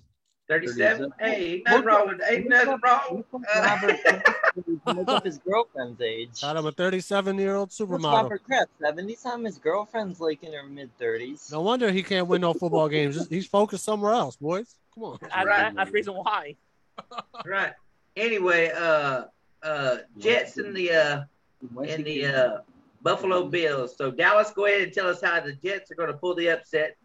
Thirty-seven. 0.49 1.13
Hey, 1.21 1.55
ain't 1.57 1.67
nothing 1.67 1.85
wrong 1.85 2.09
with 2.09 2.21
ain't 2.27 2.49
nothing 2.49 2.79
wrong. 2.83 3.25
Uh, 3.55 3.93
Look 4.95 5.09
up 5.09 5.25
his 5.25 5.39
girlfriend's 5.39 6.01
age. 6.01 6.41
Got 6.41 6.57
him 6.57 6.65
a 6.65 6.73
37 6.73 7.39
year 7.39 7.55
old 7.57 7.69
What's 7.69 7.79
supermodel. 7.79 8.23
Robert 8.23 8.45
Kraft? 8.45 8.71
70 8.81 9.17
time 9.17 9.45
his 9.45 9.59
girlfriend's 9.59 10.21
like 10.21 10.43
in 10.43 10.55
her 10.55 10.63
mid 10.65 10.91
30s. 10.99 11.53
No 11.53 11.61
wonder 11.61 11.93
he 11.93 12.03
can't 12.03 12.27
win 12.27 12.41
no 12.41 12.55
football 12.55 12.89
games. 12.89 13.29
He's 13.29 13.47
focused 13.47 13.85
somewhere 13.85 14.13
else, 14.13 14.37
boys. 14.37 14.77
Come 14.95 15.05
on. 15.05 15.19
I, 15.31 15.43
I, 15.43 15.71
that's 15.75 15.91
the 15.91 15.93
reason 15.93 16.15
why. 16.15 16.57
right. 17.45 17.75
Anyway, 18.17 18.73
uh, 18.75 19.25
uh, 19.63 19.97
Jets 20.19 20.57
and 20.57 20.75
the 20.75 20.91
uh, 20.91 21.21
and 21.87 22.05
the 22.05 22.27
uh, 22.27 22.59
Buffalo 23.03 23.49
Bills. 23.49 23.97
So 23.97 24.11
Dallas, 24.11 24.51
go 24.51 24.65
ahead 24.65 24.83
and 24.83 24.93
tell 24.93 25.09
us 25.09 25.21
how 25.21 25.41
the 25.41 25.53
Jets 25.53 25.91
are 25.91 25.95
going 25.95 26.11
to 26.11 26.17
pull 26.17 26.35
the 26.35 26.49
upset 26.49 26.97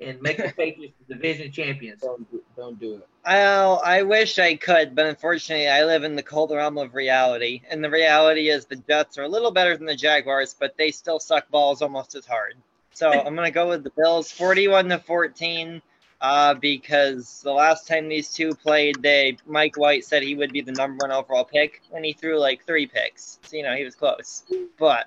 and 0.00 0.20
make 0.20 0.36
the 0.36 0.52
Patriots 0.56 0.94
the 1.06 1.14
division 1.14 1.52
champions. 1.52 2.02
Don't 2.02 2.30
do, 2.30 2.42
don't 2.56 2.78
do 2.78 2.94
it. 2.94 3.08
Well, 3.24 3.80
I 3.84 4.02
wish 4.02 4.38
I 4.38 4.56
could, 4.56 4.94
but 4.94 5.06
unfortunately, 5.06 5.68
I 5.68 5.84
live 5.84 6.04
in 6.04 6.16
the 6.16 6.22
cold 6.22 6.50
realm 6.50 6.78
of 6.78 6.94
reality. 6.94 7.62
And 7.70 7.82
the 7.82 7.90
reality 7.90 8.48
is 8.48 8.66
the 8.66 8.76
Jets 8.76 9.18
are 9.18 9.22
a 9.22 9.28
little 9.28 9.50
better 9.50 9.76
than 9.76 9.86
the 9.86 9.96
Jaguars, 9.96 10.54
but 10.58 10.76
they 10.76 10.90
still 10.90 11.20
suck 11.20 11.48
balls 11.50 11.80
almost 11.80 12.14
as 12.14 12.26
hard. 12.26 12.54
So 12.92 13.10
I'm 13.26 13.34
going 13.34 13.46
to 13.46 13.52
go 13.52 13.68
with 13.68 13.84
the 13.84 13.92
Bills 13.96 14.30
41 14.30 14.88
to 14.90 14.98
14 14.98 15.80
uh, 16.20 16.54
because 16.54 17.42
the 17.42 17.52
last 17.52 17.86
time 17.86 18.08
these 18.08 18.32
two 18.32 18.54
played, 18.54 19.02
they 19.02 19.36
Mike 19.46 19.76
White 19.76 20.04
said 20.04 20.22
he 20.22 20.34
would 20.34 20.52
be 20.52 20.60
the 20.60 20.72
number 20.72 21.06
one 21.06 21.12
overall 21.12 21.44
pick, 21.44 21.82
and 21.94 22.04
he 22.04 22.12
threw 22.12 22.38
like 22.38 22.64
three 22.64 22.86
picks. 22.86 23.38
So, 23.42 23.56
you 23.56 23.62
know, 23.62 23.74
he 23.74 23.84
was 23.84 23.94
close. 23.94 24.42
But 24.78 25.06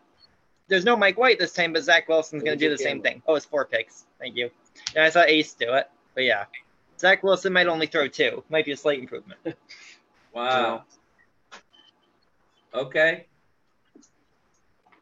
there's 0.68 0.85
no 0.85 0.95
Mike 0.95 1.18
White 1.18 1.39
this 1.39 1.53
time, 1.53 1.73
but 1.73 1.84
Zach 1.84 2.07
Wilson's 2.07 2.43
going 2.43 2.57
to 2.57 2.65
do 2.65 2.69
the 2.69 2.77
same 2.77 3.01
thing. 3.01 3.23
Oh, 3.27 3.35
it's 3.35 3.45
four 3.45 3.65
picks. 3.65 4.05
Thank 4.19 4.35
you. 4.35 4.51
And 4.95 5.03
I 5.03 5.09
saw 5.09 5.23
Ace 5.23 5.53
do 5.53 5.73
it. 5.73 5.89
But 6.15 6.23
yeah, 6.23 6.45
Zach 6.99 7.23
Wilson 7.23 7.53
might 7.53 7.67
only 7.67 7.87
throw 7.87 8.07
two. 8.07 8.43
Might 8.49 8.65
be 8.65 8.71
a 8.71 8.77
slight 8.77 8.99
improvement. 8.99 9.39
Wow. 10.33 10.83
Okay. 12.75 13.25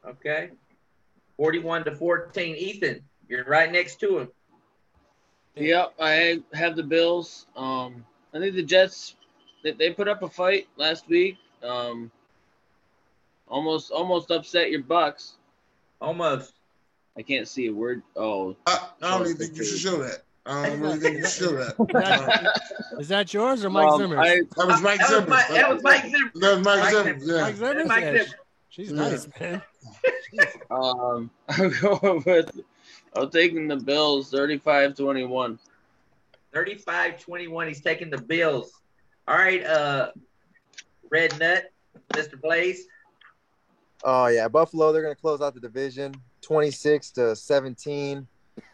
Okay. 0.07 0.49
41 1.35 1.83
to 1.83 1.95
14. 1.95 2.55
Ethan, 2.55 3.01
you're 3.27 3.43
right 3.43 3.69
next 3.69 3.99
to 3.99 4.19
him. 4.19 4.29
Yep, 5.55 5.93
I 5.99 6.41
have 6.53 6.77
the 6.77 6.83
Bills. 6.83 7.47
Um, 7.57 8.05
I 8.33 8.39
think 8.39 8.55
the 8.55 8.63
Jets 8.63 9.15
they, 9.63 9.71
they 9.71 9.91
put 9.91 10.07
up 10.07 10.21
a 10.21 10.29
fight 10.29 10.67
last 10.77 11.09
week. 11.09 11.37
Um, 11.63 12.11
almost 13.47 13.91
almost 13.91 14.31
upset 14.31 14.69
your 14.71 14.83
Bucs. 14.83 15.33
Almost. 15.99 16.53
I 17.17 17.21
can't 17.21 17.47
see 17.47 17.67
a 17.67 17.73
word. 17.73 18.01
Oh, 18.15 18.55
I, 18.65 18.87
I 19.01 19.17
don't 19.17 19.21
even 19.27 19.37
think 19.37 19.55
you 19.57 19.63
should 19.63 19.79
show 19.79 19.97
that. 20.03 20.23
I 20.45 20.69
don't 20.69 20.79
really 20.81 20.99
think 20.99 21.17
you 21.17 21.25
should 21.27 21.43
show 21.49 21.51
that. 21.55 22.61
Is 22.99 23.07
that 23.07 23.33
yours 23.33 23.63
or 23.65 23.69
Mike 23.69 23.87
Um, 23.91 23.99
Zimmer's? 24.01 24.19
I- 24.19 24.41
That 24.57 24.67
was 24.67 24.81
Mike 24.81 24.99
That 24.99 25.09
Zimmer. 25.09 25.25
That 25.25 25.69
was 25.73 25.83
Mike 25.83 26.01
Zimmer. 26.05 26.31
That 26.35 26.57
was 26.57 26.65
Mike 26.65 26.79
Mike 26.79 26.91
Zimmer. 26.93 27.19
Zimmer. 27.19 27.35
Yeah. 27.37 27.41
Mike 27.41 27.55
Zimmer's? 27.55 27.87
Mike 27.87 28.03
Yeah, 28.03 28.11
Zimmer. 28.23 28.35
She's 28.69 28.91
Yeah. 28.91 28.97
nice, 28.97 29.27
man. 29.39 29.61
um, 30.71 31.29
I'm 31.49 31.71
going 31.81 32.23
with. 32.25 32.61
I'm 33.15 33.29
taking 33.29 33.67
the 33.69 33.77
Bills, 33.77 34.29
35-21. 34.31 35.57
35 36.53 37.19
21. 37.19 37.67
He's 37.67 37.81
taking 37.81 38.09
the 38.09 38.17
Bills. 38.21 38.71
All 39.27 39.35
right, 39.37 39.63
uh, 39.65 40.11
Red 41.09 41.37
Nut, 41.39 41.71
Mr. 42.13 42.39
Blaze. 42.39 42.87
Oh 44.03 44.27
yeah, 44.27 44.47
Buffalo. 44.47 44.91
They're 44.93 45.01
gonna 45.01 45.15
close 45.15 45.41
out 45.41 45.53
the 45.55 45.59
division, 45.59 46.13
twenty 46.45 46.71
six 46.71 47.11
to 47.11 47.35
seventeen. 47.35 48.27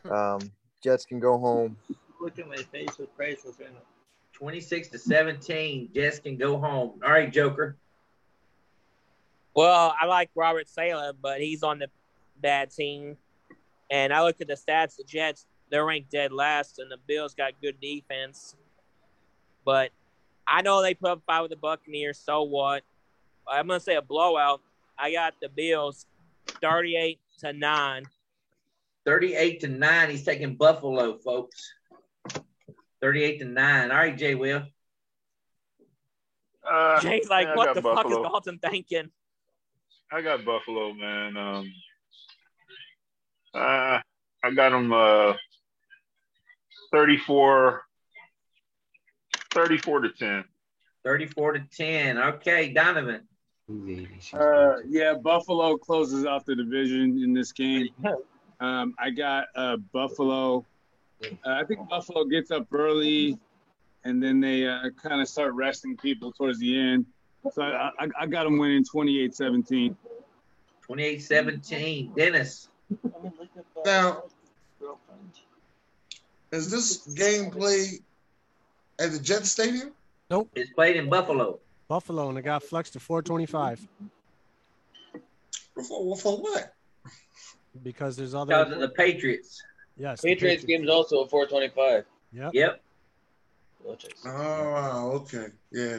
Um, 0.10 0.52
Jets 0.84 1.06
can 1.06 1.20
go 1.20 1.38
home. 1.38 1.78
Look 2.20 2.38
at 2.38 2.48
my 2.48 2.58
face 2.58 2.98
with 3.00 3.16
priceless 3.16 3.60
right 3.60 3.74
now. 3.74 3.82
26 4.34 4.88
to 4.90 4.98
17. 4.98 5.90
Jets 5.94 6.20
can 6.20 6.36
go 6.36 6.58
home. 6.58 7.00
All 7.04 7.12
right, 7.12 7.32
Joker. 7.32 7.78
Well, 9.56 9.94
I 10.00 10.06
like 10.08 10.32
Robert 10.34 10.68
Saleh, 10.68 11.16
but 11.22 11.40
he's 11.42 11.62
on 11.62 11.78
the 11.78 11.88
bad 12.42 12.72
team. 12.72 13.18
And 13.92 14.12
I 14.12 14.24
look 14.24 14.42
at 14.42 14.48
the 14.48 14.56
stats, 14.56 14.98
the 14.98 15.04
Jets, 15.04 15.46
they're 15.70 15.86
ranked 15.86 16.10
dead 16.10 16.32
last, 16.32 16.80
and 16.80 16.90
the 16.90 16.98
Bills 17.08 17.36
got 17.36 17.54
good 17.62 17.80
defense. 17.80 18.56
But 19.64 19.92
I 20.48 20.62
know 20.62 20.82
they 20.82 20.94
put 20.94 21.12
up 21.12 21.22
five 21.28 21.44
with 21.44 21.52
the 21.52 21.58
Buccaneers, 21.58 22.18
so 22.18 22.44
what? 22.44 22.84
I'm 23.48 23.68
gonna 23.68 23.80
say 23.80 23.96
a 23.96 24.02
blowout. 24.02 24.62
I 24.98 25.12
got 25.12 25.36
the 25.42 25.50
Bills 25.50 26.06
38 26.62 27.20
to 27.42 27.54
9. 27.54 28.04
38 29.06 29.60
to 29.62 29.68
9. 29.68 30.10
He's 30.10 30.24
taking 30.24 30.56
Buffalo, 30.56 31.18
folks. 31.18 31.74
38 33.02 33.40
to 33.40 33.46
9. 33.46 33.92
All 33.92 33.98
right, 33.98 34.18
Jay 34.18 34.36
Will. 34.36 34.64
Uh, 36.70 37.00
Jay's 37.02 37.30
like, 37.30 37.48
yeah, 37.48 37.56
what 37.56 37.66
got 37.66 37.76
the 37.76 37.82
fuck 37.82 38.06
is 38.06 38.12
Buffalo. 38.12 38.24
Dalton 38.24 38.60
thinking? 38.60 39.10
I 40.12 40.22
got 40.22 40.46
Buffalo, 40.46 40.94
man. 40.94 41.38
Um, 41.38 41.74
uh, 43.54 44.00
I 44.44 44.52
got 44.56 44.74
him 44.74 44.94
uh, 44.94 45.34
34, 46.92 47.82
34 49.52 50.00
to 50.02 50.10
10. 50.10 50.44
34 51.04 51.54
to 51.54 51.60
10. 51.76 52.18
Okay, 52.18 52.74
Donovan. 52.74 53.28
Uh, 54.34 54.78
yeah, 54.88 55.14
Buffalo 55.14 55.78
closes 55.78 56.26
out 56.26 56.46
the 56.46 56.56
division 56.56 57.24
in 57.24 57.34
this 57.34 57.52
game. 57.52 57.90
Um, 58.62 58.94
I 59.00 59.10
got 59.10 59.46
uh, 59.56 59.78
Buffalo. 59.92 60.64
Uh, 61.24 61.28
I 61.44 61.64
think 61.64 61.90
Buffalo 61.90 62.26
gets 62.26 62.52
up 62.52 62.68
early, 62.72 63.40
and 64.04 64.22
then 64.22 64.40
they 64.40 64.68
uh, 64.68 64.92
kind 65.02 65.20
of 65.20 65.28
start 65.28 65.56
resting 65.56 65.98
people 65.98 66.32
towards 66.32 66.60
the 66.60 66.80
end. 66.80 67.08
So 67.54 67.64
I, 67.64 67.90
I, 68.00 68.08
I 68.20 68.26
got 68.28 68.44
them 68.44 68.60
winning 68.60 68.86
28-17. 68.86 69.96
28 70.84 71.24
17. 71.24 72.14
Dennis. 72.16 72.70
Now, 73.84 74.24
is 76.52 76.70
this 76.70 76.98
game 77.16 77.50
played 77.50 78.04
at 79.00 79.12
the 79.12 79.20
Jet 79.20 79.46
Stadium? 79.46 79.92
Nope. 80.30 80.50
It's 80.54 80.72
played 80.72 80.98
in 80.98 81.10
Buffalo. 81.10 81.60
Buffalo, 81.92 82.30
and 82.30 82.38
it 82.38 82.44
got 82.44 82.64
flexed 82.64 82.94
to 82.94 83.02
425 83.02 83.86
For, 85.76 86.16
for 86.16 86.38
what? 86.38 86.74
because 87.84 88.16
there's 88.16 88.34
other. 88.34 88.64
Because 88.64 88.72
of 88.72 88.80
the 88.80 88.88
Patriots. 88.88 89.62
Yes. 89.98 90.22
Patriots, 90.22 90.62
Patriots 90.64 90.86
is 90.86 90.90
also 90.90 91.24
a 91.24 91.28
425. 91.28 92.06
Yep. 92.32 92.52
Yep. 92.54 92.82
Oh, 94.26 95.12
okay. 95.22 95.48
Yeah. 95.72 95.98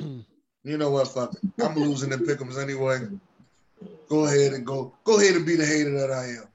You 0.64 0.78
know 0.78 0.90
what? 0.90 1.08
Fuck 1.08 1.34
it. 1.34 1.40
I'm 1.64 1.74
losing 1.74 2.10
the 2.10 2.18
pickums 2.18 2.56
anyway. 2.56 2.98
Go 4.08 4.26
ahead 4.26 4.52
and 4.52 4.64
go. 4.64 4.94
Go 5.02 5.18
ahead 5.18 5.34
and 5.34 5.44
be 5.44 5.56
the 5.56 5.66
hater 5.66 5.90
that 5.98 6.12
I 6.12 6.24
am. 6.26 6.46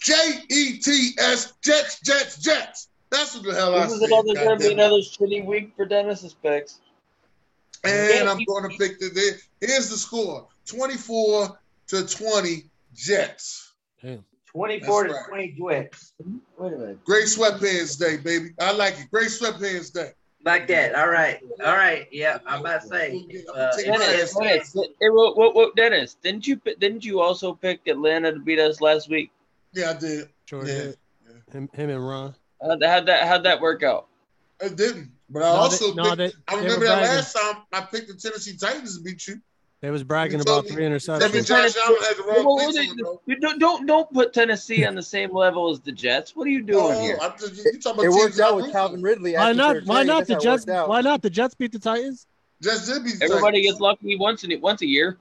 J 0.00 0.14
E 0.48 0.78
T 0.78 1.10
S 1.18 1.54
Jets 1.60 1.98
Jets 2.00 2.38
Jets. 2.38 2.90
That's 3.10 3.34
what 3.34 3.42
the 3.44 3.54
hell 3.54 3.74
I 3.74 3.86
This 3.86 3.94
is 3.94 4.00
said. 4.02 4.10
another 4.10 4.34
going 4.34 4.58
to 4.60 4.68
be 4.68 4.72
another 4.72 4.98
shitty 4.98 5.44
week 5.44 5.72
for 5.76 5.84
Dennis's 5.84 6.34
picks. 6.34 6.78
And 7.84 8.28
I'm 8.28 8.44
going 8.44 8.70
to 8.70 8.76
pick 8.76 8.98
the. 8.98 9.40
Here's 9.60 9.88
the 9.88 9.96
score: 9.96 10.48
24 10.66 11.58
to 11.88 12.06
20 12.06 12.70
Jets. 12.94 13.72
Damn. 14.02 14.24
24 14.46 15.02
That's 15.02 15.14
to 15.14 15.20
right. 15.20 15.28
20 15.28 15.58
Jets. 15.58 16.12
Wait 16.58 16.72
a 16.72 16.76
minute. 16.76 17.04
Great 17.04 17.26
sweatpants 17.26 17.98
day, 17.98 18.16
baby. 18.16 18.50
I 18.60 18.72
like 18.72 18.98
it. 18.98 19.10
Great 19.10 19.28
sweatpants 19.28 19.92
day. 19.92 20.10
Like 20.44 20.66
that. 20.68 20.94
All 20.94 21.08
right. 21.08 21.38
All 21.64 21.76
right. 21.76 22.08
Yeah, 22.10 22.38
I'm 22.46 22.60
about 22.60 22.82
to 22.82 22.88
say. 22.88 23.26
Uh, 23.54 23.76
Take 23.76 23.86
it 23.86 23.90
my 23.90 23.98
Dennis, 23.98 24.34
hey, 24.40 25.08
whoa, 25.08 25.32
whoa, 25.34 25.50
whoa, 25.50 25.70
Dennis, 25.76 26.14
didn't 26.14 26.46
you 26.46 26.56
didn't 26.56 27.04
you 27.04 27.20
also 27.20 27.52
pick 27.52 27.86
Atlanta 27.86 28.32
to 28.32 28.38
beat 28.40 28.58
us 28.58 28.80
last 28.80 29.10
week? 29.10 29.30
Yeah, 29.74 29.90
I 29.90 29.94
did. 29.94 30.28
Sure 30.46 30.66
Yeah. 30.66 30.74
did. 30.74 30.96
Him, 31.52 31.68
him 31.74 31.90
and 31.90 32.08
Ron. 32.08 32.34
How'd, 32.62 32.82
how'd 32.82 33.06
that 33.06 33.28
how'd 33.28 33.44
that 33.44 33.60
work 33.60 33.82
out? 33.82 34.06
It 34.60 34.76
didn't. 34.76 35.10
But 35.32 35.42
I 35.44 35.46
No, 35.46 35.52
also 35.60 35.88
they- 35.88 36.02
no, 36.02 36.14
they- 36.16 36.32
I 36.48 36.54
remember 36.56 36.86
that 36.86 36.98
bragging. 36.98 37.14
last 37.16 37.32
time 37.34 37.56
I 37.72 37.80
picked 37.82 38.08
the 38.08 38.14
Tennessee 38.14 38.56
Titans 38.56 38.96
to 38.98 39.02
beat 39.04 39.26
you. 39.28 39.40
They 39.80 39.90
was 39.90 40.02
bragging 40.02 40.40
about 40.40 40.52
told 40.52 40.64
me- 40.66 40.70
three 40.72 40.84
interceptions. 40.84 41.46
Josh 41.46 41.74
Allen 41.76 42.02
had 42.02 42.16
the 42.18 42.22
wrong 42.26 42.44
Whoa, 42.44 42.54
whoa, 42.56 42.72
they- 42.72 42.88
on, 42.88 42.96
bro. 42.96 43.20
you 43.26 43.36
don't 43.36 43.58
don't 43.58 43.86
don't 43.86 44.12
put 44.12 44.34
Tennessee 44.34 44.84
on 44.84 44.94
the 44.94 45.02
same 45.02 45.34
level 45.34 45.70
as 45.70 45.80
the 45.80 45.92
Jets. 45.92 46.36
What 46.36 46.46
are 46.46 46.50
you 46.50 46.62
doing 46.62 46.84
Oh, 46.96 47.00
here? 47.02 47.18
I'm 47.22 47.32
just, 47.38 47.56
you 47.64 47.78
talking 47.80 48.04
It 48.04 48.08
about 48.08 48.16
worked 48.18 48.34
teams 48.34 48.40
out 48.40 48.56
with 48.56 48.72
Calvin. 48.72 49.00
Ridley. 49.02 49.34
Why 49.36 49.52
not? 49.52 49.84
Why 49.86 50.02
not 50.02 50.26
the 50.26 50.36
Jets? 50.36 50.66
Why 50.66 51.00
not 51.00 51.22
the 51.22 51.30
Jets 51.30 51.54
beat 51.54 51.72
the 51.72 51.78
Titans? 51.78 52.26
Just 52.62 52.86
did 52.88 53.04
beat 53.04 53.18
the 53.20 53.24
Everybody 53.24 53.58
Titans. 53.62 53.72
gets 53.74 53.80
lucky 53.80 54.16
once 54.16 54.44
in 54.44 54.60
once 54.60 54.82
a 54.82 54.86
year. 54.86 55.16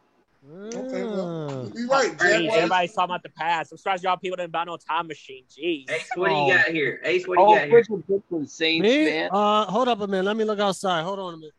Okay, 0.48 1.03
well, 1.03 1.70
Ah. 1.70 1.72
you're 1.76 1.88
right, 1.90 2.11
Jeez, 2.11 2.20
Jaguars. 2.20 2.56
everybody's 2.57 2.94
talking 2.94 3.11
about 3.11 3.24
the 3.24 3.30
past. 3.30 3.72
I'm 3.74 3.78
surprised 3.78 4.03
y'all 4.03 4.16
people 4.18 4.38
didn't 4.38 4.53
buy 4.53 4.64
no 4.64 4.78
time 4.78 5.07
machine. 5.07 5.44
Jeez. 5.49 5.90
Ace, 5.91 6.10
what 6.16 6.30
do 6.30 6.34
you 6.34 6.38
Oh. 6.41 6.48
got 6.48 6.68
here? 6.68 7.02
Ace, 7.03 7.28
what 7.28 7.36
do 7.36 7.41
you 7.41 7.48
Oh, 7.48 7.56
got 7.56 7.68
here? 7.68 7.76
Richard 7.76 8.07
Dixon 8.07 8.48
Saints, 8.48 8.82
Me? 8.84 9.06
man. 9.06 9.30
Uh, 9.34 9.66
hold 9.66 9.90
up 9.90 9.99
a 9.99 10.07
minute. 10.07 10.24
Let 10.26 10.38
me 10.38 10.45
look 10.45 10.60
outside. 10.60 11.03
Hold 11.03 11.20
on 11.20 11.34
a 11.34 11.38
minute. 11.38 11.53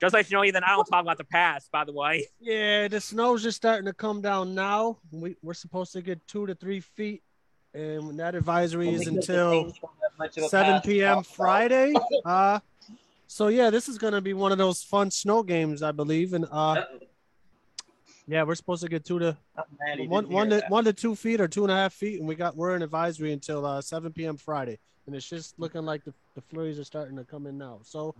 Just 0.00 0.14
let 0.14 0.30
you 0.30 0.38
know, 0.38 0.44
Ethan, 0.44 0.64
I 0.64 0.68
don't 0.70 0.86
talk 0.86 1.02
about 1.02 1.18
the 1.18 1.24
past, 1.24 1.70
by 1.70 1.84
the 1.84 1.92
way. 1.92 2.26
Yeah, 2.40 2.88
the 2.88 3.00
snow's 3.00 3.42
just 3.42 3.58
starting 3.58 3.84
to 3.84 3.92
come 3.92 4.22
down 4.22 4.54
now. 4.54 4.98
We, 5.12 5.36
we're 5.42 5.52
supposed 5.52 5.92
to 5.92 6.00
get 6.00 6.26
two 6.26 6.46
to 6.46 6.54
three 6.54 6.80
feet, 6.80 7.22
and 7.74 8.18
that 8.18 8.34
advisory 8.34 8.88
is 8.94 9.06
until 9.06 9.74
7 10.48 10.80
p.m. 10.80 11.22
Friday. 11.22 11.92
Uh, 12.24 12.60
so 13.26 13.46
yeah, 13.48 13.68
this 13.70 13.88
is 13.88 13.96
gonna 13.98 14.20
be 14.20 14.32
one 14.32 14.50
of 14.52 14.58
those 14.58 14.82
fun 14.82 15.10
snow 15.10 15.42
games, 15.42 15.82
I 15.82 15.92
believe, 15.92 16.32
and 16.32 16.46
uh, 16.46 16.48
Uh-oh. 16.72 16.98
Yeah, 18.30 18.44
we're 18.44 18.54
supposed 18.54 18.82
to 18.84 18.88
get 18.88 19.04
two 19.04 19.18
to 19.18 19.36
one, 20.06 20.28
one 20.28 20.50
to 20.50 20.62
one 20.68 20.84
to 20.84 20.92
two 20.92 21.16
feet 21.16 21.40
or 21.40 21.48
two 21.48 21.64
and 21.64 21.72
a 21.72 21.74
half 21.74 21.92
feet, 21.92 22.20
and 22.20 22.28
we 22.28 22.36
got 22.36 22.56
we're 22.56 22.76
in 22.76 22.82
advisory 22.82 23.32
until 23.32 23.66
uh, 23.66 23.80
7 23.80 24.12
p.m. 24.12 24.36
Friday, 24.36 24.78
and 25.06 25.16
it's 25.16 25.28
just 25.28 25.58
looking 25.58 25.82
like 25.82 26.04
the, 26.04 26.14
the 26.36 26.40
flurries 26.42 26.78
are 26.78 26.84
starting 26.84 27.16
to 27.16 27.24
come 27.24 27.48
in 27.48 27.58
now. 27.58 27.80
So, 27.82 28.14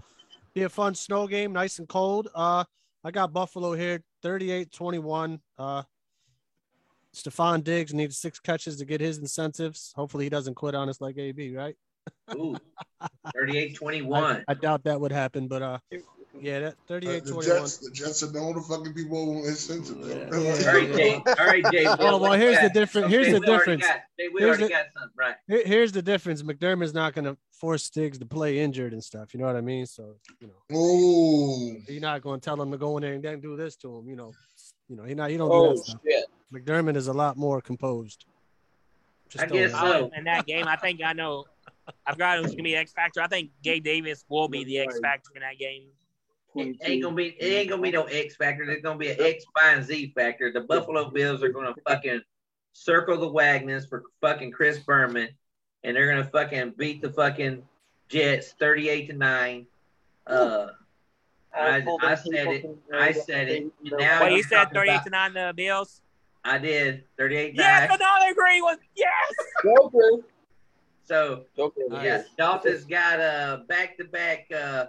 be 0.52 0.64
a 0.64 0.68
fun 0.68 0.96
snow 0.96 1.28
game, 1.28 1.52
nice 1.52 1.78
and 1.78 1.88
cold. 1.88 2.26
Uh, 2.34 2.64
I 3.04 3.12
got 3.12 3.32
Buffalo 3.32 3.72
here, 3.74 4.02
38-21. 4.24 5.38
Uh, 5.56 5.84
Stefon 7.14 7.62
Diggs 7.62 7.94
needs 7.94 8.18
six 8.18 8.40
catches 8.40 8.78
to 8.78 8.84
get 8.84 9.00
his 9.00 9.18
incentives. 9.18 9.92
Hopefully, 9.94 10.24
he 10.24 10.30
doesn't 10.30 10.54
quit 10.54 10.74
on 10.74 10.88
us 10.88 11.00
like 11.00 11.18
AB, 11.18 11.54
right? 11.54 11.76
Ooh, 12.34 12.56
38-21. 13.36 14.12
I, 14.12 14.42
I 14.48 14.54
doubt 14.54 14.82
that 14.84 15.00
would 15.00 15.12
happen, 15.12 15.46
but 15.46 15.62
uh, 15.62 15.78
yeah, 16.38 16.60
that 16.60 16.72
Uh, 16.72 16.76
38 16.88 17.24
the 17.24 17.30
21. 17.32 17.60
Jets, 17.62 17.76
the 17.78 17.90
Jets 17.90 18.22
are 18.22 18.26
the 18.28 18.38
only 18.38 18.62
fucking 18.62 18.94
people 18.94 19.24
who 19.24 19.46
incentive. 19.48 19.98
Yeah. 20.00 20.36
All 20.36 20.74
right, 20.74 20.94
Jay. 20.94 21.14
All 21.26 21.46
right, 21.46 21.64
Jay. 21.72 21.84
Oh, 21.98 22.18
well, 22.18 22.32
here's 22.34 22.60
the 22.60 22.68
difference. 22.70 23.08
Here's 23.08 23.28
Okay, 23.28 23.38
the 23.38 23.46
difference. 23.46 23.86
got- 23.86 24.00
Jay, 24.18 24.28
we 24.32 24.40
Here's 24.42 24.48
already 24.58 24.64
the- 24.64 24.70
got 24.70 24.84
something 24.92 25.10
right. 25.16 25.66
Here's 25.66 25.92
the 25.92 26.02
difference. 26.02 26.42
McDermott's 26.42 26.94
not 26.94 27.14
going 27.14 27.24
to 27.24 27.36
force 27.52 27.84
Stiggs 27.84 28.18
to 28.18 28.26
play 28.26 28.58
injured 28.60 28.92
and 28.92 29.02
stuff. 29.02 29.34
You 29.34 29.40
know 29.40 29.46
what 29.46 29.56
I 29.56 29.60
mean? 29.60 29.86
So, 29.86 30.14
you 30.40 30.46
know, 30.46 30.54
Oh, 30.72 31.72
you're 31.88 32.00
not 32.00 32.22
going 32.22 32.40
to 32.40 32.44
tell 32.44 32.60
him 32.60 32.70
to 32.70 32.78
go 32.78 32.96
in 32.96 33.02
there 33.02 33.14
and 33.14 33.22
then 33.22 33.40
do 33.40 33.56
this 33.56 33.76
to 33.76 33.96
him. 33.98 34.08
You 34.08 34.16
know, 34.16 34.32
you 34.88 34.96
know, 34.96 35.04
he 35.04 35.14
not. 35.14 35.30
He 35.30 35.36
don't 35.36 35.48
do 35.48 35.54
Oh 35.54 35.68
that 35.70 35.78
stuff. 35.78 36.00
shit! 36.04 36.24
McDermott 36.52 36.96
is 36.96 37.06
a 37.08 37.12
lot 37.12 37.36
more 37.36 37.60
composed. 37.60 38.24
I 39.38 39.46
guess 39.46 39.70
so. 39.72 40.10
in 40.16 40.24
that 40.24 40.46
game, 40.46 40.66
I 40.66 40.74
think 40.76 41.00
I 41.04 41.12
know. 41.12 41.44
I've 42.06 42.14
forgot 42.14 42.38
who's 42.38 42.50
gonna 42.50 42.62
be 42.64 42.72
the 42.72 42.76
X 42.78 42.92
factor. 42.92 43.20
I 43.20 43.28
think 43.28 43.50
Gabe 43.62 43.84
Davis 43.84 44.24
will 44.28 44.48
be 44.48 44.64
the 44.64 44.78
X 44.78 44.98
factor 45.00 45.30
in 45.36 45.42
that 45.42 45.58
game. 45.58 45.88
It 46.56 46.76
ain't 46.82 47.02
gonna 47.02 47.14
be. 47.14 47.28
It 47.38 47.46
ain't 47.46 47.70
gonna 47.70 47.82
be 47.82 47.90
no 47.90 48.04
X 48.04 48.36
factor. 48.36 48.66
There's 48.66 48.82
gonna 48.82 48.98
be 48.98 49.10
an 49.10 49.16
X, 49.20 49.44
Y, 49.56 49.72
and 49.72 49.84
Z 49.84 50.12
factor. 50.16 50.50
The 50.52 50.62
Buffalo 50.62 51.10
Bills 51.10 51.42
are 51.42 51.48
gonna 51.50 51.74
fucking 51.86 52.20
circle 52.72 53.16
the 53.18 53.28
wagons 53.28 53.86
for 53.86 54.02
fucking 54.20 54.50
Chris 54.52 54.78
Berman, 54.80 55.28
and 55.84 55.96
they're 55.96 56.08
gonna 56.10 56.28
fucking 56.28 56.74
beat 56.76 57.02
the 57.02 57.10
fucking 57.12 57.62
Jets 58.08 58.52
thirty-eight 58.58 59.06
to 59.08 59.12
nine. 59.12 59.66
Uh, 60.26 60.68
I, 61.54 61.84
I 62.02 62.14
said 62.16 62.46
it. 62.48 62.66
I 62.92 63.12
said 63.12 63.48
it. 63.48 63.62
And 63.62 63.72
now 63.98 64.22
Wait, 64.22 64.36
you 64.36 64.42
said 64.44 64.66
38 64.72 64.92
about- 64.94 65.04
to 65.04 65.10
9 65.10 65.32
the 65.34 65.52
Bills? 65.56 66.00
I 66.44 66.58
did 66.58 67.04
thirty-eight 67.18 67.54
Yes, 67.54 67.88
nine. 67.90 67.98
another 68.00 68.34
green 68.34 68.62
one. 68.62 68.78
Yes. 68.96 69.32
Joker. 69.62 70.22
So 71.04 71.44
Joker. 71.56 71.80
yeah, 71.90 72.22
Dolphins 72.38 72.84
got 72.84 73.20
uh 73.20 73.58
back-to-back 73.68 74.46
uh 74.52 74.86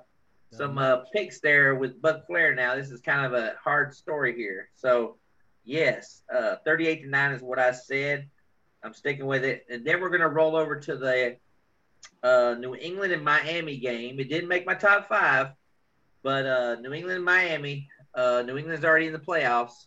some 0.52 0.78
uh 0.78 0.98
picks 1.14 1.40
there 1.40 1.76
with 1.76 2.02
Buc 2.02 2.26
Flair. 2.28 2.54
Now 2.54 2.76
this 2.76 2.92
is 2.92 3.02
kind 3.02 3.26
of 3.26 3.34
a 3.34 3.56
hard 3.64 3.94
story 3.94 4.36
here. 4.36 4.70
So 4.76 5.18
yes, 5.64 6.24
uh 6.34 6.58
38 6.66 7.04
to 7.04 7.10
9 7.10 7.32
is 7.32 7.42
what 7.42 7.60
I 7.60 7.72
said. 7.72 8.28
I'm 8.84 8.94
sticking 8.94 9.26
with 9.26 9.46
it. 9.46 9.66
And 9.70 9.86
then 9.86 10.02
we're 10.02 10.10
gonna 10.10 10.28
roll 10.28 10.56
over 10.56 10.80
to 10.80 10.96
the 10.98 11.38
uh 12.24 12.56
New 12.60 12.76
England 12.76 13.14
and 13.14 13.24
Miami 13.24 13.78
game. 13.78 14.20
It 14.20 14.30
didn't 14.30 14.50
make 14.50 14.66
my 14.66 14.74
top 14.76 15.08
five, 15.08 15.50
but 16.24 16.46
uh 16.46 16.76
New 16.82 16.94
England 16.94 17.18
and 17.18 17.26
Miami. 17.26 17.88
Uh 18.14 18.44
New 18.46 18.58
England's 18.58 18.84
already 18.84 19.08
in 19.08 19.14
the 19.14 19.20
playoffs. 19.20 19.86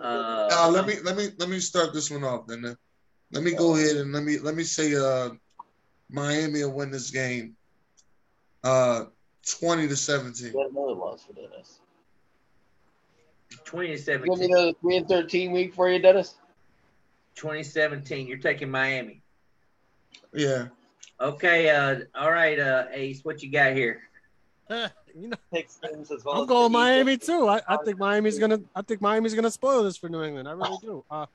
Uh, 0.00 0.46
Now 0.50 0.68
let 0.68 0.86
me 0.86 1.00
let 1.02 1.16
me 1.16 1.28
let 1.38 1.48
me 1.48 1.58
start 1.58 1.92
this 1.92 2.10
one 2.10 2.24
off. 2.24 2.46
Then 2.46 2.76
let 3.32 3.42
me 3.42 3.54
go 3.54 3.74
ahead 3.76 3.96
and 3.96 4.12
let 4.12 4.22
me 4.24 4.38
let 4.38 4.54
me 4.54 4.62
say 4.64 4.94
uh 4.94 5.30
Miami 6.10 6.62
will 6.64 6.72
win 6.72 6.90
this 6.90 7.10
game, 7.10 7.56
uh 8.64 9.04
twenty 9.46 9.88
to 9.88 9.96
seventeen. 9.96 10.52
Got 10.52 10.70
another 10.70 10.92
loss 10.94 11.24
for 11.24 11.32
Dennis. 11.34 11.78
20 13.64 13.88
to 13.88 13.92
Give 13.94 14.20
me 14.22 14.36
17. 14.36 14.50
the 14.50 14.74
three 14.80 14.96
and 14.96 15.08
thirteen 15.08 15.52
week 15.52 15.74
for 15.74 15.88
you, 15.90 15.98
Dennis. 15.98 16.34
2017. 17.36 18.26
You're 18.26 18.38
taking 18.38 18.70
Miami. 18.70 19.20
Yeah. 20.32 20.68
Okay, 21.20 21.70
uh, 21.70 22.00
all 22.14 22.32
right, 22.32 22.58
uh, 22.58 22.86
Ace, 22.92 23.24
what 23.24 23.42
you 23.42 23.50
got 23.50 23.74
here? 23.74 24.00
you 24.70 25.28
know, 25.28 25.36
Picks 25.52 25.76
games 25.78 26.10
as 26.10 26.24
well 26.24 26.36
I'm 26.36 26.42
as 26.42 26.48
going 26.48 26.72
the 26.72 26.78
Miami 26.78 27.16
too. 27.18 27.46
I, 27.46 27.60
I 27.68 27.76
think 27.84 27.98
Miami's 27.98 28.38
gonna. 28.38 28.60
I 28.74 28.82
think 28.82 29.00
Miami's 29.02 29.34
gonna 29.34 29.50
spoil 29.50 29.82
this 29.84 29.96
for 29.96 30.08
New 30.08 30.22
England. 30.24 30.48
I 30.48 30.52
really 30.52 30.78
do. 30.80 31.04
Uh, 31.10 31.26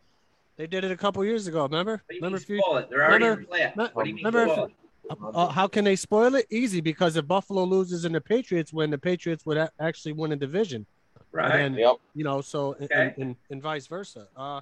they 0.58 0.66
did 0.66 0.84
it 0.84 0.92
a 0.92 0.98
couple 0.98 1.24
years 1.24 1.46
ago. 1.48 1.64
Remember? 1.64 1.92
What 1.94 2.02
do 2.10 2.16
you 2.16 2.22
remember? 2.22 2.40
few- 2.40 2.60
spoil 2.60 2.78
it? 2.78 2.90
They're 2.90 3.04
already 3.06 3.26
remember- 3.26 3.42
in 3.44 3.48
the 3.78 3.82
playoff. 3.84 3.94
What 3.94 4.04
do 4.04 4.10
you 4.10 4.16
mean 4.16 4.26
remember 4.26 4.52
spoil 4.54 4.66
if- 4.66 4.72
it? 4.72 4.76
Uh, 5.10 5.48
how 5.48 5.68
can 5.68 5.84
they 5.86 5.96
spoil 5.96 6.36
it? 6.36 6.46
Easy, 6.50 6.82
because 6.82 7.16
if 7.16 7.28
Buffalo 7.28 7.64
loses 7.64 8.06
and 8.06 8.14
the 8.14 8.22
Patriots 8.22 8.74
win, 8.74 8.90
the 8.90 8.98
Patriots 8.98 9.46
would 9.46 9.58
a- 9.58 9.72
actually 9.80 10.14
win 10.14 10.32
a 10.32 10.36
division. 10.36 10.86
Right. 11.32 11.60
And 11.62 11.76
Yep. 11.76 11.96
you 12.16 12.24
know, 12.24 12.42
so 12.42 12.74
and, 12.74 12.84
Okay. 12.92 13.14
and, 13.18 13.36
and 13.50 13.62
vice 13.62 13.88
versa. 13.88 14.28
Uh, 14.36 14.62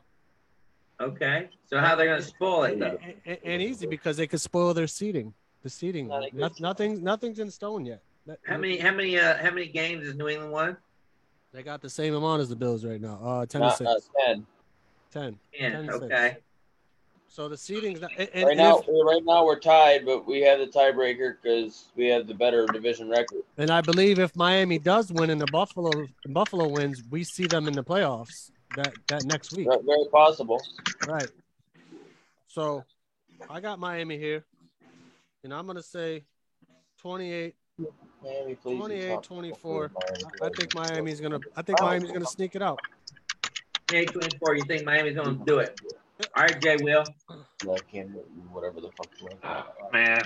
Okay, 1.01 1.49
so 1.65 1.77
how 1.77 1.93
they're 1.95 2.05
gonna 2.07 2.21
spoil 2.21 2.63
it 2.63 2.79
though? 2.79 2.97
and, 3.25 3.37
and 3.43 3.61
easy 3.61 3.85
because 3.85 4.15
they 4.15 4.27
could 4.27 4.39
spoil 4.39 4.73
their 4.73 4.87
seating. 4.87 5.33
The 5.61 5.69
seating, 5.69 6.07
Not 6.07 6.25
a 6.27 6.29
good 6.31 6.39
Not, 6.39 6.59
nothing, 6.61 7.03
nothing's 7.03 7.39
in 7.39 7.51
stone 7.51 7.85
yet. 7.85 8.01
How 8.45 8.57
many, 8.57 8.77
how 8.77 8.91
many, 8.93 9.19
uh, 9.19 9.35
how 9.37 9.49
many 9.51 9.67
games 9.67 10.05
has 10.05 10.15
New 10.15 10.29
England 10.29 10.51
won? 10.53 10.77
They 11.51 11.63
got 11.63 11.81
the 11.81 11.89
same 11.89 12.13
amount 12.15 12.41
as 12.43 12.49
the 12.49 12.55
Bills 12.55 12.85
right 12.85 13.01
now. 13.01 13.19
Uh, 13.21 13.45
ten 13.45 13.59
to 13.61 13.67
Not, 13.67 13.77
six. 13.77 14.09
ten. 14.25 14.45
10. 15.11 15.39
Yeah. 15.53 15.69
10 15.71 15.87
to 15.87 15.99
six. 15.99 16.41
Okay. 17.37 17.43
So 17.43 17.49
the 17.49 17.57
seating's 17.57 18.01
not. 18.01 18.11
And, 18.17 18.29
and 18.33 18.47
Right 18.47 18.57
now, 18.57 18.79
if- 18.79 18.87
right 18.87 19.23
now 19.23 19.45
we're 19.45 19.59
tied, 19.59 20.05
but 20.05 20.25
we 20.25 20.41
have 20.41 20.59
the 20.59 20.67
tiebreaker 20.67 21.35
because 21.41 21.85
we 21.95 22.07
have 22.07 22.27
the 22.27 22.33
better 22.33 22.65
division 22.65 23.09
record. 23.09 23.41
And 23.57 23.69
I 23.71 23.81
believe 23.81 24.19
if 24.19 24.35
Miami 24.35 24.79
does 24.79 25.11
win 25.11 25.29
and 25.29 25.39
the 25.39 25.47
Buffalo 25.51 25.91
Buffalo 26.29 26.67
wins, 26.67 27.03
we 27.09 27.23
see 27.23 27.47
them 27.47 27.67
in 27.67 27.73
the 27.73 27.83
playoffs 27.83 28.51
that 28.75 28.93
that 29.07 29.25
next 29.25 29.53
week. 29.53 29.67
Very, 29.67 29.83
very 29.83 30.05
possible. 30.11 30.61
Right. 31.07 31.29
So 32.47 32.83
I 33.49 33.59
got 33.59 33.79
Miami 33.79 34.17
here. 34.17 34.45
And 35.43 35.53
I'm 35.53 35.65
going 35.65 35.77
to 35.77 35.83
say 35.83 36.23
28 36.99 37.55
Miami, 38.23 38.55
28 38.55 39.21
24. 39.21 39.91
I 40.41 40.45
I 40.45 40.49
think 40.57 40.73
Miami's 40.73 41.19
going 41.19 41.33
to 41.33 41.39
I 41.55 41.61
think 41.61 41.79
Miami's 41.81 42.11
going 42.11 42.25
to 42.25 42.31
sneak 42.31 42.55
it 42.55 42.61
out. 42.61 42.79
28 43.87 44.11
24. 44.13 44.55
You 44.55 44.63
think 44.63 44.85
Miami's 44.85 45.15
gonna 45.15 45.37
do 45.45 45.59
it? 45.59 45.79
All 46.35 46.43
right, 46.43 46.61
Jay 46.61 46.77
Will. 46.81 47.03
I 47.21 47.77
can't 47.91 48.09
whatever 48.51 48.79
the 48.79 48.89
fuck. 48.91 49.07
you 49.19 49.27
want. 49.43 49.93
Man, 49.93 50.21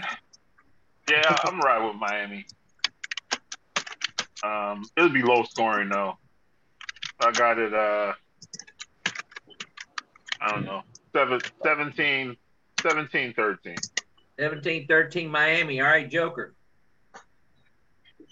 yeah, 1.09 1.35
I'm 1.43 1.59
right 1.61 1.83
with 1.85 1.95
Miami. 1.95 2.45
Um, 4.43 4.85
it'll 4.95 5.09
be 5.09 5.23
low 5.23 5.43
scoring 5.43 5.89
though. 5.89 6.17
I 7.19 7.31
got 7.31 7.57
it. 7.57 7.73
Uh, 7.73 8.13
I 10.41 10.51
don't 10.51 10.65
know, 10.65 10.83
seven, 11.13 11.41
17, 11.63 12.37
17, 12.81 13.33
13. 13.33 13.75
17 14.39 14.87
13 14.87 15.29
Miami. 15.29 15.81
All 15.81 15.87
right, 15.87 16.09
Joker. 16.09 16.53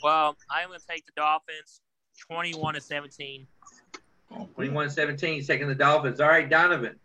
Well, 0.04 0.38
I'm 0.50 0.70
going 0.70 0.80
to 0.80 0.86
take 0.88 1.06
the 1.06 1.12
Dolphins 1.16 1.82
21 2.30 2.76
to 2.76 2.82
17. 2.82 3.48
21 4.56 4.90
17, 4.90 5.42
second 5.42 5.68
the 5.68 5.76
Dolphins. 5.76 6.20
All 6.22 6.30
right, 6.30 6.50
Donovan. 6.50 6.98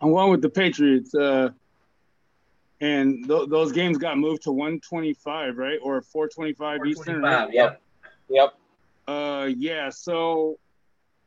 I'm 0.00 0.12
going 0.12 0.30
with 0.30 0.42
the 0.42 0.50
Patriots. 0.50 1.14
Uh, 1.14 1.50
and 2.80 3.26
th- 3.26 3.48
those 3.48 3.72
games 3.72 3.96
got 3.98 4.18
moved 4.18 4.42
to 4.42 4.52
125, 4.52 5.56
right? 5.56 5.78
Or 5.82 6.02
425 6.02 6.86
Eastern. 6.86 7.22
right? 7.22 7.48
425. 7.48 7.54
Yep. 7.54 7.82
Yep. 8.28 8.54
Uh, 9.08 9.48
yeah. 9.56 9.88
So, 9.88 10.58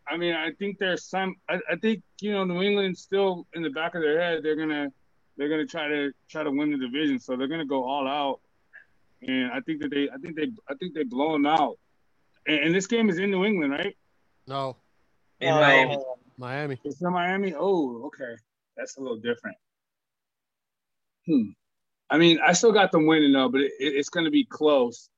I 0.07 0.17
mean, 0.17 0.35
I 0.35 0.51
think 0.51 0.77
there's 0.77 1.03
some. 1.03 1.35
I, 1.47 1.59
I 1.71 1.75
think 1.77 2.03
you 2.21 2.31
know 2.33 2.43
New 2.43 2.61
England's 2.61 3.01
still 3.01 3.47
in 3.53 3.63
the 3.63 3.69
back 3.69 3.95
of 3.95 4.01
their 4.01 4.19
head. 4.19 4.43
They're 4.43 4.55
gonna 4.55 4.91
they're 5.37 5.49
gonna 5.49 5.65
try 5.65 5.87
to 5.87 6.11
try 6.29 6.43
to 6.43 6.51
win 6.51 6.71
the 6.71 6.77
division. 6.77 7.19
So 7.19 7.35
they're 7.35 7.47
gonna 7.47 7.65
go 7.65 7.83
all 7.85 8.07
out. 8.07 8.41
And 9.21 9.51
I 9.51 9.59
think 9.61 9.81
that 9.81 9.91
they 9.91 10.09
I 10.13 10.17
think 10.17 10.35
they 10.35 10.51
I 10.69 10.73
think 10.75 10.93
they 10.93 11.03
blow 11.03 11.31
them 11.33 11.45
out. 11.45 11.77
And, 12.47 12.59
and 12.65 12.75
this 12.75 12.85
game 12.87 13.09
is 13.09 13.17
in 13.17 13.31
New 13.31 13.45
England, 13.45 13.71
right? 13.71 13.95
No, 14.47 14.77
In 15.39 15.53
Miami. 15.53 15.97
Miami. 16.37 16.79
It's 16.83 17.01
in 17.01 17.11
Miami. 17.11 17.53
Oh, 17.55 18.03
okay. 18.07 18.35
That's 18.79 18.97
a 18.97 19.01
little 19.01 19.17
different. 19.17 19.57
Hmm. 21.27 21.49
I 22.09 22.17
mean, 22.17 22.39
I 22.43 22.53
still 22.53 22.71
got 22.71 22.91
them 22.91 23.05
winning 23.05 23.33
though, 23.33 23.49
but 23.49 23.61
it, 23.61 23.71
it- 23.79 23.95
it's 23.95 24.09
going 24.09 24.25
to 24.25 24.31
be 24.31 24.45
close. 24.45 25.09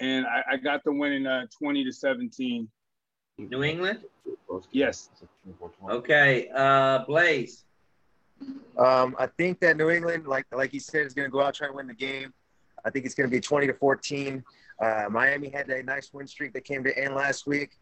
And 0.00 0.26
I, 0.26 0.52
I 0.52 0.56
got 0.56 0.82
them 0.84 0.98
winning 0.98 1.26
uh, 1.26 1.46
20 1.58 1.84
to 1.84 1.92
17. 1.92 2.68
New 3.38 3.62
England? 3.64 4.00
Yes. 4.70 5.10
Okay. 5.90 6.48
Uh, 6.54 7.04
Blaze. 7.06 7.64
Um, 8.78 9.14
I 9.18 9.26
think 9.26 9.60
that 9.60 9.76
New 9.76 9.90
England, 9.90 10.26
like 10.26 10.46
like 10.52 10.70
he 10.70 10.78
said, 10.78 11.04
is 11.06 11.12
going 11.14 11.26
to 11.28 11.32
go 11.32 11.42
out 11.42 11.54
try 11.54 11.66
and 11.66 11.76
win 11.76 11.86
the 11.86 11.94
game. 11.94 12.32
I 12.84 12.90
think 12.90 13.04
it's 13.04 13.14
going 13.14 13.28
to 13.28 13.34
be 13.34 13.40
20 13.40 13.66
to 13.66 13.74
14. 13.74 14.42
Uh, 14.80 15.04
Miami 15.10 15.50
had 15.50 15.68
a 15.68 15.82
nice 15.82 16.10
win 16.14 16.26
streak 16.26 16.54
that 16.54 16.64
came 16.64 16.82
to 16.84 16.98
end 16.98 17.14
last 17.14 17.46
week. 17.46 17.72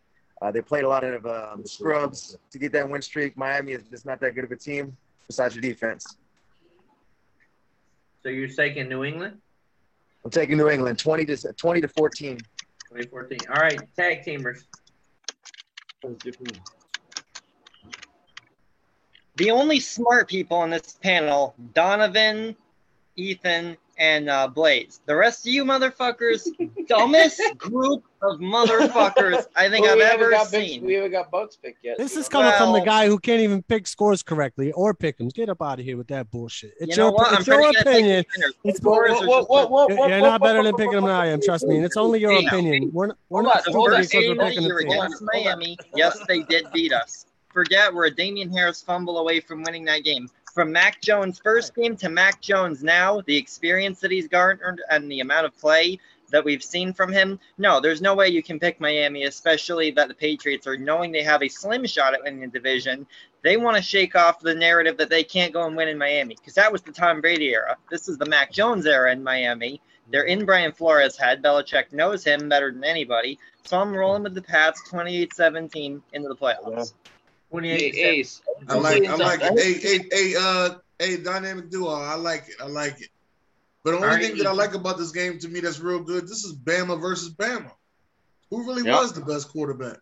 Uh, 0.42 0.50
they 0.50 0.60
played 0.60 0.82
a 0.84 0.88
lot 0.88 1.04
of 1.04 1.24
um, 1.26 1.64
scrubs 1.64 2.36
to 2.50 2.58
get 2.58 2.72
that 2.72 2.88
win 2.88 3.02
streak. 3.02 3.36
Miami 3.36 3.72
is 3.72 3.82
just 3.90 4.06
not 4.06 4.20
that 4.20 4.34
good 4.34 4.44
of 4.44 4.50
a 4.50 4.56
team 4.56 4.96
besides 5.28 5.54
your 5.54 5.62
defense. 5.62 6.16
So 8.22 8.30
you're 8.30 8.48
taking 8.48 8.88
New 8.88 9.04
England? 9.04 9.38
I'm 10.24 10.30
taking 10.30 10.56
New 10.56 10.68
England 10.68 10.98
20 10.98 11.24
to 11.26 11.52
20 11.52 11.80
to 11.82 11.88
14. 11.88 12.38
2014. 12.38 13.38
All 13.54 13.62
right, 13.62 13.80
tag 13.94 14.24
teamers. 14.24 14.64
The 19.36 19.50
only 19.50 19.78
smart 19.78 20.28
people 20.28 20.56
on 20.56 20.70
this 20.70 20.98
panel, 21.00 21.54
Donovan, 21.74 22.56
Ethan, 23.16 23.76
and 23.98 24.28
uh, 24.30 24.46
Blaze. 24.48 25.00
The 25.06 25.14
rest 25.16 25.46
of 25.46 25.52
you 25.52 25.64
motherfuckers, 25.64 26.46
dumbest 26.88 27.40
group 27.58 28.04
of 28.22 28.38
motherfuckers 28.40 29.46
I 29.56 29.68
think 29.68 29.84
Well, 29.86 29.94
I've 29.94 30.00
ever 30.00 30.30
got 30.30 30.38
Bucks- 30.38 30.50
seen. 30.50 30.84
we 30.84 30.94
haven't 30.94 31.12
got 31.12 31.30
Bucks 31.30 31.56
picked 31.56 31.84
yet. 31.84 31.98
This 31.98 32.14
so- 32.14 32.20
is 32.20 32.28
coming 32.28 32.52
from 32.58 32.72
the 32.72 32.80
guy 32.80 33.06
who 33.06 33.18
can't 33.18 33.40
even 33.40 33.62
pick 33.62 33.86
scores 33.86 34.22
correctly 34.22 34.72
or 34.72 34.94
pick 34.94 35.18
them. 35.18 35.28
Get 35.28 35.48
up 35.48 35.62
out 35.62 35.78
of 35.78 35.84
here 35.84 35.96
with 35.96 36.08
that 36.08 36.30
bullshit. 36.30 36.72
It's 36.80 36.96
You 36.96 37.02
know 37.04 37.10
your, 37.16 37.34
it's 37.38 37.46
your 37.46 37.56
pretty 37.56 37.72
good 37.72 37.76
at 37.76 37.86
picking 37.86 38.04
opinion. 38.18 38.24
It's 38.64 38.78
Scores 38.78 39.10
What- 39.12 39.26
what- 39.26 39.48
what- 39.50 39.70
what- 39.70 39.88
You're, 39.90 39.98
what- 39.98 40.10
you're 40.10 40.20
not 40.20 40.40
better 40.40 40.58
what- 40.58 40.64
than 40.64 40.74
picking 40.76 40.92
them 40.92 41.04
than 41.06 41.14
I 41.14 41.26
am. 41.26 41.40
Trust 41.40 41.66
me. 41.66 41.76
And 41.76 41.84
it's 41.84 41.96
only 41.96 42.20
your 42.20 42.32
Damn. 42.34 42.46
opinion. 42.48 42.90
We're 42.92 43.08
not. 43.08 43.18
We're 43.28 43.42
not 43.42 43.64
hold 43.66 43.92
on. 43.92 44.04
stupid 44.04 44.34
because 44.38 44.38
we're 44.38 44.48
picking 44.48 44.62
year 44.64 44.78
against 44.78 45.22
Miami, 45.32 45.76
yes, 45.94 46.18
they 46.26 46.42
did 46.42 46.66
beat 46.72 46.92
us. 46.92 47.26
Forget 47.52 47.92
we're 47.92 48.06
a 48.06 48.10
Damien 48.14 48.50
Harris 48.52 48.82
fumble 48.82 49.18
away 49.18 49.40
from 49.40 49.62
winning 49.62 49.84
that 49.86 50.04
game. 50.04 50.28
From 50.54 50.72
Mac 50.72 51.00
Jones' 51.00 51.38
first 51.38 51.74
game 51.74 51.96
to 51.96 52.08
Mac 52.08 52.40
Jones 52.40 52.82
now, 52.82 53.20
the 53.26 53.36
experience 53.36 54.00
that 54.00 54.10
he's 54.10 54.28
garnered 54.28 54.82
and 54.90 55.10
the 55.10 55.20
amount 55.20 55.46
of 55.46 55.56
play 55.56 55.98
that 56.30 56.44
we've 56.44 56.62
seen 56.62 56.92
from 56.92 57.12
him, 57.12 57.38
no, 57.58 57.80
there's 57.80 58.02
no 58.02 58.14
way 58.14 58.28
you 58.28 58.42
can 58.42 58.58
pick 58.58 58.80
Miami, 58.80 59.24
especially 59.24 59.90
that 59.92 60.08
the 60.08 60.14
Patriots 60.14 60.66
are 60.66 60.76
knowing 60.76 61.12
they 61.12 61.22
have 61.22 61.42
a 61.42 61.48
slim 61.48 61.86
shot 61.86 62.14
at 62.14 62.22
winning 62.22 62.40
the 62.40 62.46
division. 62.48 63.06
They 63.42 63.56
want 63.56 63.76
to 63.76 63.82
shake 63.82 64.16
off 64.16 64.40
the 64.40 64.54
narrative 64.54 64.96
that 64.98 65.10
they 65.10 65.22
can't 65.22 65.52
go 65.52 65.66
and 65.66 65.76
win 65.76 65.88
in 65.88 65.98
Miami 65.98 66.34
because 66.34 66.54
that 66.54 66.72
was 66.72 66.82
the 66.82 66.92
Tom 66.92 67.20
Brady 67.20 67.48
era. 67.48 67.76
This 67.90 68.08
is 68.08 68.18
the 68.18 68.26
Mac 68.26 68.52
Jones 68.52 68.86
era 68.86 69.12
in 69.12 69.22
Miami. 69.22 69.80
They're 70.10 70.24
in 70.24 70.44
Brian 70.44 70.72
Flores' 70.72 71.16
head. 71.16 71.42
Belichick 71.42 71.92
knows 71.92 72.24
him 72.24 72.48
better 72.48 72.72
than 72.72 72.84
anybody. 72.84 73.38
So 73.64 73.78
I'm 73.78 73.94
rolling 73.94 74.22
with 74.22 74.34
the 74.34 74.42
Pats 74.42 74.82
28-17 74.90 76.00
into 76.12 76.28
the 76.28 76.36
playoffs. 76.36 76.94
Hey, 77.52 77.90
Ace. 77.90 78.42
I 78.68 78.74
like, 78.76 79.04
I 79.04 79.14
like 79.14 79.40
it. 79.42 79.58
Hey, 79.58 79.72
hey, 79.74 80.08
hey, 80.12 80.34
uh, 80.38 80.74
hey, 80.98 81.16
dynamic 81.16 81.70
duo. 81.70 81.88
I 81.90 82.14
like 82.14 82.48
it. 82.48 82.56
I 82.60 82.66
like 82.66 83.00
it. 83.00 83.08
But 83.84 83.92
the 83.92 83.96
only 83.98 84.08
All 84.08 84.14
right, 84.14 84.22
thing 84.24 84.36
that 84.38 84.46
I 84.46 84.52
like 84.52 84.74
about 84.74 84.98
this 84.98 85.12
game 85.12 85.38
to 85.38 85.48
me 85.48 85.60
that's 85.60 85.80
real 85.80 86.00
good, 86.00 86.24
this 86.24 86.44
is 86.44 86.54
Bama 86.54 87.00
versus 87.00 87.32
Bama. 87.32 87.70
Who 88.50 88.66
really 88.66 88.82
Yep. 88.84 89.00
was 89.00 89.12
the 89.12 89.20
best 89.22 89.48
quarterback? 89.48 89.98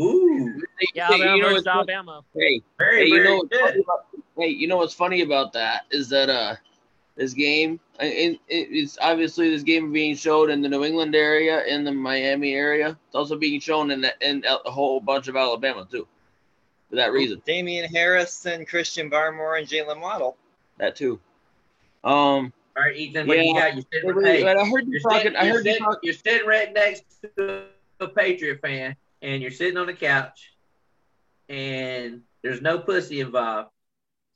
Ooh, 0.00 0.60
Yeah, 0.94 1.06
Hey, 1.08 1.22
Alabama 1.22 1.36
you 1.36 1.42
know 1.42 1.48
versus 1.48 1.64
what's- 1.64 1.74
Alabama. 1.76 2.24
Hey, 2.34 2.62
very, 2.78 2.98
hey, 3.00 3.06
you 3.06 3.14
very 3.22 3.24
know 3.28 3.42
good. 3.44 3.60
funny 3.60 3.80
about, 3.80 4.06
hey, 4.36 4.48
you 4.48 4.68
know 4.68 4.76
what's 4.76 4.94
funny 4.94 5.22
about 5.22 5.52
that 5.54 5.84
is 5.90 6.08
that 6.10 6.28
uh, 6.28 6.56
this 7.16 7.32
game, 7.32 7.78
and 8.00 8.12
and 8.12 8.38
it's 8.48 8.98
obviously 9.00 9.50
this 9.50 9.62
game 9.62 9.92
being 9.92 10.16
shown 10.16 10.50
in 10.50 10.60
the 10.62 10.68
New 10.68 10.84
England 10.84 11.14
area, 11.14 11.64
in 11.64 11.84
the 11.84 11.92
Miami 11.92 12.54
area. 12.54 12.98
It's 13.06 13.14
also 13.14 13.36
being 13.36 13.60
shown 13.60 13.90
in 13.92 14.00
the, 14.00 14.12
in 14.20 14.44
a 14.44 14.70
whole 14.70 15.00
bunch 15.00 15.28
of 15.28 15.36
Alabama 15.36 15.86
too, 15.88 16.06
for 16.94 17.00
that 17.00 17.12
reason. 17.12 17.42
Damien 17.44 17.92
Harris 17.92 18.46
and 18.46 18.66
Christian 18.68 19.10
Barmore 19.10 19.58
and 19.58 19.66
Jaylen 19.68 20.00
Waddle. 20.00 20.36
That 20.78 20.94
too. 20.94 21.18
Um, 22.04 22.52
All 22.76 22.82
right, 22.84 22.96
Ethan, 22.96 23.26
what 23.26 23.38
you 23.38 23.52
Yeah. 23.54 23.60
got? 23.70 23.76
You 23.76 23.82
sitting, 23.92 24.08
But- 24.08 24.14
but 24.16 24.24
hey, 24.24 24.44
I 24.46 24.64
heard 24.68 24.86
you 24.86 24.92
you're 24.92 25.00
talking. 25.00 25.18
sitting- 25.22 25.36
I 25.36 25.46
heard 25.46 25.64
you 25.66 25.72
sitting- 25.72 25.84
talking. 25.84 26.00
You're 26.02 26.14
sitting 26.14 26.46
right 26.46 26.72
next 26.72 27.04
to 27.36 27.64
a 28.00 28.08
Patriot 28.08 28.60
fan, 28.60 28.96
and 29.22 29.42
you're 29.42 29.50
sitting 29.50 29.76
on 29.76 29.86
the 29.86 29.92
couch, 29.94 30.52
and 31.48 32.22
there's 32.42 32.60
no 32.60 32.78
pussy 32.78 33.20
involved. 33.20 33.70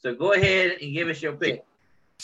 So 0.01 0.15
go 0.15 0.33
ahead 0.33 0.79
and 0.81 0.93
give 0.93 1.09
us 1.09 1.21
your 1.23 1.33
pick. 1.33 1.65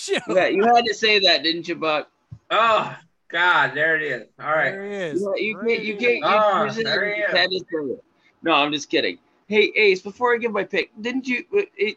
Yeah, 0.08 0.46
you 0.48 0.64
had 0.64 0.84
to 0.86 0.94
say 0.94 1.20
that, 1.20 1.42
didn't 1.44 1.68
you, 1.68 1.76
Buc? 1.76 2.06
Oh 2.50 2.96
God, 3.28 3.74
there 3.74 3.96
it 3.96 4.02
is. 4.02 4.28
All 4.40 4.46
right. 4.50 4.70
There 4.70 4.84
he 4.88 4.94
is. 4.96 5.20
You, 5.20 5.34
you 5.36 5.58
can't. 5.58 5.82
You 5.84 5.96
can't. 5.96 6.16
You, 6.16 6.20
Ah, 6.24 6.64
you 6.64 6.70
said 6.72 6.86
there 6.86 7.12
he 7.14 7.20
you 7.20 7.26
is. 7.26 7.32
had 7.32 7.50
to 7.50 7.58
say 7.58 7.92
it. 7.92 8.04
No, 8.42 8.52
I'm 8.52 8.72
just 8.72 8.88
kidding. 8.90 9.18
Hey, 9.54 9.70
Ace. 9.76 10.02
Before 10.02 10.34
I 10.34 10.38
give 10.38 10.50
my 10.50 10.64
pick, 10.64 10.90
didn't 11.00 11.28
you? 11.28 11.44
It, 11.52 11.96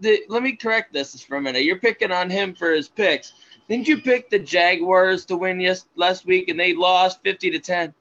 the, 0.00 0.20
let 0.28 0.42
me 0.42 0.54
correct 0.54 0.92
this 0.92 1.18
for 1.22 1.38
a 1.38 1.40
minute. 1.40 1.64
You're 1.64 1.78
picking 1.78 2.12
on 2.12 2.28
him 2.28 2.54
for 2.54 2.72
his 2.72 2.90
picks. 2.90 3.32
Didn't 3.70 3.88
you 3.88 4.02
pick 4.02 4.28
the 4.28 4.38
Jaguars 4.38 5.24
to 5.24 5.38
win 5.38 5.60
yes 5.60 5.86
last 5.96 6.26
week 6.26 6.50
and 6.50 6.60
they 6.60 6.74
lost 6.74 7.22
fifty 7.22 7.50
to 7.52 7.58
ten? 7.58 7.94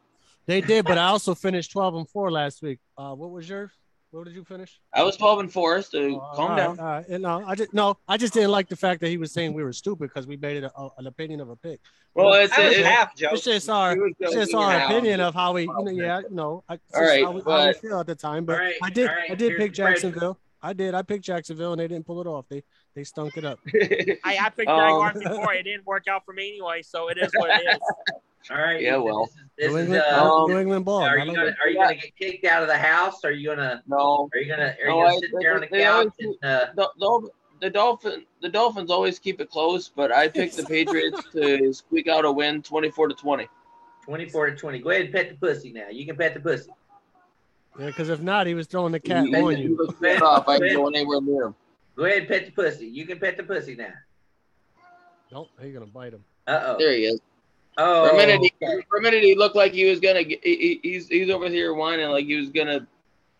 They 0.47 0.59
did, 0.59 0.83
but 0.83 0.97
I 0.97 1.05
also 1.05 1.33
finished 1.33 1.71
12 1.71 1.95
and 1.95 2.09
4 2.09 2.29
last 2.29 2.61
week. 2.61 2.79
Uh, 2.97 3.13
what 3.13 3.31
was 3.31 3.47
yours? 3.47 3.71
What 4.11 4.23
did 4.25 4.35
you 4.35 4.43
finish? 4.45 4.79
I 4.93 5.03
was 5.03 5.17
twelve 5.17 5.39
and 5.39 5.51
four. 5.51 5.81
So 5.81 5.99
Oh, 5.99 6.31
calm 6.33 6.39
all 6.39 6.49
right, 6.49 6.57
down. 6.57 6.79
all 6.79 6.85
right. 6.85 7.07
And, 7.09 7.23
No, 7.23 7.43
I 7.45 7.55
just 7.55 7.73
no, 7.73 7.97
I 8.07 8.17
just 8.17 8.33
didn't 8.33 8.51
like 8.51 8.69
the 8.69 8.75
fact 8.75 9.01
that 9.01 9.09
he 9.09 9.17
was 9.17 9.31
saying 9.33 9.53
we 9.53 9.63
were 9.63 9.73
stupid 9.73 10.09
because 10.09 10.25
we 10.25 10.37
made 10.37 10.63
it 10.63 10.71
a, 10.75 10.87
an 10.97 11.07
opinion 11.07 11.41
of 11.41 11.49
a 11.49 11.55
pick. 11.57 11.81
Well, 12.13 12.33
it's 12.33 12.55
That 12.55 12.69
was 12.69 12.77
half, 12.77 13.15
Joe. 13.15 13.29
It's 13.33 13.43
just 13.43 13.69
our, 13.69 13.97
it's 14.19 14.33
just 14.33 14.53
our 14.55 14.79
opinion 14.85 15.19
of 15.19 15.33
how 15.35 15.53
we, 15.53 15.63
you 15.63 15.67
know, 15.67 15.91
yeah, 15.91 16.21
you 16.21 16.31
know, 16.31 16.63
I, 16.67 16.75
it's 16.75 16.83
All 16.95 17.01
just 17.01 17.11
right, 17.11 17.23
how, 17.23 17.31
we, 17.31 17.41
how 17.41 17.67
we 17.67 17.73
feel 17.73 17.99
at 17.99 18.07
the 18.07 18.15
time. 18.15 18.45
But 18.45 18.53
All 18.53 18.59
right, 18.61 18.75
I 18.81 18.89
did, 18.89 19.09
all 19.09 19.15
right, 19.15 19.31
I 19.31 19.35
did 19.35 19.57
pick. 19.57 19.73
Jacksonville. 19.73 20.39
I 20.61 20.73
did. 20.73 20.95
I 20.95 21.03
picked 21.03 21.23
Jacksonville, 21.23 21.73
and 21.73 21.79
they 21.79 21.87
didn't 21.87 22.05
pull 22.07 22.19
it 22.19 22.25
off. 22.27 22.45
They 22.49 22.63
they 22.95 23.03
stunk 23.03 23.37
it 23.37 23.45
up. 23.45 23.59
I, 24.23 24.37
I 24.41 24.49
picked 24.49 24.69
Um, 24.69 24.79
Jaguars 24.79 25.17
before. 25.21 25.53
It 25.53 25.63
didn't 25.63 25.85
work 25.85 26.07
out 26.07 26.25
for 26.25 26.33
me 26.33 26.47
anyway, 26.47 26.81
so 26.81 27.09
it 27.09 27.17
is 27.19 27.29
what 27.35 27.51
it 27.51 27.63
is. 27.75 27.79
All 28.49 28.57
right. 28.57 28.81
Yeah, 28.81 28.91
Ethan, 28.93 29.03
well. 29.03 29.25
This 29.25 29.31
is, 29.31 29.37
New 29.37 29.47
this 29.57 29.67
is 29.73 29.77
England, 29.95 30.03
uh, 30.11 30.33
um, 30.43 30.49
New 30.51 30.57
England 30.59 30.85
ball. 30.85 31.01
are 31.01 31.17
you 31.17 31.25
gonna 31.35 31.47
it. 31.47 31.55
are 31.63 31.69
you 31.69 31.77
gonna 31.77 31.95
get 31.95 32.15
kicked 32.17 32.45
out 32.45 32.61
of 32.61 32.67
the 32.67 32.77
house? 32.77 33.23
Are 33.25 33.31
you 33.31 33.49
gonna 33.49 33.83
no, 33.87 34.29
are 34.33 34.39
you 34.39 34.47
gonna 34.47 34.75
are 34.81 34.83
you 34.83 34.87
No, 34.87 34.95
gonna 35.01 35.07
I- 35.15 35.19
sit 35.19 35.31
they- 35.33 35.43
there 35.43 35.53
on 35.55 35.61
the 35.61 35.67
couch 35.67 36.13
and 36.19 36.35
uh, 36.43 36.65
the, 36.75 36.89
the, 36.99 37.29
the 37.61 37.69
dolphin 37.69 38.25
the 38.41 38.49
Dolphins 38.49 38.91
always 38.91 39.17
keep 39.19 39.41
it 39.41 39.49
close, 39.49 39.89
but 39.89 40.11
I 40.11 40.27
picked 40.27 40.55
the 40.57 40.63
Patriots 40.63 41.21
to 41.33 41.73
squeak 41.73 42.07
out 42.07 42.23
a 42.25 42.31
win, 42.31 42.61
twenty 42.61 42.89
four 42.91 43.07
to 43.07 43.15
twenty. 43.15 43.47
twenty 44.05 44.29
four 44.29 44.49
to 44.49 44.55
twenty? 44.55 44.79
Go 44.79 44.91
ahead 44.91 45.05
and 45.05 45.13
pet 45.13 45.29
the 45.29 45.35
pussy 45.35 45.71
now. 45.73 45.87
You 45.89 46.05
can 46.05 46.15
pet 46.15 46.33
the 46.35 46.39
pussy. 46.39 46.69
Yeah, 47.79 47.87
because 47.87 48.09
if 48.09 48.21
not, 48.21 48.47
he 48.47 48.53
was 48.53 48.67
throwing 48.67 48.91
the 48.91 48.99
cat 48.99 49.25
He- 49.25 49.35
on 49.35 49.55
he 49.55 49.63
you. 49.63 49.75
was 49.75 50.21
off. 50.21 50.47
I 50.47 50.53
ain't 50.55 50.75
going 50.75 50.95
anywhere 50.95 51.19
near 51.21 51.43
him. 51.47 51.55
Go 51.95 52.05
ahead 52.05 52.19
and 52.19 52.27
pet 52.27 52.45
the 52.45 52.51
pussy. 52.51 52.85
You 52.87 53.05
can 53.07 53.17
pet 53.19 53.37
the 53.37 53.43
pussy 53.43 53.75
now. 53.75 53.93
Nope, 55.31 55.49
he's 55.61 55.73
gonna 55.73 55.85
bite 55.87 56.13
him. 56.13 56.23
Uh 56.45 56.59
oh. 56.63 56.75
There 56.79 56.93
he 56.93 57.05
is. 57.07 57.19
Oh. 57.77 58.09
For 58.09 58.15
a 58.15 58.17
minute, 58.17 58.41
he, 58.41 58.53
okay. 58.65 58.83
for 58.89 58.97
a 58.97 59.01
minute, 59.01 59.23
he 59.23 59.35
looked 59.35 59.55
like 59.55 59.71
he 59.73 59.85
was 59.89 59.99
gonna. 59.99 60.23
Get, 60.23 60.43
he, 60.43 60.79
he- 60.81 60.89
he's 60.91 61.07
he's 61.07 61.29
over 61.29 61.47
here 61.47 61.73
whining 61.73 62.09
like 62.09 62.25
he 62.25 62.35
was 62.35 62.49
gonna. 62.49 62.87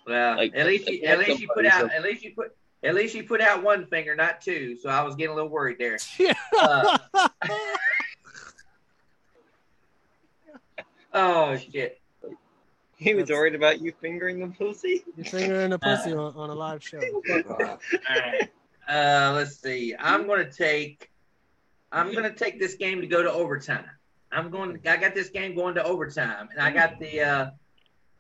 Well, 0.06 0.38
like, 0.38 0.56
at 0.56 0.68
least 0.68 0.88
you, 0.88 1.04
at 1.04 1.20
least 1.20 1.42
you 1.42 1.48
put 1.48 1.66
somebody, 1.66 1.70
out 1.70 1.92
so- 1.92 1.96
at 1.98 2.04
least 2.04 2.24
you 2.24 2.34
put 2.36 2.56
at 2.84 2.94
least 2.96 3.16
you 3.16 3.24
put 3.24 3.42
out 3.42 3.64
one 3.64 3.86
finger, 3.88 4.16
not 4.16 4.42
two. 4.42 4.78
So 4.78 4.90
I 4.90 5.02
was 5.04 5.16
getting 5.16 5.32
a 5.32 5.36
little 5.36 5.50
worried 5.50 5.78
there. 5.80 5.98
Yeah. 6.20 6.34
Uh, 6.58 6.98
oh 11.14 11.58
shit. 11.58 12.00
He 12.98 13.14
was 13.14 13.30
worried 13.30 13.56
about 13.56 13.82
you 13.82 13.94
fingering 14.02 14.40
the 14.40 14.48
pussy. 14.48 15.04
Your 15.16 15.26
finger 15.26 15.62
in 15.62 15.70
the 15.72 15.80
pussy 15.80 16.14
on, 16.14 16.36
on 16.36 16.50
a 16.50 16.56
live 16.56 16.84
show. 16.84 17.00
All 17.30 17.58
right. 18.10 18.50
Uh, 18.88 19.34
let's 19.36 19.62
see. 19.62 19.94
I'm 19.98 20.26
going 20.26 20.44
to 20.46 20.52
take. 20.52 21.12
I'm 21.92 22.12
going 22.12 22.24
to 22.24 22.34
take 22.34 22.60
this 22.60 22.76
game 22.76 23.02
to 23.02 23.08
go 23.08 23.22
to 23.22 23.32
overtime. 23.32 23.86
I'm 24.32 24.50
going. 24.50 24.80
I 24.86 24.98
got 24.98 25.16
this 25.16 25.30
game 25.30 25.56
going 25.56 25.76
to 25.76 25.84
overtime, 25.84 26.50
and 26.52 26.62
I 26.62 26.72
got 26.72 27.00
the. 27.00 27.22
Uh, 27.22 27.50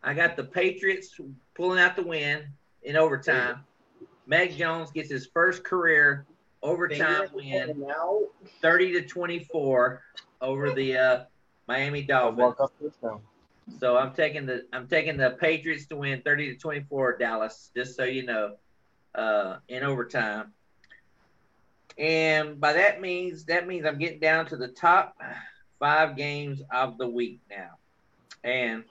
I 0.03 0.13
got 0.13 0.37
the 0.37 0.43
Patriots 0.43 1.19
pulling 1.55 1.79
out 1.79 1.95
the 1.95 2.03
win 2.03 2.47
in 2.83 2.95
overtime. 2.95 3.65
Mac 4.25 4.51
Jones 4.51 4.91
gets 4.91 5.09
his 5.09 5.27
first 5.27 5.63
career 5.63 6.25
overtime 6.61 7.29
win, 7.33 7.85
thirty 8.61 8.93
to 8.93 9.01
twenty-four 9.01 10.01
over 10.41 10.71
the 10.71 10.97
uh, 10.97 11.23
Miami 11.67 12.03
Dolphins. 12.03 12.55
So 13.79 13.97
I'm 13.97 14.13
taking 14.13 14.45
the 14.45 14.65
I'm 14.71 14.87
taking 14.87 15.17
the 15.17 15.31
Patriots 15.31 15.87
to 15.87 15.97
win 15.97 16.21
30 16.21 16.53
to 16.53 16.59
24 16.59 17.17
Dallas, 17.17 17.69
just 17.75 17.95
so 17.95 18.05
you 18.05 18.25
know, 18.25 18.55
uh, 19.13 19.57
in 19.67 19.83
overtime. 19.83 20.53
And 21.97 22.59
by 22.61 22.73
that 22.73 23.01
means 23.01 23.45
that 23.45 23.67
means 23.67 23.85
I'm 23.85 23.97
getting 23.97 24.19
down 24.19 24.45
to 24.47 24.57
the 24.57 24.69
top 24.69 25.17
five 25.79 26.15
games 26.15 26.61
of 26.71 26.97
the 26.97 27.07
week 27.07 27.39
now. 27.49 27.71
And 28.43 28.83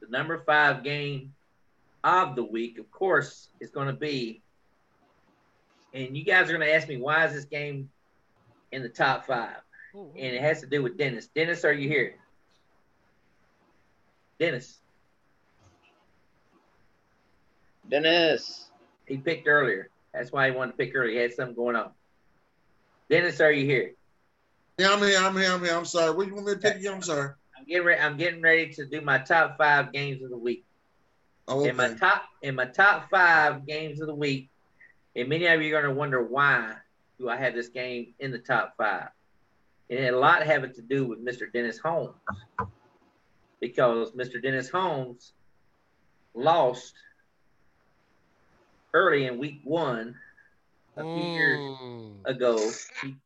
the 0.00 0.08
number 0.08 0.42
five 0.44 0.84
game 0.84 1.32
of 2.02 2.36
the 2.36 2.44
week, 2.44 2.78
of 2.78 2.90
course, 2.90 3.48
is 3.60 3.70
going 3.70 3.86
to 3.86 3.94
be. 3.94 4.42
And 5.92 6.16
you 6.16 6.24
guys 6.24 6.48
are 6.48 6.56
going 6.56 6.66
to 6.66 6.74
ask 6.74 6.88
me 6.88 6.96
why 6.96 7.24
is 7.26 7.32
this 7.32 7.44
game 7.44 7.88
in 8.72 8.82
the 8.82 8.88
top 8.88 9.26
five? 9.26 9.58
Mm-hmm. 9.94 10.16
And 10.16 10.34
it 10.34 10.42
has 10.42 10.60
to 10.60 10.66
do 10.66 10.82
with 10.82 10.98
Dennis. 10.98 11.28
Dennis, 11.28 11.64
are 11.64 11.72
you 11.72 11.88
here? 11.88 12.16
Dennis. 14.38 14.80
Dennis. 17.88 18.70
He 19.06 19.18
picked 19.18 19.46
earlier. 19.46 19.90
That's 20.12 20.32
why 20.32 20.50
he 20.50 20.56
wanted 20.56 20.72
to 20.72 20.78
pick 20.78 20.94
early. 20.94 21.12
He 21.12 21.18
had 21.18 21.32
something 21.32 21.54
going 21.54 21.76
on. 21.76 21.90
Dennis, 23.08 23.40
are 23.40 23.52
you 23.52 23.66
here? 23.66 23.92
Yeah, 24.78 24.92
I'm 24.92 24.98
here. 25.00 25.18
I'm 25.18 25.36
here. 25.36 25.52
I'm 25.52 25.62
here. 25.62 25.74
I'm 25.76 25.84
sorry. 25.84 26.12
What 26.14 26.26
you 26.26 26.34
want 26.34 26.46
me 26.46 26.54
to 26.54 26.58
pick 26.58 26.76
again? 26.76 26.94
I'm 26.94 27.02
sorry. 27.02 27.30
I'm 27.56 27.64
getting 27.64 27.84
ready. 27.86 28.00
I'm 28.00 28.16
getting 28.16 28.42
ready 28.42 28.72
to 28.74 28.84
do 28.86 29.00
my 29.00 29.18
top 29.18 29.56
five 29.56 29.92
games 29.92 30.22
of 30.22 30.30
the 30.30 30.36
week. 30.36 30.64
Oh, 31.46 31.64
In 31.64 31.76
my 31.76 31.92
top 31.94 32.22
in 32.42 32.54
my 32.54 32.64
top 32.64 33.10
five 33.10 33.66
games 33.66 34.00
of 34.00 34.06
the 34.08 34.14
week, 34.14 34.48
and 35.14 35.28
many 35.28 35.46
of 35.46 35.60
you 35.62 35.76
are 35.76 35.82
going 35.82 35.94
to 35.94 35.98
wonder 35.98 36.22
why 36.22 36.74
do 37.20 37.28
I 37.28 37.36
have 37.36 37.54
this 37.54 37.68
game 37.68 38.14
in 38.18 38.32
the 38.32 38.38
top 38.38 38.74
five? 38.78 39.08
It 39.88 40.00
had 40.02 40.14
a 40.14 40.18
lot 40.18 40.42
having 40.42 40.72
to 40.72 40.82
do 40.82 41.06
with 41.06 41.24
Mr. 41.24 41.52
Dennis 41.52 41.78
Holmes 41.78 42.14
because 43.60 44.10
Mr. 44.12 44.42
Dennis 44.42 44.70
Holmes 44.70 45.34
lost 46.34 46.94
early 48.94 49.26
in 49.26 49.38
week 49.38 49.60
one 49.64 50.16
a 50.96 51.02
few 51.02 51.12
years 51.32 51.58
Mm. 51.60 52.14
ago. 52.24 52.56
He, 53.02 53.08
he- 53.08 53.16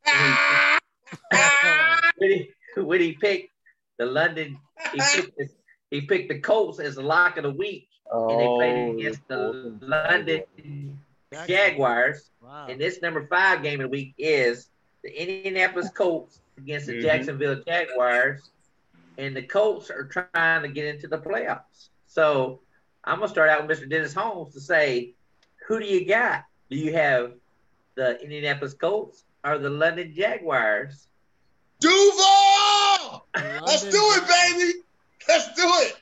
when 2.19 2.31
he 2.31 2.51
when 2.77 3.01
he 3.01 3.13
picked 3.15 3.51
the 3.99 4.07
London, 4.07 4.59
he 4.93 5.01
picked, 5.15 5.37
the, 5.37 5.49
he 5.91 6.01
picked 6.03 6.29
the 6.29 6.39
Colts 6.41 6.79
as 6.81 6.95
the 6.97 7.03
lock 7.03 7.37
of 7.37 7.43
the 7.45 7.51
week, 7.51 7.89
and 8.13 8.41
they 8.41 8.47
played 8.47 8.89
Oh, 8.89 8.99
against 8.99 9.29
the 9.29 9.37
the 9.37 9.43
Colts 9.53 9.83
and 9.83 9.91
London 9.91 10.99
Jaguars. 11.47 12.31
Wow. 12.43 12.67
And 12.69 12.81
this 12.81 13.03
number 13.03 13.27
five 13.27 13.63
game 13.63 13.81
of 13.81 13.85
the 13.85 13.89
week 13.91 14.15
is 14.19 14.69
the 15.03 15.11
Indianapolis 15.21 15.91
Colts 15.91 16.41
against 16.57 16.87
the 16.87 16.95
Mhm. 16.95 17.03
Jacksonville 17.03 17.63
Jaguars. 17.67 18.51
And 19.19 19.37
the 19.37 19.43
Colts 19.43 19.91
are 19.91 20.05
trying 20.05 20.63
to 20.63 20.69
get 20.69 20.87
into 20.87 21.09
the 21.09 21.19
playoffs. 21.19 21.89
So 22.07 22.61
I'm 23.05 23.19
gonna 23.19 23.29
start 23.29 23.51
out 23.51 23.67
with 23.67 23.79
Mr. 23.81 23.89
Dennis 23.91 24.15
Holmes 24.15 24.55
to 24.55 24.61
say, 24.61 25.15
who 25.67 25.81
do 25.81 25.87
you 25.87 26.07
got? 26.07 26.45
Do 26.71 26.77
you 26.77 26.93
have 26.93 27.35
the 27.97 28.21
Indianapolis 28.23 28.75
Colts 28.75 29.25
or 29.45 29.59
the 29.59 29.71
London 29.71 30.13
Jaguars? 30.15 31.09
Duval! 31.81 33.27
Let's 33.35 33.85
do 33.85 33.91
it, 33.93 34.23
baby. 34.29 34.81
Let's 35.29 35.47
do 35.55 35.63
it. 35.87 35.97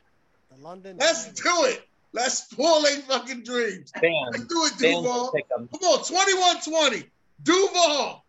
The 0.55 0.63
London. 0.63 0.97
Let's 0.99 1.33
do 1.33 1.65
it. 1.65 1.83
Let's 2.13 2.45
spoil 2.45 2.83
their 2.83 2.97
fucking 3.03 3.43
dreams. 3.43 3.93
Bam. 4.01 4.13
Let's 4.33 4.45
do 4.47 4.65
it, 4.65 4.79
Duval. 4.79 5.33
Come 5.51 5.69
on, 5.83 5.99
21-20. 6.63 7.05
Duval. 7.43 8.25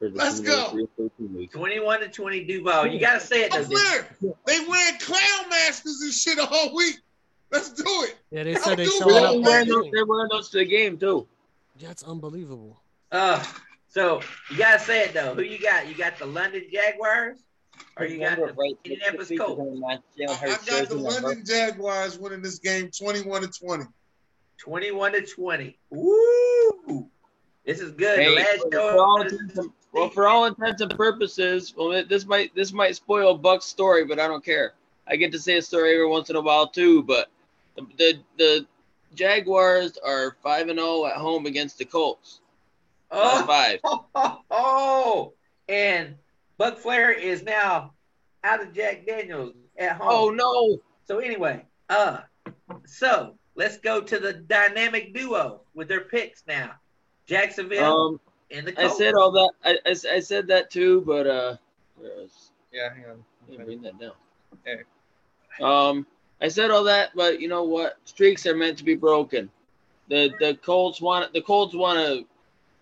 Let's 0.00 0.40
go. 0.40 0.70
three, 0.70 0.86
three, 0.96 1.10
two 1.16 1.26
weeks. 1.38 1.54
21 1.54 2.00
to 2.00 2.08
20 2.08 2.44
Duval. 2.44 2.86
You 2.88 2.98
gotta 3.00 3.20
say 3.20 3.44
it. 3.44 3.54
I'm 3.54 3.64
clear. 3.64 4.06
They 4.46 4.58
wearing 4.66 4.98
clown 4.98 5.48
masks 5.48 5.86
and 6.02 6.12
shit 6.12 6.38
all 6.40 6.74
week. 6.74 6.96
Let's 7.52 7.70
do 7.72 7.84
it. 7.86 8.16
Yeah, 8.30 8.42
they 8.44 8.54
said 8.56 8.78
they 8.78 8.84
Duval. 8.86 9.08
showing 9.08 9.14
They're 9.14 9.26
up. 9.26 9.44
wearing 9.44 9.66
for 9.66 9.72
those, 9.74 9.84
the 9.84 9.90
they're 9.92 10.06
wearing 10.06 10.28
those 10.30 10.50
to 10.50 10.58
the 10.58 10.64
game 10.64 10.98
too. 10.98 11.26
game. 11.78 11.88
That's 11.88 12.02
unbelievable. 12.02 12.80
Uh, 13.12 13.42
so 13.92 14.20
you 14.50 14.56
gotta 14.56 14.78
say 14.78 15.04
it 15.04 15.12
though. 15.14 15.34
Who 15.34 15.42
you 15.42 15.58
got? 15.58 15.86
You 15.88 15.94
got 15.94 16.18
the 16.18 16.24
London 16.26 16.64
Jaguars, 16.72 17.38
or 17.98 18.06
you 18.06 18.18
got 18.18 18.38
Remember, 18.38 18.46
the 18.48 18.52
right, 18.54 18.74
Indianapolis 18.84 19.28
Colts? 19.36 19.58
we're 19.58 19.66
gonna 19.66 19.80
match 19.80 20.00
Jalen 20.18 20.42
I, 20.42 20.46
I 20.46 20.80
got 20.80 20.88
the. 20.88 20.94
London 20.96 21.44
Jaguars 21.46 22.18
winning 22.18 22.40
this 22.42 22.58
game 22.58 22.90
21 22.90 23.42
to 23.42 23.48
20. 23.48 23.84
21 24.58 25.12
to 25.12 25.22
20. 25.26 25.78
Woo! 25.90 27.08
This 27.66 27.80
is 27.80 27.92
good. 27.92 28.18
Hey, 28.18 28.28
the 28.28 28.34
last 28.36 28.62
for, 28.62 28.70
for 28.70 28.98
all 29.00 29.18
show. 29.18 29.28
intents 29.28 29.58
and, 29.58 29.70
well, 29.92 30.08
for 30.10 30.26
all 30.26 30.44
intents 30.46 30.80
and 30.80 30.90
purposes, 30.96 31.74
well, 31.76 31.92
it- 31.92 32.08
this 32.08 32.24
might 32.26 32.54
this 32.54 32.72
might 32.72 32.96
spoil 32.96 33.36
Buc's 33.36 33.66
story, 33.66 34.04
but 34.04 34.18
I 34.18 34.26
don't 34.26 34.44
care. 34.44 34.72
I 35.06 35.16
get 35.16 35.32
to 35.32 35.38
say 35.38 35.56
a 35.56 35.62
story 35.62 35.92
every 35.94 36.06
once 36.08 36.30
in 36.30 36.36
a 36.36 36.40
while 36.40 36.66
too. 36.68 37.02
But 37.02 37.28
the 37.76 37.84
the, 37.98 38.20
the 38.38 38.66
Jaguars 39.14 39.98
are 40.04 40.36
five 40.42 40.68
and 40.68 40.78
zero 40.78 41.06
at 41.06 41.16
home 41.16 41.46
against 41.46 41.78
the 41.78 41.84
Colts. 41.84 42.40
Last 43.12 43.42
Oh, 43.42 43.46
five. 43.46 43.80
oh, 43.84 44.06
oh, 44.14 44.40
oh, 44.50 45.32
and 45.68 46.16
Buc 46.58 46.78
Flair 46.78 47.10
is 47.12 47.42
now 47.42 47.92
out 48.44 48.62
of 48.62 48.72
Jack 48.72 49.06
Daniels 49.06 49.54
at 49.76 49.92
home. 49.96 50.08
Oh 50.10 50.30
no! 50.30 50.80
So 51.06 51.18
anyway, 51.18 51.64
uh, 51.88 52.18
so 52.86 53.34
let's 53.54 53.78
go 53.78 54.00
to 54.00 54.18
the 54.18 54.32
dynamic 54.32 55.14
duo 55.14 55.60
with 55.74 55.88
their 55.88 56.02
picks 56.02 56.42
now. 56.46 56.72
Jacksonville 57.26 57.84
Um, 58.08 58.20
and 58.50 58.66
the 58.66 58.72
Colts. 58.72 58.94
I 58.94 58.98
said 58.98 59.14
all 59.14 59.30
that. 59.32 59.50
I, 59.64 59.78
I, 59.86 60.16
I 60.16 60.20
said 60.20 60.46
that 60.48 60.70
too, 60.70 61.02
but 61.06 61.26
uh, 61.26 61.56
where 61.96 62.10
is- 62.22 62.50
Yeah, 62.72 62.92
hang 62.94 63.04
on. 63.06 63.24
let 63.48 63.58
me 63.58 63.64
bring 63.64 63.82
that 63.82 63.98
down. 64.00 64.12
Okay. 64.66 64.82
Um, 65.60 66.06
I 66.40 66.48
said 66.48 66.70
all 66.70 66.84
that, 66.84 67.10
but 67.14 67.40
you 67.40 67.48
know 67.48 67.62
what? 67.64 67.98
Streaks 68.04 68.46
are 68.46 68.56
meant 68.56 68.78
to 68.78 68.84
be 68.84 68.94
broken. 68.96 69.50
The 70.08 70.32
the 70.40 70.54
Colts 70.56 71.00
want 71.00 71.32
the 71.32 71.40
Colts 71.42 71.74
want 71.74 71.98
to 71.98 72.26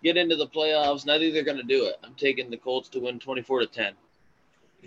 get 0.03 0.17
into 0.17 0.35
the 0.35 0.47
playoffs, 0.47 1.03
and 1.03 1.11
I 1.11 1.19
think 1.19 1.33
they're 1.33 1.43
going 1.43 1.57
to 1.57 1.63
do 1.63 1.85
it. 1.85 1.95
I'm 2.03 2.15
taking 2.15 2.49
the 2.49 2.57
Colts 2.57 2.89
to 2.89 2.99
win 2.99 3.19
24 3.19 3.59
to 3.61 3.67
10. 3.67 3.93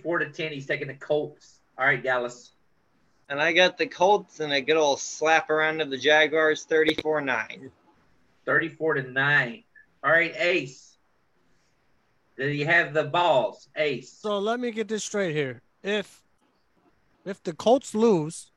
Four 0.02 0.18
to 0.18 0.28
ten. 0.28 0.52
He's 0.52 0.66
taking 0.66 0.88
the 0.88 0.94
Colts. 0.94 1.60
All 1.78 1.86
right, 1.86 2.02
Dallas. 2.02 2.50
And 3.28 3.40
I 3.40 3.52
got 3.52 3.78
the 3.78 3.86
Colts 3.86 4.40
and 4.40 4.52
a 4.52 4.60
good 4.60 4.76
old 4.76 5.00
slap 5.00 5.50
around 5.50 5.80
of 5.80 5.88
the 5.90 5.96
Jaguars, 5.96 6.66
34-9. 6.66 7.70
34 8.44 8.94
to 8.94 9.02
9. 9.10 9.64
All 10.02 10.10
right, 10.10 10.34
Ace. 10.36 10.96
Do 12.36 12.48
you 12.48 12.66
have 12.66 12.92
the 12.92 13.04
balls, 13.04 13.68
Ace? 13.76 14.12
So 14.12 14.38
let 14.40 14.58
me 14.58 14.72
get 14.72 14.88
this 14.88 15.04
straight 15.04 15.34
here. 15.34 15.62
If 15.82 16.22
if 17.24 17.42
the 17.42 17.54
Colts 17.54 17.94
lose, 17.94 18.50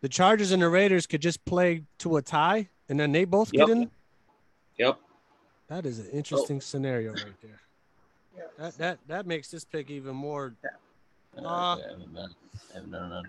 the 0.00 0.08
Chargers 0.08 0.50
and 0.50 0.62
the 0.62 0.68
Raiders 0.68 1.06
could 1.06 1.20
just 1.20 1.44
play 1.44 1.84
to 1.98 2.16
a 2.16 2.22
tie, 2.22 2.70
and 2.88 2.98
then 2.98 3.12
they 3.12 3.24
both 3.26 3.52
Yep. 3.52 3.66
get 3.66 3.76
in. 3.76 3.90
Yep. 4.78 4.98
That 5.70 5.86
is 5.86 6.00
an 6.00 6.08
interesting 6.10 6.60
scenario 6.60 7.12
right 7.12 7.40
there. 7.40 7.60
That 8.58 8.76
that 8.78 8.98
that 9.06 9.26
makes 9.26 9.52
this 9.52 9.64
pick 9.64 9.88
even 9.88 10.16
more. 10.16 10.52
Uh, 11.38 11.46
I 11.46 11.78
haven't 11.88 12.12
done, 12.12 12.34
I 12.70 12.74
haven't 12.74 12.90
done 12.90 13.10
that. 13.10 13.24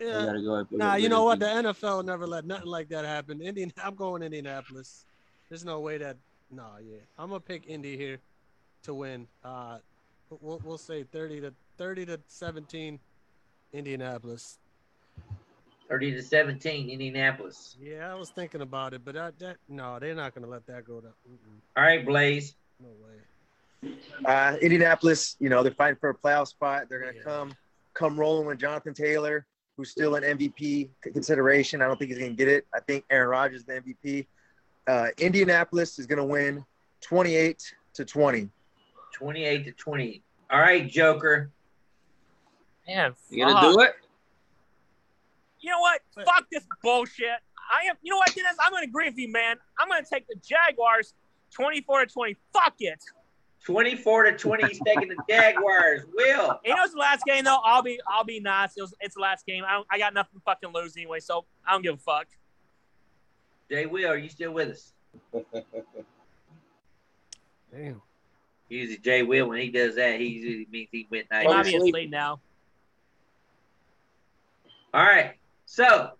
I 0.00 0.34
yeah. 0.34 0.40
go. 0.42 0.66
Nah, 0.70 0.94
you 0.94 1.10
know 1.10 1.24
what? 1.24 1.38
The 1.38 1.44
NFL 1.44 2.06
never 2.06 2.26
let 2.26 2.46
nothing 2.46 2.68
like 2.68 2.88
that 2.88 3.04
happen. 3.04 3.42
Indian, 3.42 3.70
I'm 3.84 3.94
going 3.94 4.22
Indianapolis. 4.22 5.04
There's 5.50 5.64
no 5.64 5.80
way 5.80 5.98
that. 5.98 6.16
Nah, 6.50 6.78
yeah, 6.82 7.00
I'm 7.18 7.28
gonna 7.28 7.40
pick 7.40 7.64
Indy 7.68 7.98
here 7.98 8.18
to 8.84 8.94
win. 8.94 9.28
Uh, 9.44 9.76
we'll 10.40 10.62
we'll 10.64 10.78
say 10.78 11.02
30 11.02 11.42
to 11.42 11.54
30 11.76 12.06
to 12.06 12.20
17, 12.28 12.98
Indianapolis. 13.74 14.58
30 15.90 16.12
to 16.12 16.22
17, 16.22 16.88
Indianapolis. 16.88 17.76
Yeah, 17.82 18.12
I 18.12 18.14
was 18.14 18.30
thinking 18.30 18.60
about 18.60 18.94
it, 18.94 19.04
but 19.04 19.14
that, 19.14 19.38
that 19.40 19.56
no, 19.68 19.98
they're 19.98 20.14
not 20.14 20.34
gonna 20.34 20.46
let 20.46 20.64
that 20.68 20.84
go. 20.84 21.00
To, 21.00 21.08
mm-mm, 21.08 21.58
All 21.76 21.82
right, 21.82 22.06
Blaze. 22.06 22.54
no 22.80 22.88
way. 22.88 23.90
Uh, 24.24 24.56
Indianapolis, 24.62 25.36
you 25.40 25.48
know, 25.48 25.62
they're 25.64 25.72
fighting 25.72 25.96
for 26.00 26.10
a 26.10 26.14
playoff 26.14 26.46
spot. 26.48 26.84
They're 26.88 27.00
going 27.00 27.12
to 27.14 27.18
Yeah. 27.18 27.24
come 27.24 27.52
come 27.94 28.20
rolling 28.20 28.46
with 28.46 28.58
Jonathan 28.58 28.92
Taylor, 28.94 29.46
who's 29.76 29.90
still 29.90 30.14
an 30.16 30.22
MVP 30.22 30.90
consideration. 31.02 31.80
I 31.82 31.86
don't 31.88 31.98
think 31.98 32.10
he's 32.10 32.18
going 32.18 32.30
to 32.32 32.36
get 32.36 32.46
it. 32.48 32.66
I 32.74 32.80
think 32.80 33.04
Aaron 33.10 33.30
Rodgers 33.30 33.60
is 33.60 33.64
the 33.66 33.72
MVP. 33.80 34.26
Uh, 34.86 35.08
Indianapolis 35.18 35.98
is 35.98 36.06
going 36.06 36.18
to 36.18 36.24
win 36.24 36.64
28 37.00 37.74
to 37.94 38.04
20. 38.04 38.48
28 39.14 39.64
to 39.64 39.72
20. 39.72 40.22
All 40.50 40.60
right, 40.60 40.86
Joker. 40.88 41.50
Man, 42.86 43.14
You 43.30 43.46
gonna 43.46 43.72
do 43.72 43.80
it? 43.80 43.94
You 45.60 45.70
know 45.70 45.80
what? 45.80 46.00
Fuck 46.24 46.46
this 46.50 46.64
bullshit. 46.82 47.26
I 47.72 47.88
am. 47.88 47.96
You 48.02 48.12
know 48.12 48.18
what, 48.18 48.34
Dennis? 48.34 48.56
I'm 48.60 48.72
gonna 48.72 48.84
agree 48.84 49.06
with 49.06 49.18
you, 49.18 49.30
man. 49.30 49.56
I'm 49.78 49.88
gonna 49.88 50.04
take 50.10 50.26
the 50.26 50.34
Jaguars, 50.42 51.14
24 51.52 52.06
to 52.06 52.12
20. 52.12 52.36
Fuck 52.52 52.74
it. 52.80 52.98
24 53.64 54.22
to 54.24 54.38
20. 54.38 54.66
He's 54.68 54.80
taking 54.86 55.08
the 55.08 55.16
Jaguars. 55.28 56.02
Will. 56.14 56.58
You 56.64 56.74
know 56.74 56.82
it's 56.84 56.94
the 56.94 56.98
last 56.98 57.24
game 57.26 57.44
though. 57.44 57.58
I'll 57.64 57.82
be. 57.82 58.00
I'll 58.08 58.24
be 58.24 58.40
nice. 58.40 58.72
It 58.76 58.80
was, 58.80 58.94
it's 59.00 59.14
the 59.14 59.20
last 59.20 59.44
game. 59.46 59.64
I, 59.68 59.74
don't, 59.74 59.86
I 59.90 59.98
got 59.98 60.14
nothing 60.14 60.38
to 60.38 60.42
fucking 60.44 60.72
lose 60.74 60.96
anyway, 60.96 61.20
so 61.20 61.44
I 61.66 61.72
don't 61.72 61.82
give 61.82 61.94
a 61.94 61.98
fuck. 61.98 62.26
Jay 63.70 63.86
Will, 63.86 64.08
are 64.10 64.16
you 64.16 64.28
still 64.30 64.52
with 64.52 64.70
us? 64.70 64.92
Damn. 67.72 68.02
Usually 68.68 68.98
Jay 68.98 69.22
Will, 69.22 69.48
when 69.48 69.60
he 69.60 69.70
does 69.70 69.96
that, 69.96 70.18
he 70.18 70.26
usually 70.26 70.66
means 70.70 70.88
he 70.90 71.06
went 71.10 71.26
He 71.30 71.36
night. 71.36 71.46
might 71.46 71.62
be 71.64 71.74
asleep. 71.76 71.94
asleep 71.94 72.10
now. 72.10 72.40
All 74.94 75.04
right. 75.04 75.34
So 75.70 76.10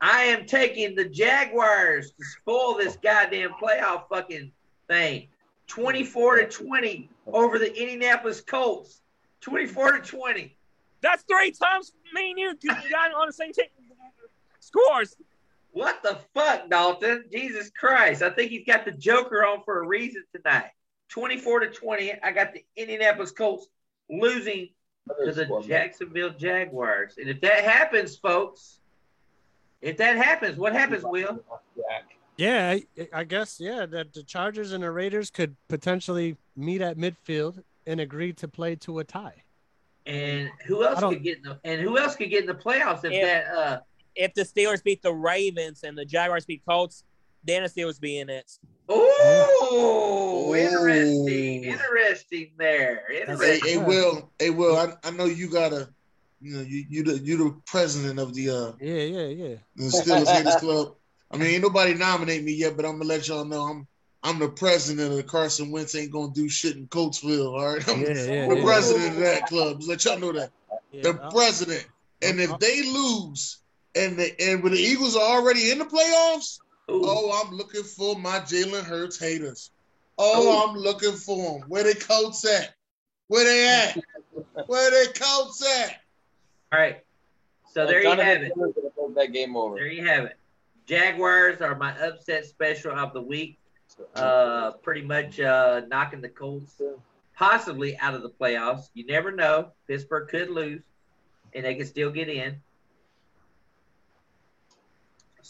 I 0.00 0.22
am 0.22 0.46
taking 0.46 0.94
the 0.94 1.04
Jaguars 1.04 2.12
to 2.12 2.24
spoil 2.24 2.78
this 2.78 2.96
goddamn 2.96 3.50
playoff 3.62 4.08
fucking 4.08 4.52
thing. 4.88 5.28
24 5.66 6.36
to 6.36 6.46
20 6.46 7.10
over 7.26 7.58
the 7.58 7.78
Indianapolis 7.78 8.40
Colts. 8.40 9.02
24 9.42 9.98
to 9.98 10.10
20. 10.10 10.56
That's 11.02 11.22
three 11.24 11.50
times 11.50 11.92
me 12.14 12.30
and 12.30 12.38
you 12.38 12.54
got 12.90 13.12
on 13.12 13.26
the 13.26 13.34
same 13.34 13.52
team. 13.52 13.66
Scores. 14.60 15.14
What 15.72 16.02
the 16.02 16.18
fuck, 16.32 16.70
Dalton? 16.70 17.26
Jesus 17.30 17.70
Christ. 17.78 18.22
I 18.22 18.30
think 18.30 18.50
he's 18.50 18.64
got 18.64 18.86
the 18.86 18.92
Joker 18.92 19.44
on 19.44 19.62
for 19.62 19.82
a 19.82 19.86
reason 19.86 20.24
tonight. 20.34 20.70
24 21.10 21.60
to 21.60 21.66
20. 21.68 22.14
I 22.22 22.32
got 22.32 22.54
the 22.54 22.64
Indianapolis 22.76 23.32
Colts 23.32 23.66
losing 24.08 24.70
to 25.24 25.32
the 25.32 25.64
Jacksonville 25.66 26.30
Jaguars. 26.30 27.14
And 27.18 27.28
if 27.28 27.40
that 27.40 27.64
happens, 27.64 28.16
folks, 28.16 28.80
if 29.80 29.96
that 29.98 30.16
happens, 30.16 30.56
what 30.56 30.72
happens, 30.72 31.02
Will? 31.04 31.42
Yeah, 32.36 32.70
I, 32.70 33.08
I 33.12 33.24
guess 33.24 33.60
yeah 33.60 33.84
that 33.86 34.14
the 34.14 34.22
Chargers 34.22 34.72
and 34.72 34.82
the 34.82 34.90
Raiders 34.90 35.30
could 35.30 35.56
potentially 35.68 36.36
meet 36.56 36.80
at 36.80 36.96
midfield 36.96 37.62
and 37.86 38.00
agree 38.00 38.32
to 38.34 38.48
play 38.48 38.76
to 38.76 39.00
a 39.00 39.04
tie. 39.04 39.42
And 40.06 40.50
who 40.66 40.84
else 40.84 41.00
could 41.00 41.22
get 41.22 41.38
in 41.38 41.42
the 41.42 41.60
and 41.64 41.80
who 41.80 41.98
else 41.98 42.16
could 42.16 42.30
get 42.30 42.40
in 42.40 42.46
the 42.46 42.54
playoffs 42.54 43.04
if 43.04 43.12
If- 43.12 43.22
that 43.22 43.46
uh 43.54 43.80
If 44.14 44.34
the 44.34 44.42
Steelers 44.42 44.82
beat 44.82 45.02
the 45.02 45.12
Ravens 45.12 45.82
and 45.84 45.96
the 45.96 46.04
Jaguars 46.04 46.46
beat 46.46 46.62
Colts, 46.66 47.04
then 47.44 47.62
the 47.62 47.68
Steelers 47.68 48.00
be 48.00 48.18
in 48.18 48.28
it. 48.28 48.50
Oh 48.88 50.54
interesting. 50.56 51.64
Interesting 51.64 52.50
there. 52.58 53.04
Hey, 53.08 53.20
Interesting. 53.20 53.68
hey, 53.68 53.78
Will, 53.78 54.32
hey, 54.38 54.50
Will, 54.50 54.76
I, 54.76 54.92
I 55.04 55.10
know 55.10 55.24
you 55.26 55.48
gotta, 55.48 55.88
you 56.40 56.56
know, 56.56 56.62
you 56.62 56.84
you 56.88 57.02
the 57.04 57.18
you 57.18 57.36
the 57.36 57.60
president 57.66 58.18
of 58.18 58.34
the 58.34 58.50
uh 58.50 58.72
Yeah, 58.80 59.02
yeah, 59.02 59.26
yeah. 59.26 59.56
the 59.76 59.84
Steelers 59.84 60.28
Haters 60.28 60.56
Club. 60.56 60.94
I 61.30 61.36
mean, 61.36 61.48
ain't 61.48 61.62
nobody 61.62 61.94
nominate 61.94 62.42
me 62.42 62.52
yet, 62.52 62.76
but 62.76 62.84
I'm 62.84 62.92
gonna 62.98 63.04
let 63.04 63.28
y'all 63.28 63.44
know 63.44 63.62
I'm 63.62 63.86
I'm 64.22 64.38
the 64.38 64.48
president 64.48 65.10
of 65.10 65.16
the 65.16 65.22
Carson 65.22 65.70
Wentz 65.70 65.94
ain't 65.94 66.12
gonna 66.12 66.32
do 66.34 66.48
shit 66.48 66.76
in 66.76 66.88
Coltsville. 66.88 67.58
All 67.58 67.74
right, 67.74 67.88
I'm 67.88 68.00
Yeah, 68.00 68.08
yeah, 68.08 68.48
the 68.48 68.56
yeah. 68.56 68.62
president 68.64 69.14
of 69.14 69.20
that 69.20 69.46
club. 69.46 69.78
Just 69.78 69.88
let 69.88 70.04
y'all 70.04 70.18
know 70.18 70.32
that 70.32 70.50
Yeah, 70.92 71.12
the 71.12 71.20
I- 71.22 71.30
president. 71.30 71.86
And 72.22 72.38
if 72.38 72.58
they 72.58 72.82
lose, 72.82 73.62
and 73.94 74.18
the 74.18 74.38
and 74.42 74.62
when 74.62 74.72
the 74.72 74.78
Eagles 74.78 75.16
are 75.16 75.22
already 75.22 75.70
in 75.70 75.78
the 75.78 75.86
playoffs, 75.86 76.58
oh, 76.90 77.44
I'm 77.44 77.56
looking 77.56 77.82
for 77.82 78.16
my 78.16 78.40
Jalen 78.40 78.84
Hurts 78.84 79.18
haters. 79.18 79.70
Oh, 80.18 80.68
I'm 80.68 80.76
looking 80.76 81.12
for 81.12 81.58
them. 81.58 81.68
Where 81.68 81.82
they 81.82 81.94
coats 81.94 82.44
at? 82.44 82.74
Where 83.28 83.44
they 83.44 83.68
at? 83.68 83.98
Where 84.66 84.90
they 84.90 85.12
coats 85.12 85.64
at? 85.66 86.00
All 86.72 86.78
right. 86.78 87.02
So 87.72 87.86
there 87.86 87.98
you 87.98 88.04
Donovan 88.04 88.26
have 88.26 88.42
it. 88.42 88.54
Peoples 88.54 88.74
gonna 88.74 88.88
hold 88.96 89.14
that 89.14 89.32
game 89.32 89.56
over. 89.56 89.76
There 89.76 89.86
you 89.86 90.04
have 90.06 90.24
it. 90.24 90.36
Jaguars 90.86 91.60
are 91.60 91.76
my 91.76 91.96
upset 91.98 92.44
special 92.44 92.92
of 92.92 93.12
the 93.12 93.22
week. 93.22 93.58
Uh, 94.14 94.72
pretty 94.82 95.02
much 95.02 95.38
uh, 95.40 95.82
knocking 95.88 96.20
the 96.20 96.28
Colts 96.28 96.80
possibly 97.36 97.96
out 97.98 98.14
of 98.14 98.22
the 98.22 98.30
playoffs. 98.30 98.90
You 98.94 99.06
never 99.06 99.32
know. 99.32 99.68
Pittsburgh 99.86 100.28
could 100.28 100.50
lose, 100.50 100.82
and 101.54 101.64
they 101.64 101.74
could 101.74 101.86
still 101.86 102.10
get 102.10 102.28
in. 102.28 102.60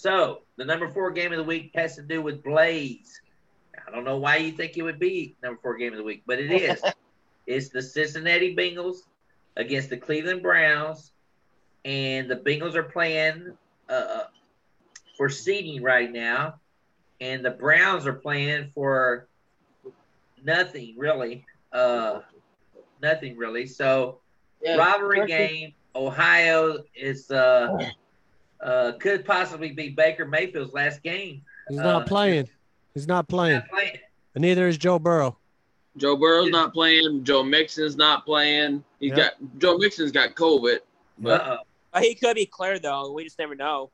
So 0.00 0.40
the 0.56 0.64
number 0.64 0.88
four 0.88 1.10
game 1.10 1.30
of 1.30 1.36
the 1.36 1.44
week 1.44 1.72
has 1.74 1.94
to 1.96 2.02
do 2.02 2.22
with 2.22 2.42
Blaze. 2.42 3.20
I 3.86 3.90
don't 3.90 4.02
know 4.02 4.16
why 4.16 4.36
you 4.36 4.50
think 4.50 4.78
it 4.78 4.82
would 4.82 4.98
be 4.98 5.36
number 5.42 5.60
four 5.60 5.76
game 5.76 5.92
of 5.92 5.98
the 5.98 6.04
week, 6.04 6.22
but 6.26 6.38
it 6.38 6.50
is. 6.50 6.80
it's 7.46 7.68
the 7.68 7.82
Cincinnati 7.82 8.56
Bengals 8.56 9.00
against 9.58 9.90
the 9.90 9.98
Cleveland 9.98 10.42
Browns, 10.42 11.12
and 11.84 12.30
the 12.30 12.36
Bengals 12.36 12.76
are 12.76 12.82
playing 12.82 13.52
uh, 13.90 14.22
for 15.18 15.28
seeding 15.28 15.82
right 15.82 16.10
now, 16.10 16.54
and 17.20 17.44
the 17.44 17.50
Browns 17.50 18.06
are 18.06 18.14
playing 18.14 18.70
for 18.74 19.28
nothing 20.42 20.94
really. 20.96 21.44
Uh, 21.74 22.20
nothing 23.02 23.36
really. 23.36 23.66
So 23.66 24.20
Yeah, 24.62 24.76
rivalry 24.76 25.26
game. 25.26 25.74
Ohio 25.94 26.84
is 26.94 27.30
uh, 27.30 27.90
uh, 28.62 28.92
could 29.00 29.24
possibly 29.24 29.70
be 29.72 29.88
Baker 29.90 30.24
Mayfield's 30.26 30.72
last 30.72 31.02
game. 31.02 31.42
He's 31.68 31.78
Uh, 31.78 31.82
not 31.84 32.06
playing. 32.06 32.48
He's 32.94 33.06
not 33.06 33.28
playing. 33.28 33.62
playing. 33.70 33.98
And 34.34 34.42
neither 34.42 34.68
is 34.68 34.76
Joe 34.78 34.98
Burrow. 34.98 35.36
Joe 35.96 36.16
Burrow's 36.16 36.50
not 36.50 36.72
playing. 36.72 37.24
Joe 37.24 37.42
Mixon's 37.42 37.96
not 37.96 38.24
playing. 38.24 38.84
He's 39.00 39.10
Yep. 39.10 39.16
got 39.16 39.58
Joe 39.58 39.78
Mixon's 39.78 40.12
got 40.12 40.34
COVID, 40.34 40.78
but, 41.18 41.40
Uh-oh. 41.40 41.56
Uh, 41.92 42.00
he 42.00 42.14
could 42.14 42.36
be 42.36 42.46
clear 42.46 42.78
though. 42.78 43.12
We 43.12 43.24
just 43.24 43.38
never 43.38 43.54
know. 43.54 43.90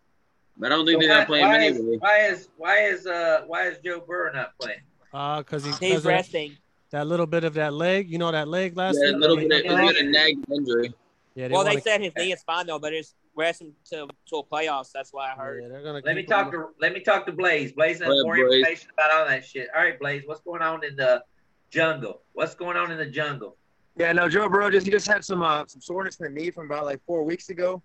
but 0.59 0.73
I 0.73 0.77
don't 0.77 0.87
think 0.87 1.03
So 1.03 1.09
they're 1.09 1.19
why, 1.19 1.25
gonna 1.25 1.49
play 1.49 1.69
him 1.69 1.77
is, 1.95 2.01
why 2.01 2.19
is 2.27 2.49
why 2.57 2.79
is 2.81 3.07
uh 3.07 3.43
why 3.47 3.69
is 3.69 3.79
Joe 3.85 4.01
Burrow 4.01 4.33
not 4.33 4.53
playing? 4.59 4.81
Uh, 5.13 5.39
because 5.39 5.65
he 5.65 5.71
He's 5.71 5.79
'cause 5.79 5.99
of 5.99 6.05
resting. 6.07 6.57
that 6.91 7.07
little 7.07 7.27
bit 7.27 7.45
of 7.45 7.55
that 7.55 7.73
leg. 7.75 8.11
You 8.11 8.19
know 8.19 8.31
that 8.33 8.49
leg 8.49 8.77
last 8.77 8.99
Yeah, 9.03 9.11
a 9.11 9.17
little 9.17 9.37
They- 9.37 9.49
bit 9.49 9.67
of, 9.67 9.73
a 9.79 9.87
bit 9.87 9.97
of 10.03 10.07
nagging 10.07 10.45
injury. 10.51 10.95
Yeah, 11.35 11.49
well, 11.49 11.63
they 11.65 11.71
wanna- 11.71 11.81
said 11.83 12.01
his 12.03 12.13
knee 12.17 12.33
is 12.33 12.43
fine 12.43 12.67
though, 12.67 12.79
but 12.79 12.93
it's 12.95 13.15
resting 13.37 13.73
to 13.91 14.09
to 14.29 14.37
a 14.37 14.45
playoffs. 14.45 14.91
That's 14.93 15.13
why 15.13 15.31
I 15.33 15.35
heard. 15.37 15.63
Yeah, 15.63 15.69
they're 15.69 15.83
gonna 15.83 16.01
Let 16.05 16.17
me 16.17 16.25
talk 16.25 16.47
him- 16.47 16.53
to 16.53 16.67
let 16.81 16.93
me 16.93 17.01
talk 17.01 17.27
to 17.27 17.33
Blaze. 17.33 17.73
Blaze 17.73 17.99
has 18.01 18.09
more 18.25 18.35
Blaze. 18.37 18.53
information 18.61 18.91
about 18.95 19.11
all 19.13 19.27
that 19.27 19.45
shit. 19.45 19.69
All 19.77 19.83
right, 19.83 19.99
Blaze, 19.99 20.23
what's 20.27 20.41
going 20.41 20.63
on 20.63 20.83
in 20.85 20.97
the 20.97 21.23
jungle? 21.71 22.23
What's 22.33 22.55
going 22.55 22.77
on 22.77 22.91
in 22.91 22.99
the 22.99 23.07
jungle? 23.07 23.57
Yeah, 23.97 24.13
no, 24.13 24.29
Joe 24.29 24.49
Burrow 24.49 24.71
just 24.71 24.87
he 24.87 24.93
just 24.93 25.07
had 25.07 25.25
some 25.25 25.43
uh, 25.43 25.65
some 25.67 25.81
soreness 25.81 26.17
in 26.21 26.25
the 26.25 26.31
knee 26.41 26.51
from 26.51 26.67
about 26.67 26.85
like 26.85 27.01
four 27.07 27.23
weeks 27.25 27.49
ago, 27.51 27.83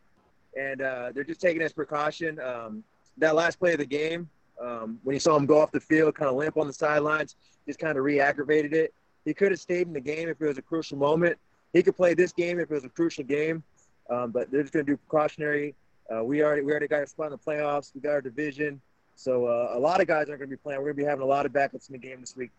and 0.57 0.81
uh, 0.81 1.11
they're 1.13 1.23
just 1.23 1.41
taking 1.41 1.61
as 1.61 1.73
precaution. 1.73 2.39
Um, 2.39 2.83
that 3.17 3.35
last 3.35 3.59
play 3.59 3.73
of 3.73 3.79
the 3.79 3.85
game, 3.85 4.29
um, 4.61 4.99
when 5.03 5.13
you 5.13 5.19
saw 5.19 5.35
him 5.35 5.45
go 5.45 5.59
off 5.59 5.71
the 5.71 5.79
field, 5.79 6.15
kind 6.15 6.29
of 6.29 6.35
limp 6.35 6.57
on 6.57 6.67
the 6.67 6.73
sidelines, 6.73 7.35
just 7.67 7.77
kind 7.79 7.97
of 7.97 8.03
re-aggravated 8.03 8.73
it. 8.73 8.93
He 9.25 9.33
could 9.33 9.51
have 9.51 9.59
stayed 9.59 9.87
in 9.87 9.93
the 9.93 10.01
game 10.01 10.27
if 10.29 10.41
it 10.41 10.47
was 10.47 10.57
a 10.57 10.61
crucial 10.61 10.97
moment. 10.97 11.37
He 11.73 11.83
could 11.83 11.95
play 11.95 12.13
this 12.13 12.31
game 12.33 12.59
if 12.59 12.71
it 12.71 12.73
was 12.73 12.83
a 12.85 12.89
crucial 12.89 13.23
game, 13.23 13.63
um, 14.11 14.31
but 14.31 14.51
they're 14.51 14.61
just 14.61 14.73
going 14.73 14.85
to 14.85 14.91
do 14.91 14.97
precautionary. 14.97 15.73
Uh, 16.13 16.23
we 16.23 16.43
already 16.43 16.61
we 16.61 16.71
already 16.71 16.87
got 16.87 16.99
our 16.99 17.05
spot 17.05 17.27
in 17.27 17.31
the 17.31 17.37
playoffs. 17.37 17.95
We 17.95 18.01
got 18.01 18.11
our 18.11 18.21
division, 18.21 18.81
so 19.15 19.45
uh, 19.45 19.71
a 19.73 19.79
lot 19.79 20.01
of 20.01 20.07
guys 20.07 20.27
aren't 20.27 20.39
going 20.39 20.49
to 20.49 20.55
be 20.55 20.57
playing. 20.57 20.79
We're 20.79 20.87
going 20.87 20.97
to 20.97 21.03
be 21.03 21.07
having 21.09 21.23
a 21.23 21.27
lot 21.27 21.45
of 21.45 21.53
backups 21.53 21.89
in 21.89 21.93
the 21.93 21.97
game 21.97 22.19
this 22.19 22.35
week. 22.35 22.51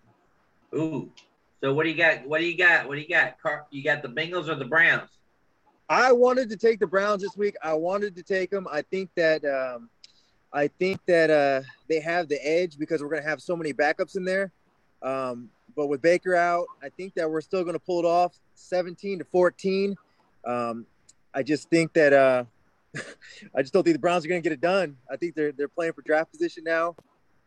Ooh. 0.75 1.11
So 1.63 1.73
what 1.75 1.85
do 1.85 1.91
you 1.91 1.97
got? 1.97 2.27
What 2.27 2.41
do 2.41 2.47
you 2.47 2.57
got? 2.57 2.89
What 2.89 2.97
do 2.97 3.03
you 3.03 3.09
got? 3.09 3.41
Car- 3.41 3.67
You 3.71 3.85
got 3.85 4.03
the 4.03 4.09
Bengals 4.09 4.49
or 4.49 4.55
the 4.55 4.65
Browns? 4.65 5.11
I 5.89 6.11
wanted 6.11 6.49
to 6.51 6.57
take 6.57 6.81
the 6.81 6.87
Browns 6.87 7.23
this 7.23 7.37
week. 7.37 7.55
I 7.63 7.75
wanted 7.75 8.17
to 8.17 8.23
take 8.23 8.51
them. 8.51 8.67
I 8.73 8.83
think 8.83 9.11
that 9.17 9.45
um, 9.45 9.91
I 10.53 10.69
think 10.69 11.01
that 11.07 11.31
uh, 11.31 11.63
they 11.89 12.01
have 12.01 12.29
the 12.29 12.45
edge 12.47 12.79
because 12.79 13.03
we're 13.03 13.11
going 13.11 13.23
to 13.23 13.29
have 13.29 13.43
so 13.43 13.55
many 13.55 13.73
backups 13.73 14.17
in 14.17 14.25
there. 14.25 14.51
Um, 15.03 15.51
but 15.77 15.89
with 15.89 16.01
Baker 16.03 16.35
out, 16.35 16.67
I 16.83 16.89
think 16.89 17.15
that 17.15 17.31
we're 17.31 17.41
still 17.41 17.63
going 17.63 17.75
to 17.75 17.81
pull 17.81 17.99
it 17.99 18.05
off, 18.05 18.39
17 18.55 19.19
to 19.19 19.25
14. 19.25 19.97
Um, 20.45 20.87
I 21.35 21.43
just 21.43 21.71
think 21.71 21.93
that 21.95 22.13
uh, 22.13 22.45
I 23.55 23.63
just 23.63 23.73
don't 23.73 23.83
think 23.83 23.95
the 23.95 24.01
Browns 24.01 24.25
are 24.25 24.29
going 24.29 24.43
to 24.43 24.49
get 24.49 24.53
it 24.53 24.61
done. 24.61 24.97
I 25.11 25.17
think 25.17 25.35
they're 25.35 25.53
they're 25.53 25.69
playing 25.69 25.93
for 25.95 26.03
draft 26.03 26.31
position 26.31 26.65
now. 26.65 26.95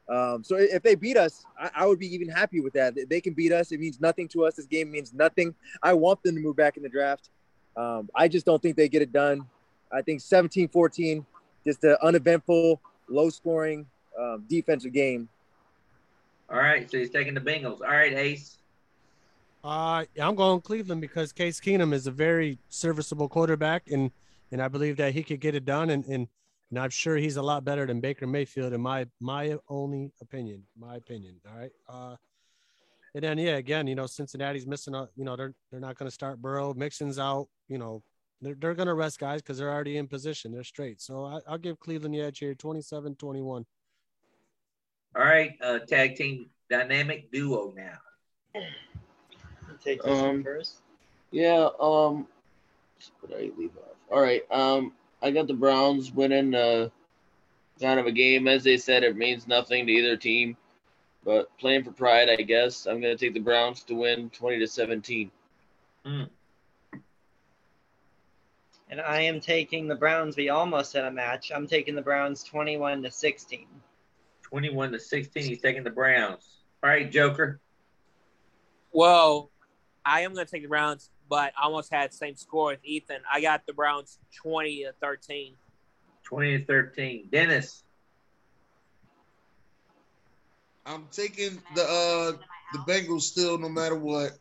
Um, 0.07 0.43
so 0.43 0.55
if 0.55 0.83
they 0.83 0.95
beat 0.95 1.17
us, 1.17 1.45
I, 1.59 1.71
I 1.75 1.85
would 1.87 1.97
be 1.97 2.13
even 2.13 2.29
happy 2.29 2.61
with 2.61 2.73
that. 2.73 2.95
If 2.95 3.09
They 3.09 3.21
can 3.21 3.33
beat 3.33 3.51
us. 3.51 3.71
It 3.71 3.79
means 3.79 3.99
nothing 3.99 4.27
to 4.29 4.45
us. 4.45 4.55
This 4.55 4.67
game 4.67 4.91
means 4.91 5.13
nothing. 5.13 5.55
I 5.81 5.93
want 5.93 6.21
them 6.23 6.35
to 6.35 6.41
move 6.41 6.55
back 6.55 6.77
in 6.77 6.83
the 6.83 6.89
draft. 6.89 7.29
Um, 7.75 8.09
I 8.15 8.27
just 8.27 8.45
don't 8.45 8.61
think 8.61 8.75
they 8.77 8.87
get 8.87 9.01
it 9.01 9.11
done. 9.11 9.45
I 9.91 10.01
think 10.01 10.21
17 10.21 10.67
14, 10.69 11.25
just 11.65 11.83
an 11.83 11.97
uneventful, 12.01 12.81
low 13.09 13.29
scoring 13.29 13.85
um, 14.19 14.45
defensive 14.47 14.93
game. 14.93 15.29
All 16.49 16.57
right, 16.57 16.89
so 16.89 16.97
he's 16.97 17.09
taking 17.09 17.33
the 17.33 17.41
Bengals. 17.41 17.81
All 17.81 17.87
right, 17.87 18.13
Ace. 18.13 18.57
Uh, 19.65 20.05
yeah, 20.13 20.27
I'm 20.27 20.35
going 20.35 20.61
Cleveland 20.61 21.01
because 21.01 21.33
Case 21.33 21.59
Keenum 21.59 21.91
is 21.91 22.05
a 22.05 22.11
very 22.11 22.59
serviceable 22.69 23.27
quarterback, 23.27 23.89
and 23.89 24.11
and 24.51 24.61
I 24.61 24.67
believe 24.67 24.97
that 24.97 25.13
he 25.13 25.23
could 25.23 25.39
get 25.39 25.55
it 25.55 25.65
done, 25.65 25.89
and 25.89 26.05
and, 26.05 26.27
and 26.69 26.79
I'm 26.79 26.91
sure 26.91 27.17
he's 27.17 27.37
a 27.37 27.41
lot 27.41 27.65
better 27.65 27.87
than 27.87 27.99
Baker 27.99 28.27
Mayfield, 28.27 28.73
in 28.73 28.81
my 28.81 29.07
my 29.19 29.57
only 29.67 30.11
opinion. 30.21 30.61
My 30.77 30.97
opinion. 30.97 31.37
All 31.49 31.57
right. 31.57 31.71
Uh, 31.89 32.15
and 33.15 33.23
then 33.23 33.39
yeah, 33.39 33.55
again, 33.55 33.87
you 33.87 33.95
know, 33.95 34.05
Cincinnati's 34.05 34.67
missing. 34.67 34.93
A, 34.93 35.09
you 35.15 35.25
know, 35.25 35.35
they're 35.35 35.55
they're 35.71 35.79
not 35.79 35.97
going 35.97 36.07
to 36.07 36.13
start 36.13 36.39
Burrow. 36.39 36.75
Mixon's 36.75 37.17
out. 37.17 37.47
You 37.67 37.79
know, 37.79 38.03
they're 38.41 38.53
they're 38.53 38.75
going 38.75 38.87
to 38.87 38.93
rest 38.93 39.19
guys 39.19 39.41
because 39.41 39.57
they're 39.57 39.73
already 39.73 39.97
in 39.97 40.07
position. 40.07 40.51
They're 40.51 40.63
straight. 40.63 41.01
So 41.01 41.25
I, 41.25 41.39
I'll 41.47 41.57
give 41.57 41.79
Cleveland 41.79 42.13
the 42.13 42.21
edge 42.21 42.37
here, 42.37 42.53
27-21. 42.53 43.41
All 43.47 43.65
right, 45.15 45.53
uh, 45.59 45.79
tag 45.79 46.17
team 46.17 46.51
dynamic 46.69 47.31
duo 47.31 47.73
now. 47.75 48.61
Take 49.83 50.01
this 50.03 50.19
one 50.19 50.29
Um, 50.29 50.43
first. 50.43 50.75
Yeah. 51.31 51.69
Um. 51.79 52.27
What 53.19 53.29
did 53.31 53.37
I 53.37 53.51
leave 53.57 53.71
off? 53.77 53.95
All 54.11 54.21
right. 54.21 54.43
Um. 54.51 54.93
I 55.21 55.31
got 55.31 55.47
the 55.47 55.53
Browns 55.53 56.11
winning. 56.11 56.53
Uh. 56.55 56.89
Kind 57.81 57.99
of 57.99 58.05
a 58.05 58.11
game, 58.13 58.47
as 58.47 58.63
they 58.63 58.77
said, 58.77 59.03
it 59.03 59.17
means 59.17 59.49
nothing 59.49 59.85
to 59.85 59.91
either 59.91 60.15
team, 60.15 60.55
but 61.25 61.49
playing 61.57 61.83
for 61.83 61.91
pride, 61.91 62.29
I 62.29 62.37
guess. 62.37 62.85
I'm 62.85 63.01
gonna 63.01 63.17
take 63.17 63.33
the 63.33 63.41
Browns 63.41 63.83
to 63.83 63.95
win, 63.95 64.29
twenty 64.29 64.59
to 64.59 64.67
seventeen. 64.67 65.29
And 68.89 69.01
I 69.01 69.21
am 69.21 69.41
taking 69.41 69.87
the 69.87 69.95
Browns. 69.95 70.37
We 70.37 70.49
almost 70.49 70.93
had 70.93 71.03
a 71.05 71.11
match. 71.11 71.51
I'm 71.53 71.67
taking 71.67 71.95
the 71.95 72.01
Browns 72.01 72.43
21 72.43 73.03
to 73.03 73.11
16. 73.11 73.65
21 74.43 74.91
to 74.91 74.99
16. 74.99 75.43
He's 75.43 75.59
taking 75.59 75.83
the 75.83 75.89
Browns. 75.89 76.59
All 76.83 76.89
right, 76.89 77.11
Joker. 77.11 77.59
Well, 78.91 79.49
I 80.05 80.21
am 80.21 80.33
going 80.33 80.45
to 80.45 80.51
take 80.51 80.61
the 80.61 80.69
Browns, 80.69 81.09
but 81.29 81.51
I 81.57 81.63
almost 81.65 81.91
had 81.91 82.11
the 82.11 82.15
same 82.15 82.35
score 82.35 82.67
with 82.67 82.79
Ethan. 82.83 83.17
I 83.31 83.41
got 83.41 83.65
the 83.65 83.73
Browns 83.73 84.19
20 84.41 84.83
to 84.83 84.93
13. 85.01 85.55
20 86.23 86.59
to 86.59 86.65
13. 86.65 87.29
Dennis. 87.31 87.83
I'm 90.85 91.07
taking 91.11 91.59
the 91.73 91.81
uh 91.81 92.37
the 92.73 92.79
Bengals 92.91 93.21
still, 93.21 93.57
no 93.57 93.69
matter 93.69 93.95
what. 93.95 94.33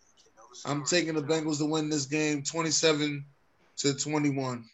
I'm 0.66 0.84
taking 0.84 1.14
the 1.14 1.22
Bengals 1.22 1.58
to 1.58 1.64
win 1.64 1.88
this 1.88 2.06
game, 2.06 2.42
27 2.42 3.24
to 3.78 3.94
21. 3.94 4.64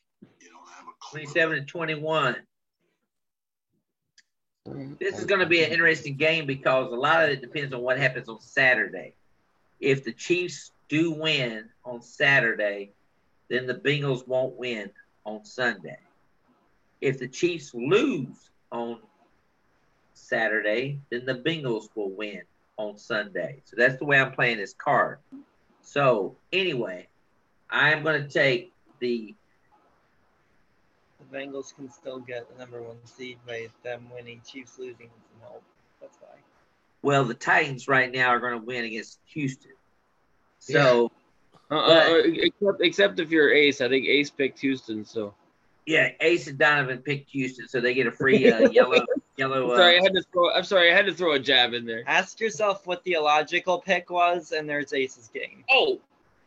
27 1.11 1.57
to 1.57 1.65
21. 1.65 2.37
This 4.99 5.19
is 5.19 5.25
going 5.25 5.41
to 5.41 5.47
be 5.47 5.65
an 5.65 5.71
interesting 5.71 6.17
game 6.17 6.47
because 6.47 6.93
a 6.93 6.97
lot 6.97 7.25
of 7.25 7.31
it 7.31 7.41
depends 7.41 7.73
on 7.73 7.81
what 7.81 7.99
happens 7.99 8.29
on 8.29 8.41
Saturday. 8.41 9.15
If 9.81 10.05
the 10.05 10.13
Chiefs 10.13 10.73
do 10.91 11.13
win 11.13 11.71
on 11.87 12.03
Saturday, 12.03 12.93
then 13.49 13.67
the 13.67 13.75
Bengals 13.75 14.29
won't 14.29 14.57
win 14.57 14.91
on 15.25 15.45
Sunday. 15.45 15.99
If 17.01 17.19
the 17.19 17.29
Chiefs 17.29 17.73
lose 17.73 18.51
on 18.71 18.99
Saturday, 20.13 21.01
then 21.11 21.25
the 21.25 21.37
Bengals 21.37 21.89
will 21.95 22.11
win 22.11 22.43
on 22.77 22.99
Sunday. 22.99 23.63
So 23.65 23.77
that's 23.79 23.97
the 23.99 24.05
way 24.05 24.21
I'm 24.21 24.33
playing 24.33 24.59
this 24.59 24.75
card. 24.75 25.19
So 25.81 26.37
anyway, 26.53 27.09
I 27.71 27.93
am 27.93 28.03
going 28.03 28.23
to 28.23 28.29
take 28.29 28.73
the 28.99 29.35
The 31.19 31.39
Bengals 31.39 31.75
can 31.75 31.91
still 31.91 32.19
get 32.19 32.51
the 32.51 32.59
number 32.59 32.83
one 32.83 32.97
seed 33.05 33.39
by 33.47 33.69
them 33.83 34.09
winning, 34.13 34.43
Chiefs 34.47 34.79
losing 34.79 35.07
with 35.07 35.25
some 35.33 35.41
help. 35.43 35.63
That's 36.01 36.19
why. 36.21 36.37
Well, 37.03 37.25
the 37.25 37.35
Titans 37.35 37.89
right 37.89 38.13
now 38.13 38.29
are 38.29 38.41
going 38.41 38.59
to 38.59 38.65
win 38.65 38.85
against 38.85 39.21
Houston. 39.27 39.73
So, 40.61 41.11
Uh, 41.71 41.75
uh, 41.77 42.23
except 42.25 42.81
except 42.81 43.21
if 43.21 43.31
you're 43.31 43.53
Ace, 43.53 43.81
I 43.81 43.89
think 43.89 44.07
Ace 44.07 44.31
picked 44.31 44.59
Houston. 44.61 45.05
So 45.05 45.35
yeah, 45.87 46.11
Ace 46.21 46.47
and 46.49 46.59
Donovan 46.59 46.99
picked 46.99 47.31
Houston, 47.31 47.69
so 47.69 47.81
they 47.81 47.95
get 47.95 48.07
a 48.07 48.13
free 48.13 48.51
uh, 48.51 48.69
yellow 48.73 49.05
yellow. 49.37 49.71
I'm 49.73 49.77
sorry, 49.79 49.97
I 49.97 49.99
Uh, 49.99 50.03
had 50.03 50.13
to 50.15 50.23
throw. 50.33 50.51
I'm 50.53 50.65
sorry, 50.65 50.93
I 50.93 50.95
had 50.97 51.07
to 51.07 51.15
throw 51.15 51.33
a 51.33 51.39
jab 51.39 51.73
in 51.75 51.87
there. 51.87 52.03
Ask 52.07 52.41
yourself 52.41 52.87
what 52.87 53.03
the 53.05 53.13
illogical 53.13 53.81
pick 53.81 54.11
was, 54.11 54.53
and 54.53 54.69
there's 54.69 54.93
Ace's 54.93 55.29
game. 55.29 55.65
Oh, 55.71 56.01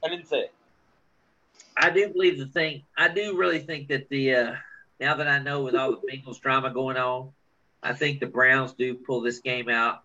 I 0.04 0.10
didn't 0.10 0.28
say 0.28 0.40
it. 0.42 0.54
I 1.76 1.90
do 1.90 2.10
believe 2.10 2.38
the 2.38 2.46
thing. 2.46 2.84
I 2.98 3.08
do 3.08 3.38
really 3.38 3.60
think 3.60 3.88
that 3.88 4.10
the 4.10 4.36
uh, 4.36 4.56
now 5.00 5.16
that 5.16 5.28
I 5.28 5.40
know 5.40 5.64
with 5.64 5.76
all 5.76 5.92
the 5.92 6.02
Bengals 6.12 6.40
drama 6.40 6.70
going 6.72 6.98
on, 6.98 7.32
I 7.82 7.94
think 7.94 8.20
the 8.20 8.28
Browns 8.28 8.74
do 8.74 8.94
pull 8.94 9.22
this 9.22 9.40
game 9.40 9.70
out, 9.70 10.04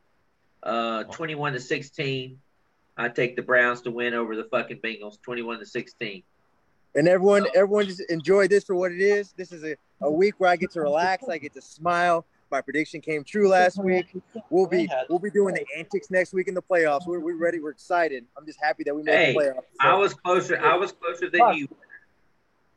uh, 0.62 1.04
twenty-one 1.04 1.52
to 1.54 1.60
sixteen. 1.60 2.38
I 2.98 3.08
take 3.08 3.36
the 3.36 3.42
Browns 3.42 3.80
to 3.82 3.90
win 3.90 4.12
over 4.12 4.36
the 4.36 4.44
fucking 4.44 4.78
Bengals, 4.78 5.22
twenty-one 5.22 5.60
to 5.60 5.66
sixteen. 5.66 6.24
And 6.94 7.06
everyone, 7.06 7.46
everyone 7.54 7.86
just 7.86 8.02
enjoy 8.10 8.48
this 8.48 8.64
for 8.64 8.74
what 8.74 8.90
it 8.90 9.00
is. 9.00 9.32
This 9.36 9.52
is 9.52 9.62
a, 9.62 9.76
a 10.00 10.10
week 10.10 10.34
where 10.38 10.50
I 10.50 10.56
get 10.56 10.72
to 10.72 10.80
relax. 10.80 11.28
I 11.28 11.38
get 11.38 11.54
to 11.54 11.62
smile. 11.62 12.26
My 12.50 12.62
prediction 12.62 13.02
came 13.02 13.24
true 13.24 13.48
last 13.48 13.78
week. 13.82 14.06
We'll 14.48 14.66
be 14.66 14.88
we'll 15.08 15.18
be 15.18 15.30
doing 15.30 15.54
the 15.54 15.66
antics 15.76 16.10
next 16.10 16.32
week 16.32 16.48
in 16.48 16.54
the 16.54 16.62
playoffs. 16.62 17.06
We're, 17.06 17.20
we're 17.20 17.36
ready. 17.36 17.60
We're 17.60 17.70
excited. 17.70 18.24
I'm 18.36 18.46
just 18.46 18.58
happy 18.60 18.84
that 18.84 18.96
we 18.96 19.02
made 19.02 19.14
Hey, 19.14 19.32
the 19.34 19.38
playoffs. 19.38 19.62
I 19.80 19.94
was 19.94 20.14
closer. 20.14 20.58
I 20.58 20.76
was 20.76 20.92
closer 20.92 21.28
than 21.30 21.54
you. 21.54 21.68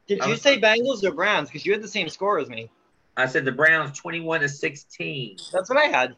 Did 0.07 0.25
you 0.25 0.35
say 0.35 0.59
Bengals 0.59 1.03
or 1.05 1.11
Browns? 1.11 1.47
Because 1.49 1.65
you 1.65 1.71
had 1.71 1.81
the 1.81 1.87
same 1.87 2.09
score 2.09 2.37
as 2.37 2.49
me. 2.49 2.69
I 3.15 3.27
said 3.27 3.45
the 3.45 3.53
Browns 3.53 3.97
twenty-one 3.97 4.41
to 4.41 4.49
sixteen. 4.49 5.37
That's 5.53 5.69
what 5.69 5.79
I 5.79 5.85
had. 5.85 6.15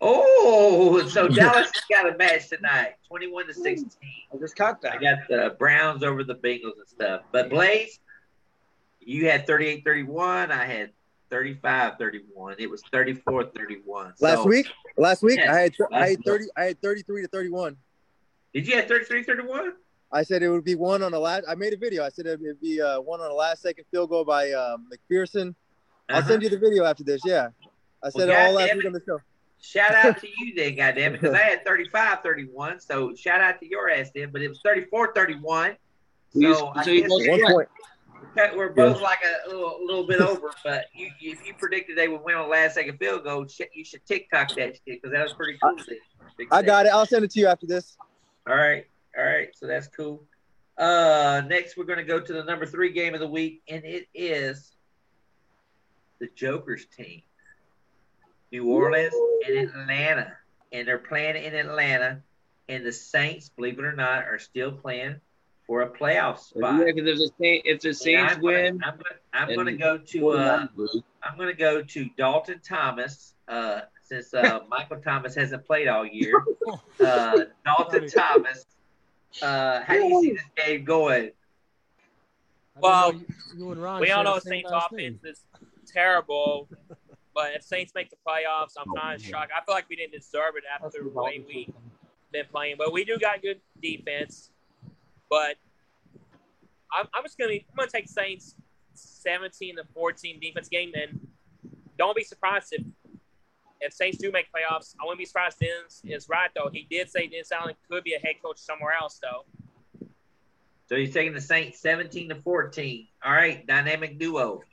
Oh, 0.00 1.06
so 1.08 1.28
Dallas 1.28 1.70
has 1.74 1.84
got 1.90 2.12
a 2.12 2.16
match 2.16 2.48
tonight, 2.48 2.94
twenty-one 3.06 3.46
to 3.48 3.54
sixteen. 3.54 4.10
I 4.32 4.36
just 4.38 4.56
caught 4.56 4.80
that. 4.82 4.92
I 4.94 4.98
got 4.98 5.18
the 5.28 5.56
Browns 5.58 6.02
over 6.04 6.22
the 6.24 6.34
Bengals 6.36 6.78
and 6.78 6.86
stuff. 6.88 7.22
But 7.32 7.50
Blaze, 7.50 7.98
you 9.00 9.28
had 9.28 9.46
38-31. 9.46 10.50
I 10.50 10.64
had 10.64 10.90
35-31. 11.30 12.56
It 12.58 12.68
was 12.70 12.82
34-31. 12.92 14.12
Last 14.20 14.38
So- 14.42 14.46
week, 14.46 14.66
last 14.96 15.22
week 15.22 15.38
Yes, 15.38 15.48
I 15.48 15.60
had 15.60 15.74
I 15.92 16.08
had 16.10 16.24
thirty 16.24 16.44
I 16.56 16.64
had 16.64 16.80
33 16.82 17.22
to 17.22 17.28
31. 17.28 17.76
Did 18.54 18.66
you 18.68 18.76
have 18.76 18.86
33-31? 18.86 19.72
I 20.10 20.22
said 20.22 20.42
it 20.42 20.48
would 20.48 20.64
be 20.64 20.74
one 20.74 21.02
on 21.02 21.12
the 21.12 21.18
last. 21.18 21.44
I 21.48 21.54
made 21.54 21.74
a 21.74 21.76
video. 21.76 22.02
I 22.04 22.08
said 22.08 22.26
it 22.26 22.40
would 22.40 22.60
be 22.62 22.80
uh, 22.80 23.00
one 23.00 23.20
on 23.20 23.28
the 23.28 23.34
last 23.34 23.60
second 23.62 23.84
field 23.90 24.08
goal 24.08 24.24
by 24.24 24.52
um, 24.52 24.86
McPherson. 24.90 25.54
I'll 26.08 26.18
Uh-huh. 26.20 26.28
send 26.28 26.42
you 26.42 26.48
the 26.48 26.56
video 26.58 26.84
after 26.84 27.04
this. 27.04 27.20
Yeah, 27.26 27.48
I 28.02 28.08
said 28.08 28.28
Well, 28.28 28.30
it 28.30 28.48
all 28.48 28.54
last 28.54 28.74
week 28.76 28.86
on 28.86 28.92
the 28.92 29.02
show. 29.04 29.20
Shout 29.60 29.94
out 29.94 30.20
to 30.20 30.28
you 30.28 30.54
then, 30.54 30.76
goddamn 30.76 31.12
because 31.12 31.34
I 31.34 31.38
had 31.42 31.64
35-31. 31.64 32.80
So 32.80 33.14
shout 33.14 33.40
out 33.40 33.58
to 33.60 33.68
your 33.68 33.90
ass 33.90 34.10
then, 34.14 34.30
but 34.30 34.40
it 34.42 34.48
was 34.48 34.60
34-31. 34.64 35.76
So 36.32 36.38
you- 36.40 36.54
So 36.54 36.72
I 36.74 36.84
so 36.84 36.94
guess 36.94 37.10
we're- 37.10 37.42
One 37.42 37.52
point. 37.52 37.68
Okay, 38.36 38.56
we're 38.56 38.70
both 38.70 39.00
like 39.00 39.18
a 39.24 39.48
little, 39.48 39.78
a, 39.80 39.82
little 39.84 40.06
bit 40.06 40.20
over, 40.20 40.50
but 40.64 40.86
you, 40.94 41.10
if 41.20 41.44
you 41.46 41.54
predicted 41.54 41.96
they 41.96 42.08
would 42.08 42.22
win 42.22 42.34
on 42.36 42.42
the 42.42 42.48
last 42.48 42.74
second 42.74 42.98
field 42.98 43.24
goal, 43.24 43.46
you 43.72 43.84
should 43.84 44.04
TikTok 44.06 44.48
that 44.56 44.74
shit 44.74 44.80
because 44.86 45.10
that 45.12 45.22
was 45.22 45.32
pretty 45.32 45.58
cool. 45.62 45.76
Big 46.36 46.48
I 46.52 46.62
got 46.62 46.86
it. 46.86 46.90
I'll 46.92 47.06
send 47.06 47.24
it 47.24 47.30
to 47.32 47.40
you 47.40 47.46
after 47.46 47.66
this. 47.66 47.96
All 48.48 48.54
right, 48.56 48.86
all 49.16 49.24
right, 49.24 49.48
so 49.56 49.66
that's 49.66 49.88
cool. 49.88 50.24
Uh, 50.76 51.42
next 51.46 51.76
we're 51.76 51.84
going 51.84 51.98
to 51.98 52.04
go 52.04 52.20
to 52.20 52.32
the 52.32 52.44
number 52.44 52.66
three 52.66 52.92
game 52.92 53.14
of 53.14 53.20
the 53.20 53.26
week, 53.28 53.62
and 53.68 53.84
it 53.84 54.06
is 54.14 54.76
the 56.20 56.28
Joker's 56.34 56.86
team, 56.86 57.22
New 58.50 58.66
Orleans 58.66 59.14
and 59.46 59.58
Atlanta, 59.58 60.32
and 60.72 60.86
they're 60.86 60.98
playing 60.98 61.42
in 61.42 61.54
Atlanta, 61.54 62.22
and 62.68 62.84
the 62.84 62.92
Saints, 62.92 63.50
believe 63.50 63.78
it 63.78 63.84
or 63.84 63.92
not, 63.92 64.24
are 64.24 64.38
still 64.38 64.72
playing 64.72 65.16
for 65.66 65.82
a 65.82 65.90
playoff 65.90 66.38
spot. 66.38 66.80
Yeah, 66.80 66.92
because 66.92 67.08
if 67.08 67.18
the 67.18 67.30
Saints, 67.38 67.62
if 67.66 67.80
the 67.80 67.94
Saints 67.94 68.34
I'm 68.34 68.40
win, 68.40 68.80
I'm 68.84 68.96
gonna, 68.96 69.04
I'm 69.32 69.54
gonna 69.54 69.76
go 69.76 69.98
to 69.98 70.30
uh, 70.30 70.66
I'm 71.22 71.38
gonna 71.38 71.52
go 71.52 71.82
to 71.82 72.08
Dalton 72.16 72.60
Thomas. 72.66 73.34
Uh, 73.46 73.82
since 74.02 74.32
uh, 74.32 74.60
Michael 74.68 75.00
Thomas 75.00 75.34
hasn't 75.34 75.66
played 75.66 75.88
all 75.88 76.06
year, 76.06 76.42
uh, 77.00 77.44
Dalton 77.64 78.08
Thomas. 78.08 78.64
Uh, 79.42 79.82
how 79.82 79.94
do 79.94 80.04
you 80.04 80.22
see 80.22 80.32
this 80.32 80.42
game 80.56 80.84
going? 80.84 81.30
Well, 82.80 83.20
You 83.56 83.72
and 83.72 84.00
we 84.00 84.10
all 84.10 84.24
know 84.24 84.34
the 84.34 84.40
the 84.40 84.48
Saints' 84.48 84.70
offense 84.72 85.24
is 85.24 85.40
terrible, 85.86 86.68
but 87.38 87.54
if 87.54 87.62
Saints 87.62 87.92
make 87.94 88.10
the 88.10 88.16
playoffs, 88.26 88.72
I'm 88.76 88.90
oh, 88.90 89.00
kind 89.00 89.14
of 89.14 89.24
shocked. 89.24 89.52
I 89.56 89.64
feel 89.64 89.72
like 89.72 89.88
we 89.88 89.94
didn't 89.94 90.10
deserve 90.10 90.54
it 90.56 90.64
after 90.74 91.04
the 91.04 91.08
way 91.08 91.40
we've 91.46 91.72
been 92.32 92.46
playing, 92.50 92.74
but 92.76 92.92
we 92.92 93.04
do 93.04 93.16
got 93.16 93.40
good 93.42 93.60
defense. 93.80 94.50
But 95.30 95.54
I'm, 96.92 97.06
I'm 97.14 97.22
just 97.22 97.38
gonna 97.38 97.52
I'm 97.52 97.76
gonna 97.76 97.88
take 97.88 98.08
Saints 98.08 98.56
17 98.94 99.76
to 99.76 99.84
14 99.94 100.40
defense 100.40 100.68
game, 100.68 100.90
and 101.00 101.28
don't 101.96 102.16
be 102.16 102.24
surprised 102.24 102.72
if 102.72 102.84
if 103.80 103.92
Saints 103.92 104.18
do 104.18 104.32
make 104.32 104.46
playoffs. 104.46 104.96
I 105.00 105.04
wouldn't 105.04 105.20
be 105.20 105.24
surprised. 105.24 105.60
Dennis 105.60 106.02
is 106.04 106.28
right 106.28 106.50
though. 106.56 106.70
He 106.72 106.88
did 106.90 107.08
say 107.08 107.28
Dennis 107.28 107.52
Allen 107.52 107.76
could 107.88 108.02
be 108.02 108.14
a 108.14 108.18
head 108.18 108.42
coach 108.42 108.58
somewhere 108.58 108.94
else 109.00 109.20
though. 109.22 110.08
So 110.88 110.96
he's 110.96 111.14
taking 111.14 111.34
the 111.34 111.40
Saints 111.40 111.78
17 111.78 112.30
to 112.30 112.34
14. 112.34 113.06
All 113.24 113.30
right, 113.32 113.64
dynamic 113.64 114.18
duo. 114.18 114.64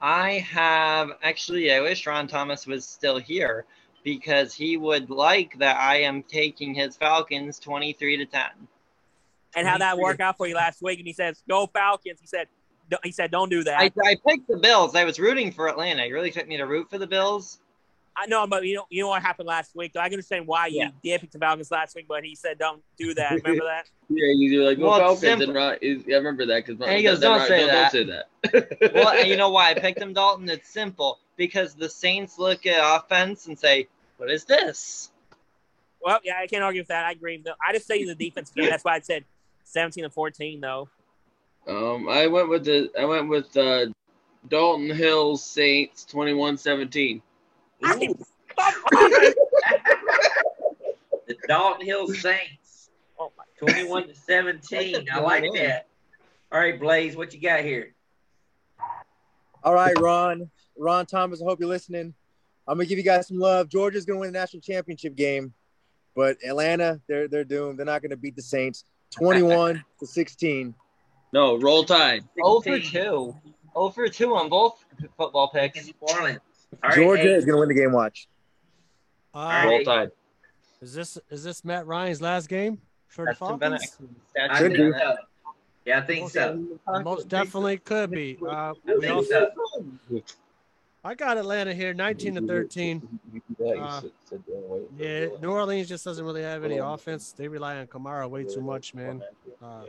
I 0.00 0.38
have 0.50 1.10
actually. 1.22 1.72
I 1.72 1.80
wish 1.80 2.06
Ron 2.06 2.26
Thomas 2.26 2.66
was 2.66 2.86
still 2.86 3.18
here 3.18 3.66
because 4.02 4.54
he 4.54 4.76
would 4.76 5.10
like 5.10 5.58
that 5.58 5.76
I 5.78 5.96
am 5.96 6.22
taking 6.22 6.74
his 6.74 6.96
Falcons 6.96 7.58
twenty-three 7.58 8.16
to 8.16 8.26
ten. 8.26 8.50
And 9.54 9.66
how 9.66 9.78
that 9.78 9.98
work 9.98 10.20
out 10.20 10.36
for 10.36 10.46
you 10.46 10.54
last 10.54 10.80
week? 10.80 10.98
And 11.00 11.06
he 11.06 11.12
says, 11.12 11.42
"Go 11.48 11.66
Falcons." 11.66 12.20
He 12.20 12.26
said, 12.26 12.46
"He 13.02 13.12
said, 13.12 13.30
don't 13.30 13.50
do 13.50 13.64
that." 13.64 13.80
I, 13.80 13.90
I 14.04 14.16
picked 14.26 14.48
the 14.48 14.56
Bills. 14.56 14.94
I 14.94 15.04
was 15.04 15.18
rooting 15.18 15.52
for 15.52 15.68
Atlanta. 15.68 16.06
You 16.06 16.14
really 16.14 16.28
expect 16.28 16.48
me 16.48 16.56
to 16.56 16.64
root 16.64 16.88
for 16.88 16.98
the 16.98 17.06
Bills? 17.06 17.60
I 18.16 18.26
know, 18.26 18.46
but 18.46 18.64
you 18.64 18.74
know, 18.74 18.86
you 18.90 19.02
know 19.02 19.08
what 19.08 19.22
happened 19.22 19.46
last 19.48 19.74
week. 19.74 19.92
I 19.96 20.04
can 20.08 20.14
understand 20.14 20.46
why 20.46 20.66
you 20.66 20.78
Yeah. 20.80 20.90
did 21.02 21.20
pick 21.20 21.30
the 21.30 21.38
Falcons 21.38 21.70
last 21.70 21.94
week, 21.94 22.06
but 22.08 22.24
he 22.24 22.34
said, 22.34 22.58
"Don't 22.58 22.82
do 22.98 23.14
that." 23.14 23.30
Remember 23.44 23.64
that? 23.64 23.86
Yeah, 24.08 24.32
you 24.34 24.64
like 24.64 24.78
well, 24.78 24.90
Well, 24.90 24.98
Falcons 25.00 25.20
simple. 25.20 25.44
and 25.44 25.54
Ron. 25.54 25.76
Is, 25.80 26.02
yeah, 26.06 26.16
I 26.16 26.18
remember 26.18 26.44
that 26.46 26.66
because 26.66 26.88
he 26.96 27.02
goes, 27.02 27.20
"Don't 27.20 27.46
say 27.46 27.66
that." 27.66 27.92
Don't 27.92 28.06
say 28.08 28.22
that. 28.50 28.92
well, 28.94 29.08
and 29.10 29.28
you 29.28 29.36
know 29.36 29.50
why 29.50 29.70
I 29.70 29.74
picked 29.74 29.98
him, 30.02 30.12
Dalton? 30.12 30.48
It's 30.50 30.68
simple 30.68 31.18
because 31.36 31.74
the 31.74 31.88
Saints 31.88 32.38
look 32.38 32.66
at 32.66 32.80
offense 32.98 33.46
and 33.46 33.58
say, 33.58 33.86
"What 34.16 34.30
is 34.30 34.44
this?" 34.44 35.10
Well, 36.02 36.18
yeah, 36.24 36.38
I 36.40 36.46
can't 36.46 36.62
argue 36.64 36.80
with 36.80 36.88
that. 36.88 37.04
I 37.06 37.12
agree. 37.12 37.36
with 37.36 37.44
that. 37.46 37.56
I 37.66 37.72
just 37.72 37.86
say 37.86 38.04
the 38.04 38.14
defense 38.14 38.50
game. 38.50 38.68
That's 38.68 38.84
why 38.84 38.96
I 38.96 39.00
said 39.00 39.24
seventeen 39.64 40.04
to 40.04 40.10
fourteen, 40.10 40.60
though. 40.60 40.88
Um, 41.68 42.08
I 42.08 42.26
went 42.26 42.48
with 42.48 42.64
the 42.64 42.90
I 42.98 43.04
went 43.04 43.28
with 43.28 43.56
uh, 43.56 43.86
Dalton 44.48 44.90
Hills 44.90 45.44
Saints 45.44 46.06
21-17. 46.10 47.20
The 51.26 51.36
Dalton 51.46 51.86
Hill 51.86 52.08
Saints, 52.08 52.90
Oh 53.16 53.30
21 53.58 54.08
to 54.08 54.14
17. 54.16 55.08
I 55.12 55.20
like 55.20 55.44
that. 55.54 55.86
All 56.50 56.58
right, 56.58 56.78
Blaze, 56.78 57.14
what 57.16 57.32
you 57.32 57.40
got 57.40 57.60
here? 57.60 57.94
All 59.62 59.74
right, 59.74 59.96
Ron. 60.00 60.50
Ron 60.76 61.06
Thomas, 61.06 61.40
I 61.40 61.44
hope 61.44 61.60
you're 61.60 61.68
listening. 61.68 62.14
I'm 62.66 62.78
gonna 62.78 62.86
give 62.86 62.98
you 62.98 63.04
guys 63.04 63.28
some 63.28 63.38
love. 63.38 63.68
Georgia's 63.68 64.04
gonna 64.04 64.18
win 64.18 64.32
the 64.32 64.38
national 64.38 64.60
championship 64.62 65.14
game, 65.14 65.52
but 66.16 66.36
Atlanta, 66.44 67.00
they're 67.06 67.28
they're 67.28 67.44
doomed. 67.44 67.78
They're 67.78 67.86
not 67.86 68.02
gonna 68.02 68.16
beat 68.16 68.34
the 68.34 68.42
Saints. 68.42 68.84
21 69.10 69.84
to 70.00 70.06
16. 70.06 70.74
No, 71.32 71.56
roll 71.58 71.84
tide. 71.84 72.24
0 72.36 72.60
for 72.60 72.78
2. 72.78 72.82
0 72.82 73.34
for 73.94 74.08
2 74.08 74.34
on 74.34 74.48
both 74.48 74.84
football 75.16 75.48
picks. 75.50 75.86
New 75.86 75.92
Orleans. 76.00 76.40
All 76.82 76.88
right, 76.88 76.94
Georgia 76.96 77.22
hey, 77.22 77.28
is 77.34 77.44
gonna 77.44 77.58
win 77.58 77.68
the 77.68 77.74
game. 77.74 77.92
Watch. 77.92 78.28
Uh, 79.34 79.62
Roll 79.66 79.84
tide. 79.84 80.10
is 80.80 80.94
this 80.94 81.18
is 81.28 81.44
this 81.44 81.64
Matt 81.64 81.86
Ryan's 81.86 82.20
last 82.20 82.48
game 82.48 82.80
for 83.08 83.24
the 83.24 83.36
That's 83.38 83.58
been 83.58 83.72
a 83.72 83.78
Falcons? 83.78 83.98
I 84.38 84.58
Should 84.58 84.72
think 84.72 84.94
be. 84.94 84.98
so. 84.98 85.16
Yeah, 85.84 85.98
I 85.98 86.00
think 86.02 86.30
so. 86.30 86.64
Most 87.02 87.28
definitely 87.28 87.78
could 87.78 88.10
be. 88.10 88.38
Uh, 88.46 88.74
we 88.98 89.08
also, 89.08 89.48
so. 90.10 90.22
I 91.02 91.14
got 91.14 91.38
Atlanta 91.38 91.72
here, 91.72 91.94
19 91.94 92.34
to 92.34 92.46
13. 92.46 93.20
Uh, 93.58 94.02
yeah, 94.98 95.26
New 95.40 95.50
Orleans 95.50 95.88
just 95.88 96.04
doesn't 96.04 96.24
really 96.24 96.42
have 96.42 96.62
any 96.62 96.76
offense. 96.76 97.32
They 97.32 97.48
rely 97.48 97.78
on 97.78 97.86
Kamara 97.86 98.28
way 98.28 98.44
too 98.44 98.60
much, 98.60 98.94
man. 98.94 99.22
Uh, 99.62 99.82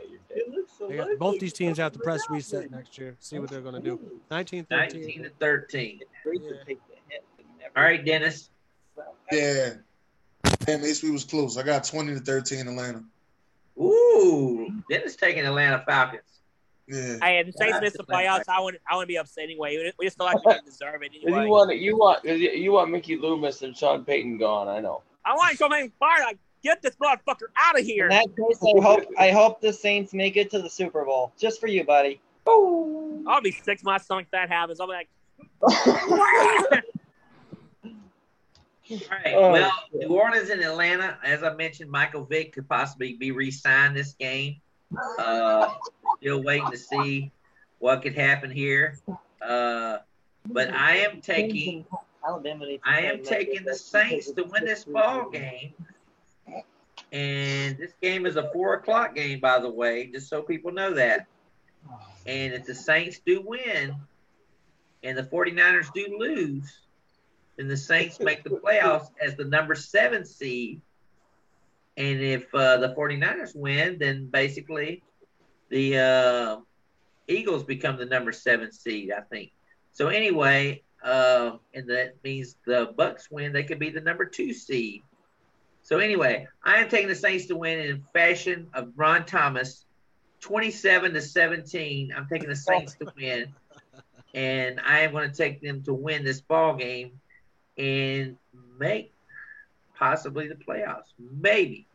got, 0.90 1.18
both 1.18 1.38
these 1.38 1.52
teams 1.52 1.76
have 1.78 1.92
to 1.92 1.98
press 1.98 2.22
reset 2.30 2.70
next 2.70 2.96
year. 2.96 3.16
See 3.20 3.38
what 3.38 3.50
they're 3.50 3.60
going 3.60 3.74
to 3.74 3.80
do. 3.80 4.00
19 4.30 4.66
19 4.70 5.02
13. 5.02 5.22
to 5.22 5.30
13. 5.40 6.00
All 7.76 7.82
right, 7.82 8.04
Dennis. 8.04 8.48
Yeah. 9.30 9.74
Damn, 10.60 10.80
HB 10.80 11.12
was 11.12 11.24
close. 11.24 11.56
I 11.58 11.62
got 11.62 11.84
20 11.84 12.14
to 12.14 12.20
13 12.20 12.68
Atlanta. 12.68 13.02
Ooh, 13.78 14.82
Dennis 14.90 15.16
taking 15.16 15.44
Atlanta 15.44 15.82
Falcons. 15.86 16.41
Yeah. 16.88 17.16
Hey, 17.22 17.38
if 17.38 17.46
the 17.46 17.52
Saints 17.52 17.78
miss 17.80 17.92
the 17.92 18.04
playoffs, 18.04 18.44
I 18.48 18.60
wouldn't. 18.60 18.82
I 18.90 18.96
wouldn't 18.96 19.08
be 19.08 19.16
upset 19.16 19.44
anyway. 19.44 19.92
We 19.98 20.06
just 20.06 20.16
feel 20.18 20.26
like 20.26 20.44
we 20.44 20.52
didn't 20.52 20.66
deserve 20.66 21.02
it 21.02 21.12
anyway. 21.14 21.44
you 21.44 21.50
want 21.50 21.76
you 21.76 21.96
want 21.96 22.24
'cause 22.24 22.38
you, 22.40 22.50
you 22.50 22.72
want 22.72 22.90
Mickey 22.90 23.16
Loomis 23.16 23.62
and 23.62 23.76
Sean 23.76 24.04
Payton 24.04 24.38
gone. 24.38 24.68
I 24.68 24.80
know. 24.80 25.02
I 25.24 25.34
want 25.34 25.52
to 25.52 25.58
go 25.58 25.68
make 25.68 25.92
fire. 26.00 26.22
Like, 26.24 26.38
get 26.64 26.82
this 26.82 26.96
motherfucker 26.96 27.46
out 27.56 27.78
of 27.78 27.84
here. 27.86 28.04
In 28.06 28.10
that 28.10 28.26
case, 28.36 28.58
I 28.62 28.82
hope 28.82 29.04
I 29.18 29.30
hope 29.30 29.60
the 29.60 29.72
Saints 29.72 30.12
make 30.12 30.36
it 30.36 30.50
to 30.50 30.60
the 30.60 30.68
Super 30.68 31.04
Bowl. 31.04 31.32
Just 31.38 31.60
for 31.60 31.68
you, 31.68 31.84
buddy. 31.84 32.20
I'll 32.46 33.40
be 33.40 33.52
sick 33.52 33.78
to 33.78 33.84
my 33.84 33.98
stomach 33.98 34.24
if 34.26 34.30
that 34.32 34.48
happens. 34.48 34.80
I'll 34.80 34.88
be 34.88 34.94
like, 34.94 35.08
All 38.90 38.98
right. 39.10 39.34
Oh, 39.34 39.52
well, 39.52 39.72
New 39.94 40.08
Orleans 40.08 40.50
and 40.50 40.60
Atlanta, 40.60 41.16
as 41.24 41.42
I 41.42 41.54
mentioned, 41.54 41.90
Michael 41.90 42.24
Vick 42.24 42.52
could 42.52 42.68
possibly 42.68 43.14
be 43.14 43.30
re-signed 43.30 43.96
this 43.96 44.12
game. 44.14 44.60
Uh, 45.18 45.74
still 46.18 46.42
waiting 46.42 46.70
to 46.70 46.76
see 46.76 47.30
what 47.78 48.02
could 48.02 48.14
happen 48.14 48.50
here. 48.50 48.98
Uh, 49.40 49.98
but 50.46 50.72
I 50.72 50.98
am 50.98 51.20
taking 51.20 51.84
I 52.84 53.00
am 53.00 53.24
taking 53.24 53.64
the 53.64 53.74
Saints 53.74 54.30
to 54.30 54.44
win 54.44 54.64
this 54.64 54.84
ball 54.84 55.28
game. 55.30 55.74
And 57.10 57.76
this 57.76 57.92
game 58.00 58.26
is 58.26 58.36
a 58.36 58.50
four 58.52 58.74
o'clock 58.74 59.14
game, 59.14 59.40
by 59.40 59.58
the 59.58 59.68
way, 59.68 60.06
just 60.06 60.28
so 60.28 60.40
people 60.40 60.72
know 60.72 60.94
that. 60.94 61.26
And 62.26 62.54
if 62.54 62.64
the 62.64 62.74
Saints 62.74 63.20
do 63.26 63.42
win 63.44 63.96
and 65.02 65.18
the 65.18 65.24
49ers 65.24 65.92
do 65.92 66.16
lose, 66.18 66.78
then 67.56 67.68
the 67.68 67.76
Saints 67.76 68.20
make 68.20 68.44
the 68.44 68.50
playoffs 68.50 69.08
as 69.20 69.34
the 69.36 69.44
number 69.44 69.74
seven 69.74 70.24
seed. 70.24 70.80
And 71.96 72.20
if 72.20 72.54
uh, 72.54 72.78
the 72.78 72.94
49ers 72.94 73.54
win, 73.54 73.98
then 73.98 74.26
basically 74.26 75.02
the 75.68 75.98
uh, 75.98 76.56
Eagles 77.28 77.64
become 77.64 77.96
the 77.96 78.06
number 78.06 78.32
seven 78.32 78.72
seed, 78.72 79.12
I 79.12 79.20
think. 79.22 79.52
So 79.92 80.08
anyway, 80.08 80.82
uh, 81.04 81.56
and 81.74 81.88
that 81.88 82.14
means 82.24 82.56
the 82.66 82.94
Bucs 82.98 83.30
win, 83.30 83.52
they 83.52 83.64
could 83.64 83.78
be 83.78 83.90
the 83.90 84.00
number 84.00 84.24
two 84.24 84.52
seed. 84.52 85.02
So 85.82 85.98
anyway, 85.98 86.46
I 86.64 86.76
am 86.76 86.88
taking 86.88 87.08
the 87.08 87.14
Saints 87.14 87.46
to 87.46 87.56
win 87.56 87.80
in 87.80 88.04
fashion 88.12 88.68
of 88.72 88.92
Ron 88.96 89.26
Thomas, 89.26 89.84
27 90.40 91.12
to 91.14 91.20
17. 91.20 92.12
I'm 92.16 92.28
taking 92.28 92.48
the 92.48 92.56
Saints 92.56 92.94
to 93.00 93.12
win, 93.16 93.52
and 94.32 94.80
I 94.80 95.00
am 95.00 95.12
going 95.12 95.28
to 95.28 95.36
take 95.36 95.60
them 95.60 95.82
to 95.82 95.92
win 95.92 96.24
this 96.24 96.40
ball 96.40 96.76
game 96.76 97.20
and 97.76 98.36
make 98.78 99.11
possibly 99.98 100.48
the 100.48 100.54
playoffs. 100.54 101.12
Maybe, 101.40 101.86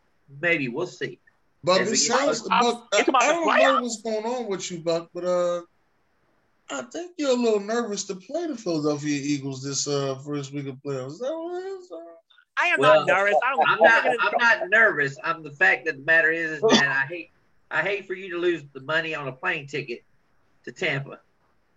maybe 0.42 0.68
we'll 0.68 0.88
see. 0.88 1.20
But 1.64 1.82
As 1.82 1.88
it 1.88 1.92
we 1.92 1.98
sounds, 1.98 2.42
closer- 2.42 2.50
Buc, 2.50 2.84
I, 2.94 3.22
I 3.22 3.28
don't 3.28 3.46
know 3.48 3.82
what's 3.82 4.02
going 4.02 4.26
on 4.26 4.48
with 4.48 4.72
you, 4.72 4.80
Buc, 4.80 5.08
but 5.14 5.24
uh, 5.26 5.62
I 6.70 6.82
think 6.84 7.14
you're 7.18 7.32
a 7.32 7.34
little 7.34 7.60
nervous 7.60 8.04
to 8.06 8.16
play 8.16 8.48
the 8.48 8.56
Philadelphia 8.56 9.20
Eagles 9.22 9.64
this 9.64 9.88
uh 9.88 10.16
first 10.26 10.54
week 10.54 10.68
of 10.68 10.76
playoffs. 10.86 11.14
Is 11.14 11.20
that 11.20 11.32
what 11.34 11.64
it 11.64 11.68
is? 11.68 11.92
I 12.60 12.68
am 12.68 12.80
Well, 12.80 13.06
not 13.06 13.08
nervous. 13.08 13.36
I 13.46 13.56
don't. 13.56 13.70
I'm 13.70 13.80
not. 13.80 14.06
I'm 14.06 14.38
not 14.40 14.70
nervous. 14.70 15.18
I'm 15.24 15.44
the 15.44 15.52
fact 15.52 15.86
that 15.86 15.98
the 15.98 16.04
matter 16.04 16.32
is, 16.32 16.52
is 16.54 16.62
that 16.62 17.04
I 17.04 17.08
hate. 17.08 17.32
I 17.70 17.82
hate 17.82 18.06
for 18.08 18.14
you 18.14 18.30
to 18.32 18.38
lose 18.38 18.64
the 18.74 18.82
money 18.82 19.14
on 19.16 19.28
a 19.28 19.32
plane 19.32 19.68
ticket 19.68 20.04
to 20.66 20.72
Tampa. 20.72 21.20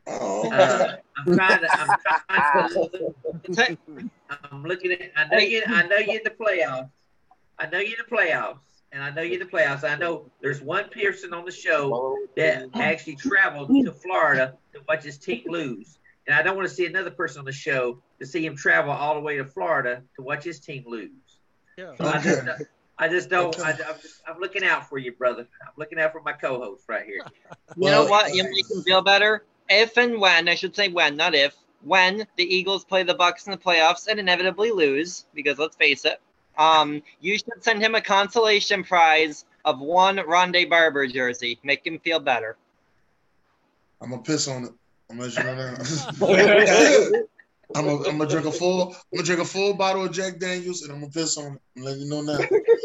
Oh, 0.07 0.51
Uh, 0.51 0.97
I'm 1.17 1.37
trying 1.37 1.61
to. 1.61 1.69
I'm 1.73 1.99
trying 3.49 3.77
to. 3.79 4.11
I'm 4.31 4.63
looking 4.65 4.93
at. 4.93 5.13
I 5.17 5.27
know 5.29 5.39
you. 5.39 5.63
I 5.67 5.87
know 5.87 5.97
you're 5.97 6.17
in 6.17 6.23
the 6.25 6.31
playoffs. 6.31 6.91
I 7.59 7.67
know 7.67 7.79
you're 7.79 7.99
in 7.99 8.05
the 8.09 8.17
playoffs, 8.17 8.59
and 8.93 9.03
I 9.03 9.11
know 9.11 9.23
you're 9.23 9.41
in 9.41 9.47
the 9.47 9.53
playoffs. 9.53 9.85
I 9.85 9.97
know 9.97 10.31
there's 10.41 10.63
one 10.63 10.89
Pearson 10.89 11.35
on 11.35 11.45
the 11.45 11.53
show 11.53 12.17
that 12.37 12.69
actually 12.75 13.17
traveled 13.17 13.69
to 13.69 13.93
Florida 13.93 14.57
to 14.73 14.81
watch 14.89 15.05
his 15.05 15.19
team 15.19 15.43
lose, 15.47 15.99
and 16.27 16.35
I 16.35 16.43
don't 16.43 16.57
want 16.57 16.69
to 16.69 16.75
see 16.75 16.87
another 16.87 17.11
person 17.11 17.41
on 17.41 17.45
the 17.45 17.53
show 17.53 18.03
to 18.19 18.27
see 18.27 18.45
him 18.45 18.57
travel 18.57 18.93
all 18.93 19.15
the 19.15 19.21
way 19.21 19.37
to 19.37 19.45
Florida 19.45 20.03
to 20.17 20.23
watch 20.23 20.45
his 20.45 20.61
team 20.61 20.85
lose. 20.87 21.11
Yeah. 21.77 21.95
So 21.97 22.05
I 22.07 22.21
just, 22.21 22.43
I 22.99 23.09
just 23.09 23.29
don't. 23.31 23.59
I, 23.61 23.71
I'm, 23.71 24.01
just, 24.01 24.23
I'm 24.27 24.39
looking 24.41 24.65
out 24.65 24.89
for 24.89 24.99
you, 24.99 25.13
brother. 25.13 25.47
I'm 25.63 25.73
looking 25.77 25.99
out 25.99 26.13
for 26.13 26.23
my 26.23 26.33
co-host 26.33 26.85
right 26.89 27.05
here. 27.05 27.25
You 27.77 27.91
know 27.91 28.07
what? 28.07 28.35
You 28.35 28.45
make 28.45 28.71
him 28.71 28.83
feel 28.83 29.03
better. 29.03 29.45
If 29.71 29.97
and 29.97 30.21
when, 30.21 30.49
I 30.49 30.57
should 30.57 30.75
say 30.75 30.89
when, 30.89 31.17
not 31.17 31.35
if, 31.35 31.55
when 31.83 32.27
the 32.37 32.45
Eagles 32.45 32.85
play 32.85 33.05
the 33.05 33.15
Bucs 33.15 33.47
in 33.47 33.53
the 33.53 33.57
playoffs 33.57 34.09
and 34.09 34.19
inevitably 34.19 34.73
lose, 34.73 35.27
because 35.33 35.59
let's 35.59 35.77
face 35.77 36.05
it, 36.05 36.21
um, 36.59 37.03
you 37.21 37.39
should 37.39 37.63
send 37.63 37.81
him 37.81 37.95
a 37.95 38.01
consolation 38.01 38.83
prize 38.83 39.45
of 39.65 39.79
one 39.79 40.17
Rondé 40.17 40.69
Barber 40.69 41.07
jersey. 41.07 41.59
Make 41.63 41.87
him 41.87 42.01
feel 42.01 42.19
better. 42.19 42.57
I'm 44.01 44.11
gonna 44.11 44.23
piss 44.23 44.49
on 44.49 44.65
it. 44.65 44.73
I'm 45.11 45.19
gonna 45.19 45.31
you 45.31 45.43
know 45.43 45.57
that. 45.57 47.27
I'm 47.77 47.85
gonna, 47.87 48.27
drink 48.27 48.47
a 48.47 48.53
full. 48.53 48.89
I'm 48.89 49.19
gonna 49.19 49.27
drink 49.27 49.41
a 49.41 49.45
full 49.45 49.75
bottle 49.75 50.05
of 50.05 50.13
Jack 50.13 50.41
Daniels, 50.41 50.83
and 50.83 50.93
I'm 50.93 51.01
gonna 51.01 51.13
piss 51.13 51.39
on 51.39 51.55
it. 51.55 51.61
I'm 51.77 51.83
letting 51.85 52.03
you 52.03 52.11
know 52.11 52.21
now. 52.23 52.39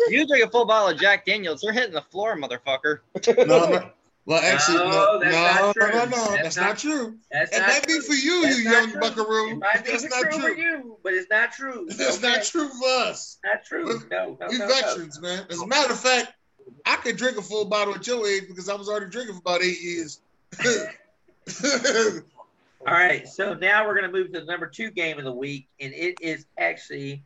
You 0.09 0.27
drink 0.27 0.45
a 0.45 0.49
full 0.49 0.65
bottle 0.65 0.89
of 0.89 0.99
Jack 0.99 1.25
Daniels, 1.25 1.63
you're 1.63 1.73
hitting 1.73 1.93
the 1.93 2.01
floor, 2.01 2.37
motherfucker. 2.37 2.99
No, 3.47 3.69
no. 3.69 3.91
Well, 4.27 4.41
actually, 4.43 4.77
No, 4.79 4.89
no, 4.89 5.19
that's 5.19 5.35
no, 5.35 5.41
not 5.65 5.73
true. 5.75 5.87
no, 5.87 5.93
no, 5.93 6.05
no. 6.05 6.09
That's 6.09 6.41
That's, 6.41 6.57
not- 6.57 6.65
not, 6.65 6.77
true. 6.79 7.17
That's 7.31 7.55
it 7.55 7.59
not 7.59 7.67
might 7.69 7.87
be 7.87 7.99
for 7.99 8.13
you, 8.13 8.41
That's 8.41 8.57
you 8.57 8.71
young 8.71 8.91
true. 8.91 8.99
buckaroo. 9.01 9.51
It 9.51 9.55
might 9.57 9.85
be 9.85 9.91
That's 9.91 10.03
for 10.03 10.09
not 10.09 10.31
true, 10.31 10.39
for 10.41 10.49
you, 10.49 10.97
but 11.03 11.13
it's 11.13 11.29
not 11.29 11.51
true. 11.53 11.85
That's 11.89 12.17
Okay? 12.17 12.27
not 12.33 12.43
true 12.43 12.67
for 12.69 12.87
us. 12.87 13.37
Not 13.45 13.63
true. 13.63 14.01
No, 14.09 14.35
no, 14.39 14.47
We 14.49 14.57
no, 14.57 14.67
no. 14.67 14.73
veterans, 14.73 15.21
man. 15.21 15.45
As 15.51 15.61
a 15.61 15.67
matter 15.67 15.93
of 15.93 15.99
fact, 15.99 16.33
I 16.87 16.95
could 16.95 17.17
drink 17.17 17.37
a 17.37 17.43
full 17.43 17.65
bottle 17.65 17.93
at 17.93 18.07
your 18.07 18.27
age 18.27 18.47
because 18.47 18.67
I 18.67 18.73
was 18.73 18.89
already 18.89 19.11
drinking 19.11 19.35
for 19.35 19.41
about 19.41 19.61
eight 19.61 19.79
years. 19.81 20.19
All 22.87 22.93
right, 22.93 23.27
so 23.27 23.53
now 23.55 23.85
we're 23.87 23.99
going 23.99 24.11
to 24.11 24.11
move 24.11 24.31
to 24.33 24.39
the 24.39 24.45
number 24.45 24.67
two 24.67 24.91
game 24.91 25.17
of 25.17 25.23
the 25.23 25.31
week, 25.31 25.67
and 25.79 25.91
it 25.93 26.17
is 26.21 26.45
actually 26.57 27.23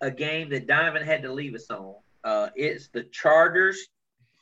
a 0.00 0.10
game 0.10 0.50
that 0.50 0.66
Diamond 0.66 1.04
had 1.04 1.22
to 1.22 1.32
leave 1.32 1.54
us 1.54 1.70
on. 1.70 1.94
Uh, 2.24 2.48
it's 2.56 2.88
the 2.88 3.04
Chargers 3.04 3.88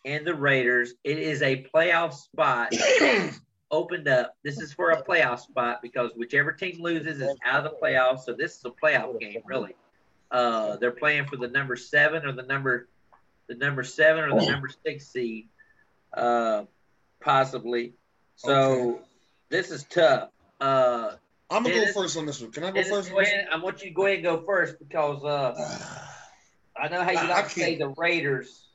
and 0.04 0.26
the 0.26 0.34
Raiders. 0.34 0.94
It 1.04 1.18
is 1.18 1.42
a 1.42 1.66
playoff 1.74 2.14
spot 2.14 2.72
opened 3.70 4.08
up. 4.08 4.36
This 4.42 4.60
is 4.60 4.72
for 4.72 4.90
a 4.90 5.02
playoff 5.02 5.40
spot 5.40 5.80
because 5.82 6.12
whichever 6.16 6.52
team 6.52 6.80
loses 6.82 7.20
is 7.20 7.36
out 7.44 7.64
of 7.64 7.72
the 7.72 7.78
playoffs. 7.82 8.20
So 8.20 8.32
this 8.32 8.56
is 8.56 8.64
a 8.64 8.70
playoff 8.70 9.18
game, 9.20 9.42
really. 9.44 9.74
Uh, 10.30 10.76
they're 10.76 10.92
playing 10.92 11.26
for 11.26 11.36
the 11.36 11.48
number 11.48 11.76
seven 11.76 12.24
or 12.24 12.32
the 12.32 12.42
number, 12.44 12.88
the 13.48 13.54
number 13.56 13.82
seven 13.82 14.24
or 14.24 14.40
the 14.40 14.46
number 14.46 14.68
six 14.84 15.08
seed, 15.08 15.48
uh, 16.14 16.64
possibly. 17.20 17.94
So 18.36 19.00
this 19.48 19.70
is 19.70 19.84
tough. 19.84 20.30
Uh, 20.60 21.12
I'm 21.50 21.64
gonna 21.64 21.74
go 21.74 21.92
first 21.92 22.16
on 22.16 22.26
this 22.26 22.40
one. 22.40 22.52
Can 22.52 22.62
I 22.62 22.68
go 22.68 22.74
Dennis, 22.74 22.90
first? 22.90 23.10
go 23.10 23.18
ahead. 23.20 23.48
I 23.52 23.56
want 23.58 23.82
you 23.82 23.88
to 23.88 23.94
go 23.94 24.06
ahead 24.06 24.18
and 24.18 24.24
go 24.24 24.44
first 24.46 24.78
because 24.78 25.24
uh, 25.24 25.52
I 26.76 26.88
know 26.88 27.02
how 27.02 27.10
you 27.10 27.18
I- 27.18 27.24
I 27.24 27.28
like 27.28 27.48
to 27.48 27.50
say 27.60 27.76
the 27.76 27.88
Raiders. 27.96 28.68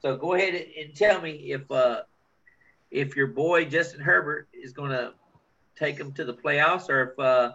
So 0.00 0.16
go 0.16 0.34
ahead 0.34 0.54
and- 0.54 0.72
and 0.78 0.94
tell 0.96 1.20
me 1.20 1.52
if 1.52 1.70
uh, 1.70 2.02
if 2.90 3.16
your 3.16 3.26
boy 3.28 3.64
Justin 3.66 4.00
Herbert 4.00 4.48
is 4.52 4.72
going 4.72 4.90
to 4.90 5.12
take 5.76 5.96
them 5.98 6.12
to 6.14 6.24
the 6.24 6.34
playoffs, 6.34 6.88
or 6.88 7.10
if 7.12 7.18
uh, 7.18 7.52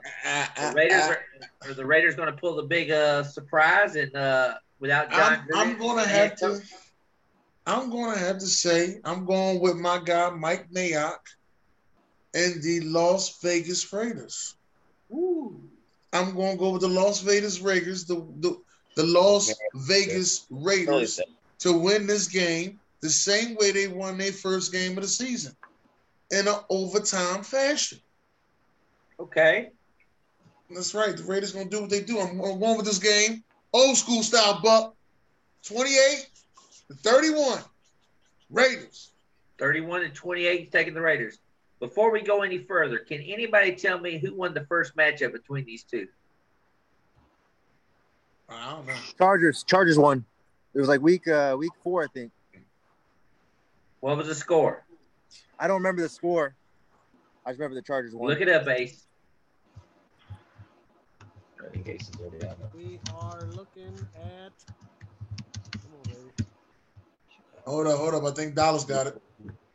the 0.69 0.75
Raiders 0.75 1.01
are, 1.03 1.21
or 1.67 1.73
the 1.73 1.85
Raiders 1.85 2.15
going 2.15 2.31
to 2.31 2.37
pull 2.37 2.55
the 2.55 2.63
big 2.63 2.91
uh, 2.91 3.23
surprise 3.23 3.95
and 3.95 4.15
uh, 4.15 4.55
without 4.79 5.11
Jon. 5.11 5.45
I'm, 5.53 5.71
I'm 5.71 5.77
gonna 5.79 6.05
have 6.07 6.35
to. 6.37 6.61
I'm 7.65 7.89
gonna 7.89 8.17
have 8.17 8.39
to 8.39 8.45
say 8.45 8.99
I'm 9.05 9.25
going 9.25 9.61
with 9.61 9.75
my 9.77 9.99
guy 10.03 10.29
Mike 10.31 10.69
Mayock 10.71 11.19
and 12.33 12.61
the 12.61 12.81
Las 12.81 13.39
Vegas 13.41 13.91
Raiders. 13.93 14.55
Ooh. 15.11 15.61
I'm 16.11 16.35
gonna 16.35 16.57
go 16.57 16.71
with 16.71 16.81
the 16.81 16.89
Las 16.89 17.21
Vegas 17.21 17.59
Raiders, 17.61 18.05
the 18.05 18.15
the, 18.39 18.57
the 18.95 19.03
Las 19.03 19.53
Vegas 19.73 20.45
Raiders 20.49 21.19
to 21.63 21.71
win 21.71 22.05
this 22.05 22.27
game 22.27 22.77
the 22.99 23.09
same 23.09 23.55
way 23.55 23.71
they 23.71 23.87
won 23.87 24.17
their 24.17 24.33
first 24.33 24.71
game 24.71 24.97
of 24.97 25.03
the 25.03 25.07
season 25.07 25.55
in 26.31 26.47
an 26.47 26.55
overtime 26.69 27.41
fashion. 27.41 27.99
Okay. 29.17 29.69
That's 30.69 30.93
right. 30.93 31.15
The 31.15 31.23
Raiders 31.23 31.53
gonna 31.53 31.69
do 31.69 31.81
what 31.81 31.89
they 31.89 32.01
do. 32.01 32.19
I'm 32.19 32.39
I'm 32.41 32.59
going 32.59 32.77
with 32.77 32.85
this 32.85 32.99
game, 32.99 33.43
old 33.71 33.95
school 33.95 34.23
style, 34.23 34.59
Buc. 34.63 34.93
28 35.65 36.27
to 36.89 36.93
31. 36.95 37.59
Raiders. 38.49 39.11
31 39.57 40.03
and 40.03 40.13
28 40.13 40.71
taking 40.71 40.93
the 40.93 41.01
Raiders. 41.01 41.39
Before 41.79 42.11
we 42.11 42.21
go 42.21 42.41
any 42.41 42.57
further, 42.57 42.97
can 42.97 43.21
anybody 43.21 43.75
tell 43.75 43.99
me 43.99 44.17
who 44.17 44.35
won 44.35 44.53
the 44.53 44.65
first 44.65 44.95
matchup 44.97 45.31
between 45.31 45.65
these 45.65 45.83
two? 45.83 46.07
I 48.49 48.71
don't 48.71 48.87
know. 48.87 48.93
Chargers. 49.17 49.63
Chargers 49.63 49.97
won. 49.97 50.25
It 50.73 50.79
was 50.79 50.87
like 50.87 51.01
week 51.01 51.27
uh 51.27 51.55
week 51.57 51.71
four, 51.83 52.03
I 52.03 52.07
think. 52.07 52.31
What 53.99 54.17
was 54.17 54.27
the 54.27 54.35
score? 54.35 54.83
I 55.59 55.67
don't 55.67 55.77
remember 55.77 56.01
the 56.01 56.09
score. 56.09 56.55
I 57.45 57.51
just 57.51 57.59
remember 57.59 57.75
the 57.75 57.81
Chargers 57.81 58.13
won. 58.15 58.29
Look 58.29 58.41
it 58.41 58.49
up, 58.49 58.67
Ace. 58.67 59.07
We 62.73 62.99
are 63.13 63.41
looking 63.51 63.97
at. 64.15 64.51
Come 65.71 65.91
on. 66.05 66.31
Hold 67.65 67.87
up, 67.87 67.97
hold 67.97 68.15
up. 68.15 68.23
I 68.23 68.31
think 68.31 68.55
Dallas 68.55 68.83
got 68.83 69.07
it. 69.07 69.21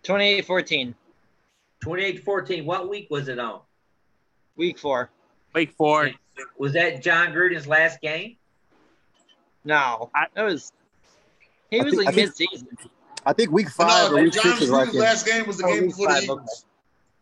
28-14. 0.05 0.95
28 1.81 2.25
14. 2.25 2.66
What 2.66 2.89
week 2.89 3.09
was 3.11 3.29
it 3.29 3.39
on? 3.39 3.61
Week 4.57 4.79
four. 4.79 5.11
Week 5.55 5.73
four. 5.73 6.11
Was 6.59 6.73
that 6.75 7.03
Jon 7.03 7.33
Gruden's 7.33 7.66
last 7.66 8.01
game? 8.01 8.37
No, 9.65 10.11
that 10.35 10.43
was. 10.43 10.73
He 11.70 11.81
I 11.81 11.85
was 11.85 11.95
think- 11.95 12.07
like 12.07 12.15
I 12.15 12.16
mid-season. 12.16 12.69
I 13.27 13.32
think 13.32 13.51
week 13.51 13.69
five 13.69 14.11
no, 14.11 14.16
or 14.19 14.23
week 14.23 14.32
Jon 14.32 14.43
six 14.43 14.61
was 14.61 14.70
right 14.70 14.90
there. 14.93 15.01
last 15.03 15.27
game 15.27 15.47
was 15.47 15.59
the 15.59 15.65
Oh, 15.66 15.73
game 15.73 15.82
week 15.82 15.90
before 15.90 16.07
the 16.09 16.15
five, 16.15 16.23
Eagles. 16.24 16.65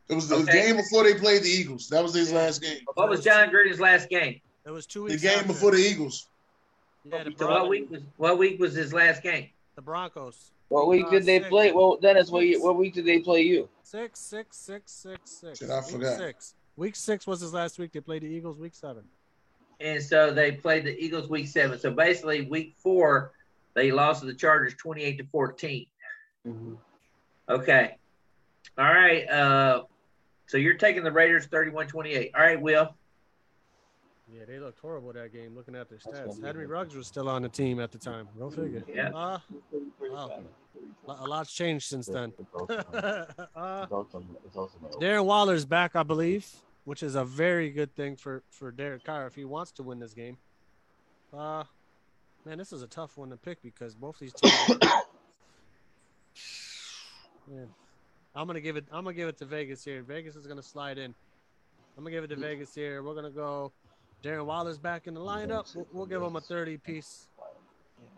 It 0.09 0.15
was 0.15 0.29
the 0.29 0.37
Okay. 0.37 0.53
game 0.53 0.77
before 0.77 1.03
they 1.03 1.15
played 1.15 1.43
the 1.43 1.49
Eagles. 1.49 1.89
That 1.89 2.03
was 2.03 2.15
his 2.15 2.33
last 2.33 2.63
game. 2.63 2.79
What 2.95 3.09
was 3.09 3.25
Jon 3.25 3.49
Gruden's 3.51 3.81
last 3.81 4.09
game? 4.09 4.41
It 4.65 4.71
was 4.71 4.87
two 4.87 5.05
weeks. 5.05 5.21
The 5.21 5.29
game 5.29 5.39
after. 5.39 5.49
before 5.49 5.73
the 5.73 5.79
Eagles. 5.79 6.29
Yeah, 7.05 7.25
the, 7.25 7.35
So 7.37 7.49
what 7.49 7.69
week 7.69 7.91
was 7.91 8.03
what 8.17 8.39
week 8.39 8.61
was 8.61 8.75
his 8.75 8.93
last 8.93 9.23
game? 9.23 9.51
the 9.75 9.83
Broncos. 9.83 10.51
What 10.69 10.89
week 10.89 11.07
Uh, 11.07 11.11
did 11.11 11.25
they 11.25 11.39
six. 11.39 11.49
play? 11.49 11.73
Well, 11.73 11.97
Dennis, 11.97 12.31
what, 12.31 12.45
ye- 12.47 12.57
what 12.59 12.77
week 12.77 12.95
did 12.95 13.05
they 13.05 13.19
play 13.21 13.43
you? 13.43 13.69
Six, 13.83 14.19
six, 14.21 14.57
six, 14.57 14.91
six, 14.93 15.31
six. 15.31 15.59
Shit, 15.59 15.71
I 15.71 15.81
Week 15.81 15.91
forgot. 15.91 16.19
Six. 16.19 16.55
Week 16.77 16.97
six 16.97 17.27
was 17.27 17.41
his 17.41 17.53
last 17.53 17.79
week. 17.79 17.93
They 17.93 18.01
played 18.01 18.23
the 18.23 18.27
Eagles. 18.29 18.59
Week 18.59 18.75
seven. 18.75 19.05
And 19.81 20.03
so 20.03 20.33
they 20.33 20.53
played 20.53 20.85
the 20.85 20.99
Eagles 20.99 21.29
week 21.29 21.47
seven. 21.49 21.79
So 21.79 21.91
basically, 21.91 22.43
week 22.47 22.75
four, 22.79 23.33
they 23.77 23.93
lost 23.93 24.21
to 24.21 24.27
the 24.27 24.35
Chargers 24.35 24.75
28 24.75 25.19
to 25.19 25.25
14. 25.31 25.87
Okay. 27.49 27.97
All 28.79 28.85
right. 28.85 29.29
Uh, 29.29 29.83
so 30.47 30.57
you're 30.57 30.75
taking 30.75 31.05
the 31.05 31.13
Raiders 31.13 31.47
31 31.47 31.87
28. 31.87 32.33
All 32.35 32.41
right, 32.41 32.61
Will. 32.61 32.95
Yeah, 34.33 34.45
they 34.49 34.59
looked 34.59 34.81
horrible 34.81 35.13
that 35.13 35.33
game. 35.33 35.55
Looking 35.55 35.77
at 35.77 35.89
their 35.89 35.99
stats, 35.99 36.41
be 36.41 36.47
Henry. 36.47 36.67
Ruggs 36.67 36.97
was 36.97 37.07
still 37.07 37.29
on 37.29 37.43
the 37.43 37.49
team 37.49 37.79
at 37.79 37.93
the 37.93 37.99
time. 37.99 38.29
Go 38.37 38.51
figure. 38.51 38.83
Yeah. 38.93 39.11
Uh, 39.11 39.39
wow. 40.01 40.43
A 41.07 41.25
lot's 41.25 41.53
changed 41.53 41.87
since 41.87 42.07
then. 42.07 42.33
uh, 42.69 43.87
Darren 45.01 45.25
Waller's 45.25 45.65
back, 45.65 45.95
I 45.95 46.03
believe, 46.03 46.49
which 46.85 47.05
is 47.05 47.15
a 47.15 47.25
very 47.25 47.71
good 47.71 47.95
thing 47.95 48.17
for 48.17 48.43
for 48.51 48.73
Derek 48.73 49.05
Carr 49.05 49.27
if 49.27 49.35
he 49.37 49.45
wants 49.45 49.71
to 49.73 49.85
win 49.85 50.01
this 50.01 50.13
game. 50.13 50.39
Uh, 51.33 51.65
man, 52.47 52.59
this 52.59 52.73
is 52.73 52.83
a 52.83 52.87
tough 52.87 53.19
one 53.19 53.31
to 53.31 53.37
pick 53.37 53.61
because 53.61 53.95
both 53.95 54.19
these 54.21 54.33
teams. 54.33 54.69
man, 57.51 57.69
I'm 58.35 58.47
gonna 58.47 58.61
give 58.61 58.77
it. 58.77 58.85
I'm 58.93 59.05
gonna 59.05 59.15
give 59.15 59.29
it 59.29 59.37
to 59.39 59.45
Vegas 59.45 59.85
here. 59.85 60.03
Vegas 60.03 60.37
is 60.37 60.47
gonna 60.47 60.63
slide 60.63 60.97
in. 60.97 61.15
I'm 61.99 62.05
gonna 62.05 62.13
give 62.13 62.25
it 62.25 62.29
to 62.29 62.37
Vegas 62.37 62.75
here. 62.75 63.03
We're 63.03 63.15
gonna 63.15 63.31
go. 63.31 63.73
Darren 64.23 64.47
Waller's 64.47 64.79
back 64.79 65.07
in 65.07 65.15
the 65.15 65.21
lineup. 65.21 65.75
We'll, 65.75 65.87
we'll 65.93 66.07
give 66.07 66.23
him 66.23 66.37
a 66.37 66.41
30 66.41 66.79
piece. 66.79 67.29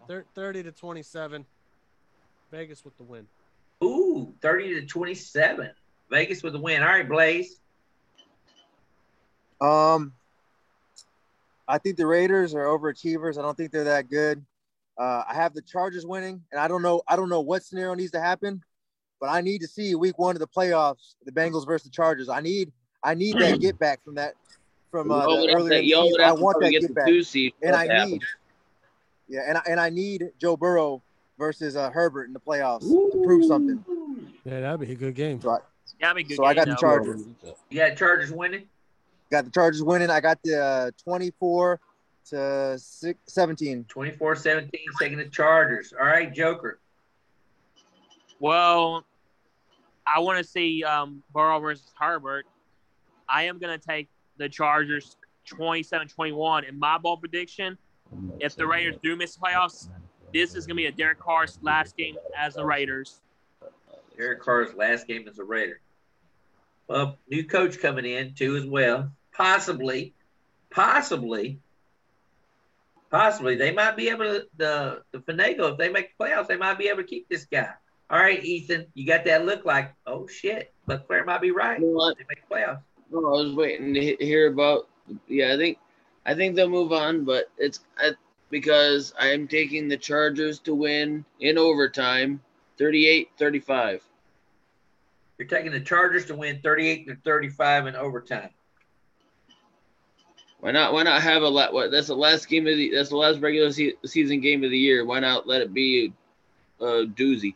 Thir- 0.06 0.24
30 0.34 0.62
to 0.64 0.72
27. 0.72 1.44
Vegas 2.50 2.84
with 2.84 2.96
the 2.96 3.02
win. 3.02 3.26
Ooh, 3.82 4.32
30 4.40 4.80
to 4.80 4.86
27. 4.86 5.70
Vegas 6.10 6.42
with 6.42 6.52
the 6.52 6.60
win. 6.60 6.82
All 6.82 6.88
right, 6.88 7.09
Blaze. 7.09 7.56
Um, 9.60 10.12
I 11.69 11.78
think 11.78 11.97
the 11.97 12.07
Raiders 12.07 12.55
are 12.55 12.65
overachievers. 12.65 13.39
I 13.39 13.43
don't 13.43 13.57
think 13.57 13.70
they're 13.73 13.85
that 13.85 14.09
good. 14.09 14.45
Uh, 14.99 15.23
I 15.28 15.35
have 15.35 15.55
the 15.55 15.62
Chargers 15.62 16.07
winning, 16.07 16.43
and 16.51 16.61
I 16.61 16.66
don't 16.66 16.82
know. 16.82 17.03
I 17.07 17.15
don't 17.15 17.28
know 17.28 17.40
what 17.40 17.62
scenario 17.62 17.95
needs 17.95 18.11
to 18.12 18.20
happen, 18.20 18.62
but 19.20 19.28
I 19.28 19.43
need 19.43 19.61
to 19.61 19.69
see 19.69 19.95
Week 19.95 20.19
One 20.19 20.35
of 20.35 20.40
the 20.40 20.49
playoffs, 20.49 21.15
the 21.24 21.31
Bengals 21.31 21.66
versus 21.66 21.85
the 21.85 21.90
Chargers. 21.95 22.28
I 22.28 22.40
need. 22.40 22.73
I 23.05 23.15
need 23.15 23.36
that 23.39 23.61
get 23.61 23.78
back 23.78 24.03
from 24.05 24.15
that 24.16 24.35
from 24.90 25.11
uh, 25.11 25.27
the 25.27 25.51
earlier 25.55 25.74
to- 25.74 25.78
in 25.78 25.82
the 25.85 25.89
y'all 25.89 26.05
would 26.05 26.09
season. 26.12 26.20
I 26.23 26.28
have 26.28 26.36
to 26.39 26.43
want 26.43 26.57
that 26.61 26.70
get 26.70 26.81
get 26.81 26.95
back, 26.95 27.07
two 27.07 27.23
seed 27.23 27.53
and 27.62 27.77
I 27.77 27.86
happen. 27.86 28.11
need. 28.12 28.23
Yeah, 29.28 29.40
and 29.47 29.59
I, 29.59 29.62
and 29.69 29.78
I 29.78 29.90
need 29.90 30.31
Joe 30.40 30.57
Burrow 30.57 31.03
versus 31.39 31.77
uh, 31.77 31.90
Herbert 31.90 32.24
in 32.24 32.32
the 32.32 32.40
playoffs 32.40 32.89
to 32.89 33.20
prove 33.23 33.45
something. 33.45 33.85
Yeah, 34.45 34.61
that'd 34.61 34.81
be 34.81 34.90
a 34.90 34.97
good 34.97 35.15
game. 35.15 35.40
So 35.43 35.51
I, 35.51 35.59
Yeah, 36.01 36.15
be 36.15 36.23
a 36.23 36.24
good 36.24 36.36
so 36.36 36.45
I 36.45 36.55
got 36.55 36.65
game, 36.65 36.74
the. 36.74 36.81
Chargers. 36.81 37.24
You 37.69 37.78
got 37.78 37.97
Chargers 37.97 38.32
winning? 38.32 38.65
Got 39.30 39.44
the 39.44 39.50
Chargers 39.50 39.82
winning. 39.82 40.10
I 40.10 40.20
got 40.20 40.38
the 40.42 40.62
uh, 40.62 40.90
24 41.02 41.80
to 42.30 42.78
six, 42.78 43.18
17. 43.26 43.84
24 43.88 44.36
17, 44.36 44.80
taking 44.98 45.18
the 45.18 45.26
Chargers. 45.26 45.92
All 45.98 46.06
right, 46.06 46.32
Joker. 46.32 46.80
Well, 48.40 49.05
I 50.06 50.20
want 50.20 50.38
to 50.38 50.44
see 50.44 50.84
um, 50.84 51.22
Burrow 51.32 51.60
versus 51.60 51.92
Herbert. 51.98 52.46
I 53.28 53.44
am 53.44 53.59
going 53.59 53.78
to 53.78 53.84
take 53.84 54.09
the 54.38 54.48
Chargers 54.48 55.16
27-21. 55.48 56.68
In 56.68 56.78
my 56.78 56.98
ball 56.98 57.16
prediction, 57.16 57.76
if 58.40 58.56
the 58.56 58.66
Raiders 58.66 58.96
do 59.02 59.16
miss 59.16 59.34
the 59.34 59.40
playoffs, 59.40 59.88
this 60.32 60.55
is 60.55 60.66
going 60.66 60.76
to 60.76 60.82
be 60.82 60.86
a 60.86 60.92
Derek 60.92 61.18
Carr's 61.18 61.59
last 61.62 61.96
game 61.96 62.16
as 62.38 62.55
the 62.55 62.64
Raiders. 62.64 63.20
Derek 64.16 64.42
Carr's 64.42 64.74
last 64.74 65.06
game 65.06 65.26
as 65.28 65.38
a 65.38 65.44
Raider. 65.44 65.80
Well, 66.88 67.18
new 67.28 67.44
coach 67.44 67.78
coming 67.80 68.06
in 68.06 68.34
too 68.34 68.56
as 68.56 68.64
well. 68.64 69.10
Possibly, 69.39 70.15
possibly, 70.69 71.60
possibly 73.09 73.55
they 73.55 73.70
might 73.70 73.97
be 73.97 74.09
able 74.09 74.24
to 74.24 74.47
the 74.56 75.02
the 75.12 75.19
finagle 75.19 75.70
if 75.70 75.78
they 75.78 75.89
make 75.89 76.19
the 76.19 76.24
playoffs. 76.24 76.48
They 76.48 76.56
might 76.56 76.77
be 76.77 76.89
able 76.89 77.02
to 77.02 77.09
keep 77.09 77.28
this 77.28 77.44
guy. 77.44 77.70
All 78.10 78.19
right, 78.19 78.43
Ethan, 78.44 78.86
you 78.94 79.06
got 79.06 79.24
that 79.27 79.47
look 79.47 79.65
like 79.65 79.94
oh 80.09 80.27
shit, 80.27 80.74
but 80.86 81.06
Claire 81.06 81.24
might 81.24 81.40
be 81.40 81.52
right. 81.52 81.81
Know? 81.81 82.12
They 82.15 82.24
make 82.28 82.48
the 82.48 82.55
playoffs. 82.55 82.82
No, 83.12 83.27
I 83.27 83.43
was 83.44 83.55
waiting 83.55 83.94
to 83.94 84.16
hear 84.16 84.48
about. 84.48 84.89
Yeah, 85.28 85.55
I 85.55 85.56
think, 85.56 85.78
I 86.27 86.35
think 86.35 86.56
they'll 86.56 86.69
move 86.69 86.93
on, 86.93 87.24
but 87.24 87.48
it's 87.56 87.78
I, 87.97 88.10
because 88.51 89.15
I 89.20 89.28
am 89.28 89.47
taking 89.47 89.86
the 89.86 89.97
Chargers 89.97 90.59
to 90.60 90.74
win 90.74 91.24
in 91.39 91.59
overtime, 91.59 92.43
38-35. 92.78 94.01
You're 95.39 95.48
taking 95.48 95.70
the 95.70 95.81
Chargers 95.81 96.27
to 96.27 96.35
win 96.35 96.60
38 96.60 97.06
to 97.06 97.16
35 97.24 97.86
in 97.86 97.94
overtime. 97.97 98.51
Why 100.60 100.72
not? 100.72 100.93
Why 100.93 101.05
not 101.05 101.22
have 101.22 101.43
a 101.43 101.48
la- 101.48 101.70
what? 101.70 101.90
That's 101.90 102.09
the 102.09 102.16
last 102.16 102.48
game 102.48 102.66
of 102.66 102.76
the. 102.76 102.90
That's 102.94 103.10
the 103.10 103.16
last 103.16 103.40
regular 103.40 103.70
se- 103.70 103.94
season 104.05 104.40
game 104.40 104.64
of 104.64 104.70
the 104.70 104.78
year. 104.78 105.05
Why 105.05 105.20
not 105.20 105.47
let 105.47 105.60
it 105.62 105.72
be 105.72 106.12
a, 106.80 106.85
a 106.85 107.06
doozy? 107.06 107.55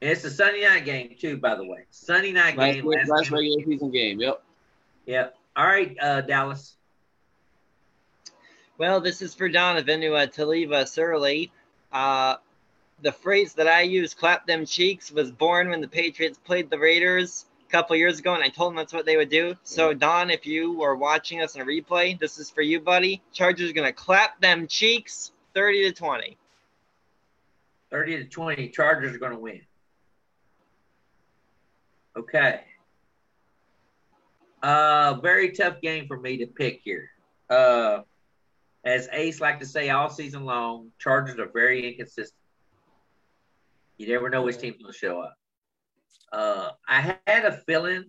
And 0.00 0.10
it's 0.10 0.24
a 0.24 0.30
Sunday 0.30 0.62
night 0.62 0.84
game 0.84 1.16
too, 1.18 1.38
by 1.38 1.54
the 1.56 1.64
way. 1.64 1.86
Sunday 1.90 2.30
night 2.32 2.56
Last, 2.56 2.74
game. 2.74 2.86
last, 2.86 3.08
last 3.08 3.24
game. 3.30 3.32
regular 3.32 3.64
season 3.64 3.90
game. 3.90 4.20
Yep. 4.20 4.42
Yeah. 5.06 5.28
All 5.56 5.66
right, 5.66 5.96
uh, 6.00 6.20
Dallas. 6.20 6.74
Well, 8.78 9.00
this 9.00 9.22
is 9.22 9.34
for 9.34 9.48
Donovan 9.48 10.02
who 10.02 10.12
had 10.12 10.34
to 10.34 10.44
leave 10.46 10.70
us 10.70 10.98
early. 10.98 11.50
Uh, 11.92 12.36
the 13.00 13.12
phrase 13.12 13.54
that 13.54 13.66
I 13.66 13.82
use, 13.82 14.12
clap 14.14 14.46
them 14.46 14.66
cheeks, 14.66 15.10
was 15.10 15.30
born 15.30 15.70
when 15.70 15.80
the 15.80 15.88
Patriots 15.88 16.38
played 16.44 16.68
the 16.70 16.78
Raiders 16.78 17.46
a 17.66 17.72
couple 17.72 17.96
years 17.96 18.18
ago, 18.18 18.34
and 18.34 18.42
I 18.42 18.48
told 18.48 18.70
them 18.70 18.76
that's 18.76 18.92
what 18.92 19.06
they 19.06 19.16
would 19.16 19.28
do. 19.28 19.56
So, 19.62 19.92
Don, 19.92 20.30
if 20.30 20.46
you 20.46 20.72
were 20.72 20.94
watching 20.94 21.42
us 21.42 21.56
in 21.56 21.62
a 21.62 21.64
replay, 21.64 22.18
this 22.18 22.38
is 22.38 22.50
for 22.50 22.62
you, 22.62 22.80
buddy. 22.80 23.22
Chargers 23.32 23.72
going 23.72 23.88
to 23.88 23.92
clap 23.92 24.40
them 24.40 24.66
cheeks 24.66 25.32
30 25.54 25.90
to 25.90 25.92
20. 25.92 26.36
30 27.90 28.16
to 28.18 28.24
20. 28.24 28.68
Chargers 28.68 29.14
are 29.14 29.18
going 29.18 29.32
to 29.32 29.38
win. 29.38 29.60
Okay. 32.16 32.60
Uh, 34.62 35.14
very 35.22 35.50
tough 35.52 35.80
game 35.80 36.06
for 36.06 36.18
me 36.18 36.38
to 36.38 36.46
pick 36.46 36.80
here. 36.82 37.10
Uh, 37.50 38.00
as 38.84 39.08
Ace 39.12 39.40
like 39.40 39.60
to 39.60 39.66
say 39.66 39.90
all 39.90 40.08
season 40.08 40.44
long, 40.44 40.90
Chargers 40.98 41.38
are 41.38 41.48
very 41.52 41.88
inconsistent. 41.88 42.40
You 43.98 44.08
never 44.08 44.30
know 44.30 44.42
which 44.42 44.58
team's 44.58 44.76
going 44.76 44.92
to 44.92 44.98
show 44.98 45.20
up. 45.20 45.36
Uh, 46.32 46.70
I 46.86 47.16
had 47.26 47.44
a 47.44 47.52
feeling 47.66 48.04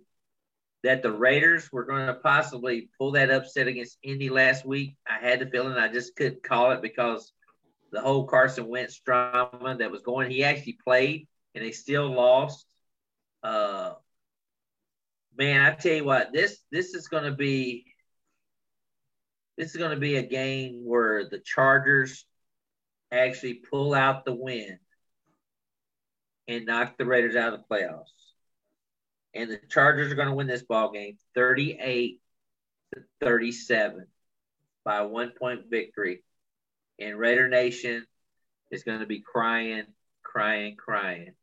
that 0.84 1.02
the 1.02 1.12
Raiders 1.12 1.72
were 1.72 1.86
going 1.86 2.08
to 2.08 2.14
possibly 2.14 2.90
pull 2.98 3.12
that 3.12 3.32
upset 3.32 3.68
against 3.68 3.98
Indy 4.04 4.30
last 4.30 4.66
week. 4.66 4.96
I 5.08 5.18
had 5.18 5.40
the 5.40 5.48
feeling 5.48 5.74
I 5.74 5.88
just 5.88 6.16
couldn't 6.16 6.44
call 6.44 6.72
it 6.72 6.82
because 6.82 7.32
the 7.92 8.02
whole 8.02 8.26
Carson 8.26 8.68
Wentz 8.68 9.00
drama 9.00 9.76
that 9.80 9.92
was 9.92 10.02
going. 10.02 10.32
He 10.32 10.44
actually 10.44 10.78
played 10.84 11.28
and 11.56 11.64
they 11.64 11.72
still 11.72 12.10
lost. 12.10 12.66
Uh, 13.44 13.94
man, 15.38 15.62
I 15.62 15.72
tell 15.72 15.94
you 15.94 16.06
what, 16.06 16.34
this 16.34 16.60
this 16.72 16.94
is 16.94 17.08
going 17.08 17.24
to 17.24 17.32
be 17.32 17.86
this 19.58 19.72
is 19.72 19.78
going 19.78 19.92
to 19.92 20.00
be 20.00 20.18
a 20.18 20.24
game 20.24 20.84
where 20.86 21.28
the 21.30 21.40
Chargers 21.40 22.26
actually 23.12 23.56
pull 23.56 23.94
out 23.94 24.26
the 24.26 24.36
win 24.36 24.80
and 26.48 26.66
knock 26.66 26.98
the 26.98 27.06
Raiders 27.06 27.36
out 27.36 27.54
of 27.54 27.60
the 27.60 27.76
playoffs. 27.76 28.06
And 29.34 29.52
the 29.52 29.60
Chargers 29.70 30.12
are 30.12 30.16
going 30.16 30.30
to 30.30 30.34
win 30.34 30.48
this 30.48 30.64
ball 30.64 30.92
game 30.92 31.18
38 31.36 32.22
to 32.96 33.02
37 33.22 34.08
by 34.84 34.98
a 34.98 35.08
one 35.08 35.32
point 35.38 35.70
victory. 35.70 36.24
And 37.00 37.18
Raider 37.18 37.48
Nation 37.48 38.06
is 38.72 38.84
going 38.84 39.00
to 39.00 39.06
be 39.06 39.20
crying, 39.20 39.84
crying, 40.24 40.76
crying. 40.76 41.34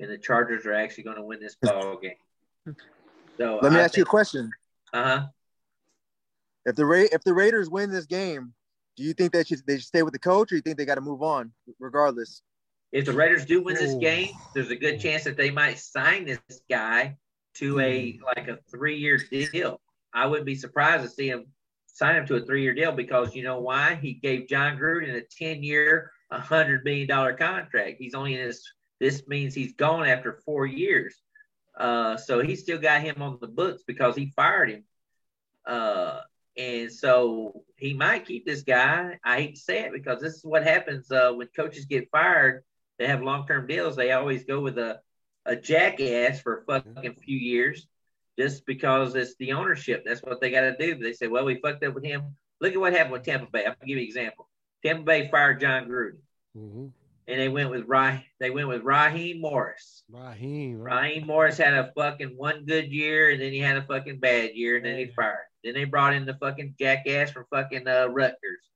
And 0.00 0.10
the 0.10 0.18
Chargers 0.18 0.66
are 0.66 0.74
actually 0.74 1.04
going 1.04 1.16
to 1.16 1.22
win 1.22 1.40
this 1.40 1.56
ball 1.62 1.98
game. 1.98 2.76
So 3.38 3.60
Let 3.62 3.72
me 3.72 3.78
I 3.78 3.82
ask 3.82 3.96
you 3.96 4.02
a 4.02 4.06
question. 4.06 4.50
Uh 4.92 5.04
huh. 5.04 5.26
If 6.66 6.76
the 6.76 6.84
Ra- 6.84 7.08
if 7.12 7.22
the 7.24 7.32
Raiders 7.32 7.70
win 7.70 7.90
this 7.90 8.04
game, 8.04 8.52
do 8.96 9.04
you 9.04 9.14
think 9.14 9.32
they 9.32 9.44
should 9.44 9.64
they 9.66 9.76
should 9.76 9.86
stay 9.86 10.02
with 10.02 10.12
the 10.12 10.18
coach, 10.18 10.52
or 10.52 10.56
you 10.56 10.60
think 10.60 10.76
they 10.76 10.84
got 10.84 10.96
to 10.96 11.00
move 11.00 11.22
on 11.22 11.52
regardless? 11.78 12.42
If 12.92 13.04
the 13.04 13.12
Raiders 13.12 13.44
do 13.44 13.62
win 13.62 13.74
this 13.74 13.94
game, 13.94 14.30
there's 14.54 14.70
a 14.70 14.76
good 14.76 15.00
chance 15.00 15.24
that 15.24 15.36
they 15.36 15.50
might 15.50 15.78
sign 15.78 16.24
this 16.24 16.40
guy 16.70 17.16
to 17.54 17.80
a 17.80 18.18
like 18.24 18.48
a 18.48 18.58
three 18.70 18.96
year 18.96 19.18
deal. 19.18 19.80
I 20.14 20.26
wouldn't 20.26 20.46
be 20.46 20.54
surprised 20.54 21.04
to 21.04 21.10
see 21.10 21.28
him 21.28 21.46
sign 21.98 22.16
him 22.16 22.26
to 22.26 22.36
a 22.36 22.40
three 22.40 22.62
year 22.62 22.74
deal 22.74 22.92
because 22.92 23.34
you 23.34 23.42
know 23.42 23.60
why? 23.60 23.96
He 23.96 24.14
gave 24.14 24.48
Jon 24.48 24.78
Gruden 24.78 25.16
a 25.16 25.22
10 25.22 25.62
year, 25.62 26.12
$100 26.32 26.84
million 26.84 27.08
contract. 27.08 27.96
He's 27.98 28.14
only 28.14 28.34
in 28.34 28.40
his, 28.40 28.62
this 29.00 29.26
means 29.26 29.54
he's 29.54 29.74
gone 29.74 30.06
after 30.06 30.40
four 30.44 30.64
years. 30.64 31.20
Uh, 31.76 32.16
so 32.16 32.40
he 32.40 32.56
still 32.56 32.78
got 32.78 33.02
him 33.02 33.20
on 33.20 33.38
the 33.40 33.48
books 33.48 33.82
because 33.86 34.16
he 34.16 34.32
fired 34.34 34.70
him. 34.70 34.84
Uh, 35.66 36.20
and 36.56 36.90
so 36.90 37.64
he 37.76 37.94
might 37.94 38.26
keep 38.26 38.46
this 38.46 38.62
guy. 38.62 39.18
I 39.24 39.40
hate 39.40 39.54
to 39.56 39.60
say 39.60 39.80
it 39.80 39.92
because 39.92 40.20
this 40.20 40.34
is 40.34 40.44
what 40.44 40.64
happens 40.64 41.10
uh, 41.10 41.32
when 41.32 41.48
coaches 41.48 41.84
get 41.84 42.10
fired. 42.10 42.64
They 42.98 43.06
have 43.06 43.22
long 43.22 43.46
term 43.46 43.66
deals. 43.66 43.96
They 43.96 44.12
always 44.12 44.44
go 44.44 44.60
with 44.60 44.78
a, 44.78 45.00
a 45.46 45.54
jackass 45.56 46.40
for 46.40 46.58
a 46.58 46.64
fucking 46.64 47.14
few 47.14 47.36
years 47.38 47.86
just 48.38 48.66
because 48.66 49.14
it's 49.14 49.34
the 49.36 49.52
ownership. 49.52 50.04
That's 50.04 50.22
what 50.22 50.40
they 50.40 50.50
got 50.50 50.62
to 50.62 50.76
do. 50.76 50.96
They 50.96 51.12
say, 51.12 51.26
well, 51.28 51.44
we 51.44 51.60
fucked 51.60 51.84
up 51.84 51.94
with 51.94 52.04
him. 52.04 52.36
Look 52.60 52.72
at 52.72 52.80
what 52.80 52.92
happened 52.92 53.12
with 53.12 53.24
Tampa 53.24 53.46
Bay. 53.52 53.64
I'll 53.64 53.74
give 53.80 53.88
you 53.96 53.98
an 53.98 54.02
example. 54.04 54.48
Tampa 54.84 55.02
Bay 55.04 55.28
fired 55.30 55.60
Jon 55.60 55.88
Gruden, 55.88 56.18
Mm-hmm. 56.56 56.86
and 57.28 57.40
they 57.40 57.48
went 57.48 57.70
with 57.70 57.84
Rah- 57.86 58.18
They 58.40 58.50
went 58.50 58.68
with 58.68 58.82
Raheem 58.82 59.40
Morris. 59.40 60.02
Raheem. 60.10 60.78
right? 60.80 61.02
Raheem 61.02 61.26
Morris 61.26 61.58
had 61.58 61.74
a 61.74 61.92
fucking 61.96 62.36
one 62.36 62.64
good 62.64 62.90
year, 62.92 63.30
and 63.30 63.40
then 63.40 63.52
he 63.52 63.58
had 63.60 63.76
a 63.76 63.82
fucking 63.82 64.18
bad 64.18 64.50
year, 64.54 64.76
and 64.76 64.84
then 64.84 64.98
he 64.98 65.06
fired. 65.06 65.46
Then 65.62 65.74
they 65.74 65.84
brought 65.84 66.14
in 66.14 66.26
the 66.26 66.34
fucking 66.34 66.74
jackass 66.78 67.30
from 67.30 67.44
fucking 67.50 67.86
uh, 67.86 68.06
Rutgers, 68.08 68.70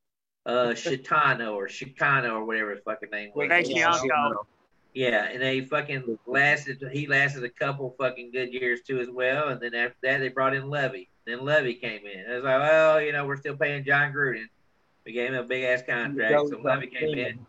uh, 0.47 0.69
Chitano 0.71 1.55
or 1.55 1.69
Chicano 1.69 2.33
or 2.33 2.45
whatever 2.45 2.71
his 2.71 2.81
fucking 2.85 3.11
name 3.11 3.31
was. 3.35 3.49
Thank 3.49 3.69
you, 3.69 3.85
Uncle. 3.85 4.47
Yeah, 4.95 5.25
and 5.25 5.41
they 5.41 5.63
fucking 5.63 6.19
lasted. 6.27 6.83
He 6.93 7.07
lasted 7.07 7.45
a 7.45 7.49
couple 7.49 7.95
fucking 7.99 8.31
good 8.31 8.53
years 8.53 8.81
too 8.83 9.01
as 9.01 9.09
well. 9.09 9.49
And 9.49 9.61
then 9.61 9.75
after 9.75 9.97
that, 10.03 10.19
they 10.19 10.29
brought 10.29 10.55
in 10.55 10.69
Levy. 10.69 11.09
Then 11.25 11.45
Levy 11.45 11.75
came 11.75 12.03
in. 12.05 12.31
I 12.31 12.35
was 12.35 12.45
like, 12.45 12.61
well, 12.61 13.01
you 13.01 13.13
know, 13.13 13.25
we're 13.25 13.39
still 13.39 13.57
paying 13.57 13.85
Jon 13.85 14.13
Gruden. 14.13 14.47
We 15.07 15.13
gave 15.13 15.31
him 15.31 15.37
a 15.37 15.45
big 15.45 15.65
ass 15.65 15.83
contract, 15.87 16.49
so 16.49 16.61
Levy 16.63 16.89
came 16.89 17.19
in. 17.19 17.47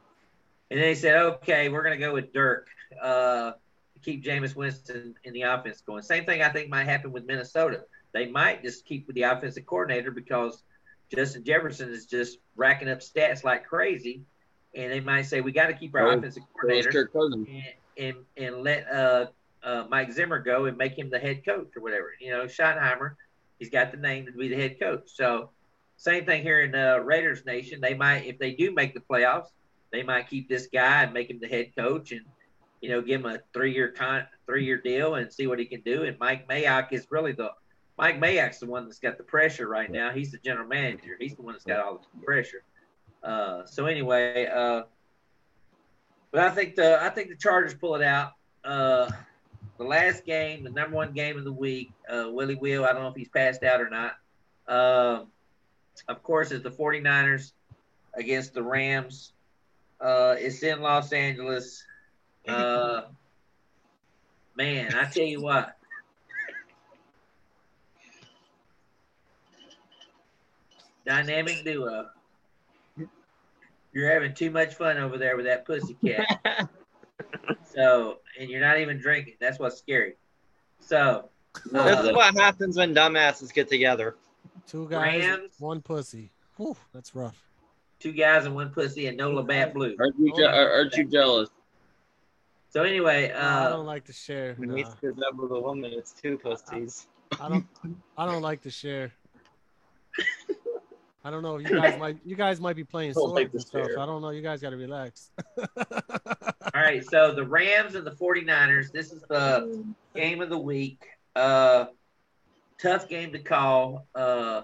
And 0.72 0.80
then 0.80 0.82
they 0.82 0.96
said, 0.96 1.18
okay, 1.18 1.70
we're 1.70 1.84
gonna 1.84 1.98
go 1.98 2.14
with 2.14 2.32
Dirk. 2.34 2.68
Uh, 3.02 3.54
keep 4.02 4.24
Jameis 4.24 4.56
Winston 4.56 5.16
in 5.24 5.34
the 5.34 5.42
offense 5.42 5.82
going. 5.82 6.02
Same 6.02 6.26
thing 6.26 6.42
I 6.42 6.50
think 6.50 6.70
might 6.70 6.86
happen 6.86 7.12
with 7.12 7.26
Minnesota. 7.26 7.84
They 8.14 8.28
might 8.28 8.64
just 8.64 8.86
keep 8.86 9.08
with 9.08 9.16
the 9.16 9.24
offensive 9.24 9.66
coordinator 9.66 10.12
because 10.12 10.64
Justin 11.16 11.44
Jefferson 11.44 11.90
is 11.90 12.06
just 12.06 12.40
racking 12.56 12.90
up 12.90 13.00
stats 13.00 13.44
like 13.44 13.66
crazy, 13.66 14.24
and 14.76 14.92
they 14.92 15.00
might 15.00 15.24
say 15.24 15.42
we 15.42 15.52
got 15.52 15.68
to 15.68 15.74
keep 15.74 15.94
our 15.96 16.12
So- 16.12 16.18
offensive 16.18 16.44
coordinator 16.60 17.10
and, 17.16 17.64
and 17.98 18.16
and 18.38 18.64
let 18.64 18.92
uh, 18.92 19.28
uh, 19.64 19.86
Mike 19.90 20.12
Zimmer 20.12 20.40
go 20.40 20.66
and 20.66 20.78
make 20.78 20.98
him 20.98 21.10
the 21.10 21.20
head 21.20 21.46
coach 21.46 21.70
or 21.76 21.82
whatever. 21.82 22.14
You 22.20 22.32
know, 22.32 22.46
Schottenheimer, 22.46 23.16
he's 23.60 23.70
got 23.70 23.92
the 23.92 23.98
name 23.98 24.26
to 24.26 24.32
be 24.32 24.50
the 24.50 24.56
head 24.56 24.80
coach. 24.80 25.10
So 25.14 25.50
same 25.98 26.26
thing 26.26 26.42
here 26.42 26.62
in 26.62 26.74
uh, 26.76 26.98
Raiders 26.98 27.46
Nation. 27.46 27.80
They 27.80 27.94
might, 27.94 28.26
if 28.26 28.40
they 28.40 28.54
do 28.54 28.74
make 28.74 28.94
the 28.94 29.00
playoffs, 29.00 29.48
they 29.92 30.04
might 30.04 30.28
keep 30.30 30.50
this 30.50 30.68
guy 30.68 31.04
and 31.04 31.14
make 31.14 31.30
him 31.30 31.40
the 31.40 31.48
head 31.48 31.72
coach 31.78 32.12
and 32.12 32.22
you 32.82 32.90
know 32.90 33.02
give 33.02 33.22
him 33.22 33.28
a 33.28 33.40
three 33.54 33.74
year 33.74 33.90
con 33.90 34.26
three 34.48 34.66
year 34.66 34.78
deal 34.78 35.16
and 35.16 35.32
see 35.32 35.48
what 35.48 35.60
he 35.60 35.66
can 35.66 35.82
do. 35.82 36.04
And 36.04 36.18
Mike 36.20 36.48
Mayock 36.48 36.92
is 36.92 37.06
really 37.12 37.32
the 37.32 37.52
Mike 37.98 38.20
Mayock's 38.20 38.60
the 38.60 38.66
one 38.66 38.86
that's 38.86 39.00
got 39.00 39.18
the 39.18 39.24
pressure 39.24 39.68
right 39.68 39.92
now. 39.92 40.12
He's 40.12 40.32
the 40.32 40.40
general 40.40 40.68
manager. 40.68 41.16
He's 41.20 41.36
the 41.36 41.42
one 41.42 41.54
that's 41.54 41.66
got 41.66 41.80
all 41.80 42.02
the 42.16 42.26
pressure. 42.26 42.64
Uh, 43.24 43.66
so 43.66 43.86
anyway, 43.86 44.48
uh, 44.48 44.84
but 46.32 46.42
I 46.42 46.50
think 46.50 46.76
the 46.76 47.02
I 47.02 47.10
think 47.10 47.30
the 47.30 47.36
Chargers 47.36 47.74
pull 47.74 47.96
it 47.96 48.02
out. 48.02 48.34
Uh, 48.64 49.10
the 49.78 49.84
last 49.84 50.26
game, 50.26 50.64
the 50.64 50.70
number 50.70 50.96
one 50.96 51.14
game 51.14 51.38
of 51.38 51.44
the 51.44 51.54
week, 51.54 51.92
uh, 52.10 52.26
Willie 52.30 52.56
Will. 52.56 52.86
I 52.86 52.94
don't 52.94 53.04
know 53.04 53.10
if 53.10 53.16
he's 53.16 53.30
passed 53.30 53.64
out 53.64 53.82
or 53.82 53.90
not. 53.90 54.18
Um, 54.68 55.28
of 56.08 56.24
course, 56.24 56.52
is 56.52 56.64
the 56.64 56.72
49ers 56.72 57.52
against 58.14 58.54
the 58.54 58.64
Rams. 58.64 59.34
Uh, 60.02 60.36
it's 60.38 60.64
in 60.64 60.82
Los 60.82 61.14
Angeles. 61.14 61.84
Uh, 62.46 63.04
man, 64.58 64.94
I 64.96 65.06
tell 65.06 65.24
you 65.24 65.40
what. 65.40 65.78
Dynamic 71.06 71.64
duo. 71.64 72.08
You're 73.94 74.12
having 74.12 74.34
too 74.34 74.50
much 74.50 74.74
fun 74.76 74.98
over 74.98 75.18
there 75.18 75.38
with 75.38 75.46
that 75.46 75.66
pussy 75.66 75.96
cat. 76.04 76.70
so, 77.76 78.20
and 78.40 78.50
you're 78.50 78.62
not 78.62 78.80
even 78.80 79.00
drinking. 79.00 79.36
That's 79.40 79.60
what's 79.60 79.78
scary. 79.78 80.16
So, 80.80 81.30
This 81.66 81.98
uh, 81.98 82.04
is 82.08 82.16
what 82.16 82.36
happens 82.36 82.78
when 82.78 82.96
dumbasses 82.96 83.54
get 83.54 83.70
together. 83.70 84.16
Two 84.68 84.88
guys, 84.90 85.22
Rams. 85.22 85.54
one 85.60 85.82
pussy. 85.82 86.32
Whew, 86.58 86.76
that's 86.94 87.16
rough. 87.16 87.42
two 88.00 88.12
guys 88.12 88.46
and 88.46 88.56
one 88.56 88.70
pussy 88.70 89.08
and 89.08 89.18
no 89.18 89.32
Labatt 89.32 89.74
Blue. 89.74 89.96
Aren't 90.00 90.18
you, 90.18 90.34
je- 90.36 90.44
are- 90.44 90.72
aren't 90.72 90.96
you 90.96 91.06
jealous? 91.06 91.50
So 92.70 92.82
anyway, 92.82 93.32
I 93.32 93.66
uh, 93.66 93.70
don't 93.70 93.86
like 93.86 94.06
to 94.06 94.14
share. 94.14 94.56
When 94.56 94.70
nah. 94.70 94.78
he's 94.78 94.88
with 95.02 95.20
a 95.20 95.60
woman, 95.60 95.92
it's 95.94 96.12
two 96.12 96.40
pussies. 96.40 97.06
I 97.40 97.48
don't. 97.50 97.68
I 98.18 98.26
don't 98.26 98.42
like 98.42 98.62
to 98.62 98.72
share. 98.72 99.12
I 101.24 101.32
don't 101.32 101.42
know. 101.44 101.58
You 101.58 101.70
guys 101.82 102.00
might. 102.00 102.18
You 102.26 102.36
guys 102.36 102.60
might 102.60 102.76
be 102.76 102.84
playing 102.84 103.14
Don't 103.14 103.30
swords 103.30 103.34
like 103.36 103.52
to 103.52 103.58
and 103.58 103.66
stuff. 103.66 103.86
share. 103.88 104.00
I 104.00 104.06
don't 104.06 104.22
know. 104.22 104.30
You 104.32 104.42
guys 104.42 104.62
got 104.62 104.72
to 104.72 104.78
relax. 104.78 105.32
all 105.58 105.66
right. 106.74 107.04
So 107.10 107.34
the 107.34 107.46
Rams 107.46 107.96
and 107.96 108.06
the 108.06 108.12
49ers. 108.12 108.92
This 108.92 109.12
is 109.12 109.22
the 109.30 109.84
game 110.16 110.42
of 110.42 110.50
the 110.50 110.58
week. 110.58 111.04
Uh, 111.36 111.86
tough 112.82 113.08
game 113.08 113.32
to 113.32 113.40
call. 113.40 114.06
Uh, 114.14 114.64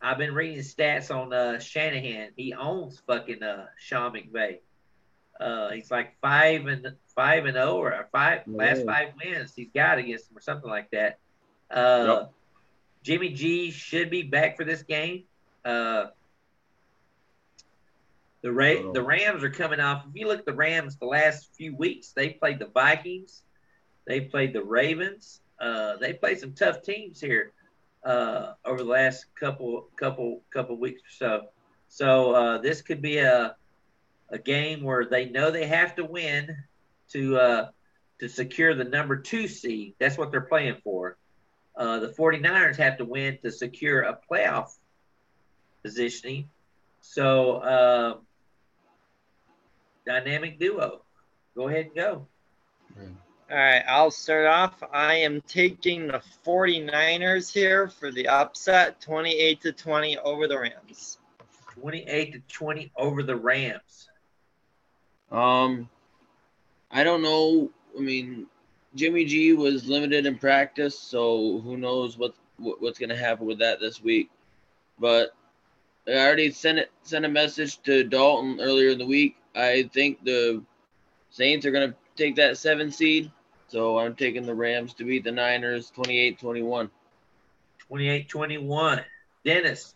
I've 0.00 0.18
been 0.18 0.34
reading 0.34 0.60
stats 0.60 1.14
on 1.14 1.32
uh, 1.32 1.58
Shanahan. 1.58 2.30
He 2.36 2.54
owns 2.54 3.02
fucking 3.06 3.42
uh, 3.42 3.66
Sean 3.78 4.12
McVay. 4.12 4.58
Uh, 5.38 5.68
he's 5.70 5.90
like 5.90 6.16
five 6.22 6.66
and 6.66 6.94
five 7.14 7.44
and 7.44 7.54
zero 7.56 7.76
or 7.76 8.08
five 8.10 8.40
last 8.46 8.86
five 8.86 9.08
wins 9.22 9.52
he's 9.54 9.68
got 9.74 9.98
against 9.98 10.30
him 10.30 10.36
or 10.38 10.40
something 10.40 10.70
like 10.70 10.90
that. 10.92 11.18
Uh, 11.70 12.04
Yep. 12.20 12.32
Jimmy 13.02 13.28
G 13.30 13.70
should 13.70 14.08
be 14.10 14.22
back 14.22 14.56
for 14.56 14.64
this 14.64 14.82
game. 14.82 15.24
Uh, 15.66 16.10
the 18.42 18.52
Ra- 18.52 18.92
the 18.92 19.02
Rams 19.02 19.42
are 19.42 19.50
coming 19.50 19.80
off. 19.80 20.04
If 20.08 20.14
you 20.14 20.28
look 20.28 20.38
at 20.38 20.46
the 20.46 20.54
Rams 20.54 20.96
the 20.96 21.06
last 21.06 21.52
few 21.56 21.74
weeks, 21.74 22.12
they 22.12 22.30
played 22.30 22.60
the 22.60 22.66
Vikings, 22.66 23.42
they 24.06 24.20
played 24.20 24.52
the 24.52 24.62
Ravens. 24.62 25.40
Uh, 25.58 25.96
they 25.96 26.12
played 26.12 26.38
some 26.38 26.52
tough 26.52 26.82
teams 26.82 27.20
here 27.20 27.52
uh, 28.04 28.52
over 28.64 28.78
the 28.78 28.88
last 28.88 29.26
couple 29.34 29.88
couple 29.96 30.42
couple 30.50 30.76
weeks 30.76 31.02
or 31.02 31.16
so. 31.16 31.48
So 31.88 32.34
uh, 32.34 32.58
this 32.58 32.82
could 32.82 33.02
be 33.02 33.18
a 33.18 33.56
a 34.30 34.38
game 34.38 34.84
where 34.84 35.06
they 35.06 35.24
know 35.28 35.50
they 35.50 35.66
have 35.66 35.96
to 35.96 36.04
win 36.04 36.56
to 37.10 37.38
uh, 37.38 37.68
to 38.20 38.28
secure 38.28 38.74
the 38.74 38.84
number 38.84 39.16
two 39.16 39.48
seed. 39.48 39.94
That's 39.98 40.16
what 40.16 40.30
they're 40.30 40.40
playing 40.42 40.76
for. 40.84 41.16
Uh, 41.76 41.98
the 41.98 42.08
49ers 42.08 42.76
have 42.76 42.98
to 42.98 43.04
win 43.04 43.38
to 43.42 43.50
secure 43.50 44.02
a 44.02 44.18
playoff 44.30 44.76
positioning. 45.86 46.48
So 47.00 47.58
uh, 47.58 48.16
dynamic 50.04 50.58
duo. 50.58 51.02
Go 51.54 51.68
ahead 51.68 51.86
and 51.86 51.94
go. 51.94 52.26
All 53.48 53.56
right, 53.56 53.84
I'll 53.86 54.10
start 54.10 54.46
off. 54.46 54.82
I 54.92 55.14
am 55.14 55.40
taking 55.42 56.08
the 56.08 56.20
49ers 56.44 57.52
here 57.52 57.86
for 57.86 58.10
the 58.10 58.26
upset, 58.26 59.00
28 59.00 59.60
to 59.60 59.72
20 59.72 60.18
over 60.18 60.48
the 60.48 60.58
Rams. 60.58 61.18
28 61.80 62.32
to 62.32 62.40
20 62.52 62.90
over 62.96 63.22
the 63.22 63.36
Rams. 63.36 64.08
Um, 65.30 65.88
I 66.90 67.04
don't 67.04 67.22
know. 67.22 67.70
I 67.96 68.00
mean, 68.00 68.46
Jimmy 68.96 69.24
G 69.24 69.52
was 69.52 69.86
limited 69.86 70.26
in 70.26 70.38
practice, 70.38 70.98
so 70.98 71.60
who 71.60 71.76
knows 71.76 72.18
what, 72.18 72.34
what 72.56 72.82
what's 72.82 72.98
gonna 72.98 73.16
happen 73.16 73.46
with 73.46 73.60
that 73.60 73.78
this 73.78 74.02
week. 74.02 74.30
But 74.98 75.34
I 76.08 76.12
already 76.12 76.50
sent 76.52 76.78
it 76.78 76.90
sent 77.02 77.24
a 77.24 77.28
message 77.28 77.82
to 77.82 78.04
Dalton 78.04 78.60
earlier 78.60 78.90
in 78.90 78.98
the 78.98 79.06
week. 79.06 79.36
I 79.54 79.90
think 79.92 80.22
the 80.24 80.62
Saints 81.30 81.66
are 81.66 81.70
gonna 81.70 81.94
take 82.16 82.36
that 82.36 82.58
seven 82.58 82.92
seed, 82.92 83.30
so 83.68 83.98
I'm 83.98 84.14
taking 84.14 84.46
the 84.46 84.54
Rams 84.54 84.94
to 84.94 85.04
beat 85.04 85.24
the 85.24 85.32
Niners 85.32 85.92
28-21. 85.96 86.90
28 87.88 88.28
21. 88.28 89.00
Dennis. 89.44 89.94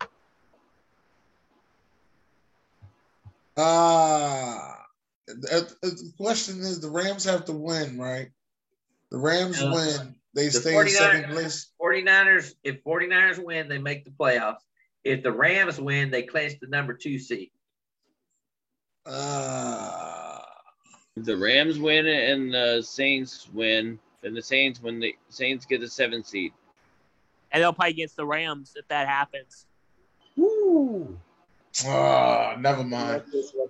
Ah, 3.57 4.87
the, 5.27 5.75
the 5.83 6.13
question 6.17 6.61
is 6.61 6.81
the 6.81 6.91
Rams 6.91 7.25
have 7.25 7.45
to 7.47 7.53
win, 7.53 7.99
right? 7.99 8.31
The 9.11 9.19
Rams 9.19 9.61
Uh, 9.61 9.73
win, 9.75 10.15
they 10.35 10.47
the 10.47 10.53
stay 10.53 10.77
in 10.79 10.89
second 10.89 11.31
place. 11.33 11.73
49ers, 11.81 12.55
if 12.63 12.83
49ers 12.85 13.43
win, 13.43 13.69
they 13.69 13.79
make 13.79 14.05
the 14.05 14.11
playoffs. 14.11 14.61
If 15.05 15.23
the 15.23 15.33
Rams 15.33 15.81
win, 15.81 16.11
they 16.11 16.23
clinch 16.23 16.55
the 16.61 16.67
number 16.67 16.95
two 16.95 17.19
seed. 17.19 17.51
Uh, 19.07 20.41
If 21.17 21.25
the 21.25 21.37
Rams 21.37 21.79
win 21.79 22.07
and 22.07 22.53
the 22.53 22.83
Saints 22.83 23.49
win, 23.53 23.99
then 24.23 24.35
the 24.35 24.43
Saints 24.43 24.81
win. 24.81 25.01
The 25.01 25.15
Saints 25.29 25.65
get 25.65 25.81
the 25.81 25.89
seventh 25.89 26.27
seed. 26.27 26.53
And 27.53 27.63
they'll 27.63 27.73
play 27.73 27.89
against 27.91 28.17
the 28.17 28.27
Rams 28.27 28.75
if 28.77 28.87
that 28.89 29.09
happens. 29.09 29.67
Woo. 30.37 31.19
Ah, 31.87 32.57
never 32.59 32.85
mind. 32.85 33.23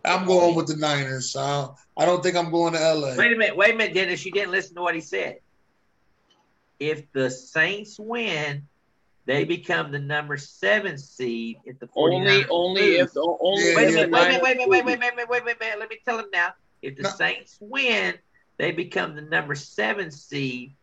I'm 0.05 0.27
going 0.27 0.55
with 0.55 0.67
the 0.67 0.77
Niners. 0.77 1.37
I, 1.37 1.69
I 1.97 2.05
don't 2.07 2.23
think 2.23 2.37
I'm 2.37 2.51
going 2.51 2.73
to 2.75 2.95
LA. 2.95 3.17
Wait 3.17 3.33
a 3.33 3.37
minute, 3.37 3.57
wait 3.57 3.75
a 3.75 3.77
minute, 3.77 3.95
Dennis. 3.95 4.25
You 4.25 4.33
didn't 4.33 4.51
listen 4.51 4.75
to 4.77 4.83
what 4.83 4.95
he 4.95 5.01
said. 5.01 5.39
If 6.79 7.11
the 7.13 7.31
Saints 7.31 7.99
win, 7.99 8.67
they 9.27 9.45
become 9.45 9.93
the 9.93 9.99
number 9.99 10.37
seven 10.37 10.99
seed 10.99 11.59
if 11.65 11.79
the 11.79 11.87
49ers 11.87 11.97
Only, 11.97 12.47
only 12.51 12.83
if 12.97 13.13
the 13.13 13.37
only. 13.41 13.75
Wait 13.77 13.85
a 13.85 13.89
if 13.89 13.95
the 13.95 14.09
minute, 14.09 14.11
wait 14.11 14.23
a 14.23 14.29
minute, 14.29 14.43
Niners 14.43 14.43
wait 14.43 14.53
a 14.53 14.59
minute, 14.59 14.69
wait 14.69 14.81
a 14.81 14.85
minute, 14.85 14.87
wait 14.87 14.97
a 14.97 15.17
minute, 15.17 15.29
wait 15.31 15.43
a 15.43 15.45
minute, 15.45 15.59
wait. 15.61 15.79
Let 15.79 15.91
me 15.91 15.99
tell 16.05 16.19
him 16.19 16.27
now. 16.33 16.51
If 16.83 16.97
the 16.97 17.11
Saints 17.11 17.59
win, 17.61 18.15
they 18.57 18.73
become 18.73 19.15
the 19.15 19.23
number 19.23 19.55
seven 19.55 20.11
seed, 20.11 20.75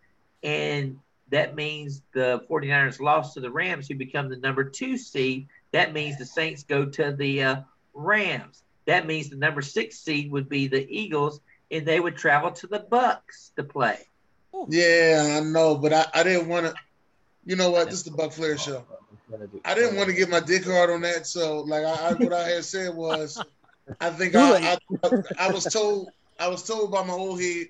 and 0.44 1.00
that 1.30 1.56
means 1.56 2.02
the 2.14 2.44
49ers 2.50 3.00
lost 3.00 3.34
to 3.34 3.40
the 3.40 3.52
Rams, 3.52 3.88
who 3.88 3.96
become 3.96 4.30
the 4.30 4.38
number 4.38 4.64
two 4.64 4.98
seed. 4.98 5.48
That 5.72 5.94
means 5.94 6.18
the 6.18 6.26
Saints 6.26 6.64
go 6.64 6.86
to 6.86 7.12
the 7.12 7.44
uh, 7.44 7.56
Rams. 7.94 8.64
That 8.86 9.06
means 9.06 9.30
the 9.30 9.36
number 9.36 9.62
six 9.62 10.00
seed 10.00 10.32
would 10.32 10.48
be 10.48 10.68
the 10.68 10.88
Eagles, 10.90 11.42
and 11.70 11.86
they 11.86 12.00
would 12.00 12.16
travel 12.16 12.52
to 12.52 12.68
the 12.68 12.80
Bucs 12.80 13.54
to 13.58 13.64
play. 13.64 14.00
Yeah, 14.70 15.38
I 15.38 15.44
know, 15.44 15.76
but 15.76 15.94
I, 15.94 16.06
I 16.14 16.24
didn't 16.24 16.48
want 16.48 16.68
to. 16.68 16.74
You 17.48 17.56
know 17.56 17.72
what? 17.72 17.90
This 17.90 18.00
is 18.00 18.04
the 18.04 18.12
Buc 18.12 18.34
Flair 18.34 18.58
show. 18.58 18.84
I 19.64 19.74
didn't 19.74 19.96
want 19.96 20.10
to 20.10 20.16
get 20.16 20.30
my 20.30 20.42
dick 20.42 20.66
hard 20.66 20.90
on 20.90 21.00
that. 21.02 21.26
So, 21.26 21.62
like, 21.62 21.86
I, 21.86 22.10
I 22.10 22.14
what 22.14 22.34
I 22.34 22.44
had 22.44 22.66
said 22.66 22.94
was, 22.94 23.42
I 24.02 24.10
think 24.10 24.36
I, 24.36 24.74
I, 24.74 24.78
I 25.40 25.52
was 25.52 25.64
told 25.64 26.10
I 26.38 26.50
was 26.50 26.64
told 26.64 26.92
by 26.92 27.04
my 27.06 27.14
old 27.14 27.42
head, 27.42 27.68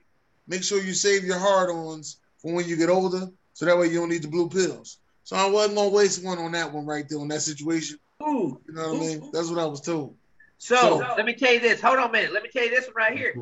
make 0.47 0.63
sure 0.63 0.81
you 0.81 0.95
save 0.95 1.23
your 1.23 1.37
hard-ons 1.37 2.17
for 2.39 2.53
when 2.53 2.67
you 2.67 2.75
get 2.75 2.89
older, 2.89 3.29
so 3.53 3.65
that 3.65 3.77
way 3.77 3.87
you 3.87 3.99
don't 3.99 4.09
need 4.09 4.23
the 4.23 4.27
blue 4.27 4.49
pills. 4.49 4.97
So 5.23 5.35
I 5.35 5.47
wasn't 5.47 5.75
gonna 5.75 5.89
waste 5.89 6.25
one 6.25 6.39
on 6.39 6.53
that 6.53 6.73
one 6.73 6.87
right 6.87 7.07
there 7.07 7.19
on 7.19 7.27
that 7.27 7.41
situation. 7.43 7.99
Ooh, 8.23 8.59
you 8.67 8.73
know 8.73 8.93
what 8.93 8.97
I 8.97 8.99
mean? 8.99 9.29
That's 9.31 9.49
what 9.49 9.59
I 9.59 9.65
was 9.65 9.81
told. 9.81 10.15
So, 10.57 10.97
let 11.15 11.23
me 11.23 11.35
tell 11.35 11.53
you 11.53 11.59
this. 11.59 11.79
Hold 11.81 11.99
on 11.99 12.09
a 12.09 12.11
minute. 12.11 12.33
Let 12.33 12.41
me 12.41 12.49
tell 12.51 12.63
you 12.63 12.71
this 12.71 12.87
one 12.87 12.95
right 12.95 13.15
here. 13.15 13.35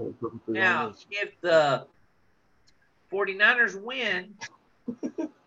Now, 0.48 0.94
if 1.10 1.40
the 1.40 1.86
49ers 3.10 3.82
win, 3.82 4.34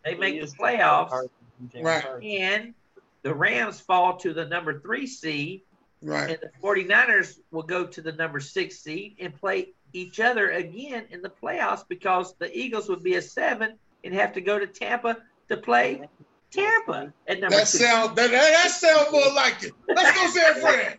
they 0.05 0.15
make 0.15 0.41
the 0.41 0.47
playoffs, 0.47 1.29
Right. 1.75 2.05
and 2.23 2.75
the 3.23 3.35
Rams 3.35 3.81
fall 3.81 4.17
to 4.19 4.33
the 4.33 4.45
number 4.47 4.81
three 4.81 5.07
seed, 5.07 5.63
Right. 6.03 6.31
and 6.31 6.39
the 6.41 6.51
49ers 6.63 7.41
will 7.51 7.65
go 7.65 7.87
to 7.87 8.01
the 8.01 8.13
number 8.13 8.39
six 8.41 8.79
seed 8.79 9.17
and 9.21 9.35
play 9.35 9.73
each 9.93 10.21
other 10.21 10.51
again 10.51 11.07
in 11.11 11.23
the 11.23 11.31
playoffs 11.31 11.85
because 11.89 12.35
the 12.39 12.57
Eagles 12.57 12.89
would 12.89 13.03
be 13.03 13.15
a 13.17 13.23
seven 13.23 13.79
and 14.05 14.15
have 14.15 14.33
to 14.35 14.41
go 14.41 14.59
to 14.59 14.67
Tampa 14.67 15.17
to 15.49 15.57
play 15.57 16.09
Tampa 16.51 17.13
at 17.27 17.41
number 17.41 17.57
That 17.57 17.67
two. 17.67 17.79
sound 17.79 18.17
that, 18.17 18.31
that, 18.31 18.53
that 18.63 18.71
sound 18.71 19.13
more 19.13 19.33
like 19.35 19.63
it. 19.65 19.73
Let's 19.89 20.17
go 20.19 20.29
San 20.29 20.55
Fran. 20.61 20.99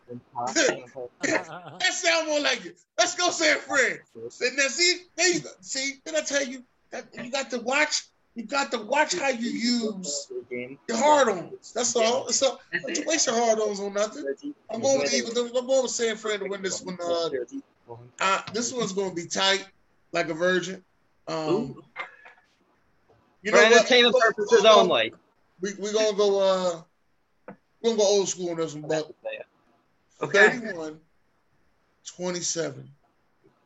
that 1.24 1.94
sound 1.94 2.28
more 2.28 2.40
like 2.40 2.66
it. 2.66 2.78
Let's 2.98 3.16
go 3.16 3.30
San 3.32 3.58
Fran. 3.60 4.00
And 4.16 4.58
now 4.58 4.68
see, 4.68 5.02
there 5.16 5.30
you 5.34 5.40
go. 5.42 5.50
See, 5.62 5.94
did 6.06 6.16
I 6.16 6.22
tell 6.22 6.44
you 6.46 6.64
that 6.92 7.06
you 7.24 7.32
got 7.32 7.50
to 7.52 7.60
watch? 7.60 8.08
You 8.40 8.46
got 8.46 8.72
to 8.72 8.78
watch 8.78 9.18
how 9.18 9.28
you 9.28 9.50
use 9.50 10.32
your 10.88 10.98
hard-ons. 10.98 11.74
That's 11.74 11.94
all. 11.98 12.30
So 12.30 12.58
don't 12.72 12.98
you 12.98 13.04
waste 13.06 13.28
your 13.28 13.36
hard-ons 13.36 13.82
on 13.82 13.94
nothing. 13.94 14.24
I'm 14.70 14.80
going 14.80 15.00
with 15.00 15.14
Eagles. 15.14 15.36
I'm 15.38 15.52
going 15.68 15.82
with 15.84 15.92
San 15.92 16.16
Fran 16.16 16.40
to 16.40 16.46
win 16.48 16.62
this 16.62 16.82
one. 16.82 16.98
Uh, 17.04 17.30
uh, 18.22 18.42
this 18.54 18.72
one's 18.72 18.94
going 18.94 19.10
to 19.10 19.16
be 19.16 19.28
tight, 19.28 19.68
like 20.14 20.30
a 20.30 20.34
virgin. 20.34 20.82
Um, 21.28 21.84
you 23.42 23.52
For 23.52 23.58
know 23.58 23.64
what? 23.64 23.74
entertainment 23.74 24.16
purposes 24.18 24.64
only. 24.64 25.14
We 25.60 25.74
we 25.78 25.92
gonna 25.92 26.16
go 26.16 26.40
uh 26.40 26.82
we're 27.84 27.90
gonna 27.90 27.98
go 27.98 28.08
old 28.08 28.30
school 28.30 28.52
on 28.52 28.58
this 28.58 28.74
one, 28.74 28.88
but 28.88 29.12
Okay. 30.22 30.50
31, 30.50 30.98
27. 32.16 32.90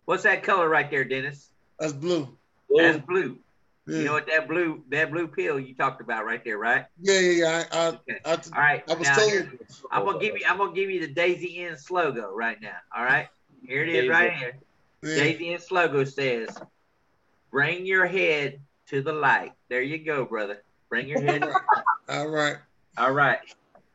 What's 0.06 0.24
that 0.24 0.42
color 0.42 0.68
right 0.68 0.90
there, 0.90 1.04
Dennis? 1.04 1.52
That's 1.80 1.94
blue. 1.94 2.36
That's 2.76 2.98
blue. 3.06 3.38
Yeah. 3.86 3.98
You 3.98 4.06
know 4.06 4.14
what 4.14 4.28
that 4.28 4.48
blue 4.48 4.84
that 4.90 5.12
blue 5.12 5.28
pill 5.28 5.60
you 5.60 5.76
talked 5.76 6.00
about 6.00 6.26
right 6.26 6.42
there, 6.44 6.58
right? 6.58 6.86
Yeah, 7.02 7.20
yeah, 7.20 7.32
yeah. 7.32 7.64
I, 7.72 7.78
I, 7.78 7.88
I, 8.26 8.32
All 8.32 8.40
right. 8.54 8.84
I 8.90 8.94
was 8.94 9.08
now, 9.08 9.16
told. 9.18 9.50
I'm 9.92 10.06
gonna 10.06 10.20
give 10.20 10.38
you 10.38 10.46
I'm 10.48 10.58
gonna 10.58 10.74
give 10.74 10.90
you 10.90 11.02
the 11.02 11.14
Daisy 11.14 11.66
N 11.66 11.78
slogan 11.78 12.24
right 12.34 12.62
now. 12.62 12.78
All 12.96 13.04
right. 13.04 13.28
Here 13.66 13.84
it 13.84 13.90
is 13.90 14.10
right 14.10 14.34
here. 14.34 14.58
Yeah. 15.04 15.16
Daisy 15.16 15.54
N 15.54 15.60
slogan 15.60 16.06
says, 16.06 16.50
"Bring 17.52 17.86
your 17.86 18.06
head 18.06 18.62
to 18.88 19.02
the 19.02 19.12
light." 19.12 19.52
There 19.68 19.82
you 19.82 19.98
go, 19.98 20.24
brother. 20.24 20.64
Bring 20.90 21.10
your 21.10 21.22
head. 21.22 21.44
All 22.10 22.30
right. 22.30 22.58
All 22.98 23.12
right. 23.12 23.40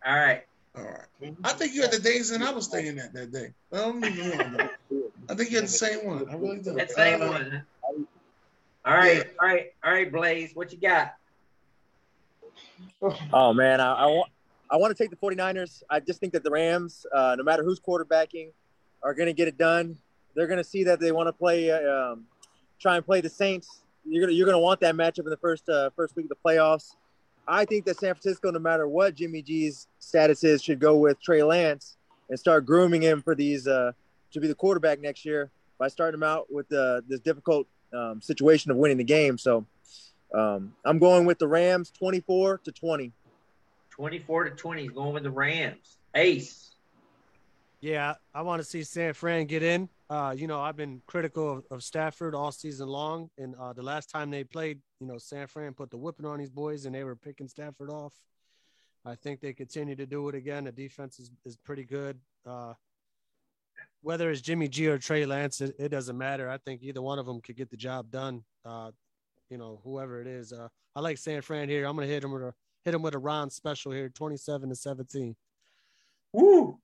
All 0.04 0.14
right. 0.14 0.44
All 0.76 0.84
right. 0.84 1.34
I 1.44 1.52
think 1.52 1.74
you 1.74 1.82
had 1.82 1.92
the 1.92 1.98
days 1.98 2.30
and 2.30 2.44
I 2.44 2.52
was 2.52 2.66
staying 2.66 2.98
at 2.98 3.12
that 3.14 3.32
day. 3.32 3.52
I 3.72 3.76
don't 3.78 4.04
even 4.04 4.52
know. 4.52 4.68
I 5.28 5.34
think 5.34 5.50
you 5.50 5.56
had 5.56 5.64
the 5.64 5.68
same 5.68 6.06
one. 6.06 6.28
I 6.30 6.34
really 6.34 6.58
do. 6.58 6.74
That 6.74 6.90
same 6.90 7.22
Uh, 7.22 7.28
one. 7.28 7.66
All 8.84 8.94
right. 8.94 9.26
All 9.40 9.48
right. 9.48 9.66
All 9.84 9.92
right, 9.92 10.10
Blaze. 10.10 10.52
What 10.54 10.72
you 10.72 10.78
got? 10.78 11.14
Oh 13.32 13.52
man, 13.52 13.80
I, 13.80 13.92
I 13.92 14.06
want 14.06 14.30
I 14.70 14.76
want 14.76 14.96
to 14.96 15.02
take 15.02 15.10
the 15.10 15.16
49ers. 15.16 15.82
I 15.88 16.00
just 16.00 16.20
think 16.20 16.32
that 16.34 16.44
the 16.44 16.50
Rams, 16.50 17.06
uh, 17.14 17.36
no 17.38 17.44
matter 17.44 17.62
who's 17.64 17.80
quarterbacking, 17.80 18.50
are 19.02 19.14
going 19.14 19.26
to 19.26 19.32
get 19.32 19.48
it 19.48 19.56
done. 19.56 19.96
They're 20.34 20.46
going 20.46 20.58
to 20.58 20.64
see 20.64 20.84
that 20.84 21.00
they 21.00 21.10
want 21.10 21.28
to 21.28 21.32
play, 21.32 21.70
uh, 21.70 22.12
um, 22.12 22.26
try 22.78 22.96
and 22.96 23.04
play 23.04 23.20
the 23.20 23.30
Saints. 23.30 23.82
You're 24.04 24.22
gonna 24.22 24.32
you're 24.32 24.46
gonna 24.46 24.58
want 24.58 24.80
that 24.80 24.94
matchup 24.94 25.20
in 25.20 25.30
the 25.30 25.36
first 25.36 25.68
uh, 25.68 25.90
first 25.94 26.16
week 26.16 26.26
of 26.26 26.30
the 26.30 26.36
playoffs. 26.44 26.96
I 27.46 27.64
think 27.64 27.84
that 27.86 27.98
San 27.98 28.14
Francisco, 28.14 28.50
no 28.50 28.58
matter 28.58 28.88
what 28.88 29.14
Jimmy 29.14 29.42
G's 29.42 29.86
status 29.98 30.44
is, 30.44 30.62
should 30.62 30.78
go 30.78 30.96
with 30.96 31.20
Trey 31.20 31.42
Lance 31.42 31.96
and 32.30 32.38
start 32.38 32.64
grooming 32.64 33.02
him 33.02 33.22
for 33.22 33.34
these 33.34 33.66
uh, 33.66 33.92
to 34.32 34.40
be 34.40 34.48
the 34.48 34.54
quarterback 34.54 35.00
next 35.00 35.24
year 35.24 35.50
by 35.78 35.88
starting 35.88 36.18
him 36.18 36.22
out 36.22 36.46
with 36.50 36.70
uh, 36.72 37.00
this 37.08 37.20
difficult 37.20 37.66
um, 37.92 38.20
situation 38.20 38.70
of 38.70 38.76
winning 38.76 38.96
the 38.96 39.04
game. 39.04 39.38
So 39.38 39.66
um, 40.34 40.74
I'm 40.84 40.98
going 40.98 41.26
with 41.26 41.38
the 41.38 41.48
Rams, 41.48 41.90
24 41.90 42.58
to 42.64 42.72
20. 42.72 43.12
24 43.90 44.44
to 44.44 44.50
20 44.50 44.84
is 44.84 44.90
going 44.90 45.14
with 45.14 45.22
the 45.22 45.30
Rams. 45.30 45.98
Ace. 46.14 46.70
Yeah, 47.80 48.14
I 48.34 48.42
want 48.42 48.60
to 48.60 48.64
see 48.64 48.82
San 48.82 49.12
Fran 49.14 49.46
get 49.46 49.62
in. 49.62 49.88
Uh, 50.10 50.34
you 50.36 50.46
know, 50.46 50.60
I've 50.60 50.76
been 50.76 51.02
critical 51.06 51.58
of, 51.58 51.64
of 51.70 51.82
Stafford 51.82 52.34
all 52.34 52.50
season 52.50 52.88
long, 52.88 53.30
and 53.38 53.54
uh, 53.56 53.72
the 53.72 53.82
last 53.82 54.10
time 54.10 54.30
they 54.30 54.42
played, 54.42 54.80
you 55.00 55.06
know, 55.06 55.18
San 55.18 55.46
Fran 55.46 55.74
put 55.74 55.90
the 55.90 55.96
whipping 55.96 56.26
on 56.26 56.38
these 56.38 56.50
boys, 56.50 56.86
and 56.86 56.94
they 56.94 57.04
were 57.04 57.14
picking 57.14 57.46
Stafford 57.46 57.90
off. 57.90 58.12
I 59.04 59.14
think 59.14 59.40
they 59.40 59.52
continue 59.52 59.94
to 59.96 60.06
do 60.06 60.28
it 60.28 60.34
again. 60.34 60.64
The 60.64 60.72
defense 60.72 61.20
is, 61.20 61.30
is 61.44 61.56
pretty 61.56 61.84
good. 61.84 62.18
Uh, 62.44 62.74
whether 64.02 64.30
it's 64.30 64.40
Jimmy 64.40 64.68
G 64.68 64.86
or 64.88 64.98
Trey 64.98 65.26
Lance, 65.26 65.60
it, 65.60 65.74
it 65.78 65.88
doesn't 65.88 66.16
matter. 66.16 66.48
I 66.48 66.58
think 66.58 66.82
either 66.82 67.02
one 67.02 67.18
of 67.18 67.26
them 67.26 67.40
could 67.40 67.56
get 67.56 67.70
the 67.70 67.76
job 67.76 68.10
done. 68.10 68.44
Uh, 68.64 68.90
you 69.50 69.58
know, 69.58 69.80
whoever 69.84 70.20
it 70.20 70.26
is. 70.26 70.52
Uh, 70.52 70.68
I 70.94 71.00
like 71.00 71.18
San 71.18 71.42
Fran 71.42 71.68
here. 71.68 71.86
I'm 71.86 71.96
gonna 71.96 72.06
hit 72.06 72.24
him 72.24 72.32
with 72.32 72.42
a 72.42 72.54
hit 72.84 72.94
him 72.94 73.02
with 73.02 73.14
a 73.14 73.18
round 73.18 73.52
special 73.52 73.92
here, 73.92 74.08
27 74.08 74.68
to 74.68 74.74
17. 74.74 75.36
Woo! 76.32 76.78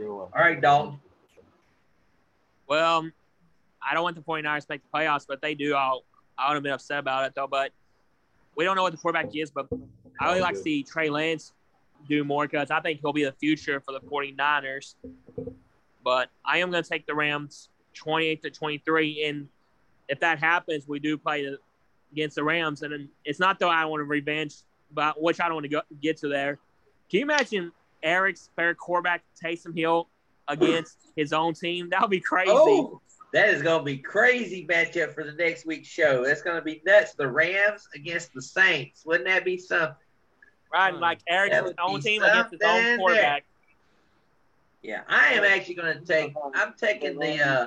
All 0.00 0.30
right, 0.34 0.60
Dalton. 0.60 0.98
Well, 2.66 3.08
I 3.82 3.94
don't 3.94 4.02
want 4.02 4.16
the 4.16 4.22
49ers 4.22 4.60
to 4.60 4.66
make 4.70 4.82
the 4.82 4.98
playoffs, 4.98 5.26
but 5.26 5.40
they 5.40 5.54
do, 5.54 5.74
I'll 5.74 6.04
I 6.36 6.48
would 6.48 6.54
have 6.54 6.62
been 6.62 6.72
upset 6.72 6.98
about 6.98 7.26
it 7.26 7.32
though. 7.34 7.46
But 7.46 7.72
we 8.56 8.64
don't 8.64 8.76
know 8.76 8.82
what 8.82 8.92
the 8.92 8.98
quarterback 8.98 9.34
is, 9.34 9.50
but 9.50 9.68
I 10.20 10.28
really 10.28 10.40
like 10.40 10.54
to 10.54 10.60
see 10.60 10.82
Trey 10.82 11.10
Lance 11.10 11.52
do 12.08 12.24
more 12.24 12.46
because 12.46 12.70
I 12.70 12.80
think 12.80 13.00
he'll 13.00 13.12
be 13.12 13.24
the 13.24 13.32
future 13.32 13.80
for 13.80 13.92
the 13.92 14.00
49ers. 14.00 14.94
But 16.04 16.28
I 16.44 16.58
am 16.58 16.70
going 16.70 16.82
to 16.82 16.88
take 16.88 17.06
the 17.06 17.14
Rams 17.14 17.70
28 17.94 18.42
to 18.42 18.50
23, 18.50 19.24
and 19.24 19.48
if 20.08 20.20
that 20.20 20.38
happens, 20.38 20.86
we 20.86 20.98
do 20.98 21.16
play 21.16 21.44
the, 21.46 21.58
against 22.12 22.36
the 22.36 22.44
Rams, 22.44 22.82
and 22.82 22.92
then 22.92 23.08
it's 23.24 23.40
not 23.40 23.58
that 23.58 23.68
I 23.68 23.84
want 23.86 24.00
to 24.00 24.04
revenge, 24.04 24.56
but 24.92 25.20
which 25.20 25.40
I 25.40 25.46
don't 25.46 25.54
want 25.54 25.64
to 25.64 25.70
go, 25.70 25.80
get 26.02 26.18
to 26.18 26.28
there. 26.28 26.58
Can 27.10 27.20
you 27.20 27.24
imagine 27.24 27.72
Eric's 28.02 28.50
fair 28.54 28.74
quarterback 28.74 29.24
Taysom 29.42 29.76
Hill 29.76 30.08
against 30.46 30.98
his 31.16 31.32
own 31.32 31.54
team? 31.54 31.88
That 31.90 32.02
would 32.02 32.10
be 32.10 32.20
crazy. 32.20 32.50
Oh, 32.52 33.00
that 33.32 33.48
is 33.48 33.62
going 33.62 33.80
to 33.80 33.84
be 33.84 33.98
crazy 33.98 34.66
matchup 34.66 35.14
for 35.14 35.24
the 35.24 35.32
next 35.32 35.66
week's 35.66 35.88
show. 35.88 36.24
That's 36.24 36.42
going 36.42 36.56
to 36.56 36.62
be 36.62 36.82
nuts. 36.86 37.14
The 37.14 37.26
Rams 37.26 37.88
against 37.94 38.32
the 38.32 38.42
Saints. 38.42 39.04
Wouldn't 39.04 39.26
that 39.26 39.44
be 39.44 39.58
something? 39.58 39.96
Right, 40.72 40.94
like 40.94 41.20
Eric's 41.28 41.54
That 41.54 41.64
his 41.64 41.72
would 41.72 41.80
own 41.80 42.00
team 42.00 42.22
against 42.22 42.52
his 42.52 42.60
own 42.64 42.98
quarterback. 42.98 43.44
Yeah, 44.84 45.00
I 45.08 45.32
am 45.32 45.44
actually 45.44 45.76
going 45.76 45.98
to 45.98 46.04
take. 46.04 46.34
I'm 46.54 46.74
taking 46.74 47.18
the. 47.18 47.40
Uh, 47.40 47.66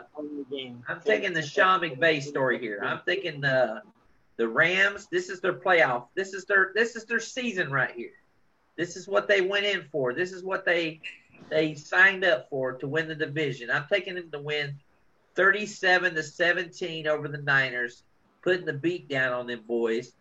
I'm 0.88 1.02
taking 1.04 1.34
the 1.34 1.42
Sean 1.42 1.82
McVay 1.82 2.22
story 2.22 2.60
here. 2.60 2.80
I'm 2.84 3.00
thinking 3.08 3.42
the 3.42 3.82
the 4.38 4.48
Rams. 4.48 5.08
This 5.12 5.30
is 5.30 5.42
their 5.42 5.56
playoff. 5.56 6.10
This 6.14 6.36
is 6.36 6.46
their 6.46 6.72
this 6.76 6.96
is 6.96 7.06
their 7.06 7.20
season 7.20 7.72
right 7.72 7.90
here. 7.90 8.12
This 8.76 8.96
is 8.96 9.08
what 9.08 9.28
they 9.28 9.42
went 9.42 9.66
in 9.66 9.86
for. 9.92 10.14
This 10.14 10.32
is 10.32 10.44
what 10.44 10.64
they 10.64 11.02
they 11.50 11.74
signed 11.74 12.24
up 12.24 12.52
for 12.52 12.74
to 12.74 12.88
win 12.88 13.08
the 13.08 13.16
division. 13.16 13.72
I'm 13.72 13.88
taking 13.92 14.14
them 14.14 14.30
to 14.32 14.40
win 14.40 14.78
37 15.34 16.14
to 16.14 16.22
17 16.22 17.08
over 17.08 17.28
the 17.28 17.40
Niners, 17.40 18.04
putting 18.44 18.68
the 18.68 18.74
beat 18.74 19.10
down 19.10 19.34
on 19.34 19.48
them 19.48 19.64
boys 19.68 20.12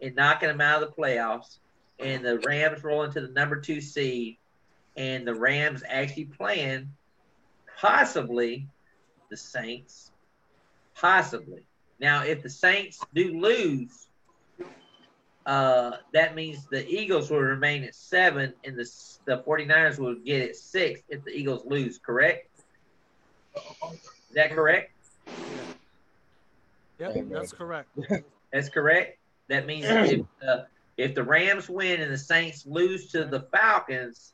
and 0.00 0.14
knocking 0.14 0.50
them 0.50 0.60
out 0.60 0.84
of 0.84 0.88
the 0.88 1.02
playoffs. 1.02 1.58
And 1.98 2.24
the 2.24 2.38
Rams 2.38 2.84
rolling 2.84 3.10
to 3.12 3.22
the 3.22 3.32
number 3.32 3.60
two 3.60 3.80
seed, 3.80 4.36
and 4.96 5.26
the 5.26 5.34
Rams 5.34 5.82
actually 5.88 6.26
playing 6.26 6.90
possibly 7.80 8.68
the 9.30 9.36
Saints. 9.36 10.12
Possibly. 10.94 11.66
Now, 12.00 12.24
if 12.24 12.42
the 12.42 12.50
Saints 12.50 13.00
do 13.14 13.38
lose, 13.38 14.08
uh, 15.46 15.92
that 16.12 16.34
means 16.34 16.66
the 16.70 16.86
Eagles 16.88 17.30
will 17.30 17.40
remain 17.40 17.84
at 17.84 17.94
seven 17.94 18.54
and 18.64 18.76
the, 18.76 18.90
the 19.26 19.42
49ers 19.46 19.98
will 19.98 20.14
get 20.14 20.42
at 20.42 20.56
six 20.56 21.02
if 21.08 21.24
the 21.24 21.30
Eagles 21.30 21.64
lose, 21.66 21.98
correct? 21.98 22.48
Is 23.54 24.34
that 24.34 24.52
correct? 24.52 24.92
Yep, 26.98 27.28
that's 27.30 27.52
correct. 27.52 27.88
That's 28.52 28.68
correct. 28.68 29.18
That 29.48 29.66
means 29.66 29.84
if 29.86 30.20
uh, 30.46 30.62
if 30.96 31.14
the 31.14 31.22
Rams 31.22 31.68
win 31.68 32.00
and 32.00 32.12
the 32.12 32.18
Saints 32.18 32.64
lose 32.66 33.08
to 33.08 33.24
the 33.24 33.40
Falcons, 33.52 34.32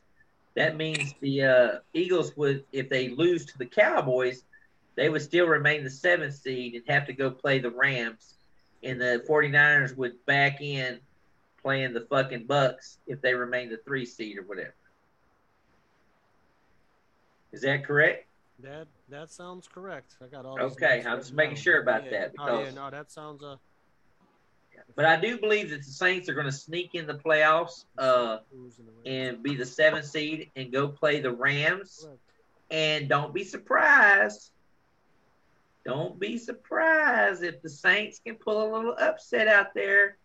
that 0.55 0.75
means 0.75 1.13
the 1.21 1.43
uh, 1.43 1.69
Eagles 1.93 2.35
would, 2.35 2.65
if 2.71 2.89
they 2.89 3.09
lose 3.09 3.45
to 3.45 3.57
the 3.57 3.65
Cowboys, 3.65 4.43
they 4.95 5.09
would 5.09 5.21
still 5.21 5.47
remain 5.47 5.83
the 5.83 5.89
seventh 5.89 6.35
seed 6.35 6.75
and 6.75 6.83
have 6.87 7.05
to 7.07 7.13
go 7.13 7.31
play 7.31 7.59
the 7.59 7.69
Rams. 7.69 8.35
And 8.83 8.99
the 8.99 9.23
49ers 9.29 9.95
would 9.95 10.13
back 10.25 10.61
in 10.61 10.99
playing 11.61 11.93
the 11.93 12.01
fucking 12.01 12.47
Bucs 12.47 12.97
if 13.07 13.21
they 13.21 13.33
remain 13.33 13.69
the 13.69 13.77
three 13.85 14.05
seed 14.05 14.37
or 14.37 14.43
whatever. 14.43 14.73
Is 17.51 17.61
that 17.61 17.85
correct? 17.85 18.27
That 18.59 18.87
that 19.09 19.31
sounds 19.31 19.67
correct. 19.67 20.15
I 20.23 20.27
got 20.27 20.45
all. 20.45 20.59
Okay, 20.59 21.03
I'm 21.05 21.17
just 21.19 21.33
making 21.33 21.55
down. 21.55 21.63
sure 21.63 21.81
about 21.81 22.05
Yeah. 22.05 22.11
that 22.11 22.33
Oh 22.39 22.63
yeah, 22.63 22.71
no, 22.71 22.89
that 22.89 23.11
sounds 23.11 23.43
uh. 23.43 23.57
But 24.95 25.05
I 25.05 25.19
do 25.19 25.37
believe 25.37 25.69
that 25.69 25.77
the 25.77 25.91
Saints 25.91 26.29
are 26.29 26.33
going 26.33 26.45
to 26.45 26.51
sneak 26.51 26.95
in 26.95 27.07
the 27.07 27.15
playoffs 27.15 27.85
uh, 27.97 28.39
and 29.05 29.41
be 29.41 29.55
the 29.55 29.65
seventh 29.65 30.05
seed 30.05 30.51
and 30.55 30.71
go 30.71 30.87
play 30.87 31.19
the 31.19 31.31
Rams. 31.31 32.07
And 32.69 33.09
don't 33.09 33.33
be 33.33 33.43
surprised. 33.43 34.51
Don't 35.83 36.19
be 36.19 36.37
surprised 36.37 37.43
if 37.43 37.61
the 37.61 37.69
Saints 37.69 38.19
can 38.25 38.35
pull 38.35 38.63
a 38.63 38.69
little 38.75 38.95
upset 38.99 39.47
out 39.47 39.73
there 39.73 40.17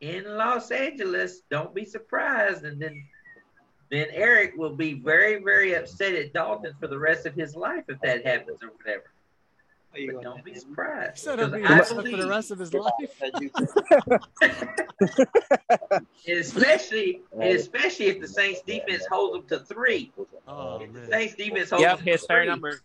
in 0.00 0.24
Los 0.24 0.70
Angeles. 0.70 1.40
Don't 1.50 1.74
be 1.74 1.84
surprised. 1.84 2.64
And 2.64 2.80
then 2.80 3.04
then 3.90 4.06
Eric 4.12 4.54
will 4.56 4.74
be 4.74 4.94
very, 4.94 5.42
very 5.42 5.74
upset 5.74 6.14
at 6.14 6.32
Dalton 6.32 6.74
for 6.78 6.86
the 6.86 6.98
rest 6.98 7.26
of 7.26 7.34
his 7.34 7.56
life 7.56 7.84
if 7.88 8.00
that 8.02 8.24
happens 8.24 8.62
or 8.62 8.68
whatever. 8.68 9.10
But 9.92 10.22
don't 10.22 10.44
be 10.44 10.54
surprised. 10.54 11.18
He 11.18 11.24
said 11.24 11.38
he'll 11.38 11.50
be 11.50 11.62
for 11.62 12.16
the 12.16 12.26
rest 12.28 12.50
of 12.50 12.58
his 12.58 12.72
life. 12.72 12.92
Especially, 16.28 17.22
especially 17.40 18.06
if 18.06 18.20
the 18.20 18.28
Saints 18.28 18.62
defense 18.62 19.04
holds 19.06 19.48
them 19.48 19.58
to 19.58 19.64
three. 19.64 20.12
Oh 20.46 20.80
If 20.80 20.92
the. 20.92 21.06
Saints 21.06 21.34
defense 21.34 21.70
holds 21.70 21.82
Yep, 21.82 21.96
them 21.98 22.06
to 22.06 22.12
his 22.12 22.26
fair 22.26 22.40
three. 22.42 22.46
number. 22.46 22.80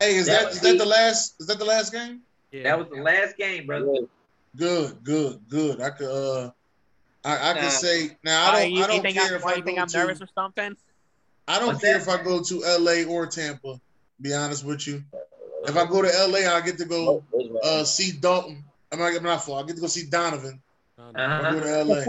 Hey, 0.00 0.16
is 0.16 0.26
That 0.26 0.32
that 0.32 0.44
would 0.44 0.52
is 0.54 0.60
that 0.62 0.78
the 0.78 0.86
last? 0.86 1.34
Is 1.40 1.46
that 1.46 1.58
the 1.58 1.64
last 1.64 1.92
game? 1.92 2.22
Yeah. 2.50 2.62
That 2.64 2.78
was 2.78 2.88
the 2.88 3.02
last 3.02 3.36
game, 3.36 3.66
brother. 3.66 3.86
Good, 4.56 5.04
good, 5.04 5.40
good. 5.48 5.80
I 5.80 5.90
could 5.90 6.10
uh, 6.10 6.50
I, 7.24 7.50
I 7.50 7.54
Nah. 7.54 7.60
could 7.60 7.72
say 7.72 8.16
now. 8.24 8.48
I 8.48 8.52
don't. 8.60 8.72
you, 8.72 8.82
I 8.82 8.86
don't 8.86 8.96
you 8.96 9.02
think 9.02 9.18
care 9.18 9.28
I'm, 9.28 9.34
if 9.34 9.46
I 9.46 9.54
you 9.56 9.62
think 9.62 9.78
I'm 9.78 9.88
nervous 9.92 10.22
or 10.22 10.28
something? 10.34 10.76
I 11.46 11.58
don't 11.58 11.68
What's 11.68 11.80
care 11.80 11.98
that? 11.98 12.02
if 12.02 12.08
I 12.08 12.22
go 12.22 12.42
to 12.42 12.64
L.A. 12.64 13.04
or 13.04 13.26
Tampa. 13.26 13.80
Be 14.20 14.34
honest 14.34 14.64
with 14.64 14.86
you. 14.86 15.04
If 15.64 15.76
I 15.76 15.84
go 15.86 16.02
to 16.02 16.14
L.A., 16.14 16.46
I 16.46 16.60
get 16.60 16.78
to 16.78 16.84
go 16.84 17.22
uh, 17.62 17.84
see 17.84 18.12
Dalton. 18.12 18.64
I'm 18.92 18.98
not. 18.98 19.14
I'm 19.16 19.22
not 19.22 19.44
full. 19.44 19.56
I 19.56 19.64
get 19.64 19.74
to 19.76 19.80
go 19.82 19.86
see 19.88 20.06
Donovan. 20.06 20.60
If 20.98 21.04
I 21.04 21.12
go 21.12 21.22
Uh-huh. 21.22 21.60
to 21.60 21.78
L.A. 21.78 22.04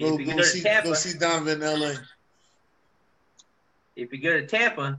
Go, 0.00 0.16
go 0.18 0.24
go 0.24 0.36
to 0.38 0.44
see 0.44 0.62
Tampa- 0.62 0.88
go 0.88 0.94
see 0.94 1.18
Donovan 1.18 1.58
in 1.58 1.62
L.A. 1.62 1.94
If 3.96 4.12
you 4.12 4.18
go 4.22 4.32
to 4.40 4.46
Tampa, 4.46 4.98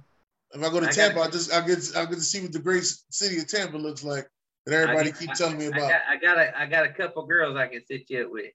If 0.53 0.63
I 0.63 0.69
go 0.69 0.79
to 0.79 0.87
I 0.87 0.91
Tampa, 0.91 1.15
got- 1.15 1.27
I 1.27 1.31
just 1.31 1.51
I 1.53 1.61
get 1.65 1.79
I 1.95 2.05
get 2.05 2.15
to 2.15 2.21
see 2.21 2.41
what 2.41 2.51
the 2.53 2.59
great 2.59 2.83
city 3.09 3.39
of 3.39 3.47
Tampa 3.47 3.77
looks 3.77 4.03
like 4.03 4.29
that 4.65 4.73
everybody 4.75 5.09
I, 5.09 5.11
keep 5.13 5.29
I- 5.31 5.33
telling 5.33 5.57
me 5.57 5.65
I 5.65 5.69
about. 5.69 5.89
got, 5.89 6.01
I 6.09 6.17
got 6.17 6.37
a, 6.37 6.59
I 6.59 6.65
got 6.67 6.85
a 6.85 6.89
couple 6.89 7.25
girls 7.25 7.57
I 7.57 7.67
can 7.67 7.81
sit 7.85 8.09
you 8.09 8.25
up 8.25 8.31
with. 8.31 8.51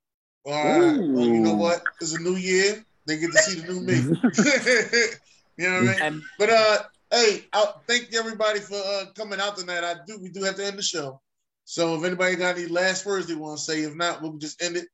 All 0.47 0.53
right. 0.53 0.99
Well, 1.01 1.25
you 1.27 1.41
know 1.41 1.55
what? 1.55 1.83
It's 2.01 2.15
a 2.15 2.21
new 2.21 2.37
year. 2.37 2.85
They 3.07 3.19
get 3.19 3.33
to 3.33 3.39
see 3.39 3.61
the 3.61 3.73
new 3.73 3.81
me. 3.81 3.95
you 5.57 5.69
know 5.71 5.83
what 5.85 6.03
I 6.03 6.11
mean? 6.11 6.23
But 6.39 6.51
uh, 6.51 6.79
hey, 7.11 7.45
I 7.53 7.73
thank 7.87 8.15
everybody 8.15 8.61
for 8.61 8.77
uh, 8.77 9.07
coming 9.15 9.41
out 9.41 9.57
tonight. 9.57 9.85
I 9.85 9.97
do. 10.07 10.19
We 10.21 10.31
do 10.31 10.43
have 10.45 10.57
to 10.57 10.67
end 10.67 10.79
the 10.79 10.83
show. 10.83 11.21
So 11.65 11.97
if 11.97 12.05
anybody 12.05 12.37
got 12.37 12.57
any 12.57 12.67
last 12.67 13.05
words 13.05 13.27
they 13.27 13.35
want 13.35 13.59
to 13.59 13.65
say, 13.65 13.83
if 13.83 13.95
not, 13.95 14.23
we'll 14.23 14.39
just 14.39 14.63
end 14.63 14.77
it 14.77 14.87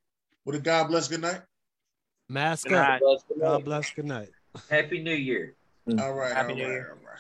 with 0.45 0.57
a 0.57 0.61
God 0.61 0.89
bless. 0.89 1.09
Good 1.09 1.23
night. 1.23 1.43
Mask 2.28 2.69
Good 2.69 2.77
up. 2.78 3.01
God 3.41 3.65
bless. 3.65 3.91
Good 3.91 4.07
night. 4.07 4.31
Happy 4.70 5.03
New 5.03 5.15
Year. 5.15 5.55
All 5.99 6.15
right. 6.15 6.35
Happy 6.35 6.53
all 6.53 6.59
New 6.59 6.65
right, 6.65 6.70
Year. 6.70 6.91
all 6.91 7.07
right. 7.07 7.19